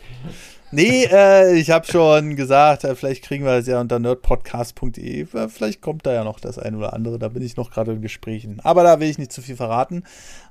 Nee, 0.72 1.06
äh, 1.12 1.56
ich 1.56 1.72
habe 1.72 1.88
schon 1.88 2.36
gesagt, 2.36 2.84
äh, 2.84 2.94
vielleicht 2.94 3.24
kriegen 3.24 3.44
wir 3.44 3.58
das 3.58 3.66
ja 3.66 3.82
unter 3.82 3.98
nerdpodcast.de. 3.98 5.22
Äh, 5.22 5.50
vielleicht 5.50 5.82
kommt 5.82 6.06
da 6.06 6.14
ja 6.14 6.24
noch 6.24 6.40
das 6.40 6.60
eine 6.60 6.78
oder 6.78 6.94
andere. 6.94 7.18
Da 7.18 7.30
bin 7.30 7.42
ich 7.42 7.58
noch 7.58 7.72
gerade 7.72 7.94
in 7.94 8.02
Gesprächen. 8.02 8.60
Aber 8.64 8.84
da 8.84 9.00
will 9.00 9.10
ich 9.10 9.18
nicht 9.18 9.32
zu 9.32 9.42
viel 9.42 9.56
verraten. 9.56 10.04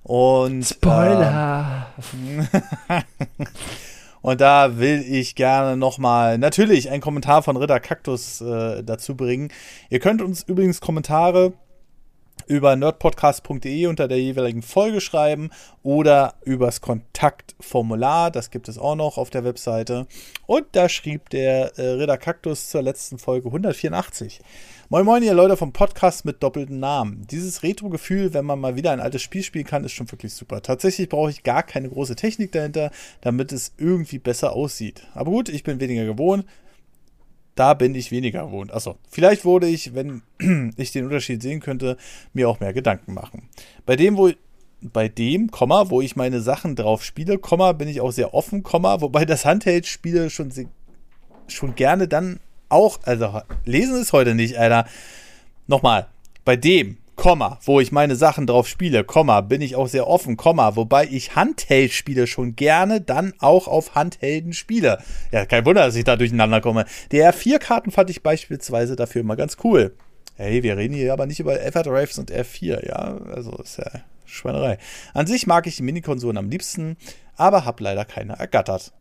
Und, 0.02 0.64
Spoiler! 0.64 1.86
Äh, 2.88 3.02
und 4.22 4.40
da 4.40 4.78
will 4.78 5.04
ich 5.08 5.36
gerne 5.36 5.76
nochmal 5.76 6.36
natürlich 6.38 6.90
einen 6.90 7.00
Kommentar 7.00 7.44
von 7.44 7.56
Ritter 7.56 7.78
Kaktus 7.78 8.40
äh, 8.40 8.82
dazu 8.82 9.16
bringen. 9.16 9.50
Ihr 9.88 10.00
könnt 10.00 10.20
uns 10.20 10.42
übrigens 10.42 10.80
Kommentare 10.80 11.52
über 12.48 12.74
nerdpodcast.de 12.76 13.86
unter 13.86 14.08
der 14.08 14.18
jeweiligen 14.18 14.62
Folge 14.62 15.00
schreiben 15.00 15.50
oder 15.82 16.34
übers 16.44 16.80
Kontaktformular. 16.80 18.30
Das 18.30 18.50
gibt 18.50 18.68
es 18.68 18.78
auch 18.78 18.96
noch 18.96 19.18
auf 19.18 19.28
der 19.30 19.44
Webseite. 19.44 20.06
Und 20.46 20.64
da 20.72 20.88
schrieb 20.88 21.28
der 21.30 21.78
äh, 21.78 21.90
Ritter 21.90 22.16
Kaktus 22.16 22.70
zur 22.70 22.82
letzten 22.82 23.18
Folge 23.18 23.48
184. 23.48 24.40
Moin 24.88 25.04
Moin, 25.04 25.22
ihr 25.22 25.34
Leute 25.34 25.58
vom 25.58 25.74
Podcast 25.74 26.24
mit 26.24 26.42
doppelten 26.42 26.80
Namen. 26.80 27.26
Dieses 27.30 27.62
Retro-Gefühl, 27.62 28.32
wenn 28.32 28.46
man 28.46 28.58
mal 28.58 28.76
wieder 28.76 28.92
ein 28.92 29.00
altes 29.00 29.20
Spiel 29.20 29.42
spielen 29.42 29.66
kann, 29.66 29.84
ist 29.84 29.92
schon 29.92 30.10
wirklich 30.10 30.32
super. 30.32 30.62
Tatsächlich 30.62 31.10
brauche 31.10 31.30
ich 31.30 31.42
gar 31.42 31.62
keine 31.62 31.90
große 31.90 32.16
Technik 32.16 32.52
dahinter, 32.52 32.90
damit 33.20 33.52
es 33.52 33.74
irgendwie 33.76 34.18
besser 34.18 34.54
aussieht. 34.54 35.06
Aber 35.14 35.30
gut, 35.30 35.50
ich 35.50 35.62
bin 35.62 35.80
weniger 35.80 36.06
gewohnt 36.06 36.46
da 37.58 37.74
bin 37.74 37.94
ich 37.94 38.10
weniger 38.10 38.44
gewohnt. 38.44 38.72
Achso, 38.72 38.96
vielleicht 39.10 39.44
wurde 39.44 39.66
ich, 39.66 39.94
wenn 39.94 40.22
ich 40.76 40.92
den 40.92 41.04
Unterschied 41.04 41.42
sehen 41.42 41.60
könnte, 41.60 41.96
mir 42.32 42.48
auch 42.48 42.60
mehr 42.60 42.72
Gedanken 42.72 43.14
machen. 43.14 43.48
Bei 43.86 43.96
dem, 43.96 44.16
wo 44.16 44.30
bei 44.80 45.08
dem, 45.08 45.50
Komma, 45.50 45.90
wo 45.90 46.00
ich 46.00 46.14
meine 46.14 46.40
Sachen 46.40 46.76
drauf 46.76 47.04
spiele, 47.04 47.38
Komma, 47.38 47.72
bin 47.72 47.88
ich 47.88 48.00
auch 48.00 48.12
sehr 48.12 48.32
offen, 48.32 48.62
Komma, 48.62 49.00
wobei 49.00 49.24
das 49.24 49.44
Handheld-Spiele 49.44 50.30
schon, 50.30 50.52
schon 51.48 51.74
gerne 51.74 52.06
dann 52.06 52.38
auch, 52.68 53.00
also 53.02 53.40
lesen 53.64 54.00
ist 54.00 54.12
heute 54.12 54.36
nicht, 54.36 54.56
Alter. 54.56 54.86
Nochmal, 55.66 56.06
bei 56.44 56.54
dem, 56.54 56.98
Komma, 57.18 57.58
wo 57.64 57.80
ich 57.80 57.90
meine 57.90 58.14
Sachen 58.14 58.46
drauf 58.46 58.68
spiele, 58.68 59.02
Komma, 59.02 59.40
bin 59.40 59.60
ich 59.60 59.74
auch 59.74 59.88
sehr 59.88 60.06
offen, 60.06 60.36
Komma, 60.36 60.76
wobei 60.76 61.04
ich 61.10 61.34
Handheld-Spiele 61.34 62.28
schon 62.28 62.54
gerne 62.54 63.00
dann 63.00 63.34
auch 63.40 63.66
auf 63.66 63.96
Handhelden 63.96 64.52
spiele. 64.52 65.02
Ja, 65.32 65.44
kein 65.44 65.66
Wunder, 65.66 65.84
dass 65.84 65.96
ich 65.96 66.04
da 66.04 66.14
durcheinander 66.14 66.60
komme. 66.60 66.84
Die 67.10 67.20
R4-Karten 67.20 67.90
fand 67.90 68.08
ich 68.10 68.22
beispielsweise 68.22 68.94
dafür 68.94 69.22
immer 69.22 69.34
ganz 69.34 69.56
cool. 69.64 69.96
Hey, 70.36 70.62
wir 70.62 70.76
reden 70.76 70.94
hier 70.94 71.12
aber 71.12 71.26
nicht 71.26 71.40
über 71.40 71.60
F-Drives 71.60 72.20
und 72.20 72.30
R4, 72.30 72.86
ja, 72.86 73.18
also 73.34 73.50
ist 73.56 73.78
ja 73.78 73.90
Schweinerei. 74.24 74.78
An 75.12 75.26
sich 75.26 75.48
mag 75.48 75.66
ich 75.66 75.76
die 75.76 75.82
Minikonsolen 75.82 76.38
am 76.38 76.48
liebsten, 76.48 76.96
aber 77.36 77.64
hab 77.64 77.80
leider 77.80 78.04
keine 78.04 78.34
ergattert. 78.34 78.92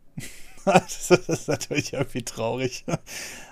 das 1.08 1.10
ist 1.10 1.48
natürlich 1.48 1.92
irgendwie 1.92 2.22
traurig. 2.22 2.84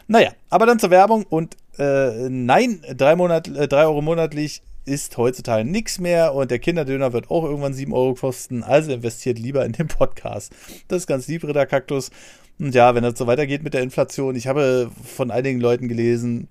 Naja, 0.09 0.33
aber 0.51 0.67
dann 0.67 0.79
zur 0.79 0.91
Werbung 0.91 1.25
und 1.25 1.57
äh, 1.79 2.29
nein, 2.29 2.83
drei, 2.97 3.17
Monat, 3.17 3.49
äh, 3.49 3.69
drei 3.69 3.85
Euro 3.85 4.03
monatlich 4.03 4.63
ist 4.85 5.17
heutzutage 5.17 5.69
nichts 5.69 5.99
mehr 5.99 6.33
und 6.33 6.51
der 6.51 6.61
Kinderdöner 6.61 7.13
wird 7.13 7.29
auch 7.29 7.45
irgendwann 7.45 7.75
7 7.75 7.93
Euro 7.93 8.15
kosten. 8.15 8.63
Also 8.63 8.93
investiert 8.93 9.39
lieber 9.39 9.65
in 9.65 9.73
den 9.73 9.89
Podcast. 9.89 10.55
Das 10.89 10.99
ist 10.99 11.07
ganz 11.09 11.27
lieb, 11.27 11.43
Ritter 11.43 11.67
Kaktus. 11.67 12.11
Und 12.59 12.75
ja, 12.75 12.95
wenn 12.95 13.03
das 13.03 13.19
so 13.19 13.27
weitergeht 13.27 13.65
mit 13.65 13.75
der 13.75 13.83
Inflation, 13.83 14.37
ich 14.37 14.47
habe 14.47 14.91
von 15.05 15.31
einigen 15.31 15.61
Leuten 15.61 15.89
gelesen, 15.89 16.49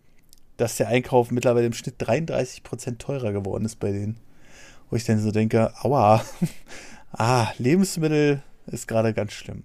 dass 0.57 0.77
der 0.77 0.89
Einkauf 0.89 1.31
mittlerweile 1.31 1.65
im 1.65 1.73
Schnitt 1.73 1.95
33% 1.99 2.97
teurer 2.97 3.31
geworden 3.31 3.65
ist 3.65 3.79
bei 3.79 3.91
denen. 3.91 4.17
Wo 4.89 4.97
ich 4.97 5.05
dann 5.05 5.19
so 5.19 5.31
denke, 5.31 5.73
aua, 5.81 6.23
ah, 7.11 7.47
Lebensmittel 7.57 8.43
ist 8.67 8.87
gerade 8.87 9.13
ganz 9.13 9.31
schlimm. 9.31 9.63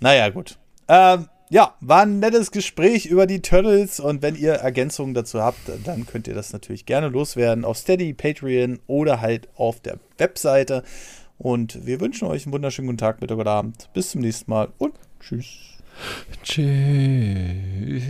Naja, 0.00 0.28
gut. 0.30 0.58
Ähm, 0.88 1.28
ja, 1.50 1.74
war 1.80 2.02
ein 2.02 2.18
nettes 2.18 2.50
Gespräch 2.50 3.06
über 3.06 3.26
die 3.26 3.40
Turtles 3.40 4.00
und 4.00 4.22
wenn 4.22 4.34
ihr 4.34 4.54
Ergänzungen 4.54 5.14
dazu 5.14 5.40
habt, 5.40 5.60
dann 5.84 6.06
könnt 6.06 6.26
ihr 6.26 6.34
das 6.34 6.52
natürlich 6.52 6.86
gerne 6.86 7.08
loswerden 7.08 7.64
auf 7.64 7.76
Steady, 7.76 8.12
Patreon 8.12 8.80
oder 8.86 9.20
halt 9.20 9.48
auf 9.56 9.80
der 9.80 9.98
Webseite. 10.18 10.82
Und 11.38 11.86
wir 11.86 12.00
wünschen 12.00 12.28
euch 12.28 12.46
einen 12.46 12.52
wunderschönen 12.52 12.88
guten 12.88 12.98
Tag, 12.98 13.20
Mittag 13.20 13.38
oder 13.38 13.52
Abend. 13.52 13.88
Bis 13.92 14.10
zum 14.10 14.20
nächsten 14.22 14.50
Mal 14.50 14.68
und 14.78 14.94
tschüss. 15.20 15.46
Tschüss. 16.42 18.02